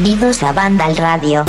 Bienvenidos 0.00 0.44
a 0.44 0.52
Banda 0.52 0.84
al 0.84 0.96
Radio. 0.96 1.44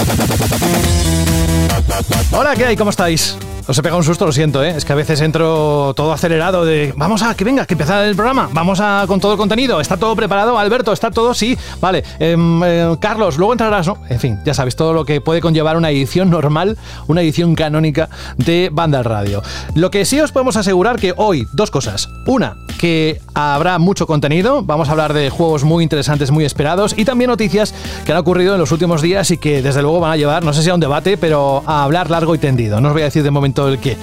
Hola, 2.31 2.55
¿qué 2.55 2.65
hay? 2.65 2.75
¿Cómo 2.75 2.89
estáis? 2.89 3.37
Os 3.67 3.78
he 3.78 3.83
pegado 3.83 3.99
un 3.99 4.03
susto, 4.03 4.25
lo 4.25 4.31
siento, 4.31 4.63
¿eh? 4.63 4.74
Es 4.75 4.85
que 4.85 4.94
a 4.94 4.96
veces 4.96 5.21
entro 5.21 5.94
todo 5.96 6.12
acelerado 6.12 6.65
de... 6.65 6.92
Vamos 6.97 7.21
a, 7.21 7.35
que 7.35 7.43
venga, 7.43 7.67
que 7.67 7.75
empieza 7.75 8.03
el 8.03 8.15
programa. 8.15 8.49
Vamos 8.51 8.79
a 8.79 9.03
con 9.07 9.20
todo 9.20 9.33
el 9.33 9.38
contenido. 9.38 9.79
¿Está 9.79 9.97
todo 9.97 10.15
preparado? 10.15 10.57
Alberto, 10.57 10.92
¿está 10.92 11.12
todo? 11.12 11.35
Sí. 11.35 11.56
Vale. 11.79 12.03
Em, 12.17 12.63
eh, 12.63 12.97
Carlos, 12.99 13.38
luego 13.38 13.53
entrarás, 13.53 13.85
¿no? 13.85 13.99
En 14.10 14.20
fin, 14.20 14.39
ya 14.43 14.56
sabes, 14.56 14.75
todo 14.75 14.93
lo 14.93 15.06
que 15.06 15.21
puede 15.21 15.42
conllevar 15.42 15.78
una 15.78 15.92
edición 15.92 16.31
normal, 16.31 16.79
una 17.05 17.21
edición 17.21 17.53
canónica 17.53 18.09
de 18.38 18.71
Banda 18.73 18.97
al 18.97 19.05
Radio. 19.05 19.43
Lo 19.75 19.91
que 19.91 20.05
sí 20.05 20.20
os 20.20 20.31
podemos 20.31 20.55
asegurar 20.55 20.97
que 20.99 21.13
hoy, 21.16 21.47
dos 21.53 21.70
cosas. 21.70 22.09
Una, 22.25 22.57
que 22.79 23.19
habrá 23.33 23.77
mucho 23.77 24.07
contenido. 24.07 24.63
Vamos 24.63 24.87
a 24.87 24.91
hablar 24.91 25.13
de 25.13 25.29
juegos 25.29 25.65
muy 25.65 25.83
interesantes, 25.83 26.31
muy 26.31 26.45
esperados. 26.45 26.95
Y 26.97 27.03
también 27.03 27.29
noticias 27.29 27.75
que 28.05 28.13
han 28.13 28.17
ocurrido 28.17 28.53
en 28.53 28.59
los 28.59 28.71
últimos 28.71 29.01
días 29.01 29.29
y 29.31 29.37
que 29.37 29.61
desde 29.61 29.81
luego 29.81 29.99
van 29.99 30.13
a 30.13 30.17
llevar, 30.17 30.45
no 30.45 30.53
sé 30.53 30.63
si 30.63 30.70
a 30.70 30.73
un 30.73 30.79
debate, 30.79 31.17
pero 31.17 31.61
a 31.65 31.84
hablar 31.84 32.09
largo 32.09 32.34
y 32.35 32.37
tendido. 32.37 32.79
No 32.79 32.87
os 32.87 32.93
voy 32.93 33.01
a 33.01 33.05
decir 33.05 33.21
de 33.21 33.31
momento 33.31 33.67
el 33.67 33.79
qué. 33.79 33.97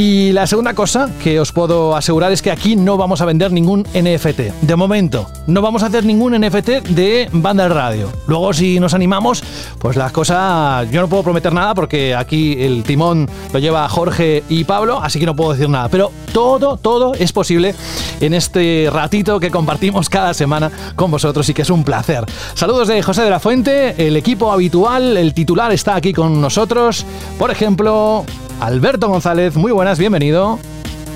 Y 0.00 0.30
la 0.30 0.46
segunda 0.46 0.74
cosa 0.74 1.10
que 1.24 1.40
os 1.40 1.50
puedo 1.50 1.96
asegurar 1.96 2.30
es 2.30 2.40
que 2.40 2.52
aquí 2.52 2.76
no 2.76 2.96
vamos 2.96 3.20
a 3.20 3.24
vender 3.24 3.50
ningún 3.50 3.82
NFT. 3.82 4.62
De 4.62 4.76
momento, 4.76 5.28
no 5.48 5.60
vamos 5.60 5.82
a 5.82 5.86
hacer 5.86 6.04
ningún 6.04 6.40
NFT 6.40 6.68
de 6.90 7.28
banda 7.32 7.64
de 7.64 7.70
radio. 7.70 8.12
Luego, 8.28 8.52
si 8.52 8.78
nos 8.78 8.94
animamos, 8.94 9.42
pues 9.80 9.96
las 9.96 10.12
cosas. 10.12 10.88
Yo 10.92 11.00
no 11.00 11.08
puedo 11.08 11.24
prometer 11.24 11.52
nada 11.52 11.74
porque 11.74 12.14
aquí 12.14 12.62
el 12.62 12.84
timón 12.84 13.28
lo 13.52 13.58
lleva 13.58 13.88
Jorge 13.88 14.44
y 14.48 14.62
Pablo, 14.62 15.00
así 15.02 15.18
que 15.18 15.26
no 15.26 15.34
puedo 15.34 15.50
decir 15.50 15.68
nada. 15.68 15.88
Pero 15.88 16.12
todo, 16.32 16.76
todo 16.76 17.14
es 17.14 17.32
posible 17.32 17.74
en 18.20 18.34
este 18.34 18.88
ratito 18.92 19.40
que 19.40 19.50
compartimos 19.50 20.08
cada 20.08 20.32
semana 20.32 20.70
con 20.94 21.10
vosotros 21.10 21.48
y 21.48 21.54
que 21.54 21.62
es 21.62 21.70
un 21.70 21.82
placer. 21.82 22.24
Saludos 22.54 22.86
de 22.86 23.02
José 23.02 23.22
de 23.22 23.30
la 23.30 23.40
Fuente, 23.40 24.06
el 24.06 24.16
equipo 24.16 24.52
habitual, 24.52 25.16
el 25.16 25.34
titular 25.34 25.72
está 25.72 25.96
aquí 25.96 26.12
con 26.12 26.40
nosotros. 26.40 27.04
Por 27.36 27.50
ejemplo, 27.50 28.24
Alberto 28.60 29.08
González, 29.08 29.54
muy 29.56 29.70
buenas, 29.70 29.87
bienvenido. 29.96 30.58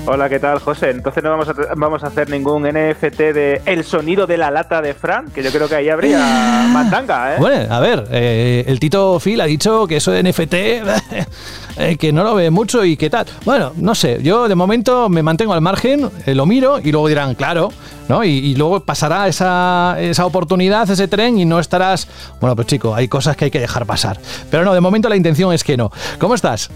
Hola, 0.05 0.27
¿qué 0.27 0.39
tal, 0.39 0.59
José? 0.59 0.89
Entonces 0.89 1.23
no 1.23 1.29
vamos 1.29 1.47
a, 1.47 1.53
vamos 1.75 2.03
a 2.03 2.07
hacer 2.07 2.29
ningún 2.29 2.63
NFT 2.63 3.19
de 3.19 3.61
El 3.65 3.83
sonido 3.83 4.25
de 4.25 4.37
la 4.37 4.49
lata 4.49 4.81
de 4.81 4.93
Fran, 4.95 5.29
que 5.29 5.43
yo 5.43 5.51
creo 5.51 5.69
que 5.69 5.75
ahí 5.75 5.89
habría 5.89 6.17
mandanga, 6.73 7.35
¿eh? 7.35 7.37
Bueno, 7.39 7.73
a 7.73 7.79
ver, 7.79 8.07
eh, 8.11 8.65
el 8.67 8.79
Tito 8.79 9.19
Phil 9.19 9.39
ha 9.41 9.45
dicho 9.45 9.85
que 9.85 9.97
eso 9.97 10.11
de 10.11 10.23
NFT, 10.23 10.53
eh, 11.77 11.97
que 11.99 12.11
no 12.11 12.23
lo 12.23 12.35
ve 12.35 12.49
mucho 12.49 12.83
y 12.83 12.97
qué 12.97 13.09
tal. 13.09 13.27
Bueno, 13.45 13.73
no 13.77 13.93
sé, 13.93 14.19
yo 14.23 14.47
de 14.47 14.55
momento 14.55 15.07
me 15.07 15.21
mantengo 15.21 15.53
al 15.53 15.61
margen, 15.61 16.09
eh, 16.25 16.33
lo 16.33 16.45
miro 16.47 16.79
y 16.79 16.91
luego 16.91 17.07
dirán, 17.07 17.35
claro, 17.35 17.71
¿no? 18.09 18.23
Y, 18.23 18.29
y 18.29 18.55
luego 18.55 18.79
pasará 18.79 19.27
esa, 19.27 19.97
esa 19.99 20.25
oportunidad, 20.25 20.89
ese 20.89 21.07
tren 21.07 21.37
y 21.39 21.45
no 21.45 21.59
estarás... 21.59 22.07
Bueno, 22.41 22.55
pues 22.55 22.67
chico, 22.67 22.95
hay 22.95 23.07
cosas 23.07 23.37
que 23.37 23.45
hay 23.45 23.51
que 23.51 23.59
dejar 23.59 23.85
pasar. 23.85 24.19
Pero 24.49 24.65
no, 24.65 24.73
de 24.73 24.81
momento 24.81 25.07
la 25.07 25.15
intención 25.15 25.53
es 25.53 25.63
que 25.63 25.77
no. 25.77 25.91
¿Cómo 26.17 26.33
estás? 26.33 26.71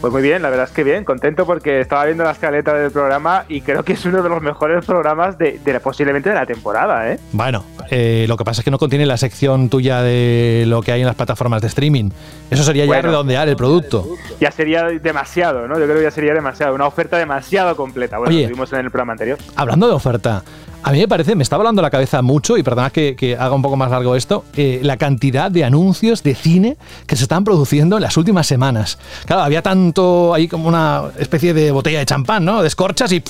Pues 0.00 0.12
muy 0.12 0.22
bien, 0.22 0.42
la 0.42 0.50
verdad 0.50 0.66
es 0.66 0.72
que 0.72 0.84
bien, 0.84 1.04
contento 1.04 1.44
porque 1.44 1.80
estaba 1.80 2.04
viendo 2.04 2.22
la 2.22 2.30
escaleta 2.30 2.72
del 2.72 2.92
programa 2.92 3.44
y 3.48 3.62
creo 3.62 3.82
que 3.82 3.94
es 3.94 4.04
uno 4.04 4.22
de 4.22 4.28
los 4.28 4.40
mejores 4.40 4.84
programas 4.84 5.36
de, 5.38 5.58
de 5.58 5.80
posiblemente 5.80 6.28
de 6.28 6.36
la 6.36 6.46
temporada, 6.46 7.10
¿eh? 7.10 7.18
Bueno, 7.32 7.64
eh, 7.90 8.24
lo 8.28 8.36
que 8.36 8.44
pasa 8.44 8.60
es 8.60 8.64
que 8.64 8.70
no 8.70 8.78
contiene 8.78 9.06
la 9.06 9.16
sección 9.16 9.68
tuya 9.68 10.00
de 10.02 10.64
lo 10.68 10.82
que 10.82 10.92
hay 10.92 11.00
en 11.00 11.06
las 11.06 11.16
plataformas 11.16 11.62
de 11.62 11.66
streaming. 11.66 12.10
Eso 12.48 12.62
sería 12.62 12.84
ya 12.84 13.02
redondear 13.02 13.48
el 13.48 13.56
producto. 13.56 14.06
Ya 14.40 14.52
sería 14.52 14.84
demasiado, 14.84 15.66
¿no? 15.66 15.78
Yo 15.78 15.84
creo 15.86 15.96
que 15.96 16.04
ya 16.04 16.10
sería 16.12 16.32
demasiado, 16.32 16.76
una 16.76 16.86
oferta 16.86 17.18
demasiado 17.18 17.74
completa. 17.74 18.18
Bueno, 18.18 18.32
Oye. 18.32 18.44
lo 18.44 18.50
vimos 18.50 18.72
en 18.72 18.80
el 18.80 18.90
programa 18.92 19.14
anterior. 19.14 19.38
Hablando 19.56 19.88
de 19.88 19.94
oferta, 19.94 20.44
a 20.82 20.92
mí 20.92 20.98
me 20.98 21.08
parece, 21.08 21.34
me 21.34 21.42
está 21.42 21.56
volando 21.56 21.82
la 21.82 21.90
cabeza 21.90 22.22
mucho, 22.22 22.56
y 22.56 22.62
perdonad 22.62 22.92
que, 22.92 23.16
que 23.16 23.36
haga 23.36 23.54
un 23.54 23.62
poco 23.62 23.76
más 23.76 23.90
largo 23.90 24.14
esto, 24.14 24.44
eh, 24.56 24.80
la 24.82 24.96
cantidad 24.96 25.50
de 25.50 25.64
anuncios 25.64 26.22
de 26.22 26.34
cine 26.34 26.76
que 27.06 27.16
se 27.16 27.24
están 27.24 27.44
produciendo 27.44 27.96
en 27.96 28.02
las 28.02 28.16
últimas 28.16 28.46
semanas. 28.46 28.98
Claro, 29.26 29.42
había 29.42 29.62
tanto 29.62 30.32
ahí 30.32 30.48
como 30.48 30.68
una 30.68 31.04
especie 31.18 31.52
de 31.52 31.70
botella 31.70 31.98
de 31.98 32.06
champán, 32.06 32.44
¿no? 32.44 32.62
Descorchas 32.62 33.12
y 33.12 33.22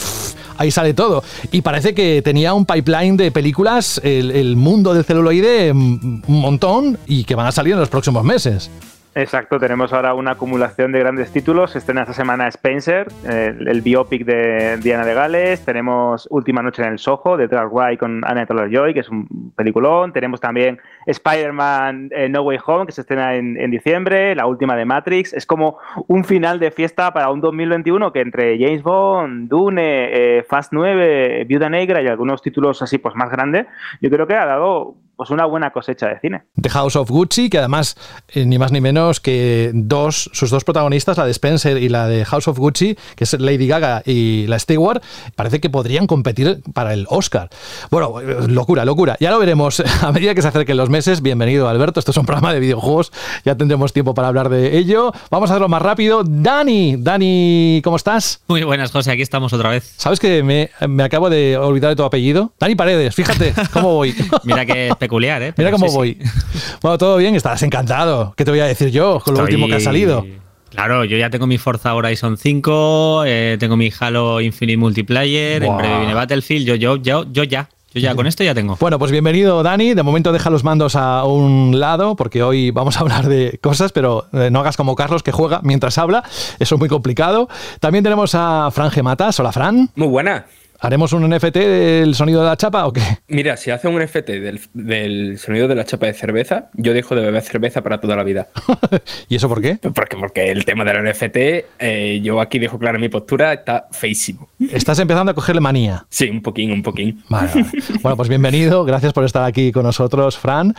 ahí 0.58 0.70
sale 0.70 0.94
todo. 0.94 1.24
Y 1.50 1.62
parece 1.62 1.94
que 1.94 2.22
tenía 2.22 2.54
un 2.54 2.66
pipeline 2.66 3.16
de 3.16 3.30
películas, 3.32 4.00
el, 4.04 4.30
el 4.30 4.56
mundo 4.56 4.94
del 4.94 5.04
celuloide, 5.04 5.72
mm, 5.72 6.22
un 6.26 6.40
montón, 6.40 6.98
y 7.06 7.24
que 7.24 7.34
van 7.34 7.46
a 7.46 7.52
salir 7.52 7.72
en 7.72 7.80
los 7.80 7.88
próximos 7.88 8.24
meses. 8.24 8.70
Exacto, 9.18 9.58
tenemos 9.58 9.92
ahora 9.92 10.14
una 10.14 10.30
acumulación 10.30 10.92
de 10.92 11.00
grandes 11.00 11.32
títulos. 11.32 11.74
Estrena 11.74 12.02
esta 12.02 12.12
semana 12.12 12.46
Spencer, 12.46 13.08
el, 13.24 13.80
biopic 13.80 14.24
de 14.24 14.76
Diana 14.76 15.04
de 15.04 15.12
Gales. 15.12 15.64
Tenemos 15.64 16.28
Última 16.30 16.62
Noche 16.62 16.84
en 16.84 16.92
el 16.92 16.98
Soho, 17.00 17.36
de 17.36 17.48
Dark 17.48 17.72
Ride 17.74 17.98
con 17.98 18.24
Anna 18.24 18.46
Taylor-Joy, 18.46 18.94
que 18.94 19.00
es 19.00 19.08
un 19.08 19.52
peliculón. 19.56 20.12
Tenemos 20.12 20.40
también 20.40 20.78
Spider-Man 21.06 22.10
eh, 22.12 22.28
No 22.28 22.42
Way 22.42 22.58
Home, 22.64 22.86
que 22.86 22.92
se 22.92 23.00
estrena 23.00 23.34
en, 23.34 23.56
en 23.56 23.72
diciembre. 23.72 24.36
La 24.36 24.46
última 24.46 24.76
de 24.76 24.84
Matrix. 24.84 25.32
Es 25.32 25.46
como 25.46 25.78
un 26.06 26.22
final 26.22 26.60
de 26.60 26.70
fiesta 26.70 27.12
para 27.12 27.32
un 27.32 27.40
2021 27.40 28.12
que 28.12 28.20
entre 28.20 28.56
James 28.56 28.84
Bond, 28.84 29.48
Dune, 29.48 30.10
eh, 30.12 30.44
Fast 30.44 30.72
9, 30.72 31.44
Viuda 31.48 31.68
Negra 31.68 32.00
y 32.02 32.06
algunos 32.06 32.40
títulos 32.40 32.82
así 32.82 32.98
pues 32.98 33.16
más 33.16 33.32
grandes, 33.32 33.66
yo 34.00 34.10
creo 34.10 34.28
que 34.28 34.36
ha 34.36 34.46
dado 34.46 34.94
pues 35.18 35.30
una 35.30 35.46
buena 35.46 35.72
cosecha 35.72 36.06
de 36.06 36.20
cine. 36.20 36.42
The 36.62 36.70
House 36.70 36.94
of 36.94 37.10
Gucci, 37.10 37.50
que 37.50 37.58
además, 37.58 37.96
eh, 38.28 38.46
ni 38.46 38.56
más 38.56 38.70
ni 38.70 38.80
menos 38.80 39.18
que 39.18 39.72
dos, 39.74 40.30
sus 40.32 40.48
dos 40.48 40.62
protagonistas, 40.62 41.18
la 41.18 41.24
de 41.24 41.32
Spencer 41.32 41.76
y 41.76 41.88
la 41.88 42.06
de 42.06 42.24
House 42.24 42.46
of 42.46 42.56
Gucci, 42.56 42.96
que 43.16 43.24
es 43.24 43.32
Lady 43.40 43.66
Gaga 43.66 44.04
y 44.06 44.46
la 44.46 44.60
Stewart, 44.60 45.02
parece 45.34 45.60
que 45.60 45.70
podrían 45.70 46.06
competir 46.06 46.62
para 46.72 46.94
el 46.94 47.04
Oscar. 47.10 47.50
Bueno, 47.90 48.20
eh, 48.20 48.46
locura, 48.46 48.84
locura. 48.84 49.16
Ya 49.18 49.32
lo 49.32 49.40
veremos 49.40 49.82
a 50.02 50.12
medida 50.12 50.36
que 50.36 50.42
se 50.42 50.48
acerquen 50.48 50.76
los 50.76 50.88
meses. 50.88 51.20
Bienvenido, 51.20 51.68
Alberto. 51.68 51.98
Esto 51.98 52.12
es 52.12 52.16
un 52.16 52.24
programa 52.24 52.54
de 52.54 52.60
videojuegos. 52.60 53.10
Ya 53.44 53.56
tendremos 53.56 53.92
tiempo 53.92 54.14
para 54.14 54.28
hablar 54.28 54.48
de 54.50 54.78
ello. 54.78 55.10
Vamos 55.32 55.50
a 55.50 55.54
hacerlo 55.54 55.68
más 55.68 55.82
rápido. 55.82 56.22
Dani, 56.24 56.94
Dani, 56.96 57.80
¿cómo 57.82 57.96
estás? 57.96 58.44
Muy 58.46 58.62
buenas, 58.62 58.92
José, 58.92 59.10
aquí 59.10 59.22
estamos 59.22 59.52
otra 59.52 59.70
vez. 59.70 59.94
¿Sabes 59.96 60.20
que 60.20 60.44
me, 60.44 60.70
me 60.86 61.02
acabo 61.02 61.28
de 61.28 61.56
olvidar 61.56 61.90
de 61.90 61.96
tu 61.96 62.04
apellido? 62.04 62.52
Dani 62.60 62.76
Paredes, 62.76 63.16
fíjate 63.16 63.52
cómo 63.72 63.94
voy. 63.94 64.14
Mira 64.44 64.64
que 64.64 64.92
peculiar, 65.08 65.42
¿eh? 65.42 65.54
Mira 65.56 65.70
cómo 65.70 65.88
sí, 65.88 65.94
voy. 65.96 66.18
sí. 66.22 66.30
Bueno, 66.82 66.98
todo 66.98 67.16
bien, 67.16 67.34
estarás 67.34 67.62
encantado. 67.62 68.34
¿Qué 68.36 68.44
te 68.44 68.50
voy 68.50 68.60
a 68.60 68.66
decir 68.66 68.90
yo 68.90 69.20
con 69.24 69.34
lo 69.34 69.40
Estoy- 69.40 69.54
último 69.54 69.66
que 69.66 69.74
ha 69.76 69.80
salido? 69.80 70.24
Claro, 70.70 71.04
yo 71.04 71.16
ya 71.16 71.30
tengo 71.30 71.46
mi 71.46 71.56
Forza 71.56 71.94
Horizon 71.94 72.36
5, 72.36 73.24
eh, 73.26 73.56
tengo 73.58 73.76
mi 73.76 73.90
Halo 73.98 74.40
Infinite 74.42 74.76
Multiplayer, 74.76 75.62
Buah. 75.64 75.70
en 75.72 75.78
breve 75.78 75.98
viene 75.98 76.14
Battlefield, 76.14 76.66
yo, 76.66 76.74
yo, 76.74 76.96
yo, 76.96 77.24
yo 77.32 77.42
ya, 77.44 77.70
yo 77.94 78.00
ya, 78.02 78.14
con 78.14 78.26
esto 78.26 78.44
ya 78.44 78.54
tengo. 78.54 78.76
Bueno, 78.78 78.98
pues 78.98 79.10
bienvenido 79.10 79.62
Dani. 79.62 79.94
De 79.94 80.02
momento 80.02 80.30
deja 80.30 80.50
los 80.50 80.62
mandos 80.64 80.94
a 80.94 81.24
un 81.24 81.80
lado 81.80 82.16
porque 82.16 82.42
hoy 82.42 82.70
vamos 82.70 82.98
a 82.98 83.00
hablar 83.00 83.26
de 83.28 83.58
cosas, 83.62 83.92
pero 83.92 84.26
eh, 84.34 84.50
no 84.52 84.60
hagas 84.60 84.76
como 84.76 84.94
Carlos 84.94 85.22
que 85.22 85.32
juega 85.32 85.60
mientras 85.64 85.96
habla. 85.96 86.22
Eso 86.58 86.74
es 86.74 86.78
muy 86.78 86.90
complicado. 86.90 87.48
También 87.80 88.04
tenemos 88.04 88.34
a 88.34 88.70
Fran 88.70 88.90
Gematas. 88.90 89.40
Hola 89.40 89.52
Fran. 89.52 89.88
Muy 89.96 90.08
buena. 90.08 90.44
¿Haremos 90.80 91.12
un 91.12 91.28
NFT 91.28 91.56
del 91.56 92.14
sonido 92.14 92.40
de 92.40 92.46
la 92.46 92.56
chapa 92.56 92.86
o 92.86 92.92
qué? 92.92 93.02
Mira, 93.26 93.56
si 93.56 93.72
hace 93.72 93.88
un 93.88 94.00
NFT 94.00 94.28
del, 94.28 94.60
del 94.74 95.36
sonido 95.36 95.66
de 95.66 95.74
la 95.74 95.84
chapa 95.84 96.06
de 96.06 96.14
cerveza, 96.14 96.70
yo 96.74 96.94
dejo 96.94 97.16
de 97.16 97.22
beber 97.22 97.42
cerveza 97.42 97.82
para 97.82 98.00
toda 98.00 98.14
la 98.14 98.22
vida. 98.22 98.46
¿Y 99.28 99.34
eso 99.34 99.48
por 99.48 99.60
qué? 99.60 99.80
Porque, 99.92 100.16
porque 100.16 100.52
el 100.52 100.64
tema 100.64 100.84
del 100.84 101.02
NFT, 101.02 101.36
eh, 101.80 102.20
yo 102.22 102.40
aquí 102.40 102.60
dejo 102.60 102.78
clara 102.78 102.96
mi 102.96 103.08
postura, 103.08 103.54
está 103.54 103.88
feísimo. 103.90 104.48
Estás 104.70 105.00
empezando 105.00 105.32
a 105.32 105.34
cogerle 105.34 105.60
manía. 105.60 106.06
Sí, 106.10 106.30
un 106.30 106.42
poquín, 106.42 106.70
un 106.70 106.84
poquín. 106.84 107.24
Vale, 107.28 107.50
vale. 107.54 107.66
Bueno, 108.00 108.16
pues 108.16 108.28
bienvenido. 108.28 108.84
Gracias 108.84 109.12
por 109.12 109.24
estar 109.24 109.42
aquí 109.42 109.72
con 109.72 109.82
nosotros, 109.82 110.38
Fran. 110.38 110.76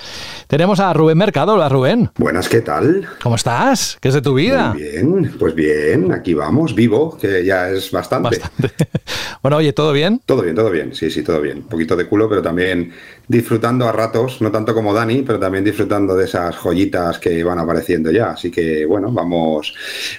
Tenemos 0.48 0.80
a 0.80 0.94
Rubén 0.94 1.18
Mercado. 1.18 1.56
Hola 1.56 1.68
Rubén. 1.68 2.10
Buenas, 2.16 2.48
¿qué 2.48 2.62
tal? 2.62 3.06
¿Cómo 3.22 3.36
estás? 3.36 3.98
¿Qué 4.00 4.08
es 4.08 4.14
de 4.14 4.22
tu 4.22 4.34
vida? 4.34 4.74
Muy 4.74 4.81
bien, 4.81 5.36
pues 5.38 5.54
bien, 5.54 6.14
aquí 6.14 6.34
vamos, 6.34 6.74
vivo, 6.74 7.18
que 7.18 7.44
ya 7.44 7.69
es 7.69 7.92
bastante. 7.92 8.40
Bastante. 8.40 8.88
Bueno, 9.42 9.56
oye, 9.57 9.72
¿todo 9.72 9.88
bien? 9.94 10.21
Todo 10.25 10.41
bien, 10.44 10.56
todo 10.56 10.69
bien, 10.71 10.94
sí, 10.94 11.09
sí, 11.09 11.24
todo 11.24 11.41
bien. 11.41 11.59
Un 11.59 11.68
poquito 11.68 11.95
de 11.95 12.07
culo, 12.07 12.30
pero 12.30 12.41
también 12.41 12.91
disfrutando 13.30 13.88
a 13.88 13.92
ratos, 13.92 14.42
no 14.42 14.52
tanto 14.52 14.74
como 14.74 14.92
Dani, 14.92 15.22
pero 15.22 15.40
también 15.40 15.64
disfrutando 15.64 16.16
de 16.16 16.26
esas 16.26 16.56
joyitas 16.56 17.20
que 17.20 17.44
van 17.44 17.60
apareciendo 17.60 18.10
ya. 18.10 18.31
Así 18.31 18.50
que, 18.50 18.88
bueno, 18.88 19.12
vamos, 19.12 19.76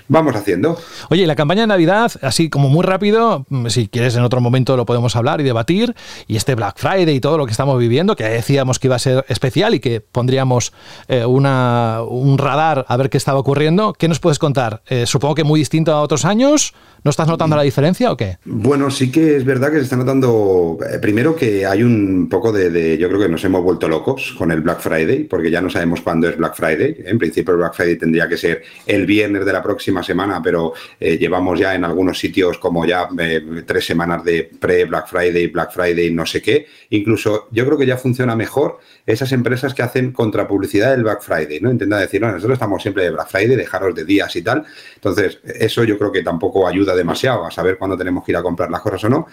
vamos 0.07 0.37
haciendo. 0.37 0.79
Oye, 1.11 1.27
la 1.27 1.35
campaña 1.35 1.63
de 1.63 1.67
Navidad, 1.67 2.13
así 2.23 2.49
como 2.49 2.69
muy 2.69 2.85
rápido, 2.85 3.47
mm, 3.49 3.67
si 3.67 3.89
quieres 3.89 4.15
en 4.15 4.23
otro 4.23 4.41
momento 4.41 4.77
lo 4.77 4.87
podemos 4.87 5.17
hablar 5.17 5.41
y 5.41 5.45
debatir, 5.45 5.97
y 6.29 6.37
este 6.37 6.55
Black 6.55 6.79
Friday 6.79 7.17
y 7.17 7.21
todo 7.21 7.37
lo 7.37 7.47
que 7.47 7.51
estamos 7.51 7.77
viviendo, 7.81 8.15
que 8.15 8.23
decíamos 8.23 8.79
que 8.79 8.87
iba 8.87 8.95
a 8.95 9.01
ser 9.01 9.25
especial 9.29 9.75
y 9.75 9.81
que 9.81 10.01
pondríamos 10.01 10.73
eh, 11.09 11.25
una, 11.25 12.03
un 12.09 12.39
radar 12.39 12.87
a 12.87 12.97
ver 12.97 13.11
qué 13.11 13.17
estaba 13.17 13.41
ocurriendo, 13.41 13.93
¿qué 13.93 14.07
nos 14.07 14.21
puedes 14.21 14.39
contar? 14.39 14.83
Eh, 14.89 15.05
supongo 15.07 15.35
que 15.35 15.43
muy 15.43 15.59
distinto 15.59 15.93
a 15.93 16.01
otros 16.01 16.25
años, 16.25 16.75
¿no 17.03 17.11
estás 17.11 17.27
notando 17.27 17.57
la 17.57 17.63
diferencia 17.63 18.13
o 18.13 18.17
qué? 18.17 18.39
Bueno, 18.45 18.89
sí 18.93 19.11
que 19.11 19.37
es 19.37 19.45
verdad 19.45 19.73
que 19.73 19.79
se 19.79 19.83
está 19.83 19.97
notando, 19.97 20.79
eh, 20.89 20.99
primero 21.01 21.35
que 21.35 21.67
hay 21.67 21.83
un 21.83 22.29
poco 22.31 22.53
de, 22.53 22.71
de 22.71 23.00
yo 23.01 23.09
creo 23.09 23.19
que 23.19 23.29
nos 23.31 23.43
hemos 23.45 23.63
vuelto 23.63 23.89
locos 23.89 24.35
con 24.37 24.53
el 24.53 24.61
Black 24.61 24.81
Friday, 24.81 25.25
porque 25.25 25.51
ya 25.51 25.63
no 25.63 25.71
sabemos 25.71 26.03
cuándo 26.03 26.29
es 26.29 26.37
Black 26.37 26.55
Friday. 26.55 26.97
En 27.07 27.19
principio 27.19 27.53
el 27.53 27.59
Black 27.59 27.73
Friday 27.73 27.97
tendría 27.97 28.29
que 28.29 28.37
ser 28.37 28.63
el 28.87 29.07
viernes 29.07 29.47
de 29.47 29.53
la 29.55 29.63
próxima 29.63 30.03
semana, 30.03 30.43
pero 30.43 30.75
eh, 31.01 31.17
llevamos 31.17 31.59
ya 31.59 31.75
en 31.75 31.85
algunos 31.85 32.19
sitios 32.19 32.59
como 32.59 32.85
ya 32.85 33.09
eh, 33.19 33.63
tres 33.65 33.87
semanas 33.87 34.23
de 34.23 34.51
pre-Black 34.61 35.09
Friday, 35.09 35.47
Black 35.47 35.73
Friday, 35.73 36.11
no 36.13 36.27
sé 36.27 36.43
qué. 36.43 36.67
Incluso 36.91 37.49
yo 37.51 37.65
creo 37.65 37.79
que 37.79 37.87
ya 37.87 37.97
funciona 37.97 38.37
mejor 38.37 38.81
esas 39.07 39.33
empresas 39.33 39.73
que 39.73 39.83
hacen 39.83 40.13
contrapublicidad 40.13 40.91
del 40.91 41.03
Black 41.03 41.23
Friday, 41.23 41.59
¿no? 41.59 41.71
Intentan 41.71 42.01
decir, 42.01 42.21
no, 42.21 42.31
nosotros 42.31 42.57
estamos 42.57 42.83
siempre 42.83 43.05
de 43.05 43.13
Black 43.13 43.29
Friday, 43.29 43.57
dejaros 43.57 43.95
de 43.95 44.05
días 44.05 44.37
y 44.37 44.43
tal. 44.43 44.67
Entonces, 44.95 45.39
eso 45.43 45.85
yo 45.85 45.97
creo 45.97 46.13
que 46.13 46.23
tampoco 46.23 46.69
ayuda 46.69 46.95
demasiado 46.95 47.47
a 47.47 47.51
saber 47.51 47.79
cuándo 47.79 47.97
tenemos 47.97 48.25
que 48.25 48.33
ir 48.33 48.37
a 48.37 48.43
comprar 48.43 48.71
las 48.71 48.83
cosas 48.83 49.05
o 49.05 49.09
no. 49.09 49.27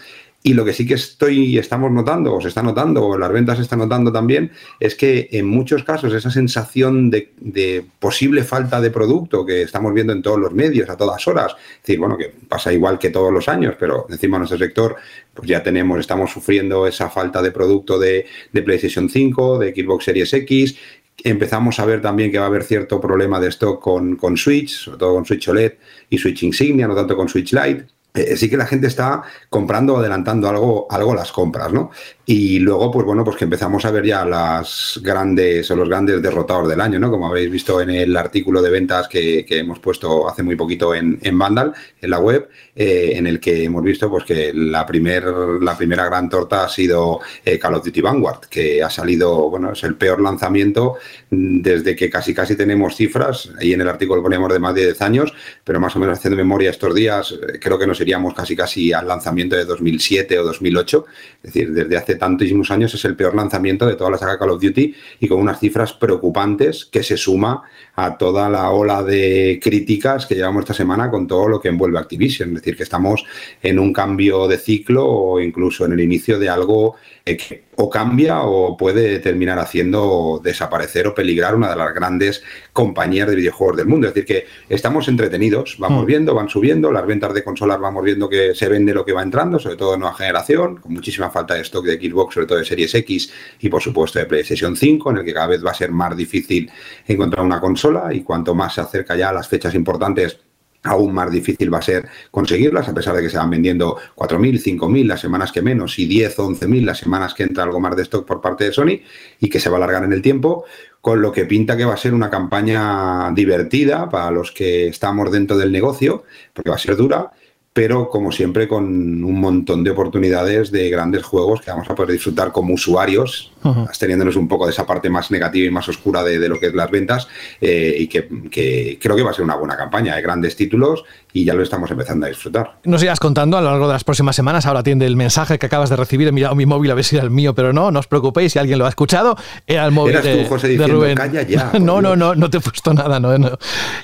Y 0.44 0.54
lo 0.54 0.64
que 0.64 0.72
sí 0.72 0.86
que 0.86 0.94
estoy, 0.94 1.58
estamos 1.58 1.92
notando, 1.92 2.36
o 2.36 2.42
se 2.42 2.48
está 2.48 2.64
notando, 2.64 3.06
o 3.06 3.18
las 3.18 3.32
ventas 3.32 3.58
se 3.58 3.64
están 3.64 3.80
notando 3.80 4.12
también, 4.12 4.52
es 4.80 4.96
que 4.96 5.28
en 5.32 5.48
muchos 5.48 5.84
casos 5.84 6.14
esa 6.14 6.32
sensación 6.32 7.10
de, 7.10 7.86
posible 8.00 8.44
falta 8.44 8.80
de 8.80 8.92
producto 8.92 9.46
que 9.46 9.64
estamos 9.64 9.94
viendo 9.94 10.14
en 10.14 10.22
todos 10.22 10.40
los 10.40 10.54
medios 10.54 10.90
a 10.90 10.96
todas 10.96 11.28
horas, 11.28 11.54
es 11.58 11.82
decir, 11.82 12.00
bueno, 12.00 12.18
que 12.18 12.32
pasa 12.48 12.72
igual 12.72 12.98
que 12.98 13.10
todos 13.10 13.34
los 13.34 13.50
años, 13.50 13.76
pero 13.78 14.06
encima 14.10 14.38
en 14.38 14.42
nuestro 14.42 14.60
sector, 14.60 14.96
pues 15.34 15.50
ya 15.50 15.62
tenemos, 15.62 16.00
estamos 16.00 16.32
sufriendo 16.32 16.88
esa 16.88 17.10
falta 17.10 17.42
de 17.42 17.52
producto 17.52 18.00
de, 18.00 18.26
de 18.54 18.62
PlayStation 18.62 19.10
5, 19.10 19.60
de 19.60 19.74
Xbox 19.76 20.06
Series 20.06 20.34
X, 20.34 20.78
empezamos 21.24 21.80
a 21.80 21.86
ver 21.86 22.02
también 22.02 22.32
que 22.32 22.38
va 22.38 22.46
a 22.46 22.48
haber 22.48 22.64
cierto 22.64 23.02
problema 23.02 23.40
de 23.40 23.50
stock 23.50 23.82
con, 23.82 24.16
con 24.16 24.38
Switch, 24.38 24.70
sobre 24.70 24.98
todo 24.98 25.16
con 25.16 25.26
Switch 25.26 25.48
OLED 25.48 25.74
y 26.10 26.18
Switch 26.18 26.44
Insignia, 26.44 26.88
no 26.88 26.96
tanto 26.96 27.16
con 27.16 27.28
Switch 27.28 27.54
Lite. 27.54 27.97
Eh, 28.18 28.36
sí 28.36 28.50
que 28.50 28.58
la 28.58 28.66
gente 28.66 28.88
está 28.88 29.22
comprando 29.50 29.94
o 29.94 29.98
adelantando 30.00 30.50
algo, 30.50 30.88
algo 30.90 31.14
las 31.14 31.32
compras, 31.32 31.72
¿no? 31.72 31.92
Y 32.26 32.60
luego, 32.60 32.92
pues 32.92 33.06
bueno, 33.06 33.24
pues 33.24 33.38
que 33.38 33.46
empezamos 33.46 33.86
a 33.86 33.92
ver 33.92 34.06
ya 34.06 34.26
las 34.26 35.00
grandes 35.02 35.70
o 35.72 35.76
los 35.76 35.88
grandes 35.88 36.22
derrotados 36.22 36.68
del 36.68 36.82
año, 36.82 37.00
¿no? 37.00 37.10
Como 37.10 37.28
habéis 37.28 37.50
visto 37.50 37.80
en 37.80 37.90
el 37.90 38.18
artículo 38.18 38.62
de 38.62 38.70
ventas 38.70 39.08
que, 39.08 39.46
hemos 39.50 39.80
puesto 39.80 40.28
hace 40.28 40.44
muy 40.44 40.56
poquito 40.56 40.94
en, 40.94 41.20
en 41.22 41.40
Vandal, 41.40 41.74
en 42.02 42.10
la 42.10 42.20
web, 42.20 42.50
eh, 42.76 43.14
en 43.16 43.28
el 43.28 43.40
que 43.40 43.64
hemos 43.64 43.84
visto 43.84 44.10
pues 44.10 44.24
que 44.24 44.52
la, 44.54 44.86
primer, 44.86 45.24
la 45.26 45.78
primera 45.78 46.06
gran 46.06 46.30
torta 46.30 46.66
ha 46.66 46.70
sido 46.70 47.22
eh, 47.44 47.58
Call 47.58 47.76
of 47.76 47.86
Duty 47.86 48.02
Vanguard, 48.02 48.42
que 48.50 48.84
ha 48.84 48.90
salido, 48.90 49.50
bueno, 49.50 49.72
es 49.72 49.84
el 49.84 49.96
peor 49.96 50.22
lanzamiento 50.22 50.98
desde 51.30 51.96
que 51.96 52.10
casi 52.10 52.34
casi 52.34 52.56
tenemos 52.56 52.96
cifras, 52.96 53.52
ahí 53.60 53.74
en 53.74 53.82
el 53.82 53.90
artículo 53.90 54.22
ponemos 54.22 54.52
de 54.52 54.60
más 54.60 54.76
de 54.76 54.86
10 54.86 55.02
años, 55.02 55.34
pero 55.64 55.80
más 55.80 55.96
o 55.96 56.00
menos 56.00 56.18
haciendo 56.18 56.38
memoria 56.38 56.70
estos 56.70 56.94
días, 56.94 57.34
creo 57.60 57.80
que 57.80 57.88
nos 57.88 58.00
casi 58.36 58.56
casi 58.56 58.94
al 58.94 59.08
lanzamiento 59.08 59.56
de 59.56 59.66
2007 59.66 60.40
o 60.40 60.44
2008, 60.44 61.06
es 61.44 61.54
decir, 61.54 61.74
desde 61.74 61.98
hace 61.98 62.16
tantísimos 62.16 62.72
años 62.72 62.94
es 62.94 63.06
el 63.06 63.16
peor 63.16 63.36
lanzamiento 63.36 63.86
de 63.86 63.96
toda 63.96 64.12
la 64.12 64.18
saga 64.18 64.38
Call 64.38 64.52
of 64.52 64.62
Duty 64.62 64.94
y 65.20 65.28
con 65.28 65.40
unas 65.40 65.60
cifras 65.60 65.94
preocupantes 65.94 66.86
que 66.86 67.04
se 67.04 67.18
suma 67.18 67.64
a 67.96 68.18
toda 68.18 68.50
la 68.50 68.70
ola 68.72 69.04
de 69.04 69.60
críticas 69.62 70.26
que 70.26 70.36
llevamos 70.36 70.62
esta 70.62 70.74
semana 70.74 71.10
con 71.10 71.28
todo 71.28 71.48
lo 71.48 71.60
que 71.60 71.70
envuelve 71.70 72.00
Activision, 72.00 72.50
es 72.50 72.56
decir, 72.56 72.78
que 72.78 72.84
estamos 72.84 73.26
en 73.62 73.80
un 73.80 73.92
cambio 73.94 74.48
de 74.48 74.58
ciclo 74.58 75.06
o 75.06 75.40
incluso 75.40 75.86
en 75.86 75.94
el 75.94 76.00
inicio 76.00 76.40
de 76.40 76.50
algo 76.50 76.96
que 77.36 77.68
o 77.76 77.90
cambia 77.90 78.42
o 78.42 78.78
puede 78.78 79.20
terminar 79.20 79.60
haciendo 79.60 80.40
desaparecer 80.44 81.08
o 81.08 81.14
peligrar 81.14 81.56
una 81.56 81.70
de 81.70 81.76
las 81.76 81.94
grandes 81.94 82.44
compañías 82.74 83.28
de 83.28 83.36
videojuegos 83.36 83.78
del 83.78 83.88
mundo. 83.88 84.08
Es 84.08 84.14
decir, 84.14 84.26
que 84.26 84.46
estamos 84.70 85.08
entretenidos, 85.08 85.78
vamos 85.78 86.04
mm. 86.04 86.08
viendo, 86.08 86.34
van 86.34 86.50
subiendo, 86.50 86.92
las 86.92 87.06
ventas 87.06 87.34
de 87.34 87.44
consolas 87.44 87.80
vamos 87.80 88.04
viendo 88.04 88.30
que 88.30 88.56
se 88.56 88.70
vende 88.70 88.94
lo 88.94 89.06
que 89.06 89.14
va 89.14 89.22
entrando, 89.22 89.60
sobre 89.60 89.76
todo 89.76 89.92
de 89.92 90.00
nueva 90.00 90.16
generación, 90.16 90.78
con 90.78 90.94
muchísima 90.94 91.30
falta 91.30 91.56
de 91.56 91.62
stock 91.62 91.86
de 91.86 91.98
Xbox, 92.00 92.34
sobre 92.34 92.48
todo 92.48 92.58
de 92.58 92.66
Series 92.66 92.94
X 92.96 93.32
y 93.60 93.70
por 93.70 93.82
supuesto 93.82 94.20
de 94.20 94.26
PlayStation 94.26 94.76
5, 94.76 95.12
en 95.12 95.18
el 95.18 95.26
que 95.26 95.34
cada 95.34 95.48
vez 95.48 95.66
va 95.66 95.72
a 95.72 95.76
ser 95.76 95.92
más 95.92 96.16
difícil 96.16 96.72
encontrar 97.08 97.46
una 97.46 97.60
consola 97.60 98.14
y 98.14 98.22
cuanto 98.22 98.56
más 98.56 98.76
se 98.76 98.82
acerca 98.82 99.16
ya 99.16 99.30
a 99.30 99.34
las 99.34 99.48
fechas 99.48 99.76
importantes 99.76 100.40
aún 100.88 101.14
más 101.14 101.32
difícil 101.32 101.74
va 101.74 101.80
a 101.80 101.82
ser 101.82 102.08
conseguirlas, 102.32 102.88
a 102.88 102.94
pesar 102.94 103.16
de 103.16 103.22
que 103.22 103.30
se 103.30 103.38
van 103.38 103.50
vendiendo 103.50 103.98
4.000, 104.16 104.62
5.000 104.80 105.06
las 105.06 105.22
semanas 105.22 105.52
que 105.52 105.62
menos 105.62 106.00
y 106.00 106.08
10 106.08 106.40
o 106.40 106.50
11.000 106.50 106.84
las 106.84 106.98
semanas 106.98 107.34
que 107.34 107.44
entra 107.44 107.64
algo 107.64 107.80
más 107.80 107.96
de 107.96 108.04
stock 108.04 108.26
por 108.26 108.42
parte 108.42 108.64
de 108.64 108.72
Sony 108.72 109.02
y 109.40 109.50
que 109.50 109.60
se 109.60 109.70
va 109.70 109.76
a 109.76 109.78
alargar 109.78 110.04
en 110.04 110.14
el 110.14 110.22
tiempo, 110.22 110.66
con 111.02 111.22
lo 111.22 111.32
que 111.32 111.46
pinta 111.46 111.78
que 111.78 111.86
va 111.86 111.94
a 111.94 111.98
ser 111.98 112.14
una 112.14 112.30
campaña 112.30 113.32
divertida 113.32 114.10
para 114.10 114.32
los 114.32 114.52
que 114.52 114.88
estamos 114.88 115.32
dentro 115.32 115.58
del 115.58 115.72
negocio, 115.72 116.24
porque 116.54 116.70
va 116.70 116.76
a 116.76 116.80
ser 116.80 116.96
dura 116.96 117.32
pero 117.78 118.10
como 118.10 118.32
siempre 118.32 118.68
con 118.68 119.24
un 119.24 119.40
montón 119.40 119.84
de 119.84 119.92
oportunidades 119.92 120.72
de 120.72 120.90
grandes 120.90 121.22
juegos 121.22 121.62
que 121.62 121.70
vamos 121.70 121.88
a 121.88 121.94
poder 121.94 122.14
disfrutar 122.14 122.52
como 122.52 122.74
usuarios, 122.74 123.52
teniéndonos 124.00 124.36
un 124.36 124.48
poco 124.48 124.66
de 124.66 124.72
esa 124.72 124.88
parte 124.88 125.12
más 125.12 125.30
negativa 125.30 125.68
y 125.68 125.70
más 125.70 125.88
oscura 125.88 126.24
de, 126.24 126.50
lo 126.50 126.60
que 126.60 126.66
es 126.66 126.74
las 126.74 126.90
ventas, 126.90 127.28
eh, 127.62 127.96
y 128.00 128.08
que, 128.08 128.98
creo 129.00 129.16
que 129.16 129.22
va 129.22 129.30
a 129.30 129.34
ser 129.36 129.46
una 129.46 129.58
buena 129.58 129.78
campaña 129.78 130.16
de 130.16 130.24
grandes 130.24 130.56
títulos 130.56 131.04
y 131.38 131.46
ya 131.46 131.54
lo 131.54 131.62
estamos 131.62 131.92
empezando 131.92 132.26
a 132.26 132.30
disfrutar. 132.30 132.80
Nos 132.84 133.04
irás 133.04 133.20
contando 133.20 133.58
a 133.58 133.62
lo 133.62 133.70
largo 133.70 133.88
de 133.88 133.94
las 133.94 134.04
próximas 134.04 134.36
semanas, 134.36 134.66
ahora 134.66 134.80
atiende 134.80 135.06
el 135.06 135.16
mensaje 135.16 135.60
que 135.60 135.68
acabas 135.68 135.90
de 135.92 135.96
recibir, 135.96 136.28
he 136.28 136.32
mirado 136.32 136.56
mi 136.56 136.66
móvil 136.66 136.90
a 136.90 136.96
ver 136.96 137.04
si 137.04 137.16
era 137.16 137.24
el 137.24 137.30
mío, 137.30 137.54
pero 137.54 137.74
no, 137.74 137.92
no 137.92 138.00
os 138.00 138.08
preocupéis, 138.08 138.54
si 138.54 138.60
alguien 138.60 138.80
lo 138.80 138.88
ha 138.88 138.90
escuchado, 138.90 139.38
era 139.68 139.86
el 139.86 139.92
móvil 139.92 140.20
de, 140.20 140.44
tú, 140.44 140.50
José, 140.50 140.68
diciendo, 140.68 140.96
Rubén. 140.96 141.16
Calla 141.16 141.44
ya, 141.44 141.74
no, 141.80 142.02
no, 142.02 142.16
no, 142.16 142.34
no 142.34 142.50
te 142.50 142.58
he 142.58 142.60
puesto 142.60 142.92
nada, 142.94 143.20
no, 143.20 143.38
no. 143.38 143.52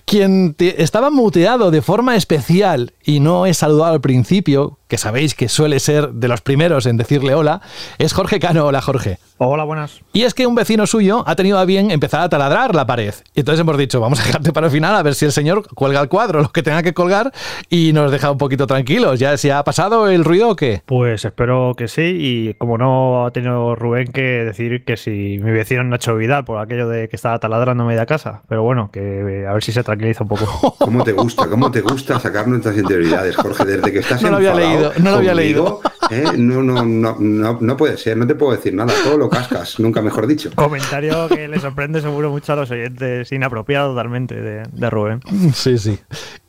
Quien 0.06 0.56
estaba 0.60 1.10
muteado 1.10 1.72
de 1.72 1.82
forma 1.82 2.16
especial 2.16 2.94
y 3.04 3.20
no 3.20 3.48
es 3.48 3.58
saludado 3.58 3.94
al 3.94 4.02
principio, 4.02 4.78
que 4.94 5.00
sabéis 5.00 5.34
que 5.34 5.50
suele 5.50 5.80
ser 5.80 6.10
de 6.10 6.28
los 6.28 6.42
primeros 6.42 6.86
en 6.86 6.98
decirle 6.98 7.34
hola, 7.34 7.62
es 7.98 8.14
Jorge 8.14 8.40
Cano. 8.40 8.68
Hola, 8.68 8.80
Jorge. 8.80 9.18
Hola, 9.40 9.64
buenas. 9.64 10.02
Y 10.14 10.22
es 10.22 10.36
que 10.36 10.46
un 10.46 10.54
vecino 10.54 10.86
suyo 10.86 11.24
ha 11.26 11.36
tenido 11.36 11.58
a 11.58 11.66
bien 11.66 11.90
empezar 11.90 12.22
a 12.22 12.30
taladrar 12.30 12.76
la 12.76 12.86
pared. 12.86 13.14
Y 13.34 13.40
entonces 13.40 13.62
hemos 13.62 13.76
dicho, 13.76 14.00
vamos 14.00 14.20
a 14.20 14.24
dejarte 14.24 14.54
para 14.54 14.68
el 14.68 14.72
final 14.72 14.96
a 14.96 15.02
ver 15.02 15.16
si 15.16 15.26
el 15.26 15.32
señor 15.32 15.68
cuelga 15.74 16.00
el 16.00 16.10
cuadro, 16.10 16.42
lo 16.44 16.52
que 16.52 16.62
tenga 16.62 16.84
que 16.84 16.94
colgar, 16.94 17.32
y 17.70 17.92
nos 17.92 18.12
deja 18.12 18.30
un 18.30 18.38
poquito 18.38 18.68
tranquilos. 18.68 19.20
¿Ya 19.20 19.36
se 19.36 19.52
ha 19.52 19.64
pasado 19.64 20.08
el 20.08 20.24
ruido 20.24 20.50
o 20.50 20.56
qué? 20.56 20.84
Pues 20.86 21.26
espero 21.26 21.74
que 21.76 21.88
sí. 21.88 22.16
Y 22.20 22.54
como 22.54 22.78
no 22.78 23.26
ha 23.26 23.32
tenido 23.32 23.76
Rubén 23.76 24.12
que 24.12 24.22
decir 24.22 24.86
que 24.86 24.96
si 24.96 25.40
mi 25.42 25.52
vecino 25.52 25.84
Nacho 25.84 26.16
Vidal 26.16 26.46
por 26.46 26.60
aquello 26.60 26.88
de 26.88 27.10
que 27.10 27.16
estaba 27.16 27.40
taladrando 27.40 27.84
media 27.84 28.06
casa. 28.06 28.44
Pero 28.48 28.62
bueno, 28.62 28.92
que 28.94 29.46
a 29.50 29.54
ver 29.54 29.64
si 29.64 29.72
se 29.72 29.84
tranquiliza 29.84 30.24
un 30.24 30.30
poco. 30.30 30.76
¿Cómo 30.78 31.04
te 31.04 31.14
gusta? 31.14 31.50
¿Cómo 31.50 31.72
te 31.72 31.82
gusta 31.82 32.20
sacar 32.20 32.48
nuestras 32.48 32.78
interioridades, 32.78 33.36
Jorge? 33.36 33.66
Desde 33.66 33.92
que 33.92 34.00
estás 34.00 34.22
no 34.22 34.30
lo 34.30 34.38
había 34.38 34.54
leído, 34.54 34.83
no 35.00 35.12
lo 35.12 35.18
había 35.18 35.34
leído. 35.34 35.82
¿eh? 36.10 36.24
No, 36.38 36.62
no, 36.62 36.84
no, 36.84 37.16
no, 37.20 37.58
no 37.60 37.78
puede 37.78 37.98
ser, 37.98 38.18
no 38.18 38.28
te 38.28 38.36
puedo 38.36 38.56
decir 38.56 38.74
nada. 38.74 38.94
Todo 39.04 39.18
lo 39.18 39.30
cascas, 39.30 39.80
nunca 39.80 40.02
mejor 40.02 40.28
dicho. 40.28 40.52
Comentario 40.56 41.28
que 41.30 41.48
le 41.48 41.60
sorprende 41.60 42.02
seguro 42.02 42.30
mucho 42.30 42.54
a 42.54 42.56
los 42.56 42.72
oyentes, 42.72 43.32
inapropiado 43.32 43.92
totalmente 43.92 44.36
de, 44.36 44.64
de 44.72 44.90
Rubén. 44.90 45.22
Sí, 45.54 45.78
sí. 45.78 46.00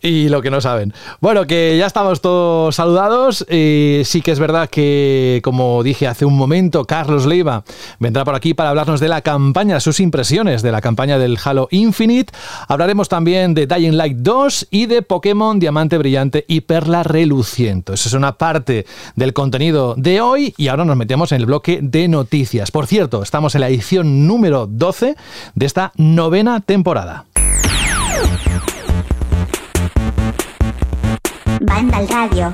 Y 0.01 0.29
lo 0.29 0.43
que 0.43 0.51
no 0.51 0.61
saben. 0.61 0.93
Bueno, 1.21 1.47
que 1.47 1.77
ya 1.79 1.87
estamos 1.87 2.21
todos 2.21 2.75
saludados. 2.75 3.47
y 3.51 4.03
sí 4.05 4.21
que 4.21 4.33
es 4.33 4.39
verdad 4.39 4.69
que, 4.69 5.41
como 5.43 5.83
dije 5.83 6.07
hace 6.07 6.25
un 6.25 6.37
momento, 6.37 6.85
Carlos 6.85 7.27
Leiva 7.27 7.65
vendrá 7.99 8.25
por 8.25 8.35
aquí 8.35 8.55
para 8.55 8.71
hablarnos 8.71 9.01
de 9.01 9.09
la 9.09 9.23
campaña, 9.23 9.81
sus 9.81 10.01
impresiones 10.01 10.63
de 10.63 10.73
la 10.73 10.81
campaña 10.81 11.19
del 11.19 11.39
Halo 11.43 11.69
Infinite. 11.71 12.33
Hablaremos 12.69 13.09
también 13.09 13.55
de 13.55 13.67
Dying 13.67 13.97
Light 13.97 14.19
2 14.19 14.69
y 14.71 14.87
de 14.87 15.03
Pokémon 15.03 15.59
Diamante 15.59 15.99
Brillante 15.99 16.45
y 16.49 16.63
Perla 16.63 17.03
Reluciente. 17.03 17.95
Esa 17.95 18.09
una 18.15 18.39
parte 18.39 18.87
del 19.17 19.33
contenido 19.33 19.95
de 19.97 20.21
hoy 20.21 20.55
y 20.57 20.69
ahora 20.69 20.85
nos 20.85 20.97
metemos 20.97 21.33
en 21.33 21.41
el 21.41 21.47
bloque 21.47 21.81
de 21.83 22.09
noticias. 22.09 22.71
Por 22.71 22.87
cierto, 22.87 23.23
estamos 23.23 23.55
en 23.55 23.63
la 23.63 23.69
edición 23.69 24.27
número 24.27 24.67
12 24.67 25.17
de 25.55 25.67
esta 25.67 25.93
novena 25.97 26.61
temporada. 26.61 27.27
Banda 31.61 31.99
al 31.99 32.09
radio. 32.09 32.53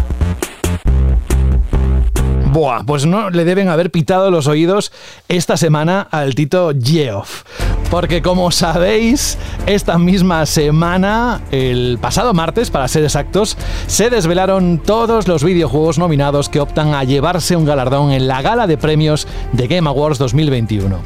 Buah, 2.53 2.83
pues 2.85 3.07
no 3.07 3.31
le 3.31 3.45
deben 3.45 3.69
haber 3.69 3.93
pitado 3.93 4.31
los 4.33 4.49
oídos 4.49 4.91
esta 5.29 5.57
semana 5.57 6.09
al 6.11 6.35
Tito 6.35 6.73
Geoff. 6.83 7.45
Porque 7.91 8.23
como 8.23 8.51
sabéis, 8.51 9.37
esta 9.67 9.99
misma 9.99 10.47
semana, 10.47 11.41
el 11.51 11.99
pasado 12.01 12.33
martes 12.33 12.71
para 12.71 12.87
ser 12.87 13.03
exactos, 13.03 13.57
se 13.89 14.11
desvelaron 14.11 14.79
todos 14.79 15.27
los 15.27 15.43
videojuegos 15.43 15.99
nominados 15.99 16.49
que 16.49 16.61
optan 16.61 16.95
a 16.95 17.03
llevarse 17.03 17.57
un 17.57 17.65
galardón 17.65 18.13
en 18.13 18.29
la 18.29 18.43
gala 18.43 18.69
de 18.69 18.79
premios 18.79 19.27
de 19.53 19.67
Game 19.67 19.89
Awards 19.89 20.19
2021. 20.19 20.99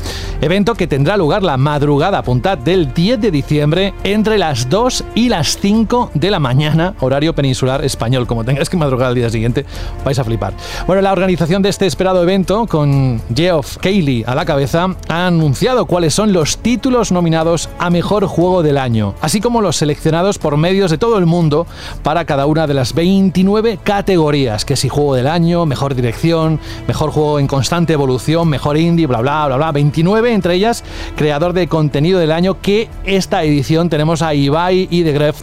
Evento 0.42 0.74
que 0.74 0.86
tendrá 0.86 1.16
lugar 1.16 1.42
la 1.42 1.56
madrugada 1.56 2.22
punta 2.22 2.54
del 2.56 2.92
10 2.92 3.20
de 3.20 3.30
diciembre 3.30 3.94
entre 4.04 4.36
las 4.36 4.68
2 4.68 5.04
y 5.14 5.30
las 5.30 5.58
5 5.58 6.10
de 6.12 6.30
la 6.30 6.38
mañana, 6.38 6.94
horario 7.00 7.34
peninsular 7.34 7.82
español. 7.82 8.26
Como 8.26 8.44
tengáis 8.44 8.68
que 8.68 8.76
madrugar 8.76 9.08
al 9.08 9.14
día 9.14 9.30
siguiente, 9.30 9.64
vais 10.04 10.18
a 10.18 10.24
flipar. 10.24 10.52
Bueno, 10.86 11.00
la 11.00 11.12
organización 11.12 11.33
de 11.34 11.68
este 11.68 11.86
esperado 11.86 12.22
evento, 12.22 12.66
con 12.66 13.20
Geoff 13.34 13.76
Keighley 13.78 14.22
a 14.24 14.36
la 14.36 14.44
cabeza, 14.44 14.94
ha 15.08 15.26
anunciado 15.26 15.84
cuáles 15.84 16.14
son 16.14 16.32
los 16.32 16.58
títulos 16.58 17.10
nominados 17.10 17.68
a 17.80 17.90
Mejor 17.90 18.26
Juego 18.26 18.62
del 18.62 18.78
Año, 18.78 19.14
así 19.20 19.40
como 19.40 19.60
los 19.60 19.76
seleccionados 19.76 20.38
por 20.38 20.56
medios 20.56 20.92
de 20.92 20.96
todo 20.96 21.18
el 21.18 21.26
mundo 21.26 21.66
para 22.04 22.24
cada 22.24 22.46
una 22.46 22.68
de 22.68 22.74
las 22.74 22.94
29 22.94 23.80
categorías, 23.82 24.64
que 24.64 24.76
si 24.76 24.88
Juego 24.88 25.16
del 25.16 25.26
Año, 25.26 25.66
Mejor 25.66 25.96
Dirección, 25.96 26.60
Mejor 26.86 27.10
Juego 27.10 27.40
en 27.40 27.48
Constante 27.48 27.94
Evolución, 27.94 28.48
Mejor 28.48 28.76
Indie, 28.76 29.08
bla, 29.08 29.20
bla, 29.20 29.46
bla, 29.46 29.56
bla, 29.56 29.72
29, 29.72 30.32
entre 30.32 30.54
ellas 30.54 30.84
Creador 31.16 31.52
de 31.52 31.66
Contenido 31.66 32.20
del 32.20 32.30
Año, 32.30 32.60
que 32.60 32.88
esta 33.04 33.42
edición 33.42 33.90
tenemos 33.90 34.22
a 34.22 34.34
Ibai 34.34 34.86
y 34.88 35.02
de 35.02 35.12
Gref 35.12 35.42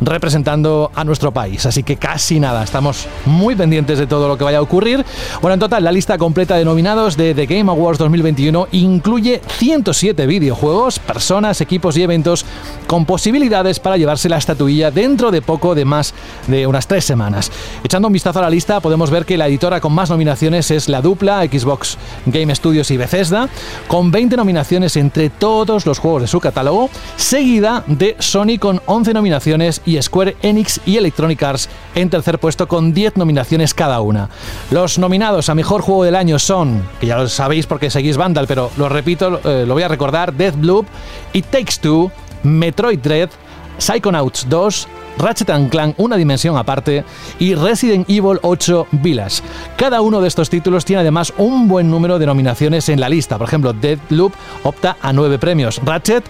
representando 0.00 0.90
a 0.94 1.04
nuestro 1.04 1.30
país, 1.30 1.66
así 1.66 1.82
que 1.82 1.96
casi 1.96 2.40
nada, 2.40 2.64
estamos 2.64 3.06
muy 3.26 3.54
pendientes 3.54 3.98
de 3.98 4.06
todo 4.06 4.28
lo 4.28 4.38
que 4.38 4.44
vaya 4.44 4.58
a 4.58 4.62
ocurrir. 4.62 5.04
Bueno, 5.40 5.54
en 5.54 5.60
total, 5.60 5.84
la 5.84 5.92
lista 5.92 6.18
completa 6.18 6.56
de 6.56 6.64
nominados 6.64 7.16
de 7.16 7.34
The 7.34 7.46
Game 7.46 7.70
Awards 7.70 7.98
2021 7.98 8.68
incluye 8.72 9.40
107 9.58 10.26
videojuegos, 10.26 10.98
personas, 10.98 11.60
equipos 11.60 11.96
y 11.96 12.02
eventos 12.02 12.44
con 12.86 13.04
posibilidades 13.04 13.80
para 13.80 13.96
llevarse 13.96 14.28
la 14.28 14.38
estatuilla 14.38 14.90
dentro 14.90 15.30
de 15.30 15.42
poco 15.42 15.74
de 15.74 15.84
más 15.84 16.14
de 16.46 16.66
unas 16.66 16.86
tres 16.86 17.04
semanas. 17.04 17.50
Echando 17.84 18.08
un 18.08 18.12
vistazo 18.12 18.38
a 18.38 18.42
la 18.42 18.50
lista, 18.50 18.80
podemos 18.80 19.10
ver 19.10 19.24
que 19.24 19.36
la 19.36 19.48
editora 19.48 19.80
con 19.80 19.92
más 19.92 20.10
nominaciones 20.10 20.70
es 20.70 20.88
la 20.88 21.02
dupla 21.02 21.42
Xbox 21.44 21.98
Game 22.26 22.54
Studios 22.54 22.90
y 22.90 22.96
Bethesda, 22.96 23.48
con 23.88 24.10
20 24.10 24.36
nominaciones 24.36 24.96
entre 24.96 25.30
todos 25.30 25.86
los 25.86 25.98
juegos 25.98 26.22
de 26.22 26.28
su 26.28 26.40
catálogo, 26.40 26.90
seguida 27.16 27.84
de 27.86 28.16
Sony 28.18 28.58
con 28.58 28.80
11 28.86 29.14
nominaciones 29.14 29.82
y 29.84 30.00
Square 30.00 30.36
Enix 30.42 30.80
y 30.86 30.96
Electronic 30.96 31.42
Arts 31.42 31.68
en 31.94 32.10
tercer 32.10 32.38
puesto 32.38 32.68
con 32.68 32.92
10 32.92 33.16
nominaciones 33.16 33.74
cada 33.74 34.00
una. 34.00 34.28
Los 34.70 34.98
nominados 34.98 35.15
a 35.22 35.54
Mejor 35.54 35.80
Juego 35.80 36.04
del 36.04 36.14
Año 36.14 36.38
son, 36.38 36.82
que 37.00 37.06
ya 37.06 37.16
lo 37.16 37.28
sabéis 37.28 37.66
porque 37.66 37.90
seguís 37.90 38.16
Vandal, 38.16 38.46
pero 38.46 38.70
lo 38.76 38.88
repito, 38.88 39.40
eh, 39.44 39.64
lo 39.66 39.72
voy 39.72 39.82
a 39.82 39.88
recordar, 39.88 40.34
Deathloop, 40.34 40.86
It 41.32 41.46
Takes 41.46 41.76
Two, 41.80 42.10
Metroid 42.42 42.98
Dread, 42.98 43.30
Psychonauts 43.78 44.46
2, 44.48 44.88
Ratchet 45.18 45.50
Clank 45.70 45.98
Una 45.98 46.16
Dimensión 46.16 46.56
Aparte 46.58 47.04
y 47.38 47.54
Resident 47.54 48.08
Evil 48.10 48.38
8 48.42 48.88
Village. 48.92 49.42
Cada 49.76 50.02
uno 50.02 50.20
de 50.20 50.28
estos 50.28 50.50
títulos 50.50 50.84
tiene 50.84 51.00
además 51.00 51.32
un 51.38 51.66
buen 51.66 51.90
número 51.90 52.18
de 52.18 52.26
nominaciones 52.26 52.88
en 52.90 53.00
la 53.00 53.08
lista. 53.08 53.38
Por 53.38 53.48
ejemplo, 53.48 53.72
Deadloop 53.72 54.34
opta 54.64 54.98
a 55.00 55.12
9 55.12 55.38
premios. 55.38 55.80
Ratchet 55.82 56.24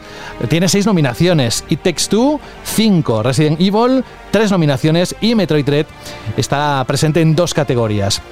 tiene 0.48 0.68
6 0.68 0.86
nominaciones. 0.86 1.64
It 1.68 1.82
Takes 1.82 2.08
Two, 2.08 2.38
5. 2.64 3.22
Resident 3.22 3.60
Evil, 3.60 4.04
3 4.30 4.50
nominaciones. 4.52 5.16
Y 5.20 5.34
Metroid 5.34 5.64
Dread 5.64 5.86
está 6.36 6.84
presente 6.86 7.20
en 7.20 7.34
dos 7.34 7.52
categorías. 7.52 8.22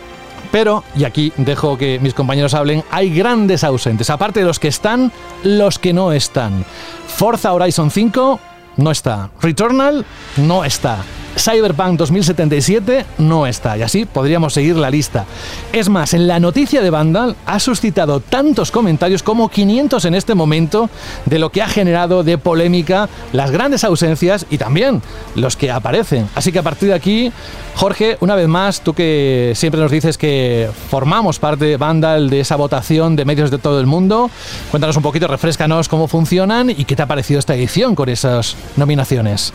Pero, 0.54 0.84
y 0.94 1.02
aquí 1.02 1.32
dejo 1.37 1.76
que 1.76 1.99
mis 1.99 2.14
compañeros 2.14 2.54
hablen, 2.54 2.84
hay 2.92 3.12
grandes 3.12 3.64
ausentes. 3.64 4.08
Aparte 4.08 4.38
de 4.38 4.46
los 4.46 4.61
que 4.61 4.68
están, 4.68 5.11
los 5.42 5.80
que 5.80 5.92
no 5.92 6.12
están. 6.12 6.64
Forza 7.08 7.52
Horizon 7.52 7.90
5 7.90 8.38
no 8.76 8.90
está. 8.92 9.30
Returnal 9.40 10.06
no 10.37 10.64
está. 10.64 10.99
Cyberpunk 11.37 11.99
2077 11.99 13.07
no 13.19 13.47
está, 13.47 13.76
y 13.76 13.83
así 13.83 14.05
podríamos 14.05 14.55
seguir 14.55 14.76
la 14.76 14.91
lista. 14.91 15.26
Es 15.73 15.88
más, 15.88 16.14
en 16.14 16.26
la 16.26 16.41
noticia 16.41 16.83
de 16.83 16.91
Vandal 16.91 17.37
ha 17.47 17.59
suscitado 17.61 18.21
tantos 18.21 18.71
comentarios 18.71 19.23
como 19.23 19.49
500 19.49 20.05
en 20.05 20.14
este 20.14 20.35
momento 20.35 20.88
de 21.26 21.38
lo 21.38 21.50
que 21.50 21.62
ha 21.62 21.69
generado 21.69 22.23
de 22.23 22.38
polémica 22.38 23.09
las 23.33 23.50
grandes 23.50 23.85
ausencias 23.85 24.47
y 24.50 24.59
también 24.59 25.03
los 25.35 25.57
que 25.57 25.71
aparecen. 25.71 26.29
Así 26.35 26.53
que 26.53 26.59
a 26.59 26.62
partir 26.62 26.88
de 26.88 26.95
aquí, 26.95 27.33
Jorge, 27.75 28.17
una 28.21 28.35
vez 28.35 28.49
más, 28.49 28.81
tú 28.81 28.95
que 28.95 29.53
siempre 29.57 29.81
nos 29.81 29.91
dices 29.91 30.19
que 30.19 30.69
formamos 30.91 31.38
parte 31.38 31.64
de 31.64 31.76
Vandal 31.76 32.31
de 32.31 32.41
esa 32.41 32.57
votación 32.57 33.17
de 33.17 33.25
medios 33.25 33.50
de 33.50 33.59
todo 33.59 33.81
el 33.81 33.87
mundo, 33.87 34.31
cuéntanos 34.71 34.97
un 34.97 35.03
poquito, 35.03 35.26
refrescanos 35.26 35.88
cómo 35.88 36.09
funcionan 36.09 36.71
y 36.71 36.85
qué 36.85 36.97
te 36.97 37.03
ha 37.03 37.07
parecido 37.07 37.41
esta 37.41 37.55
edición 37.55 37.95
con 37.95 38.09
esas 38.09 38.57
nominaciones. 38.76 39.53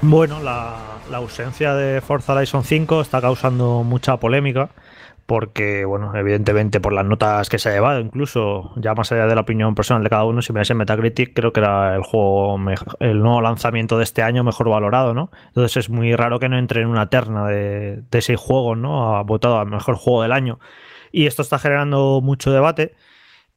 Bueno, 0.00 0.40
la, 0.40 0.87
la 1.10 1.18
ausencia 1.18 1.74
de 1.74 2.00
Forza 2.00 2.34
Horizon 2.34 2.64
5 2.64 3.00
está 3.00 3.20
causando 3.20 3.82
mucha 3.82 4.16
polémica 4.18 4.70
porque, 5.26 5.84
bueno, 5.84 6.14
evidentemente 6.14 6.80
por 6.80 6.94
las 6.94 7.04
notas 7.04 7.50
que 7.50 7.58
se 7.58 7.68
ha 7.68 7.72
llevado, 7.72 8.00
incluso 8.00 8.72
ya 8.76 8.94
más 8.94 9.12
allá 9.12 9.26
de 9.26 9.34
la 9.34 9.42
opinión 9.42 9.74
personal 9.74 10.02
de 10.02 10.08
cada 10.08 10.24
uno, 10.24 10.40
si 10.40 10.54
miráis 10.54 10.70
en 10.70 10.78
Metacritic, 10.78 11.34
creo 11.34 11.52
que 11.52 11.60
era 11.60 11.94
el 11.94 12.02
juego, 12.02 12.58
el 13.00 13.20
nuevo 13.20 13.42
lanzamiento 13.42 13.98
de 13.98 14.04
este 14.04 14.22
año 14.22 14.42
mejor 14.42 14.70
valorado, 14.70 15.12
¿no? 15.12 15.30
Entonces 15.48 15.76
es 15.76 15.90
muy 15.90 16.16
raro 16.16 16.38
que 16.38 16.48
no 16.48 16.58
entre 16.58 16.80
en 16.80 16.88
una 16.88 17.10
terna 17.10 17.46
de, 17.46 18.02
de 18.10 18.22
seis 18.22 18.38
juegos, 18.38 18.78
¿no? 18.78 19.16
Ha 19.16 19.22
votado 19.22 19.58
al 19.58 19.66
mejor 19.66 19.96
juego 19.96 20.22
del 20.22 20.32
año. 20.32 20.58
Y 21.12 21.26
esto 21.26 21.42
está 21.42 21.58
generando 21.58 22.20
mucho 22.22 22.50
debate. 22.50 22.94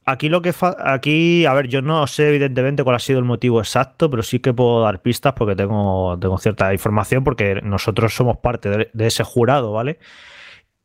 Aquí 0.04 0.28
lo 0.28 0.42
que 0.42 0.52
aquí, 0.84 1.46
a 1.46 1.54
ver, 1.54 1.68
yo 1.68 1.80
no 1.80 2.06
sé 2.08 2.28
evidentemente 2.28 2.82
cuál 2.82 2.96
ha 2.96 2.98
sido 2.98 3.20
el 3.20 3.24
motivo 3.24 3.60
exacto, 3.60 4.10
pero 4.10 4.24
sí 4.24 4.40
que 4.40 4.52
puedo 4.52 4.82
dar 4.82 5.00
pistas 5.00 5.34
porque 5.34 5.54
tengo, 5.54 6.18
tengo 6.18 6.38
cierta 6.38 6.72
información, 6.72 7.22
porque 7.22 7.60
nosotros 7.62 8.12
somos 8.12 8.38
parte 8.38 8.68
de, 8.68 8.90
de 8.92 9.06
ese 9.06 9.22
jurado, 9.22 9.72
¿vale? 9.72 9.98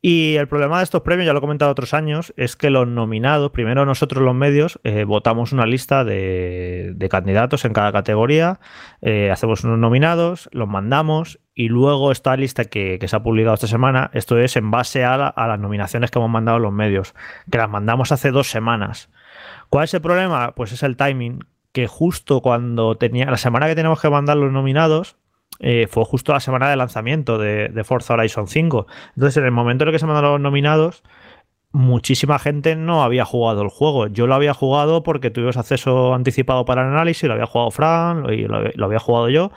Y 0.09 0.37
el 0.37 0.47
problema 0.47 0.77
de 0.77 0.85
estos 0.85 1.01
premios, 1.01 1.25
ya 1.25 1.33
lo 1.33 1.39
he 1.39 1.41
comentado 1.41 1.69
otros 1.69 1.93
años, 1.93 2.33
es 2.37 2.55
que 2.55 2.69
los 2.69 2.87
nominados, 2.87 3.51
primero 3.51 3.85
nosotros 3.85 4.23
los 4.23 4.33
medios, 4.33 4.79
eh, 4.85 5.03
votamos 5.03 5.51
una 5.51 5.65
lista 5.65 6.05
de, 6.05 6.95
candidatos 7.11 7.65
en 7.65 7.73
cada 7.73 7.91
categoría, 7.91 8.61
eh, 9.01 9.31
hacemos 9.31 9.65
unos 9.65 9.79
nominados, 9.79 10.47
los 10.53 10.69
mandamos 10.69 11.41
y 11.53 11.67
luego 11.67 12.13
esta 12.13 12.37
lista 12.37 12.63
que, 12.63 13.05
se 13.05 13.15
ha 13.17 13.21
publicado 13.21 13.55
esta 13.55 13.67
semana, 13.67 14.09
esto 14.13 14.37
es 14.37 14.55
en 14.55 14.71
base 14.71 15.03
a, 15.03 15.15
a, 15.27 15.47
las 15.49 15.59
nominaciones 15.59 16.09
que 16.09 16.19
hemos 16.19 16.31
mandado 16.31 16.57
los 16.59 16.71
medios, 16.71 17.13
que 17.51 17.57
las 17.57 17.69
mandamos 17.69 18.13
hace 18.13 18.31
dos 18.31 18.47
semanas. 18.47 19.09
¿Cuál 19.67 19.83
es 19.83 19.93
el 19.93 19.99
problema? 19.99 20.55
Pues 20.55 20.71
es 20.71 20.83
el 20.83 20.95
timing, 20.95 21.39
que 21.73 21.87
justo 21.87 22.39
cuando 22.39 22.95
tenía, 22.95 23.25
la 23.25 23.35
semana 23.35 23.67
que 23.67 23.75
tenemos 23.75 23.99
que 23.99 24.09
mandar 24.09 24.37
los 24.37 24.53
nominados, 24.53 25.17
eh, 25.59 25.87
fue 25.89 26.05
justo 26.05 26.33
la 26.33 26.39
semana 26.39 26.69
de 26.69 26.75
lanzamiento 26.75 27.37
de, 27.37 27.83
Forza 27.83 28.13
Horizon 28.13 28.47
5. 28.47 28.87
Entonces, 29.15 29.37
en 29.37 29.45
el 29.45 29.51
momento 29.51 29.83
en 29.83 29.89
el 29.89 29.93
que 29.93 29.99
se 29.99 30.05
mandaron 30.05 30.33
los 30.33 30.41
nominados, 30.41 31.03
muchísima 31.71 32.39
gente 32.39 32.75
no 32.75 33.03
había 33.03 33.25
jugado 33.25 33.61
el 33.61 33.69
juego. 33.69 34.07
Yo 34.07 34.27
lo 34.27 34.35
había 34.35 34.53
jugado 34.53 35.03
porque 35.03 35.29
tuvimos 35.31 35.57
acceso 35.57 36.13
anticipado 36.13 36.65
para 36.65 36.81
el 36.83 36.89
análisis, 36.89 37.23
lo 37.27 37.33
había 37.33 37.45
jugado 37.45 37.71
Fran 37.71 38.25
y 38.33 38.43
lo 38.45 38.85
había 38.85 38.99
jugado 38.99 39.29
yo, 39.29 39.51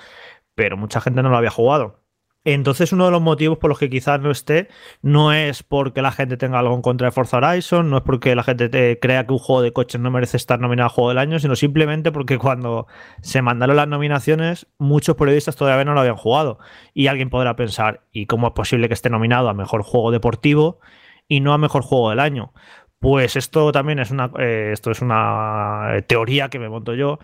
pero 0.55 0.77
mucha 0.77 1.01
gente 1.01 1.23
no 1.23 1.31
lo 1.31 1.37
había 1.37 1.51
jugado. 1.51 2.00
Entonces, 2.45 2.93
uno 2.95 3.05
de 3.05 3.11
los 3.11 3.21
motivos 3.21 3.59
por 3.59 3.69
los 3.69 3.79
que 3.79 3.91
quizás 3.91 4.19
no 4.19 4.31
esté 4.31 4.69
no 5.03 5.31
es 5.33 5.63
porque 5.63 6.01
la 6.01 6.11
gente 6.11 6.39
tenga 6.39 6.59
algo 6.59 6.75
en 6.75 6.81
contra 6.81 7.09
de 7.09 7.13
Forza 7.13 7.37
Horizon, 7.37 7.91
no 7.91 7.99
es 7.99 8.03
porque 8.03 8.35
la 8.35 8.43
gente 8.43 8.71
te 8.71 8.99
crea 8.99 9.27
que 9.27 9.35
un 9.35 9.39
juego 9.39 9.61
de 9.61 9.75
coches 9.75 10.01
no 10.01 10.11
merece 10.11 10.39
estar 10.39 10.59
nominado 10.59 10.87
a 10.87 10.91
Juego 10.91 11.11
del 11.11 11.19
Año, 11.19 11.39
sino 11.39 11.55
simplemente 11.55 12.13
porque 12.13 12.39
cuando 12.39 12.87
se 13.21 13.43
mandaron 13.43 13.77
las 13.77 13.89
nominaciones, 13.89 14.67
muchos 14.79 15.17
periodistas 15.17 15.55
todavía 15.57 15.85
no 15.85 15.93
lo 15.93 16.01
habían 16.01 16.17
jugado. 16.17 16.59
Y 16.95 17.09
alguien 17.09 17.29
podrá 17.29 17.57
pensar, 17.57 18.05
¿y 18.11 18.25
cómo 18.25 18.47
es 18.49 18.53
posible 18.55 18.89
que 18.89 18.95
esté 18.95 19.11
nominado 19.11 19.51
a 19.51 19.55
Mejor 19.55 19.83
Juego 19.83 20.11
Deportivo 20.11 20.81
y 21.29 21.41
no 21.41 21.53
a 21.53 21.59
Mejor 21.59 21.83
Juego 21.83 22.09
del 22.09 22.21
Año? 22.21 22.55
Pues 23.01 23.37
esto 23.37 23.73
también 23.73 23.99
es 23.99 24.11
una, 24.11 24.31
eh, 24.39 24.71
esto 24.73 24.91
es 24.91 25.03
una 25.03 25.89
teoría 26.07 26.49
que 26.49 26.59
me 26.59 26.69
monto 26.69 26.95
yo, 26.95 27.19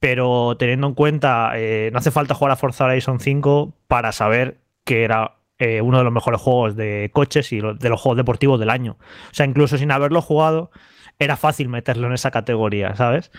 pero 0.00 0.56
teniendo 0.58 0.86
en 0.86 0.94
cuenta, 0.94 1.52
eh, 1.56 1.90
no 1.92 1.98
hace 1.98 2.10
falta 2.10 2.34
jugar 2.34 2.52
a 2.52 2.56
Forza 2.56 2.84
Horizon 2.84 3.20
5 3.20 3.74
para 3.88 4.12
saber 4.12 4.58
que 4.84 5.04
era 5.04 5.38
eh, 5.58 5.80
uno 5.80 5.98
de 5.98 6.04
los 6.04 6.12
mejores 6.12 6.40
juegos 6.40 6.76
de 6.76 7.10
coches 7.12 7.52
y 7.52 7.60
de 7.60 7.88
los 7.88 8.00
juegos 8.00 8.16
deportivos 8.16 8.60
del 8.60 8.70
año. 8.70 8.96
O 9.30 9.34
sea, 9.34 9.44
incluso 9.44 9.76
sin 9.76 9.90
haberlo 9.90 10.22
jugado, 10.22 10.70
era 11.18 11.36
fácil 11.36 11.68
meterlo 11.68 12.06
en 12.06 12.12
esa 12.12 12.30
categoría, 12.30 12.94
¿sabes? 12.94 13.32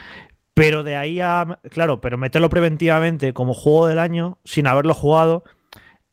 Pero 0.53 0.83
de 0.83 0.97
ahí 0.97 1.21
a, 1.21 1.59
claro, 1.71 2.01
pero 2.01 2.17
meterlo 2.17 2.49
preventivamente 2.49 3.33
como 3.33 3.53
juego 3.53 3.87
del 3.87 3.99
año, 3.99 4.37
sin 4.43 4.67
haberlo 4.67 4.93
jugado, 4.93 5.45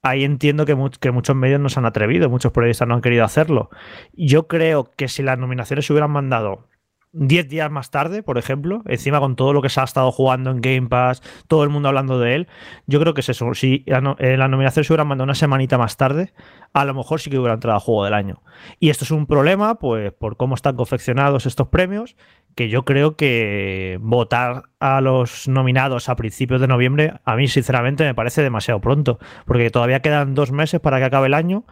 ahí 0.02 0.22
entiendo 0.22 0.64
que, 0.64 0.76
que, 1.00 1.10
muchos 1.10 1.34
medios 1.34 1.60
no 1.60 1.68
se 1.68 1.80
han 1.80 1.86
atrevido, 1.86 2.30
muchos 2.30 2.52
periodistas 2.52 2.86
no 2.86 2.94
han 2.94 3.00
querido 3.00 3.24
hacerlo. 3.24 3.70
Yo 4.12 4.46
creo 4.46 4.92
que 4.96 5.08
si 5.08 5.24
las 5.24 5.38
nominaciones 5.38 5.86
se 5.86 5.92
hubieran 5.92 6.12
mandado 6.12 6.68
10 7.16 7.48
días 7.48 7.70
más 7.70 7.90
tarde, 7.90 8.22
por 8.22 8.36
ejemplo, 8.36 8.82
encima 8.86 9.20
con 9.20 9.36
todo 9.36 9.52
lo 9.52 9.62
que 9.62 9.70
se 9.70 9.80
ha 9.80 9.84
estado 9.84 10.12
jugando 10.12 10.50
en 10.50 10.60
Game 10.60 10.88
Pass, 10.88 11.22
todo 11.48 11.64
el 11.64 11.70
mundo 11.70 11.88
hablando 11.88 12.18
de 12.20 12.34
él, 12.34 12.48
yo 12.86 13.00
creo 13.00 13.14
que 13.14 13.22
es 13.22 13.28
eso. 13.28 13.52
Si 13.54 13.84
la, 13.86 14.16
eh, 14.18 14.36
nominación 14.36 14.84
se 14.84 14.92
hubieran 14.92 15.08
mandado 15.08 15.24
una 15.24 15.34
semanita 15.34 15.78
más 15.78 15.96
tarde, 15.96 16.32
a 16.72 16.84
lo 16.84 16.94
mejor 16.94 17.20
sí 17.20 17.30
que 17.30 17.38
hubiera 17.38 17.54
entrado 17.54 17.78
a 17.78 17.80
juego 17.80 18.04
del 18.04 18.14
año. 18.14 18.42
Y 18.80 18.90
esto 18.90 19.04
es 19.04 19.10
un 19.10 19.26
problema, 19.26 19.76
pues, 19.76 20.12
por 20.12 20.36
cómo 20.36 20.54
están 20.54 20.76
confeccionados 20.76 21.46
estos 21.46 21.68
premios, 21.68 22.16
que 22.54 22.68
yo 22.68 22.84
creo 22.84 23.16
que 23.16 23.98
votar 24.00 24.64
a 24.80 25.00
los 25.00 25.46
nominados 25.48 26.08
a 26.08 26.16
principios 26.16 26.60
de 26.60 26.66
noviembre, 26.66 27.14
a 27.24 27.36
mí 27.36 27.48
sinceramente 27.48 28.04
me 28.04 28.14
parece 28.14 28.42
demasiado 28.42 28.80
pronto, 28.80 29.18
porque 29.44 29.70
todavía 29.70 30.00
quedan 30.00 30.34
dos 30.34 30.52
meses 30.52 30.80
para 30.80 30.98
que 30.98 31.04
acabe 31.04 31.26
el 31.26 31.34
año 31.34 31.64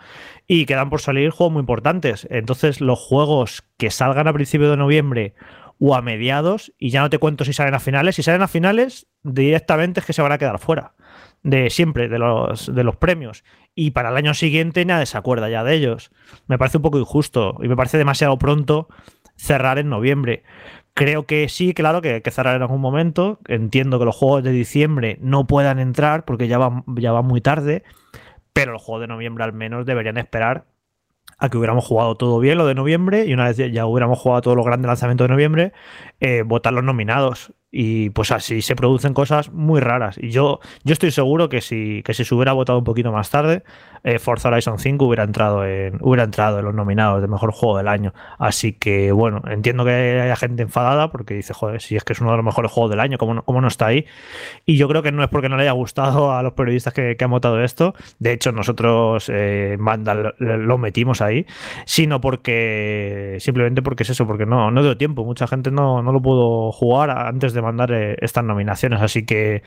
y 0.47 0.67
quedan 0.67 0.91
por 0.91 1.01
salir 1.01 1.31
juegos 1.31 1.53
muy 1.53 1.61
importantes. 1.61 2.27
Entonces, 2.31 2.81
los 2.81 2.99
juegos 2.99 3.65
que 3.77 3.91
salgan 3.91 4.29
a 4.29 4.33
principios 4.33 4.71
de 4.71 4.77
noviembre 4.77 5.35
o 5.79 5.95
a 5.95 6.03
mediados, 6.03 6.73
y 6.79 6.91
ya 6.91 7.01
no 7.01 7.11
te 7.11 7.19
cuento 7.19 7.45
si 7.45 7.53
salen 7.53 7.75
a 7.75 7.81
finales, 7.81 8.17
si 8.17 8.23
salen 8.23 8.43
a 8.43 8.49
finales, 8.49 9.07
directamente 9.23 10.01
es 10.01 10.07
que 10.07 10.13
se 10.13 10.23
van 10.23 10.33
a 10.33 10.39
quedar 10.39 10.59
fuera 10.59 10.95
de 11.45 11.69
siempre, 11.69 12.09
de 12.09 12.19
los, 12.19 12.75
de 12.75 12.85
los 12.85 12.97
premios, 12.97 13.45
y 13.75 13.91
para 13.91 14.09
el 14.09 14.17
año 14.17 14.35
siguiente 14.35 14.85
nadie 14.85 15.07
se 15.07 15.19
acuerda 15.19 15.49
ya 15.49 15.63
de 15.63 15.75
ellos. 15.75 16.11
Me 16.47 16.59
parece 16.59 16.79
un 16.79 16.83
poco 16.83 16.99
injusto 16.99 17.57
y 17.63 17.69
me 17.69 17.77
parece 17.77 17.99
demasiado 17.99 18.39
pronto 18.39 18.89
cerrar 19.37 19.79
en 19.79 19.91
noviembre. 19.91 20.43
Creo 20.95 21.27
que 21.27 21.49
sí, 21.49 21.75
claro, 21.75 22.01
que 22.01 22.15
hay 22.15 22.21
que 22.23 22.31
cerrar 22.31 22.57
en 22.57 22.63
algún 22.63 22.81
momento. 22.81 23.41
Entiendo 23.47 23.99
que 23.99 24.05
los 24.07 24.17
juegos 24.17 24.43
de 24.43 24.53
diciembre 24.53 25.19
no 25.21 25.47
puedan 25.47 25.79
entrar 25.81 26.25
porque 26.25 26.49
ya 26.49 26.57
va, 26.57 26.83
ya 26.97 27.13
va 27.13 27.21
muy 27.21 27.41
tarde, 27.41 27.83
pero 28.55 28.73
los 28.73 28.83
juegos 28.83 29.03
de 29.03 29.09
noviembre 29.09 29.45
al 29.45 29.53
menos 29.53 29.85
deberían 29.85 30.17
esperar 30.17 30.65
a 31.39 31.49
que 31.49 31.59
hubiéramos 31.59 31.85
jugado 31.85 32.15
todo 32.15 32.39
bien 32.39 32.59
lo 32.59 32.67
de 32.67 32.75
noviembre 32.75 33.27
y 33.27 33.35
una 33.35 33.49
vez 33.49 33.57
ya 33.57 33.87
hubiéramos 33.87 34.19
jugado 34.19 34.41
todos 34.41 34.57
los 34.57 34.65
grandes 34.65 34.87
lanzamientos 34.87 35.27
de 35.27 35.33
noviembre, 35.33 35.73
eh, 36.21 36.43
votar 36.43 36.73
los 36.73 36.85
nominados. 36.85 37.53
Y 37.77 38.11
pues 38.11 38.31
así 38.31 38.63
se 38.63 38.77
producen 38.77 39.15
cosas 39.15 39.51
muy 39.51 39.81
raras. 39.81 40.17
Y 40.17 40.31
yo, 40.31 40.61
yo 40.85 40.93
estoy 40.93 41.11
seguro 41.11 41.49
que 41.49 41.61
si, 41.61 42.05
que 42.05 42.15
si 42.15 42.25
se 42.25 42.33
hubiera 42.35 42.53
votado 42.53 42.79
un 42.79 42.85
poquito 42.85 43.11
más 43.11 43.31
tarde, 43.31 43.65
eh, 44.05 44.19
Forza 44.19 44.49
Horizon 44.49 44.79
5 44.79 45.05
hubiera 45.05 45.25
entrado, 45.25 45.65
en, 45.65 45.99
hubiera 46.01 46.25
entrado 46.25 46.59
en 46.59 46.67
los 46.67 46.75
nominados 46.75 47.23
de 47.23 47.29
mejor 47.29 47.53
juego 47.53 47.79
del 47.79 47.89
año. 47.89 48.13
Así 48.39 48.75
que 48.75 49.13
bueno, 49.13 49.41
entiendo 49.49 49.85
que 49.85 50.21
haya 50.21 50.37
gente 50.37 50.63
enfadada 50.63 51.11
porque 51.11 51.35
dice, 51.35 51.55
joder, 51.55 51.81
si 51.81 51.97
es 51.97 52.05
que 52.05 52.13
es 52.13 52.21
uno 52.21 52.31
de 52.31 52.37
los 52.37 52.45
mejores 52.45 52.71
juegos 52.71 52.91
del 52.91 53.01
año, 53.01 53.17
¿cómo 53.17 53.33
no, 53.33 53.43
cómo 53.43 53.63
no 53.63 53.69
está 53.69 53.87
ahí? 53.87 54.05
Y 54.67 54.77
yo 54.77 54.89
creo 54.89 55.03
que 55.03 55.11
no 55.11 55.23
es 55.25 55.31
porque 55.31 55.49
no 55.49 55.57
le 55.57 55.63
haya 55.63 55.73
gustado 55.73 56.33
a 56.33 56.43
los 56.43 56.53
periodistas 56.53 56.93
que, 56.93 57.17
han 57.19 57.31
votado 57.31 57.63
esto. 57.65 57.95
De 58.19 58.33
hecho, 58.33 58.53
nosotros 58.53 59.31
eh, 59.33 59.79
lo, 60.39 60.79
metimos 60.79 61.23
ahí, 61.23 61.47
sino 61.87 62.21
porque 62.21 63.39
simplemente 63.41 63.81
porque 63.81 64.03
es 64.03 64.11
eso, 64.11 64.27
porque 64.27 64.45
no, 64.45 64.71
no 64.71 64.83
dio 64.83 64.99
tiempo. 64.99 65.25
Mucha 65.25 65.47
gente 65.47 65.71
no, 65.71 66.03
no 66.03 66.13
lo 66.13 66.21
pudo 66.21 66.71
jugar 66.73 67.11
antes 67.11 67.55
de 67.55 67.63
mandar 67.63 67.93
eh, 67.93 68.17
estas 68.21 68.45
nominaciones. 68.45 69.01
Así 69.01 69.25
que 69.25 69.63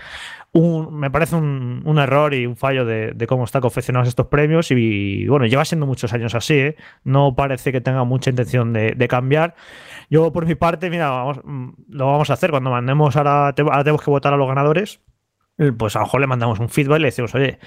me 0.92 1.12
parece 1.12 1.36
un, 1.36 1.98
error 2.00 2.34
y 2.34 2.46
un 2.46 2.56
fallo 2.56 2.86
de, 2.86 3.28
cómo 3.28 3.46
están 3.46 3.62
confeccionados 3.62 4.08
estos 4.08 4.28
premios. 4.28 4.72
Y, 4.72 5.28
bueno, 5.28 5.46
lleva 5.46 5.66
siendo 5.66 5.86
muchos 5.86 6.14
años 6.14 6.36
así. 6.36 6.54
¿eh? 6.56 6.76
No 7.04 7.36
parece 7.36 7.72
que 7.72 7.82
tenga 7.82 8.04
mucha 8.04 8.30
intención 8.30 8.74
de, 8.74 9.08
cambiar. 9.08 9.56
Yo, 10.10 10.32
por 10.34 10.46
mi 10.46 10.56
parte, 10.56 10.90
mira, 10.90 11.10
vamos, 11.10 11.42
mm, 11.44 11.70
lo 11.90 12.08
vamos 12.08 12.30
a 12.30 12.34
hacer 12.34 12.52
cuando 12.52 12.72
mandemos 12.72 13.16
ahora, 13.16 13.48
ahora 13.48 13.84
tenemos 13.84 14.02
que 14.02 14.12
votar 14.12 14.34
a 14.34 14.38
los 14.38 14.48
ganadores 14.48 15.02
pues 15.78 15.96
a 15.96 16.00
lo 16.00 16.06
mejor 16.06 16.22
le 16.22 16.28
mandamos 16.28 16.60
un 16.60 16.70
feedback 16.70 17.00
y 17.00 17.02
le 17.02 17.08
decimos, 17.08 17.34
oye, 17.34 17.58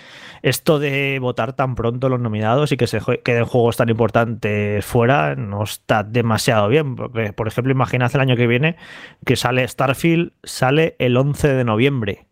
esto 0.42 0.78
de 0.78 1.18
votar 1.20 1.54
tan 1.54 1.74
pronto 1.74 2.08
los 2.08 2.20
nominados 2.20 2.70
y 2.70 2.76
que 2.76 2.86
se 2.86 3.00
queden 3.24 3.44
juegos 3.44 3.76
tan 3.76 3.88
importantes 3.88 4.84
fuera 4.84 5.34
no 5.34 5.64
está 5.64 6.04
demasiado 6.04 6.68
bien. 6.68 6.94
Porque, 6.94 7.32
por 7.32 7.48
ejemplo, 7.48 7.72
imaginad 7.72 8.14
el 8.14 8.20
año 8.20 8.36
que 8.36 8.46
viene 8.46 8.76
que 9.26 9.34
sale 9.34 9.66
Starfield, 9.66 10.32
sale 10.44 10.94
el 11.00 11.16
11 11.16 11.48
de 11.48 11.64
noviembre. 11.64 12.29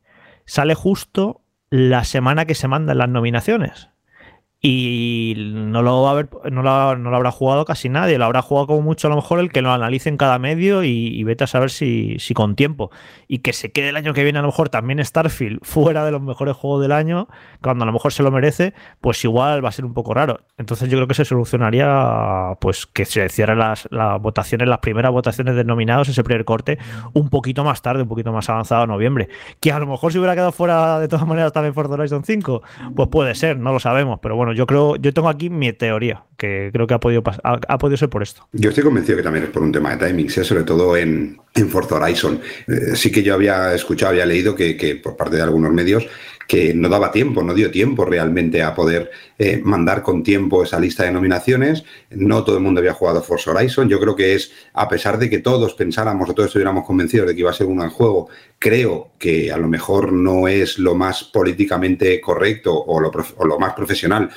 Sale 0.48 0.74
justo 0.74 1.42
la 1.68 2.04
semana 2.04 2.46
que 2.46 2.54
se 2.54 2.68
mandan 2.68 2.96
las 2.96 3.10
nominaciones 3.10 3.90
y 4.60 5.34
no 5.36 5.82
lo, 5.82 6.02
va 6.02 6.10
a 6.10 6.14
ver, 6.14 6.28
no, 6.50 6.62
lo, 6.62 6.96
no, 6.96 7.10
lo, 7.10 7.16
habrá 7.16 7.30
jugado 7.30 7.64
casi 7.64 7.88
nadie, 7.88 8.18
lo 8.18 8.24
habrá 8.24 8.42
jugado 8.42 8.66
como 8.66 8.82
mucho 8.82 9.06
a 9.06 9.10
lo 9.10 9.14
mejor 9.14 9.38
el 9.38 9.52
que 9.52 9.62
lo 9.62 9.70
analice 9.70 10.08
en 10.08 10.16
cada 10.16 10.40
medio 10.40 10.82
y, 10.82 11.22
vete 11.22 11.44
a 11.44 11.46
saber 11.46 11.70
si, 11.70 12.16
si, 12.18 12.34
con 12.34 12.56
tiempo. 12.56 12.90
Y 13.28 13.38
que 13.38 13.52
se 13.52 13.70
quede 13.70 13.90
el 13.90 13.96
año 13.96 14.14
que 14.14 14.24
viene 14.24 14.40
a 14.40 14.42
lo 14.42 14.48
mejor 14.48 14.68
también 14.68 15.04
Starfield 15.04 15.60
fuera 15.62 16.04
de 16.04 16.10
los 16.10 16.20
mejores 16.20 16.56
juegos 16.56 16.82
del 16.82 16.90
año, 16.90 17.28
cuando 17.62 17.84
a 17.84 17.86
lo 17.86 17.92
mejor 17.92 18.12
se 18.12 18.24
lo 18.24 18.32
merece, 18.32 18.74
pues 19.00 19.22
igual 19.24 19.64
va 19.64 19.68
a 19.68 19.72
ser 19.72 19.84
un 19.84 19.94
poco 19.94 20.12
raro. 20.12 20.40
Entonces 20.56 20.88
yo 20.88 20.98
creo 20.98 21.06
que 21.06 21.14
se 21.14 21.24
solucionaría 21.24 22.56
pues 22.60 22.86
que 22.86 23.04
se 23.04 23.28
cierren 23.28 23.58
las, 23.58 23.86
las 23.92 24.20
votaciones, 24.20 24.66
las 24.66 24.78
primeras 24.78 25.12
votaciones 25.12 25.54
de 25.54 25.62
nominados, 25.62 26.08
ese 26.08 26.24
primer 26.24 26.44
corte, 26.44 26.78
un 27.12 27.28
poquito 27.28 27.62
más 27.62 27.80
tarde, 27.80 28.02
un 28.02 28.08
poquito 28.08 28.32
más 28.32 28.48
avanzado 28.50 28.82
a 28.82 28.86
noviembre. 28.88 29.28
Que 29.60 29.70
a 29.70 29.78
lo 29.78 29.86
mejor 29.86 30.10
si 30.10 30.18
hubiera 30.18 30.34
quedado 30.34 30.50
fuera 30.50 30.98
de 30.98 31.06
todas 31.06 31.26
maneras 31.28 31.52
también 31.52 31.74
Forza 31.74 31.94
Horizon 31.94 32.24
5, 32.24 32.62
pues 32.96 33.08
puede 33.08 33.36
ser, 33.36 33.56
no 33.56 33.72
lo 33.72 33.78
sabemos, 33.78 34.18
pero 34.20 34.34
bueno 34.34 34.47
yo 34.52 34.66
creo, 34.66 34.96
yo 34.96 35.12
tengo 35.12 35.28
aquí 35.28 35.50
mi 35.50 35.72
teoría, 35.72 36.24
que 36.36 36.70
creo 36.72 36.86
que 36.86 36.94
ha 36.94 37.00
podido, 37.00 37.22
ha, 37.42 37.78
podido 37.78 37.96
ser 37.96 38.08
por 38.08 38.22
esto. 38.22 38.46
Yo 38.52 38.70
estoy 38.70 38.84
convencido 38.84 39.16
que 39.16 39.22
también 39.22 39.44
es 39.44 39.50
por 39.50 39.62
un 39.62 39.72
tema 39.72 39.94
de 39.94 40.06
timing, 40.06 40.26
¿eh? 40.26 40.44
sobre 40.44 40.64
todo 40.64 40.96
en, 40.96 41.38
en 41.54 41.68
Forza 41.68 41.96
Horizon. 41.96 42.40
Eh, 42.66 42.94
sí 42.94 43.10
que 43.10 43.22
yo 43.22 43.34
había 43.34 43.74
escuchado, 43.74 44.10
había 44.10 44.26
leído 44.26 44.54
que, 44.54 45.00
por 45.02 45.16
parte 45.16 45.36
de 45.36 45.42
algunos 45.42 45.72
medios 45.72 46.06
que 46.48 46.72
no 46.72 46.88
daba 46.88 47.12
tiempo, 47.12 47.42
no 47.42 47.52
dio 47.52 47.70
tiempo 47.70 48.06
realmente 48.06 48.62
a 48.62 48.74
poder 48.74 49.10
eh, 49.38 49.60
mandar 49.62 50.02
con 50.02 50.22
tiempo 50.22 50.64
esa 50.64 50.80
lista 50.80 51.04
de 51.04 51.12
nominaciones. 51.12 51.84
No 52.08 52.42
todo 52.42 52.56
el 52.56 52.62
mundo 52.62 52.80
había 52.80 52.94
jugado 52.94 53.22
Forza 53.22 53.50
Horizon. 53.50 53.86
Yo 53.86 54.00
creo 54.00 54.16
que 54.16 54.34
es, 54.34 54.50
a 54.72 54.88
pesar 54.88 55.18
de 55.18 55.28
que 55.28 55.40
todos 55.40 55.74
pensáramos 55.74 56.30
o 56.30 56.32
todos 56.32 56.46
estuviéramos 56.46 56.86
convencidos 56.86 57.28
de 57.28 57.34
que 57.34 57.40
iba 57.40 57.50
a 57.50 57.52
ser 57.52 57.66
un 57.66 57.76
buen 57.76 57.90
juego, 57.90 58.30
creo 58.58 59.10
que 59.18 59.52
a 59.52 59.58
lo 59.58 59.68
mejor 59.68 60.10
no 60.10 60.48
es 60.48 60.78
lo 60.78 60.94
más 60.94 61.22
políticamente 61.22 62.18
correcto 62.18 62.74
o 62.74 62.98
lo, 62.98 63.12
o 63.36 63.44
lo 63.44 63.58
más 63.58 63.74
profesional 63.74 64.30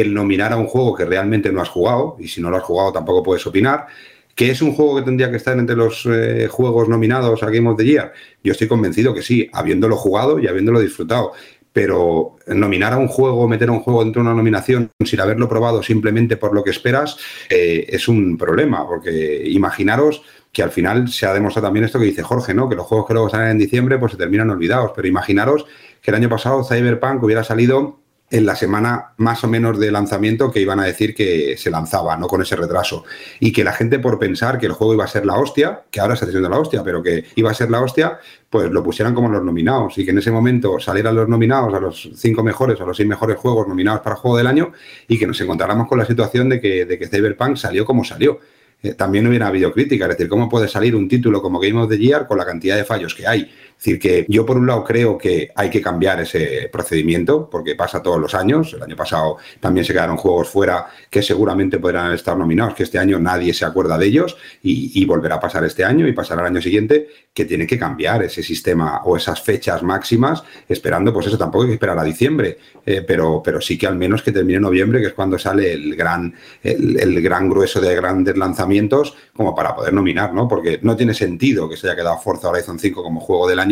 el 0.00 0.12
nominar 0.12 0.52
a 0.52 0.56
un 0.56 0.66
juego 0.66 0.92
que 0.96 1.04
realmente 1.04 1.52
no 1.52 1.62
has 1.62 1.68
jugado, 1.68 2.16
y 2.18 2.26
si 2.26 2.40
no 2.40 2.50
lo 2.50 2.56
has 2.56 2.64
jugado 2.64 2.92
tampoco 2.92 3.22
puedes 3.22 3.46
opinar. 3.46 3.86
¿Que 4.34 4.50
es 4.50 4.62
un 4.62 4.72
juego 4.72 4.96
que 4.96 5.02
tendría 5.02 5.30
que 5.30 5.36
estar 5.36 5.56
entre 5.58 5.76
los 5.76 6.06
eh, 6.06 6.48
juegos 6.50 6.88
nominados 6.88 7.42
a 7.42 7.50
Game 7.50 7.68
of 7.68 7.76
the 7.76 7.84
Year? 7.84 8.12
Yo 8.42 8.52
estoy 8.52 8.66
convencido 8.66 9.14
que 9.14 9.22
sí, 9.22 9.48
habiéndolo 9.52 9.96
jugado 9.96 10.38
y 10.38 10.48
habiéndolo 10.48 10.80
disfrutado. 10.80 11.32
Pero 11.72 12.36
nominar 12.46 12.92
a 12.92 12.98
un 12.98 13.08
juego, 13.08 13.48
meter 13.48 13.68
a 13.68 13.72
un 13.72 13.80
juego 13.80 14.04
dentro 14.04 14.22
de 14.22 14.28
una 14.28 14.36
nominación 14.36 14.90
sin 15.04 15.20
haberlo 15.20 15.48
probado 15.48 15.82
simplemente 15.82 16.36
por 16.36 16.54
lo 16.54 16.62
que 16.62 16.70
esperas, 16.70 17.16
eh, 17.50 17.86
es 17.88 18.06
un 18.06 18.36
problema. 18.36 18.86
Porque 18.86 19.42
imaginaros 19.46 20.22
que 20.52 20.62
al 20.62 20.70
final 20.70 21.08
se 21.08 21.26
ha 21.26 21.34
demostrado 21.34 21.66
también 21.66 21.84
esto 21.84 21.98
que 21.98 22.04
dice 22.06 22.22
Jorge, 22.22 22.54
¿no? 22.54 22.68
Que 22.68 22.76
los 22.76 22.86
juegos 22.86 23.06
que 23.08 23.14
luego 23.14 23.28
salen 23.28 23.50
en 23.50 23.58
diciembre 23.58 23.98
pues 23.98 24.12
se 24.12 24.18
terminan 24.18 24.50
olvidados. 24.50 24.92
Pero 24.94 25.08
imaginaros 25.08 25.66
que 26.00 26.10
el 26.12 26.16
año 26.16 26.28
pasado 26.28 26.62
Cyberpunk 26.62 27.22
hubiera 27.22 27.42
salido 27.42 28.03
en 28.30 28.46
la 28.46 28.56
semana 28.56 29.12
más 29.18 29.44
o 29.44 29.48
menos 29.48 29.78
de 29.78 29.92
lanzamiento 29.92 30.50
que 30.50 30.60
iban 30.60 30.80
a 30.80 30.84
decir 30.84 31.14
que 31.14 31.56
se 31.56 31.70
lanzaba, 31.70 32.16
no 32.16 32.26
con 32.26 32.42
ese 32.42 32.56
retraso. 32.56 33.04
Y 33.38 33.52
que 33.52 33.64
la 33.64 33.72
gente 33.72 33.98
por 33.98 34.18
pensar 34.18 34.58
que 34.58 34.66
el 34.66 34.72
juego 34.72 34.94
iba 34.94 35.04
a 35.04 35.08
ser 35.08 35.26
la 35.26 35.36
hostia, 35.36 35.82
que 35.90 36.00
ahora 36.00 36.14
está 36.14 36.26
siendo 36.26 36.48
la 36.48 36.58
hostia, 36.58 36.82
pero 36.82 37.02
que 37.02 37.24
iba 37.36 37.50
a 37.50 37.54
ser 37.54 37.70
la 37.70 37.80
hostia, 37.80 38.18
pues 38.50 38.70
lo 38.70 38.82
pusieran 38.82 39.14
como 39.14 39.28
los 39.28 39.44
nominados. 39.44 39.98
Y 39.98 40.04
que 40.04 40.10
en 40.10 40.18
ese 40.18 40.30
momento 40.30 40.80
salieran 40.80 41.14
los 41.14 41.28
nominados 41.28 41.72
a 41.74 41.80
los 41.80 42.10
cinco 42.16 42.42
mejores 42.42 42.80
o 42.80 42.86
los 42.86 42.96
seis 42.96 43.08
mejores 43.08 43.36
juegos 43.36 43.68
nominados 43.68 44.00
para 44.00 44.16
juego 44.16 44.36
del 44.36 44.46
año 44.46 44.72
y 45.06 45.18
que 45.18 45.26
nos 45.26 45.40
encontráramos 45.40 45.86
con 45.86 45.98
la 45.98 46.06
situación 46.06 46.48
de 46.48 46.60
que, 46.60 46.86
de 46.86 46.98
que 46.98 47.06
Cyberpunk 47.06 47.56
salió 47.56 47.84
como 47.84 48.04
salió. 48.04 48.40
Eh, 48.84 48.92
también 48.92 49.26
hubiera 49.26 49.46
habido 49.46 49.72
crítica, 49.72 50.04
es 50.04 50.10
decir, 50.10 50.28
¿cómo 50.28 50.46
puede 50.46 50.68
salir 50.68 50.94
un 50.94 51.08
título 51.08 51.40
como 51.40 51.58
Game 51.58 51.80
of 51.80 51.88
the 51.88 51.96
Year 51.96 52.26
con 52.26 52.36
la 52.36 52.44
cantidad 52.44 52.76
de 52.76 52.84
fallos 52.84 53.14
que 53.14 53.26
hay? 53.26 53.50
Es 53.76 53.84
decir, 53.84 54.00
que 54.00 54.24
yo 54.30 54.46
por 54.46 54.56
un 54.56 54.66
lado 54.66 54.82
creo 54.82 55.18
que 55.18 55.50
hay 55.54 55.68
que 55.68 55.82
cambiar 55.82 56.20
ese 56.20 56.70
procedimiento, 56.72 57.50
porque 57.50 57.74
pasa 57.74 58.02
todos 58.02 58.18
los 58.18 58.34
años. 58.34 58.72
El 58.72 58.82
año 58.82 58.96
pasado 58.96 59.36
también 59.60 59.84
se 59.84 59.92
quedaron 59.92 60.16
juegos 60.16 60.48
fuera 60.48 60.86
que 61.10 61.22
seguramente 61.22 61.78
podrán 61.78 62.12
estar 62.14 62.34
nominados, 62.34 62.74
que 62.74 62.84
este 62.84 62.98
año 62.98 63.18
nadie 63.18 63.52
se 63.52 63.66
acuerda 63.66 63.98
de 63.98 64.06
ellos 64.06 64.36
y, 64.62 65.04
volverá 65.04 65.34
a 65.34 65.40
pasar 65.40 65.64
este 65.64 65.84
año 65.84 66.08
y 66.08 66.12
pasará 66.12 66.40
el 66.40 66.46
año 66.46 66.62
siguiente, 66.62 67.08
que 67.34 67.44
tiene 67.44 67.66
que 67.66 67.78
cambiar 67.78 68.22
ese 68.22 68.42
sistema 68.42 69.02
o 69.04 69.18
esas 69.18 69.42
fechas 69.42 69.82
máximas, 69.82 70.42
esperando, 70.66 71.12
pues 71.12 71.26
eso 71.26 71.36
tampoco 71.36 71.64
hay 71.64 71.68
que 71.68 71.74
esperar 71.74 71.98
a 71.98 72.04
diciembre, 72.04 72.56
eh, 72.86 73.04
pero, 73.06 73.42
pero 73.44 73.60
sí 73.60 73.76
que 73.76 73.86
al 73.86 73.96
menos 73.96 74.22
que 74.22 74.32
termine 74.32 74.60
noviembre, 74.60 75.00
que 75.00 75.08
es 75.08 75.12
cuando 75.12 75.38
sale 75.38 75.72
el 75.72 75.94
gran, 75.94 76.34
el, 76.62 77.20
gran 77.20 77.50
grueso 77.50 77.82
de 77.82 77.94
grandes 77.94 78.36
lanzamientos, 78.36 79.14
como 79.36 79.54
para 79.54 79.74
poder 79.74 79.92
nominar, 79.92 80.32
¿no? 80.32 80.48
Porque 80.48 80.78
no 80.82 80.96
tiene 80.96 81.12
sentido 81.12 81.68
que 81.68 81.76
se 81.76 81.86
haya 81.86 81.96
quedado 81.96 82.18
Forza 82.18 82.48
Horizon 82.48 82.78
5 82.78 83.02
como 83.02 83.20
juego 83.20 83.46
del 83.46 83.58
año 83.58 83.63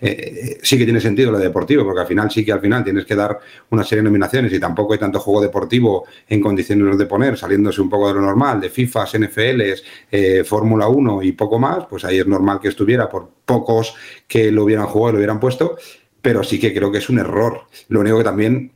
eh, 0.00 0.58
sí 0.62 0.78
que 0.78 0.84
tiene 0.84 1.00
sentido 1.00 1.32
lo 1.32 1.38
deportivo, 1.38 1.84
porque 1.84 2.00
al 2.00 2.06
final 2.06 2.30
sí 2.30 2.44
que 2.44 2.52
al 2.52 2.60
final 2.60 2.84
tienes 2.84 3.04
que 3.04 3.14
dar 3.14 3.38
una 3.70 3.84
serie 3.84 4.02
de 4.02 4.04
nominaciones 4.04 4.52
y 4.52 4.60
tampoco 4.60 4.92
hay 4.92 4.98
tanto 4.98 5.20
juego 5.20 5.42
deportivo 5.42 6.04
en 6.28 6.40
condiciones 6.40 6.98
de 6.98 7.06
poner, 7.06 7.36
saliéndose 7.36 7.80
un 7.80 7.90
poco 7.90 8.08
de 8.08 8.14
lo 8.14 8.20
normal, 8.20 8.60
de 8.60 8.70
FIFAs, 8.70 9.18
NFLs, 9.18 9.84
eh, 10.10 10.44
Fórmula 10.44 10.88
1 10.88 11.22
y 11.22 11.32
poco 11.32 11.58
más, 11.58 11.86
pues 11.86 12.04
ahí 12.04 12.18
es 12.18 12.26
normal 12.26 12.60
que 12.60 12.68
estuviera 12.68 13.08
por 13.08 13.30
pocos 13.44 13.94
que 14.26 14.50
lo 14.50 14.64
hubieran 14.64 14.86
jugado 14.86 15.10
y 15.10 15.12
lo 15.12 15.18
hubieran 15.18 15.40
puesto, 15.40 15.76
pero 16.20 16.42
sí 16.42 16.58
que 16.58 16.74
creo 16.74 16.90
que 16.90 16.98
es 16.98 17.08
un 17.08 17.18
error. 17.18 17.62
Lo 17.88 18.00
único 18.00 18.18
que 18.18 18.24
también 18.24 18.72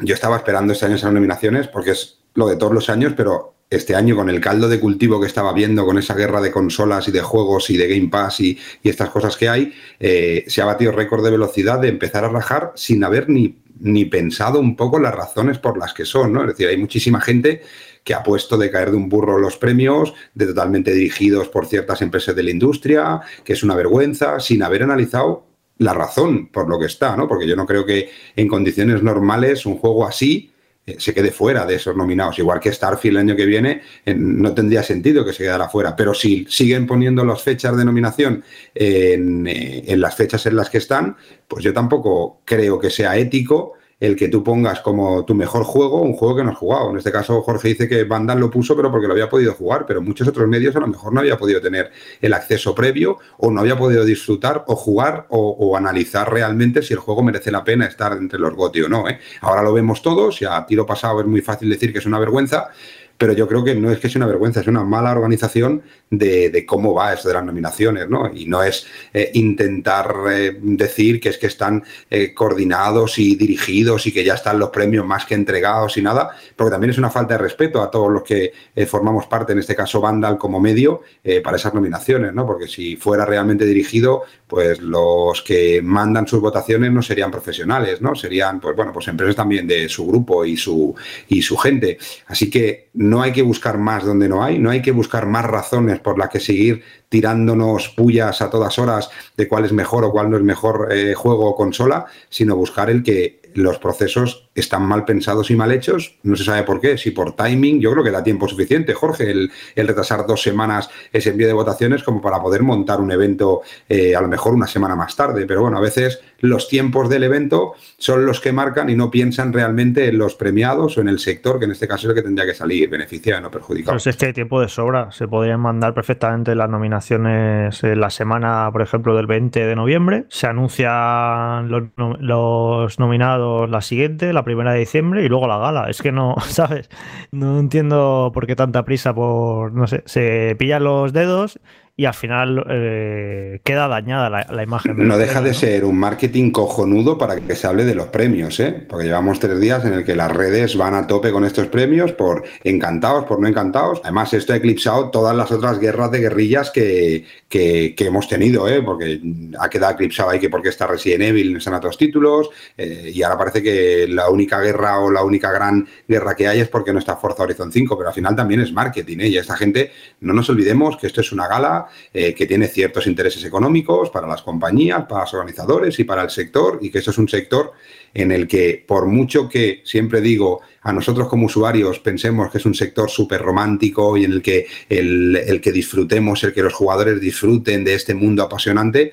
yo 0.00 0.14
estaba 0.14 0.36
esperando 0.36 0.72
este 0.72 0.86
año 0.86 0.96
esas 0.96 1.12
nominaciones, 1.12 1.68
porque 1.68 1.92
es 1.92 2.20
lo 2.34 2.46
de 2.46 2.56
todos 2.56 2.72
los 2.72 2.88
años, 2.88 3.12
pero 3.16 3.54
este 3.72 3.94
año 3.94 4.14
con 4.14 4.28
el 4.28 4.40
caldo 4.40 4.68
de 4.68 4.78
cultivo 4.78 5.20
que 5.20 5.26
estaba 5.26 5.52
viendo, 5.52 5.86
con 5.86 5.98
esa 5.98 6.14
guerra 6.14 6.40
de 6.40 6.50
consolas 6.50 7.08
y 7.08 7.12
de 7.12 7.22
juegos 7.22 7.70
y 7.70 7.76
de 7.76 7.88
Game 7.88 8.08
Pass 8.08 8.40
y, 8.40 8.58
estas 8.82 9.10
cosas 9.10 9.36
que 9.36 9.48
hay, 9.48 9.72
eh, 9.98 10.44
se 10.46 10.60
ha 10.60 10.66
batido 10.66 10.92
récord 10.92 11.24
de 11.24 11.30
velocidad 11.30 11.78
de 11.80 11.88
empezar 11.88 12.24
a 12.24 12.28
rajar 12.28 12.72
sin 12.74 13.02
haber 13.02 13.28
ni, 13.28 13.56
pensado 14.04 14.60
un 14.60 14.76
poco 14.76 14.98
las 14.98 15.14
razones 15.14 15.58
por 15.58 15.78
las 15.78 15.94
que 15.94 16.04
son. 16.04 16.36
Es 16.42 16.48
decir, 16.48 16.68
hay 16.68 16.76
muchísima 16.76 17.20
gente 17.20 17.62
que 18.04 18.14
ha 18.14 18.22
puesto 18.22 18.58
de 18.58 18.70
caer 18.70 18.90
de 18.90 18.96
un 18.96 19.08
burro 19.08 19.38
los 19.38 19.56
premios, 19.56 20.12
de 20.34 20.46
totalmente 20.46 20.92
dirigidos 20.92 21.48
por 21.48 21.66
ciertas 21.66 22.02
empresas 22.02 22.36
de 22.36 22.42
la 22.42 22.50
industria, 22.50 23.20
que 23.44 23.54
es 23.54 23.62
una 23.62 23.74
vergüenza, 23.74 24.38
sin 24.40 24.62
haber 24.62 24.82
analizado 24.82 25.46
la 25.78 25.94
razón 25.94 26.48
por 26.48 26.68
lo 26.68 26.78
que 26.78 26.86
está, 26.86 27.16
¿no? 27.16 27.26
Porque 27.26 27.46
yo 27.46 27.56
no 27.56 27.66
creo 27.66 27.86
que 27.86 28.10
en 28.36 28.48
condiciones 28.48 29.02
normales 29.02 29.66
un 29.66 29.78
juego 29.78 30.06
así 30.06 30.51
eh, 30.84 30.96
se 30.98 31.14
quede 31.14 31.30
fuera 31.30 31.64
de 31.64 31.76
esos 31.76 31.96
nominados. 31.96 32.38
Igual 32.38 32.58
que 32.58 32.72
Starfield 32.72 33.16
el 33.16 33.20
año 33.20 33.36
que 33.36 33.46
viene, 33.46 33.82
eh, 34.04 34.14
no 34.16 34.52
tendría 34.52 34.82
sentido 34.82 35.24
que 35.24 35.32
se 35.32 35.44
quedara 35.44 35.68
fuera. 35.68 35.94
Pero 35.94 36.12
si 36.12 36.44
siguen 36.48 36.86
poniendo 36.86 37.24
las 37.24 37.42
fechas 37.42 37.76
de 37.76 37.84
nominación 37.84 38.42
en, 38.74 39.46
eh, 39.46 39.84
en 39.86 40.00
las 40.00 40.16
fechas 40.16 40.44
en 40.46 40.56
las 40.56 40.70
que 40.70 40.78
están, 40.78 41.16
pues 41.46 41.64
yo 41.64 41.72
tampoco 41.72 42.40
creo 42.44 42.80
que 42.80 42.90
sea 42.90 43.16
ético 43.16 43.74
el 44.02 44.16
que 44.16 44.26
tú 44.26 44.42
pongas 44.42 44.80
como 44.80 45.24
tu 45.24 45.32
mejor 45.32 45.62
juego 45.62 46.02
un 46.02 46.14
juego 46.14 46.34
que 46.34 46.42
no 46.42 46.50
has 46.50 46.58
jugado. 46.58 46.90
En 46.90 46.96
este 46.96 47.12
caso, 47.12 47.40
Jorge 47.42 47.68
dice 47.68 47.88
que 47.88 48.02
Vandal 48.02 48.40
lo 48.40 48.50
puso, 48.50 48.74
pero 48.74 48.90
porque 48.90 49.06
lo 49.06 49.12
había 49.12 49.28
podido 49.28 49.54
jugar, 49.54 49.86
pero 49.86 50.02
muchos 50.02 50.26
otros 50.26 50.48
medios 50.48 50.74
a 50.74 50.80
lo 50.80 50.88
mejor 50.88 51.12
no 51.12 51.20
había 51.20 51.38
podido 51.38 51.60
tener 51.60 51.92
el 52.20 52.34
acceso 52.34 52.74
previo 52.74 53.18
o 53.36 53.52
no 53.52 53.60
había 53.60 53.78
podido 53.78 54.04
disfrutar 54.04 54.64
o 54.66 54.74
jugar 54.74 55.26
o, 55.28 55.76
analizar 55.76 56.32
realmente 56.32 56.82
si 56.82 56.94
el 56.94 56.98
juego 56.98 57.22
merece 57.22 57.52
la 57.52 57.62
pena 57.62 57.86
estar 57.86 58.12
entre 58.14 58.40
los 58.40 58.54
GOTI 58.54 58.82
o 58.82 58.88
no. 58.88 59.08
¿eh? 59.08 59.20
Ahora 59.40 59.62
lo 59.62 59.72
vemos 59.72 60.02
todos 60.02 60.42
y 60.42 60.46
a 60.46 60.66
tiro 60.66 60.84
pasado 60.84 61.20
es 61.20 61.26
muy 61.26 61.40
fácil 61.40 61.70
decir 61.70 61.92
que 61.92 62.00
es 62.00 62.06
una 62.06 62.18
vergüenza, 62.18 62.70
pero 63.18 63.32
yo 63.32 63.48
creo 63.48 63.64
que 63.64 63.74
no 63.74 63.90
es 63.90 63.98
que 63.98 64.08
sea 64.08 64.18
una 64.18 64.26
vergüenza, 64.26 64.60
es 64.60 64.66
una 64.66 64.84
mala 64.84 65.12
organización 65.12 65.82
de, 66.10 66.64
cómo 66.66 66.94
va 66.94 67.14
eso 67.14 67.28
de 67.28 67.34
las 67.34 67.44
nominaciones, 67.44 68.08
¿no? 68.08 68.30
Y 68.32 68.46
no 68.46 68.62
es 68.62 68.86
eh, 69.12 69.30
intentar 69.34 70.14
eh, 70.30 70.58
decir 70.60 71.20
que 71.20 71.30
es 71.30 71.38
que 71.38 71.46
están 71.46 71.82
eh, 72.10 72.34
coordinados 72.34 73.18
y 73.18 73.34
dirigidos 73.34 74.06
y 74.06 74.12
que 74.12 74.24
ya 74.24 74.34
están 74.34 74.58
los 74.58 74.70
premios 74.70 75.06
más 75.06 75.24
que 75.24 75.34
entregados 75.34 75.96
y 75.96 76.02
nada, 76.02 76.30
porque 76.56 76.70
también 76.70 76.90
es 76.90 76.98
una 76.98 77.10
falta 77.10 77.34
de 77.34 77.38
respeto 77.38 77.82
a 77.82 77.90
todos 77.90 78.10
los 78.10 78.22
que 78.22 78.52
formamos 78.86 79.26
parte, 79.26 79.52
en 79.52 79.58
este 79.58 79.74
caso 79.74 80.00
Vandal 80.00 80.38
como 80.38 80.60
medio, 80.60 81.02
para 81.42 81.56
esas 81.56 81.74
nominaciones, 81.74 82.32
¿no? 82.34 82.46
Porque 82.46 82.66
si 82.66 82.96
fuera 82.96 83.24
realmente 83.24 83.64
dirigido, 83.64 84.24
pues 84.46 84.80
los 84.80 85.42
que 85.42 85.80
mandan 85.82 86.26
sus 86.26 86.40
votaciones 86.40 86.92
no 86.92 87.02
serían 87.02 87.30
profesionales, 87.30 88.00
¿no? 88.00 88.14
Serían, 88.14 88.60
pues 88.60 88.76
bueno, 88.76 88.92
pues 88.92 89.08
empresas 89.08 89.36
también 89.36 89.66
de 89.66 89.88
su 89.88 90.06
grupo 90.06 90.44
y 90.44 90.56
su, 90.56 90.94
y 91.28 91.42
su 91.42 91.56
gente. 91.56 91.98
Así 92.26 92.50
que 92.50 92.90
no 93.02 93.20
hay 93.20 93.32
que 93.32 93.42
buscar 93.42 93.78
más 93.78 94.04
donde 94.04 94.28
no 94.28 94.42
hay, 94.42 94.58
no 94.58 94.70
hay 94.70 94.80
que 94.80 94.92
buscar 94.92 95.26
más 95.26 95.44
razones 95.44 95.98
por 95.98 96.18
las 96.18 96.28
que 96.28 96.40
seguir 96.40 96.82
tirándonos 97.08 97.88
pullas 97.88 98.40
a 98.40 98.48
todas 98.48 98.78
horas 98.78 99.10
de 99.36 99.48
cuál 99.48 99.64
es 99.64 99.72
mejor 99.72 100.04
o 100.04 100.12
cuál 100.12 100.30
no 100.30 100.36
es 100.36 100.42
mejor 100.42 100.88
eh, 100.90 101.14
juego 101.14 101.46
o 101.46 101.56
consola, 101.56 102.06
sino 102.28 102.56
buscar 102.56 102.90
el 102.90 103.02
que 103.02 103.42
los 103.54 103.78
procesos 103.78 104.48
están 104.54 104.82
mal 104.82 105.04
pensados 105.04 105.50
y 105.50 105.56
mal 105.56 105.72
hechos. 105.72 106.16
No 106.22 106.36
se 106.36 106.44
sabe 106.44 106.62
por 106.62 106.80
qué, 106.80 106.98
si 106.98 107.10
por 107.10 107.34
timing, 107.34 107.80
yo 107.80 107.90
creo 107.92 108.04
que 108.04 108.10
da 108.10 108.22
tiempo 108.22 108.48
suficiente, 108.48 108.94
Jorge, 108.94 109.30
el, 109.30 109.50
retrasar 109.76 110.26
dos 110.26 110.42
semanas 110.42 110.90
ese 111.12 111.30
envío 111.30 111.46
de 111.46 111.52
votaciones 111.52 112.02
como 112.02 112.20
para 112.20 112.40
poder 112.40 112.62
montar 112.62 113.00
un 113.00 113.10
evento 113.10 113.62
eh, 113.88 114.14
a 114.14 114.20
lo 114.20 114.28
mejor 114.28 114.54
una 114.54 114.66
semana 114.66 114.94
más 114.94 115.16
tarde. 115.16 115.46
Pero 115.46 115.62
bueno, 115.62 115.78
a 115.78 115.80
veces 115.80 116.20
los 116.40 116.68
tiempos 116.68 117.08
del 117.08 117.24
evento 117.24 117.74
son 117.98 118.26
los 118.26 118.40
que 118.40 118.52
marcan 118.52 118.90
y 118.90 118.94
no 118.94 119.10
piensan 119.10 119.52
realmente 119.52 120.08
en 120.08 120.18
los 120.18 120.34
premiados 120.34 120.98
o 120.98 121.00
en 121.00 121.08
el 121.08 121.18
sector, 121.18 121.58
que 121.58 121.64
en 121.64 121.72
este 121.72 121.88
caso 121.88 122.06
es 122.06 122.10
el 122.10 122.16
que 122.16 122.22
tendría 122.22 122.46
que 122.46 122.54
salir 122.54 122.88
beneficiado, 122.90 123.40
no 123.40 123.50
perjudicado. 123.50 123.94
Pues 123.94 124.06
es 124.06 124.16
que 124.16 124.32
tiempo 124.32 124.60
de 124.60 124.68
sobra. 124.68 125.10
Se 125.12 125.28
podrían 125.28 125.60
mandar 125.60 125.94
perfectamente 125.94 126.54
las 126.54 126.68
nominaciones 126.68 127.82
en 127.82 128.00
la 128.00 128.10
semana, 128.10 128.68
por 128.72 128.82
ejemplo, 128.82 129.16
del 129.16 129.26
20 129.26 129.66
de 129.66 129.76
noviembre. 129.76 130.24
Se 130.28 130.46
anuncian 130.46 131.70
los, 131.70 131.84
los 131.96 132.98
nominados 132.98 133.70
la 133.70 133.80
siguiente, 133.80 134.32
la 134.32 134.41
primera 134.44 134.72
de 134.72 134.80
diciembre, 134.80 135.24
y 135.24 135.28
luego 135.28 135.46
la 135.46 135.58
gala. 135.58 135.88
Es 135.88 136.02
que 136.02 136.12
no, 136.12 136.36
¿sabes? 136.48 136.88
No 137.30 137.58
entiendo 137.58 138.30
por 138.34 138.46
qué 138.46 138.56
tanta 138.56 138.84
prisa 138.84 139.14
por, 139.14 139.72
no 139.72 139.86
sé, 139.86 140.02
se 140.06 140.56
pillan 140.58 140.84
los 140.84 141.12
dedos 141.12 141.60
y 141.94 142.06
al 142.06 142.14
final 142.14 142.64
eh, 142.70 143.60
queda 143.64 143.86
dañada 143.86 144.30
la, 144.30 144.62
imagen. 144.62 145.06
No 145.06 145.18
deja 145.18 145.42
de 145.42 145.52
ser 145.52 145.84
un 145.84 145.98
marketing 145.98 146.50
cojonudo 146.50 147.18
para 147.18 147.38
que 147.38 147.54
se 147.54 147.66
hable 147.66 147.84
de 147.84 147.94
los 147.94 148.06
premios, 148.06 148.58
¿eh? 148.60 148.86
porque 148.88 149.04
llevamos 149.04 149.38
tres 149.38 149.60
días 149.60 149.84
en 149.84 149.92
el 149.92 150.04
que 150.04 150.16
las 150.16 150.32
redes 150.32 150.76
van 150.76 150.94
a 150.94 151.06
tope 151.06 151.30
con 151.30 151.44
estos 151.44 151.66
premios 151.66 152.12
por 152.12 152.44
encantados, 152.64 153.26
por 153.26 153.40
no 153.40 153.46
encantados. 153.46 154.00
Además, 154.04 154.32
esto 154.32 154.54
ha 154.54 154.56
eclipsado 154.56 155.10
todas 155.10 155.36
las 155.36 155.52
otras 155.52 155.78
guerras 155.78 156.10
de 156.10 156.20
guerrillas 156.20 156.70
que, 156.70 157.26
que, 157.52 157.94
hemos 157.98 158.26
tenido, 158.28 158.66
¿eh? 158.66 158.80
porque 158.82 159.20
ha 159.58 159.68
quedado 159.68 159.92
eclipsado 159.92 160.30
ahí 160.30 160.40
que 160.40 160.48
porque 160.48 160.70
está 160.70 160.86
Resident 160.86 161.22
Evil 161.24 161.58
están 161.58 161.74
otros 161.74 161.98
títulos 161.98 162.48
eh, 162.78 163.12
y 163.14 163.22
ahora 163.22 163.36
parece 163.36 163.62
que 163.62 164.06
la 164.08 164.30
única 164.30 164.58
guerra 164.58 164.98
o 165.00 165.10
la 165.10 165.22
única 165.22 165.52
gran 165.52 165.86
guerra 166.08 166.34
que 166.34 166.48
hay 166.48 166.60
es 166.60 166.68
porque 166.68 166.94
no 166.94 166.98
está 166.98 167.16
Forza 167.16 167.42
Horizon 167.42 167.70
5, 167.70 167.98
pero 167.98 168.08
al 168.08 168.14
final 168.14 168.34
también 168.34 168.62
es 168.62 168.72
marketing 168.72 169.18
¿eh? 169.18 169.28
y 169.28 169.36
esta 169.36 169.54
gente, 169.54 169.92
no 170.20 170.32
nos 170.32 170.48
olvidemos 170.48 170.96
que 170.96 171.06
esto 171.06 171.20
es 171.20 171.30
una 171.30 171.46
gala 171.46 171.88
eh, 172.14 172.32
que 172.34 172.46
tiene 172.46 172.68
ciertos 172.68 173.06
intereses 173.06 173.44
económicos 173.44 174.08
para 174.08 174.26
las 174.26 174.40
compañías, 174.40 175.04
para 175.04 175.22
los 175.22 175.34
organizadores 175.34 175.98
y 175.98 176.04
para 176.04 176.22
el 176.22 176.30
sector, 176.30 176.78
y 176.80 176.90
que 176.90 177.00
eso 177.00 177.10
es 177.10 177.18
un 177.18 177.28
sector 177.28 177.74
en 178.14 178.32
el 178.32 178.46
que, 178.48 178.84
por 178.86 179.06
mucho 179.06 179.48
que 179.48 179.82
siempre 179.84 180.20
digo, 180.20 180.60
a 180.82 180.92
nosotros 180.92 181.28
como 181.28 181.46
usuarios 181.46 181.98
pensemos 182.00 182.50
que 182.50 182.58
es 182.58 182.66
un 182.66 182.74
sector 182.74 183.10
súper 183.10 183.40
romántico 183.40 184.16
y 184.16 184.24
en 184.24 184.32
el 184.32 184.42
que 184.42 184.66
el, 184.88 185.36
el 185.36 185.60
que 185.60 185.72
disfrutemos, 185.72 186.42
el 186.44 186.52
que 186.52 186.62
los 186.62 186.74
jugadores 186.74 187.20
disfruten 187.20 187.84
de 187.84 187.94
este 187.94 188.14
mundo 188.14 188.42
apasionante, 188.42 189.12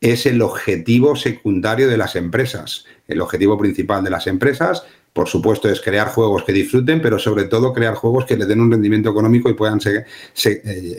es 0.00 0.26
el 0.26 0.42
objetivo 0.42 1.16
secundario 1.16 1.88
de 1.88 1.96
las 1.96 2.14
empresas. 2.14 2.84
El 3.08 3.20
objetivo 3.20 3.58
principal 3.58 4.04
de 4.04 4.10
las 4.10 4.26
empresas 4.26 4.84
por 5.18 5.28
supuesto, 5.28 5.68
es 5.68 5.80
crear 5.80 6.06
juegos 6.10 6.44
que 6.44 6.52
disfruten, 6.52 7.02
pero 7.02 7.18
sobre 7.18 7.46
todo 7.46 7.72
crear 7.72 7.96
juegos 7.96 8.24
que 8.24 8.36
le 8.36 8.46
den 8.46 8.60
un 8.60 8.70
rendimiento 8.70 9.10
económico 9.10 9.50
y 9.50 9.54
puedan 9.54 9.80
eh, 9.84 10.04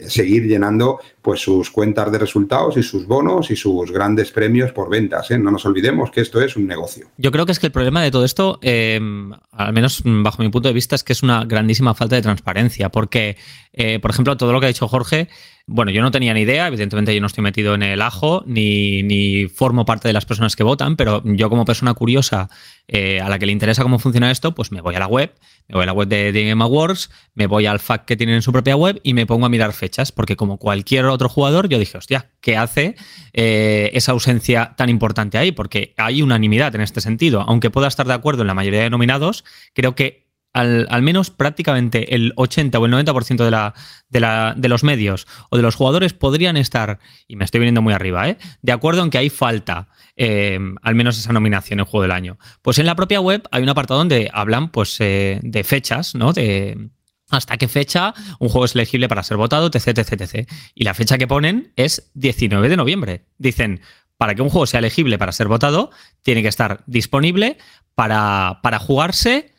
seguir 0.08 0.46
llenando 0.46 1.00
pues, 1.22 1.40
sus 1.40 1.70
cuentas 1.70 2.12
de 2.12 2.18
resultados 2.18 2.76
y 2.76 2.82
sus 2.82 3.06
bonos 3.06 3.50
y 3.50 3.56
sus 3.56 3.90
grandes 3.90 4.30
premios 4.30 4.72
por 4.72 4.90
ventas. 4.90 5.30
¿eh? 5.30 5.38
No 5.38 5.50
nos 5.50 5.64
olvidemos 5.64 6.10
que 6.10 6.20
esto 6.20 6.38
es 6.42 6.54
un 6.54 6.66
negocio. 6.66 7.06
Yo 7.16 7.32
creo 7.32 7.46
que 7.46 7.52
es 7.52 7.58
que 7.58 7.68
el 7.68 7.72
problema 7.72 8.02
de 8.02 8.10
todo 8.10 8.26
esto, 8.26 8.58
em, 8.60 9.32
al 9.52 9.72
menos 9.72 10.02
bajo 10.04 10.42
mi 10.42 10.50
punto 10.50 10.68
de 10.68 10.74
vista, 10.74 10.96
es 10.96 11.02
que 11.02 11.14
es 11.14 11.22
una 11.22 11.46
grandísima 11.46 11.94
falta 11.94 12.16
de 12.16 12.20
transparencia, 12.20 12.90
porque, 12.90 13.38
eh, 13.72 14.00
por 14.00 14.10
ejemplo, 14.10 14.36
todo 14.36 14.52
lo 14.52 14.60
que 14.60 14.66
ha 14.66 14.68
dicho 14.68 14.86
Jorge 14.86 15.28
bueno, 15.72 15.92
yo 15.92 16.02
no 16.02 16.10
tenía 16.10 16.34
ni 16.34 16.40
idea, 16.40 16.66
evidentemente 16.66 17.14
yo 17.14 17.20
no 17.20 17.28
estoy 17.28 17.44
metido 17.44 17.74
en 17.74 17.84
el 17.84 18.02
ajo, 18.02 18.42
ni, 18.44 19.46
formo 19.54 19.84
parte 19.84 20.08
de 20.08 20.12
las 20.12 20.26
personas 20.26 20.56
que 20.56 20.64
votan, 20.64 20.96
pero 20.96 21.22
yo 21.24 21.48
como 21.48 21.64
persona 21.64 21.94
curiosa 21.94 22.50
eh, 22.88 23.20
a 23.20 23.28
la 23.28 23.38
que 23.38 23.46
le 23.46 23.52
interesa 23.52 23.84
cómo 23.84 24.00
funciona 24.00 24.32
esto, 24.32 24.52
pues 24.52 24.72
me 24.72 24.80
voy 24.80 24.96
a 24.96 24.98
la 24.98 25.06
web, 25.06 25.32
me 25.68 25.76
voy 25.76 25.84
a 25.84 25.86
la 25.86 25.92
web 25.92 26.08
de, 26.08 26.32
Game 26.32 26.64
Awards, 26.64 27.10
me 27.34 27.46
voy 27.46 27.66
al 27.66 27.78
FAQ 27.78 28.04
que 28.04 28.16
tienen 28.16 28.34
en 28.34 28.42
su 28.42 28.50
propia 28.50 28.74
web 28.74 29.00
y 29.04 29.14
me 29.14 29.26
pongo 29.26 29.46
a 29.46 29.48
mirar 29.48 29.72
fechas, 29.72 30.10
porque 30.10 30.34
como 30.34 30.58
cualquier 30.58 31.04
otro 31.04 31.28
jugador, 31.28 31.68
yo 31.68 31.78
dije, 31.78 31.96
hostia, 31.96 32.30
¿qué 32.40 32.56
hace 32.56 32.96
eh, 33.32 33.90
esa 33.94 34.10
ausencia 34.10 34.74
tan 34.76 34.88
importante 34.88 35.38
ahí? 35.38 35.52
Porque 35.52 35.94
hay 35.96 36.20
unanimidad 36.20 36.74
en 36.74 36.80
este 36.80 37.00
sentido. 37.00 37.44
Aunque 37.46 37.70
pueda 37.70 37.86
estar 37.86 38.08
de 38.08 38.14
acuerdo 38.14 38.42
en 38.42 38.48
la 38.48 38.54
mayoría 38.54 38.82
de 38.82 38.90
nominados, 38.90 39.44
creo 39.72 39.94
que 39.94 40.29
al, 40.52 41.02
menos 41.02 41.30
prácticamente 41.30 42.14
el 42.14 42.32
80 42.36 42.78
o 42.78 42.86
el 42.86 42.92
90% 42.92 43.44
de, 43.44 43.50
la, 43.50 43.74
de, 44.08 44.20
la, 44.20 44.54
de, 44.56 44.68
los 44.68 44.82
medios 44.82 45.26
o 45.50 45.56
de 45.56 45.62
los 45.62 45.74
jugadores 45.74 46.12
podrían 46.12 46.56
estar, 46.56 46.98
y 47.28 47.36
me 47.36 47.44
estoy 47.44 47.60
viniendo 47.60 47.82
muy 47.82 47.94
arriba, 47.94 48.28
¿eh? 48.28 48.38
de 48.62 48.72
acuerdo 48.72 49.02
en 49.02 49.10
que 49.10 49.18
hay 49.18 49.30
falta 49.30 49.88
eh, 50.16 50.58
al 50.82 50.94
menos 50.94 51.18
esa 51.18 51.32
nominación 51.32 51.78
en 51.78 51.86
Juego 51.86 52.02
del 52.02 52.12
Año. 52.12 52.38
Pues 52.62 52.78
en 52.78 52.86
la 52.86 52.96
propia 52.96 53.20
web 53.20 53.46
hay 53.52 53.62
un 53.62 53.68
apartado 53.68 53.98
donde 53.98 54.30
hablan 54.32 54.70
pues, 54.70 54.96
eh, 55.00 55.40
de 55.42 55.64
fechas, 55.64 56.14
¿no? 56.14 56.32
De 56.32 56.90
hasta 57.30 57.56
qué 57.56 57.68
fecha 57.68 58.12
un 58.40 58.48
juego 58.48 58.64
es 58.64 58.74
elegible 58.74 59.08
para 59.08 59.22
ser 59.22 59.36
votado, 59.36 59.70
etc, 59.72 59.98
etc, 59.98 60.20
etc. 60.20 60.50
Y 60.74 60.82
la 60.82 60.94
fecha 60.94 61.16
que 61.16 61.28
ponen 61.28 61.72
es 61.76 62.10
19 62.14 62.68
de 62.68 62.76
noviembre. 62.76 63.24
Dicen, 63.38 63.80
para 64.16 64.34
que 64.34 64.42
un 64.42 64.50
juego 64.50 64.66
sea 64.66 64.80
elegible 64.80 65.16
para 65.16 65.30
ser 65.30 65.46
votado, 65.46 65.90
tiene 66.22 66.42
que 66.42 66.48
estar 66.48 66.82
disponible 66.86 67.56
para, 67.94 68.58
para 68.62 68.80
jugarse 68.80 69.49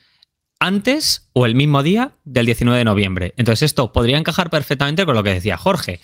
antes 0.61 1.27
o 1.33 1.45
el 1.47 1.55
mismo 1.55 1.83
día 1.83 2.13
del 2.23 2.45
19 2.45 2.77
de 2.77 2.85
noviembre. 2.85 3.33
Entonces 3.35 3.63
esto 3.63 3.91
podría 3.91 4.17
encajar 4.17 4.49
perfectamente 4.49 5.05
con 5.05 5.15
lo 5.15 5.23
que 5.23 5.33
decía 5.33 5.57
Jorge 5.57 5.99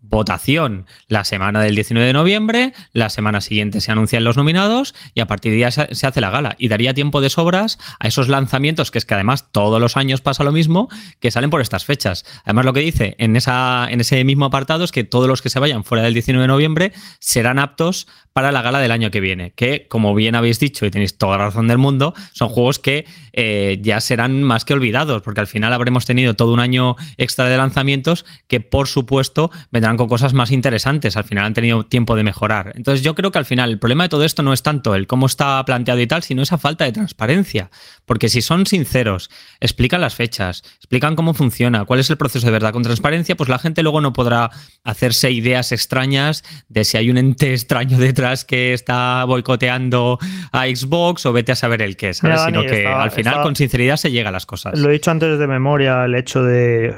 votación 0.00 0.86
la 1.08 1.24
semana 1.24 1.60
del 1.60 1.74
19 1.74 2.06
de 2.06 2.12
noviembre, 2.12 2.72
la 2.92 3.10
semana 3.10 3.40
siguiente 3.40 3.80
se 3.80 3.90
anuncian 3.90 4.24
los 4.24 4.36
nominados 4.36 4.94
y 5.14 5.20
a 5.20 5.26
partir 5.26 5.52
de 5.52 5.64
ahí 5.64 5.72
se 5.72 6.06
hace 6.06 6.20
la 6.20 6.30
gala. 6.30 6.54
Y 6.58 6.68
daría 6.68 6.94
tiempo 6.94 7.20
de 7.20 7.30
sobras 7.30 7.78
a 7.98 8.06
esos 8.06 8.28
lanzamientos, 8.28 8.90
que 8.90 8.98
es 8.98 9.04
que 9.04 9.14
además 9.14 9.50
todos 9.52 9.80
los 9.80 9.96
años 9.96 10.20
pasa 10.20 10.44
lo 10.44 10.52
mismo, 10.52 10.88
que 11.20 11.30
salen 11.30 11.50
por 11.50 11.60
estas 11.60 11.84
fechas. 11.84 12.24
Además 12.44 12.64
lo 12.64 12.72
que 12.72 12.80
dice 12.80 13.16
en, 13.18 13.36
esa, 13.36 13.88
en 13.90 14.00
ese 14.00 14.22
mismo 14.24 14.44
apartado 14.44 14.84
es 14.84 14.92
que 14.92 15.04
todos 15.04 15.28
los 15.28 15.42
que 15.42 15.50
se 15.50 15.58
vayan 15.58 15.84
fuera 15.84 16.04
del 16.04 16.14
19 16.14 16.42
de 16.42 16.48
noviembre 16.48 16.92
serán 17.18 17.58
aptos 17.58 18.06
para 18.32 18.52
la 18.52 18.62
gala 18.62 18.78
del 18.78 18.92
año 18.92 19.10
que 19.10 19.20
viene, 19.20 19.52
que 19.56 19.88
como 19.88 20.14
bien 20.14 20.36
habéis 20.36 20.60
dicho 20.60 20.86
y 20.86 20.92
tenéis 20.92 21.18
toda 21.18 21.38
la 21.38 21.46
razón 21.46 21.66
del 21.66 21.78
mundo, 21.78 22.14
son 22.32 22.48
juegos 22.48 22.78
que 22.78 23.04
eh, 23.32 23.78
ya 23.82 24.00
serán 24.00 24.44
más 24.44 24.64
que 24.64 24.74
olvidados, 24.74 25.22
porque 25.22 25.40
al 25.40 25.48
final 25.48 25.72
habremos 25.72 26.06
tenido 26.06 26.34
todo 26.34 26.52
un 26.52 26.60
año 26.60 26.94
extra 27.16 27.46
de 27.46 27.56
lanzamientos 27.56 28.24
que 28.46 28.60
por 28.60 28.86
supuesto 28.86 29.50
vendrán 29.72 29.87
vendrán 29.88 29.96
con 29.96 30.08
cosas 30.08 30.34
más 30.34 30.50
interesantes. 30.50 31.16
Al 31.16 31.24
final 31.24 31.46
han 31.46 31.54
tenido 31.54 31.86
tiempo 31.86 32.14
de 32.14 32.22
mejorar. 32.22 32.72
Entonces 32.74 33.02
yo 33.02 33.14
creo 33.14 33.30
que 33.30 33.38
al 33.38 33.46
final 33.46 33.70
el 33.70 33.78
problema 33.78 34.04
de 34.04 34.08
todo 34.10 34.24
esto 34.24 34.42
no 34.42 34.52
es 34.52 34.62
tanto 34.62 34.94
el 34.94 35.06
cómo 35.06 35.26
está 35.26 35.64
planteado 35.64 36.00
y 36.00 36.06
tal, 36.06 36.22
sino 36.22 36.42
esa 36.42 36.58
falta 36.58 36.84
de 36.84 36.92
transparencia. 36.92 37.70
Porque 38.04 38.28
si 38.28 38.42
son 38.42 38.66
sinceros, 38.66 39.30
explican 39.60 40.00
las 40.00 40.14
fechas, 40.14 40.62
explican 40.76 41.16
cómo 41.16 41.32
funciona, 41.32 41.84
cuál 41.86 42.00
es 42.00 42.10
el 42.10 42.16
proceso 42.16 42.46
de 42.46 42.52
verdad 42.52 42.72
con 42.72 42.82
transparencia, 42.82 43.34
pues 43.36 43.48
la 43.48 43.58
gente 43.58 43.82
luego 43.82 44.00
no 44.00 44.12
podrá 44.12 44.50
hacerse 44.84 45.30
ideas 45.30 45.72
extrañas 45.72 46.44
de 46.68 46.84
si 46.84 46.96
hay 46.98 47.10
un 47.10 47.16
ente 47.16 47.52
extraño 47.54 47.98
detrás 47.98 48.44
que 48.44 48.74
está 48.74 49.24
boicoteando 49.24 50.18
a 50.52 50.66
Xbox 50.66 51.24
o 51.24 51.32
vete 51.32 51.52
a 51.52 51.56
saber 51.56 51.82
el 51.82 51.96
qué, 51.96 52.12
¿sabes? 52.12 52.42
sino 52.42 52.62
que 52.62 52.86
al 52.86 53.10
final 53.10 53.42
con 53.42 53.56
sinceridad 53.56 53.96
se 53.96 54.10
llega 54.10 54.28
a 54.28 54.32
las 54.32 54.44
cosas. 54.44 54.78
Lo 54.78 54.90
he 54.90 54.92
dicho 54.92 55.10
antes 55.10 55.38
de 55.38 55.46
memoria, 55.46 56.04
el 56.04 56.14
hecho 56.14 56.42
de, 56.42 56.94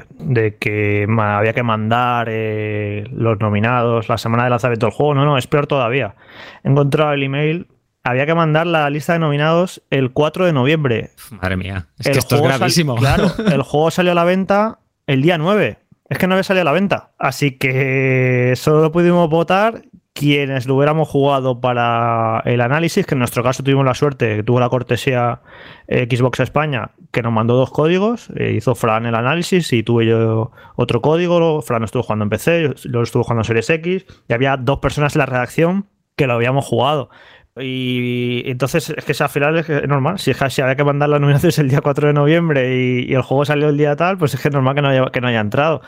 que 0.58 1.06
había 1.18 1.52
que 1.52 1.62
mandar 1.62 2.28
eh, 2.30 2.79
los 3.12 3.38
nominados 3.40 4.08
la 4.08 4.18
semana 4.18 4.44
de 4.44 4.50
lanzamiento 4.50 4.86
del 4.86 4.94
juego. 4.94 5.14
No, 5.14 5.24
no, 5.24 5.38
es 5.38 5.46
peor 5.46 5.66
todavía. 5.66 6.14
He 6.64 6.68
encontrado 6.68 7.12
el 7.12 7.22
email 7.22 7.66
había 8.02 8.26
que 8.26 8.34
mandar 8.34 8.66
la 8.66 8.88
lista 8.90 9.12
de 9.12 9.18
nominados 9.18 9.82
el 9.90 10.12
4 10.12 10.46
de 10.46 10.52
noviembre. 10.52 11.10
Madre 11.30 11.56
mía, 11.56 11.86
es 11.98 12.08
que 12.08 12.18
esto 12.18 12.36
es 12.36 12.42
gravísimo. 12.42 12.96
claro, 12.96 13.30
el 13.52 13.62
juego 13.62 13.90
salió 13.90 14.12
a 14.12 14.14
la 14.14 14.24
venta 14.24 14.78
el 15.06 15.22
día 15.22 15.38
9. 15.38 15.78
Es 16.08 16.18
que 16.18 16.26
no 16.26 16.34
había 16.34 16.42
salido 16.42 16.62
a 16.62 16.64
la 16.64 16.72
venta. 16.72 17.12
Así 17.18 17.56
que 17.56 18.54
solo 18.56 18.90
pudimos 18.90 19.28
votar 19.28 19.82
quienes 20.12 20.66
lo 20.66 20.76
hubiéramos 20.76 21.08
jugado 21.08 21.60
para 21.60 22.42
el 22.44 22.60
análisis, 22.60 23.06
que 23.06 23.14
en 23.14 23.20
nuestro 23.20 23.42
caso 23.42 23.62
tuvimos 23.62 23.84
la 23.84 23.94
suerte, 23.94 24.36
que 24.36 24.42
tuvo 24.42 24.60
la 24.60 24.68
cortesía 24.68 25.40
eh, 25.86 26.06
Xbox 26.10 26.40
España, 26.40 26.90
que 27.12 27.22
nos 27.22 27.32
mandó 27.32 27.54
dos 27.54 27.70
códigos, 27.70 28.28
eh, 28.36 28.52
hizo 28.56 28.74
Fran 28.74 29.06
el 29.06 29.14
análisis 29.14 29.72
y 29.72 29.82
tuve 29.82 30.06
yo 30.06 30.50
otro 30.76 31.00
código, 31.00 31.62
Fran 31.62 31.84
estuvo 31.84 32.02
jugando 32.02 32.24
en 32.24 32.30
PC, 32.30 32.74
yo 32.76 32.90
lo 32.90 33.02
estuve 33.02 33.22
jugando 33.22 33.40
en 33.40 33.44
Series 33.44 33.70
X, 33.70 34.06
y 34.28 34.32
había 34.32 34.56
dos 34.56 34.80
personas 34.80 35.14
en 35.14 35.20
la 35.20 35.26
redacción 35.26 35.86
que 36.16 36.26
lo 36.26 36.34
habíamos 36.34 36.66
jugado. 36.66 37.08
Y 37.58 38.42
entonces 38.46 38.90
es 38.96 39.04
que 39.04 39.22
al 39.22 39.28
final 39.28 39.58
es, 39.58 39.68
normal. 39.88 40.18
Si, 40.18 40.32
si 40.32 40.62
había 40.62 40.76
que 40.76 40.84
mandar 40.84 41.08
las 41.08 41.20
nominaciones 41.20 41.58
el 41.58 41.68
día 41.68 41.80
4 41.80 42.08
de 42.08 42.14
noviembre 42.14 42.76
y, 42.76 43.12
el 43.12 43.22
juego 43.22 43.44
salió 43.44 43.68
el 43.68 43.76
día 43.76 43.96
tal, 43.96 44.18
pues 44.18 44.34
es 44.34 44.40
que 44.40 44.48
es 44.48 44.54
normal 44.54 44.74
que 44.74 44.82
no 44.82 44.88
haya, 44.88 45.06
que 45.06 45.20
no 45.20 45.28
haya 45.28 45.40
entrado. 45.40 45.82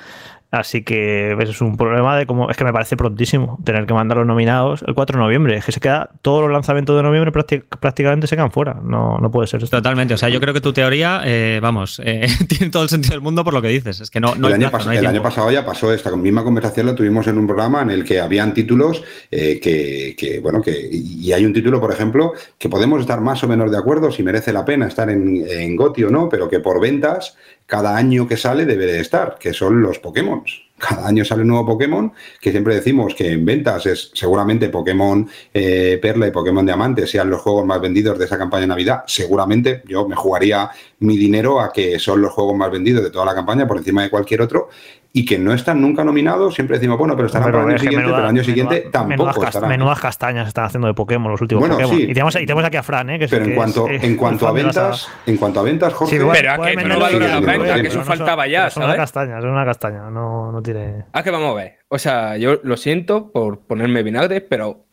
Así 0.53 0.83
que 0.83 1.35
es 1.41 1.61
un 1.63 1.79
problema 1.79 2.15
de 2.15 2.27
cómo. 2.27 2.51
Es 2.51 2.59
que 2.59 2.65
me 2.65 2.75
parece 2.75 2.95
prontísimo 2.95 3.59
tener 3.65 3.87
que 3.87 3.95
mandar 3.95 4.19
los 4.19 4.27
nominados 4.27 4.85
el 4.87 4.93
4 4.93 5.17
de 5.17 5.25
noviembre. 5.25 5.57
Es 5.57 5.65
que 5.65 5.73
se 5.73 5.81
queda. 5.81 6.11
Todos 6.21 6.43
los 6.43 6.53
lanzamientos 6.53 6.95
de 6.95 7.03
noviembre 7.03 7.33
prácticamente 7.33 8.27
se 8.27 8.37
quedan 8.37 8.53
fuera. 8.53 8.75
No, 8.75 9.17
no 9.17 9.31
puede 9.31 9.47
ser 9.47 9.65
esto. 9.65 9.79
Totalmente. 9.79 10.13
O 10.13 10.19
sea, 10.19 10.29
yo 10.29 10.41
creo 10.41 10.53
que 10.53 10.61
tu 10.61 10.75
teoría, 10.75 11.23
eh, 11.25 11.59
vamos, 11.63 12.03
eh, 12.05 12.27
tiene 12.49 12.71
todo 12.71 12.83
el 12.83 12.91
sentido 12.91 13.13
del 13.15 13.23
mundo 13.23 13.43
por 13.45 13.55
lo 13.55 13.63
que 13.63 13.69
dices. 13.69 14.03
Es 14.03 14.11
que 14.11 14.21
no, 14.21 14.35
el, 14.35 14.45
año, 14.45 14.71
el 14.91 15.07
año, 15.07 15.23
pasado 15.23 15.51
ya 15.51 15.65
pasó 15.65 15.91
esta 15.91 16.15
misma 16.15 16.45
conversación, 16.45 16.85
la 16.85 16.95
tuvimos 16.95 17.27
en 17.29 17.39
un 17.39 17.47
programa 17.47 17.81
en 17.81 17.89
el 17.89 18.05
que 18.05 18.21
habían 18.21 18.53
títulos 18.53 19.03
eh, 19.31 19.59
que, 19.59 20.39
bueno, 20.43 20.61
que. 20.61 20.87
Y 20.93 21.33
hay 21.33 21.47
un 21.47 21.55
título, 21.55 21.81
por 21.81 21.93
ejemplo, 21.93 22.35
que 22.59 22.69
podemos 22.69 23.01
estar 23.01 23.23
más 23.23 23.43
o 23.43 23.49
menos 23.49 23.71
de 23.71 23.79
acuerdo 23.79 24.13
si 24.13 24.23
merece 24.23 24.53
la 24.53 24.67
pena 24.67 24.87
estar 24.87 25.09
en, 25.09 25.47
en 25.49 25.77
GOTI 25.77 26.05
o 26.05 26.11
no, 26.11 26.29
pero 26.29 26.47
que 26.51 26.61
por 26.61 26.79
ventas, 26.79 27.39
cada 27.73 27.97
año 27.97 28.29
que 28.29 28.37
sale 28.37 28.67
debe 28.67 28.85
de 28.85 29.01
estar, 29.01 29.39
que 29.39 29.55
son 29.55 29.81
los 29.81 29.99
Pokémon 29.99 30.45
cada 30.83 31.07
año 31.07 31.25
sale 31.25 31.43
un 31.43 31.49
nuevo 31.49 31.65
Pokémon, 31.65 32.13
que 32.41 32.51
siempre 32.51 32.75
decimos 32.75 33.15
que 33.15 33.31
en 33.33 33.45
ventas 33.45 33.87
es 33.87 34.11
seguramente 34.15 34.69
Pokémon 34.69 35.29
eh, 35.55 35.99
Perla 36.03 36.27
y 36.27 36.33
Pokémon 36.33 36.67
Diamante 36.67 37.07
sean 37.07 37.31
los 37.31 37.41
juegos 37.41 37.65
más 37.65 37.81
vendidos 37.81 38.19
de 38.19 38.25
esa 38.25 38.37
campaña 38.37 38.63
de 38.63 38.67
Navidad. 38.69 39.05
Seguramente 39.07 39.83
yo 39.87 40.09
me 40.09 40.17
jugaría 40.17 40.71
mi 40.99 41.17
dinero 41.17 41.61
a 41.61 41.73
que 41.73 42.01
son 42.01 42.21
los 42.21 42.33
juegos 42.33 42.57
más 42.57 42.71
vendidos 42.71 43.05
de 43.05 43.11
toda 43.11 43.25
la 43.25 43.35
campaña 43.35 43.67
por 43.67 43.77
encima 43.77 44.03
de 44.03 44.11
cualquier 44.11 44.43
otro 44.43 44.71
y 45.15 45.27
que 45.27 45.39
no 45.39 45.53
están 45.53 45.81
nunca 45.81 46.05
nominados, 46.05 46.55
siempre 46.55 46.79
decimos, 46.79 46.97
bueno, 46.99 47.15
pero 47.15 47.27
estarán 47.27 47.53
para 47.53 47.65
el 47.65 47.71
año 47.71 47.79
siguiente, 47.79 48.07
pero 48.07 48.19
el 48.19 48.27
año 48.27 48.45
siguiente 48.45 48.89
tampoco 48.91 49.45
estarán. 49.45 49.69
Menudas 49.69 50.01
castañas 50.01 50.49
están 50.49 50.65
haciendo 50.65 50.89
de 50.89 50.95
Pokémon 50.95 51.31
los 51.31 51.41
últimos 51.41 51.69
Pokémon. 51.69 52.01
Y, 52.01 52.15
tenemos, 52.15 52.65
aquí 52.65 52.77
a 52.79 52.83
Fran, 52.83 53.11
¿eh? 53.11 53.19
Que 53.19 53.29
pero 53.29 53.45
en, 53.45 53.55
cuanto, 53.55 53.89
en, 53.91 54.17
cuanto 54.17 54.49
a 54.49 54.53
ventas, 54.53 55.09
en 55.27 55.37
cuanto 55.37 55.61
a 55.61 55.63
ventas, 55.65 55.93
Jorge... 55.93 56.19
Sí, 56.19 56.25
pero 56.33 56.53
a 56.53 56.67
que 56.67 56.77
no 56.77 56.99
valora 56.99 57.29
la 57.29 57.41
venta, 57.41 57.83
que 57.83 57.89
eso 57.89 58.03
faltaba 58.03 58.47
ya, 58.47 58.69
Es 58.69 58.77
una 58.77 58.97
castaña, 58.97 59.39
es 59.39 59.45
una 59.45 59.65
castaña, 59.65 60.11
no, 60.11 60.51
no 60.51 60.63
tiene... 60.63 60.72
Ah, 61.13 61.23
que 61.23 61.31
vamos 61.31 61.51
a 61.51 61.55
ver. 61.55 61.79
O 61.89 61.99
sea, 61.99 62.37
yo 62.37 62.61
lo 62.63 62.77
siento 62.77 63.31
por 63.33 63.61
ponerme 63.61 64.03
vinagre, 64.03 64.41
pero 64.41 64.85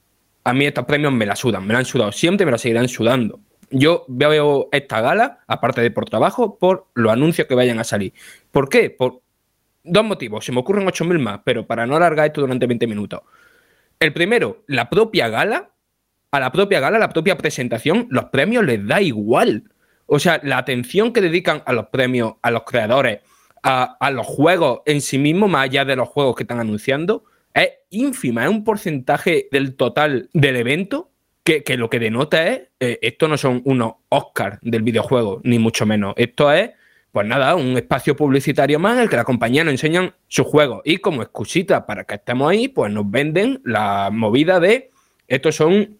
a 0.43 0.53
mí 0.53 0.65
estos 0.65 0.85
premios 0.85 1.13
me 1.13 1.25
la 1.25 1.35
sudan, 1.35 1.65
me 1.65 1.73
la 1.73 1.79
han 1.79 1.85
sudado 1.85 2.11
siempre 2.11 2.43
y 2.43 2.45
me 2.45 2.51
la 2.51 2.57
seguirán 2.57 2.87
sudando. 2.87 3.39
Yo 3.71 4.05
veo 4.07 4.69
esta 4.71 5.01
gala, 5.01 5.39
aparte 5.47 5.81
de 5.81 5.91
por 5.91 6.09
trabajo, 6.09 6.57
por 6.57 6.87
los 6.95 7.11
anuncios 7.11 7.47
que 7.47 7.55
vayan 7.55 7.79
a 7.79 7.83
salir. 7.83 8.13
¿Por 8.51 8.67
qué? 8.67 8.89
Por 8.89 9.21
dos 9.83 10.03
motivos. 10.03 10.45
Se 10.45 10.51
me 10.51 10.59
ocurren 10.59 10.87
8.000 10.87 11.19
más, 11.19 11.41
pero 11.43 11.67
para 11.67 11.85
no 11.85 11.95
alargar 11.95 12.27
esto 12.27 12.41
durante 12.41 12.65
20 12.65 12.87
minutos. 12.87 13.21
El 13.99 14.13
primero, 14.13 14.63
la 14.67 14.89
propia 14.89 15.29
gala. 15.29 15.71
A 16.31 16.39
la 16.39 16.51
propia 16.51 16.79
gala, 16.79 16.99
la 16.99 17.09
propia 17.09 17.37
presentación, 17.37 18.07
los 18.11 18.25
premios 18.25 18.63
les 18.63 18.85
da 18.85 19.01
igual. 19.01 19.63
O 20.05 20.19
sea, 20.19 20.39
la 20.43 20.59
atención 20.59 21.11
que 21.11 21.21
dedican 21.21 21.63
a 21.65 21.73
los 21.73 21.87
premios, 21.87 22.35
a 22.43 22.51
los 22.51 22.63
creadores, 22.63 23.19
a, 23.63 24.11
los 24.11 24.25
juegos 24.25 24.81
en 24.85 25.01
sí 25.01 25.17
mismos, 25.17 25.49
más 25.49 25.65
allá 25.65 25.85
de 25.85 25.95
los 25.95 26.09
juegos 26.09 26.35
que 26.35 26.43
están 26.43 26.59
anunciando, 26.59 27.25
es 27.53 27.69
ínfima. 27.89 28.43
Es 28.43 28.49
un 28.49 28.63
porcentaje 28.63 29.47
del 29.51 29.75
total 29.75 30.29
del 30.33 30.55
evento 30.55 31.11
que, 31.43 31.63
lo 31.77 31.89
que 31.89 31.99
denota 31.99 32.47
es, 32.47 32.61
eh, 32.79 32.99
esto 33.01 33.27
no 33.27 33.35
son 33.35 33.61
unos 33.65 33.93
Oscars 34.09 34.59
del 34.61 34.83
videojuego, 34.83 35.41
ni 35.43 35.57
mucho 35.57 35.85
menos. 35.85 36.13
Esto 36.15 36.51
es 36.51 36.71
pues 37.11 37.25
nada, 37.25 37.55
un 37.55 37.75
espacio 37.75 38.15
publicitario 38.15 38.77
más 38.77 38.93
en 38.93 38.99
el 38.99 39.09
que 39.09 39.15
la 39.15 39.23
compañía 39.23 39.63
nos 39.63 39.71
enseñan 39.71 40.13
sus 40.27 40.45
juegos. 40.45 40.81
Y 40.85 40.97
como 40.97 41.23
excusita 41.23 41.87
para 41.87 42.03
que 42.03 42.15
estemos 42.15 42.51
ahí, 42.51 42.67
pues 42.67 42.91
nos 42.91 43.09
venden 43.09 43.61
la 43.65 44.09
movida 44.11 44.59
de 44.59 44.91
estos 45.27 45.55
son 45.55 45.97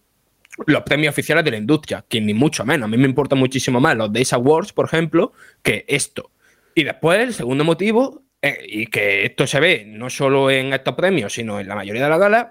los 0.65 0.83
premios 0.83 1.13
oficiales 1.13 1.45
de 1.45 1.51
la 1.51 1.57
industria, 1.57 2.03
que 2.07 2.19
ni 2.19 2.33
mucho 2.33 2.65
menos. 2.65 2.85
A 2.85 2.87
mí 2.89 2.97
me 2.97 3.07
importa 3.07 3.35
muchísimo 3.35 3.79
más 3.79 3.95
los 3.95 4.11
Days 4.11 4.33
Awards, 4.33 4.73
por 4.73 4.85
ejemplo, 4.85 5.31
que 5.61 5.85
esto. 5.87 6.31
Y 6.79 6.85
después, 6.85 7.19
el 7.19 7.33
segundo 7.33 7.65
motivo, 7.65 8.23
eh, 8.41 8.65
y 8.65 8.87
que 8.87 9.25
esto 9.25 9.45
se 9.45 9.59
ve 9.59 9.83
no 9.85 10.09
solo 10.09 10.49
en 10.49 10.71
estos 10.71 10.95
premios, 10.95 11.33
sino 11.33 11.59
en 11.59 11.67
la 11.67 11.75
mayoría 11.75 12.03
de 12.03 12.09
las 12.09 12.19
galas, 12.19 12.47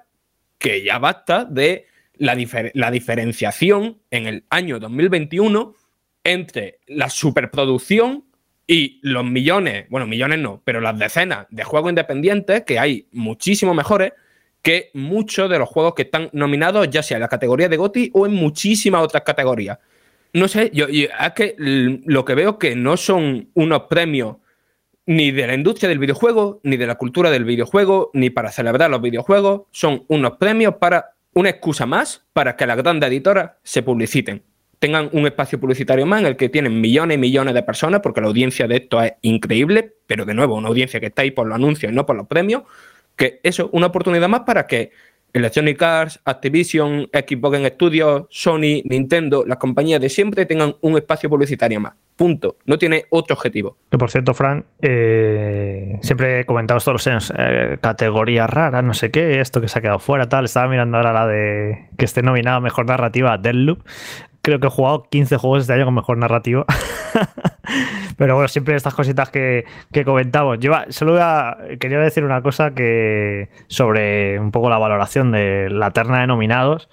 que 0.59 0.85
ya 0.85 0.99
basta 0.99 1.47
de 1.47 1.87
la, 2.19 2.37
la 2.75 2.91
diferenciación 2.91 4.03
en 4.11 4.27
el 4.27 4.45
año 4.51 4.79
2021 4.81 5.75
entre 6.25 6.81
la 6.89 7.09
superproducción 7.09 8.27
y 8.67 9.01
los 9.01 9.25
millones, 9.25 9.87
bueno, 9.89 10.07
millones 10.07 10.41
no, 10.41 10.61
pero 10.63 10.83
las 10.83 10.99
decenas 10.99 11.47
de 11.49 11.65
juegos 11.65 11.89
independientes, 11.89 12.65
que 12.65 12.79
hay 12.79 13.09
muchísimo 13.13 13.73
mejores 13.73 14.13
que 14.61 14.91
muchos 14.93 15.49
de 15.49 15.59
los 15.59 15.71
juegos 15.71 15.95
que 15.95 16.03
están 16.03 16.29
nominados, 16.35 16.91
ya 16.91 17.03
sea 17.03 17.17
en 17.17 17.23
la 17.23 17.29
categoría 17.29 17.71
de 17.71 17.79
GOTI 17.79 18.11
o 18.13 18.27
en 18.27 18.35
muchísimas 18.35 19.03
otras 19.03 19.23
categorías. 19.23 19.79
No 20.33 20.49
sé, 20.49 20.71
yo, 20.75 20.87
es 20.87 21.09
que 21.35 21.55
lo 21.59 22.25
que 22.25 22.35
veo 22.35 22.59
que 22.59 22.77
no 22.77 22.97
son 22.97 23.49
unos 23.55 23.83
premios 23.83 24.37
ni 25.07 25.31
de 25.31 25.47
la 25.47 25.55
industria 25.55 25.89
del 25.89 25.99
videojuego, 25.99 26.61
ni 26.65 26.77
de 26.77 26.87
la 26.87 26.97
cultura 26.97 27.31
del 27.31 27.45
videojuego, 27.45 28.11
ni 28.13 28.29
para 28.29 28.53
celebrar 28.53 28.91
los 28.91 29.01
videojuegos, 29.01 29.63
son 29.71 30.05
unos 30.09 30.33
premios 30.33 30.75
para 30.75 31.15
una 31.33 31.49
excusa 31.49 31.87
más 31.87 32.27
para 32.35 32.57
que 32.57 32.67
las 32.67 32.77
grandes 32.77 33.09
editoras 33.09 33.53
se 33.63 33.83
publiciten. 33.83 34.43
Tengan 34.79 35.09
un 35.13 35.27
espacio 35.27 35.59
publicitario 35.59 36.05
más 36.05 36.21
en 36.21 36.27
el 36.27 36.37
que 36.37 36.51
tienen 36.51 36.81
millones 36.81 37.17
y 37.17 37.19
millones 37.19 37.55
de 37.55 37.63
personas, 37.63 38.01
porque 38.03 38.21
la 38.21 38.27
audiencia 38.27 38.69
de 38.69 38.77
esto 38.77 39.03
es 39.03 39.15
increíble, 39.23 39.95
pero 40.07 40.27
de 40.27 40.35
nuevo, 40.35 40.57
una 40.57 40.69
audiencia 40.69 41.01
que 41.01 41.07
está 41.07 41.23
ahí 41.23 41.31
por 41.31 41.47
los 41.47 41.57
anuncios 41.57 41.91
y 41.91 41.95
no 41.95 42.05
por 42.05 42.15
los 42.15 42.27
premios, 42.27 42.65
que 43.17 43.41
eso, 43.43 43.71
una 43.73 43.87
oportunidad 43.87 44.29
más 44.29 44.41
para 44.41 44.67
que 44.67 44.93
Electronic 45.33 45.81
Arts, 45.83 46.21
Activision, 46.25 47.09
Xbox 47.13 47.59
Studios, 47.75 48.27
Sony, 48.31 48.83
Nintendo, 48.85 49.45
las 49.47 49.59
compañías 49.59 50.01
de 50.01 50.09
siempre 50.09 50.47
tengan 50.47 50.77
un 50.81 50.97
espacio 50.97 51.29
publicitario 51.29 51.81
más. 51.81 51.95
Punto. 52.17 52.57
No 52.67 52.79
tiene 52.79 53.05
otro 53.11 53.37
objetivo. 53.37 53.77
Que 53.91 53.99
por 53.99 54.11
cierto, 54.11 54.35
Fran, 54.35 54.65
eh, 54.83 55.99
siempre 56.03 56.41
he 56.41 56.45
comentado 56.45 56.81
todos 56.81 56.95
los 56.95 57.07
años, 57.07 57.33
eh, 57.39 57.79
categoría 57.81 58.47
rara, 58.47 58.83
no 58.83 58.95
sé 58.95 59.11
qué, 59.11 59.41
esto 59.41 59.61
que 59.61 59.69
se 59.69 59.79
ha 59.79 59.83
quedado 59.83 60.01
fuera, 60.01 60.29
tal. 60.29 60.47
Estaba 60.47 60.69
mirando 60.69 60.97
ahora 60.97 61.13
la 61.13 61.27
de 61.27 61.89
que 61.97 62.05
esté 62.05 62.23
nominada 62.23 62.59
Mejor 62.61 62.87
Narrativa 62.87 63.39
Deadloop 63.39 63.83
creo 64.49 64.61
que 64.61 64.67
he 64.67 64.71
jugado 64.71 65.07
15 65.11 65.37
juegos 65.37 65.63
este 65.63 65.75
año 65.75 65.85
con 65.85 65.95
mejor 65.95 66.17
narrativa. 66.17 66.65
Pero 68.17 68.35
bueno, 68.35 68.49
siempre 68.49 68.75
estas 68.77 68.95
cositas 68.95 69.31
que, 69.31 69.65
comentamos. 70.05 70.59
Yo 70.61 70.73
solo 70.89 71.19
quería 71.79 71.99
decir 71.99 72.25
una 72.25 72.43
cosa 72.43 72.73
que 72.73 73.49
sobre 73.67 74.39
un 74.39 74.51
poco 74.51 74.71
la 74.71 74.79
valoración 74.79 75.33
de 75.33 75.69
la 75.71 75.91
terna 75.91 76.21
de 76.21 76.27
nominados 76.27 76.89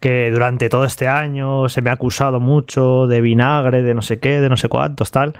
que 0.00 0.30
durante 0.30 0.70
todo 0.70 0.86
este 0.86 1.08
año 1.08 1.68
se 1.68 1.82
me 1.82 1.90
ha 1.90 1.92
acusado 1.92 2.40
mucho 2.40 3.06
de 3.06 3.20
vinagre, 3.20 3.82
de 3.82 3.94
no 3.94 4.00
sé 4.00 4.18
qué, 4.18 4.40
de 4.40 4.48
no 4.48 4.56
sé 4.56 4.70
cuántos, 4.70 5.10
tal. 5.10 5.34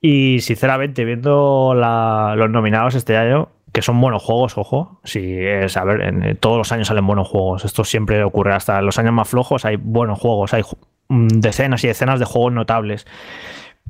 Y 0.00 0.40
sinceramente, 0.40 1.04
viendo 1.04 1.74
los 1.74 2.50
nominados 2.50 2.94
este 2.94 3.18
año, 3.18 3.50
que 3.72 3.82
son 3.82 4.00
buenos 4.00 4.22
juegos, 4.22 4.56
ojo. 4.56 5.00
Si 5.04 5.20
es, 5.38 5.76
a 5.76 5.84
ver, 5.84 6.00
en, 6.02 6.36
todos 6.36 6.58
los 6.58 6.72
años 6.72 6.88
salen 6.88 7.06
buenos 7.06 7.28
juegos. 7.28 7.64
Esto 7.64 7.84
siempre 7.84 8.22
ocurre. 8.24 8.54
Hasta 8.54 8.80
los 8.82 8.98
años 8.98 9.12
más 9.12 9.28
flojos 9.28 9.64
hay 9.64 9.76
buenos 9.76 10.18
juegos. 10.18 10.54
Hay 10.54 10.62
mm, 11.08 11.28
decenas 11.40 11.84
y 11.84 11.88
decenas 11.88 12.18
de 12.18 12.24
juegos 12.24 12.52
notables. 12.52 13.06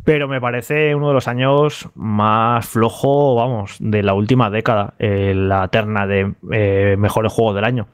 Pero 0.08 0.26
me 0.26 0.40
parece 0.40 0.94
uno 0.94 1.08
de 1.08 1.12
los 1.12 1.28
años 1.28 1.90
más 1.94 2.66
flojo, 2.66 3.34
vamos, 3.34 3.76
de 3.78 4.02
la 4.02 4.14
última 4.14 4.48
década, 4.48 4.94
eh, 4.98 5.34
la 5.36 5.68
terna 5.68 6.06
de 6.06 6.32
eh, 6.50 6.96
mejores 6.98 7.30
juegos 7.30 7.54
del 7.54 7.64
año. 7.64 7.88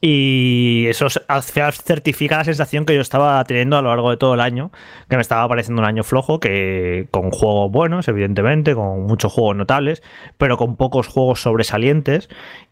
Y 0.00 0.86
eso 0.88 1.06
certifica 1.08 2.38
la 2.38 2.44
sensación 2.44 2.84
que 2.84 2.96
yo 2.96 3.00
estaba 3.00 3.42
teniendo 3.44 3.78
a 3.78 3.82
lo 3.82 3.90
largo 3.90 4.10
de 4.10 4.16
todo 4.16 4.34
el 4.34 4.40
año, 4.40 4.72
que 5.08 5.14
me 5.14 5.22
estaba 5.22 5.48
pareciendo 5.48 5.82
un 5.82 5.88
año 5.88 6.02
flojo, 6.02 6.40
que 6.40 7.06
con 7.12 7.30
juegos 7.30 7.70
buenos, 7.70 8.08
evidentemente, 8.08 8.74
con 8.74 9.06
muchos 9.06 9.32
juegos 9.32 9.54
notables, 9.54 10.02
pero 10.38 10.56
con 10.56 10.74
pocos 10.74 11.06
juegos 11.06 11.42
sobresalientes. 11.42 12.28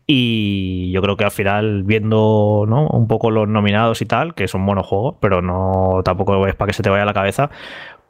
Y 0.06 0.92
yo 0.92 1.00
creo 1.00 1.16
que 1.16 1.24
al 1.24 1.30
final, 1.30 1.84
viendo 1.84 2.66
¿no? 2.68 2.88
un 2.88 3.08
poco 3.08 3.30
los 3.30 3.48
nominados 3.48 4.02
y 4.02 4.06
tal, 4.06 4.34
que 4.34 4.48
son 4.48 4.66
buenos 4.66 4.86
juegos, 4.86 5.14
pero 5.20 5.40
no 5.40 6.02
tampoco 6.04 6.46
es 6.46 6.54
para 6.54 6.66
que 6.66 6.74
se 6.74 6.82
te 6.82 6.90
vaya 6.90 7.06
la 7.06 7.14
cabeza, 7.14 7.50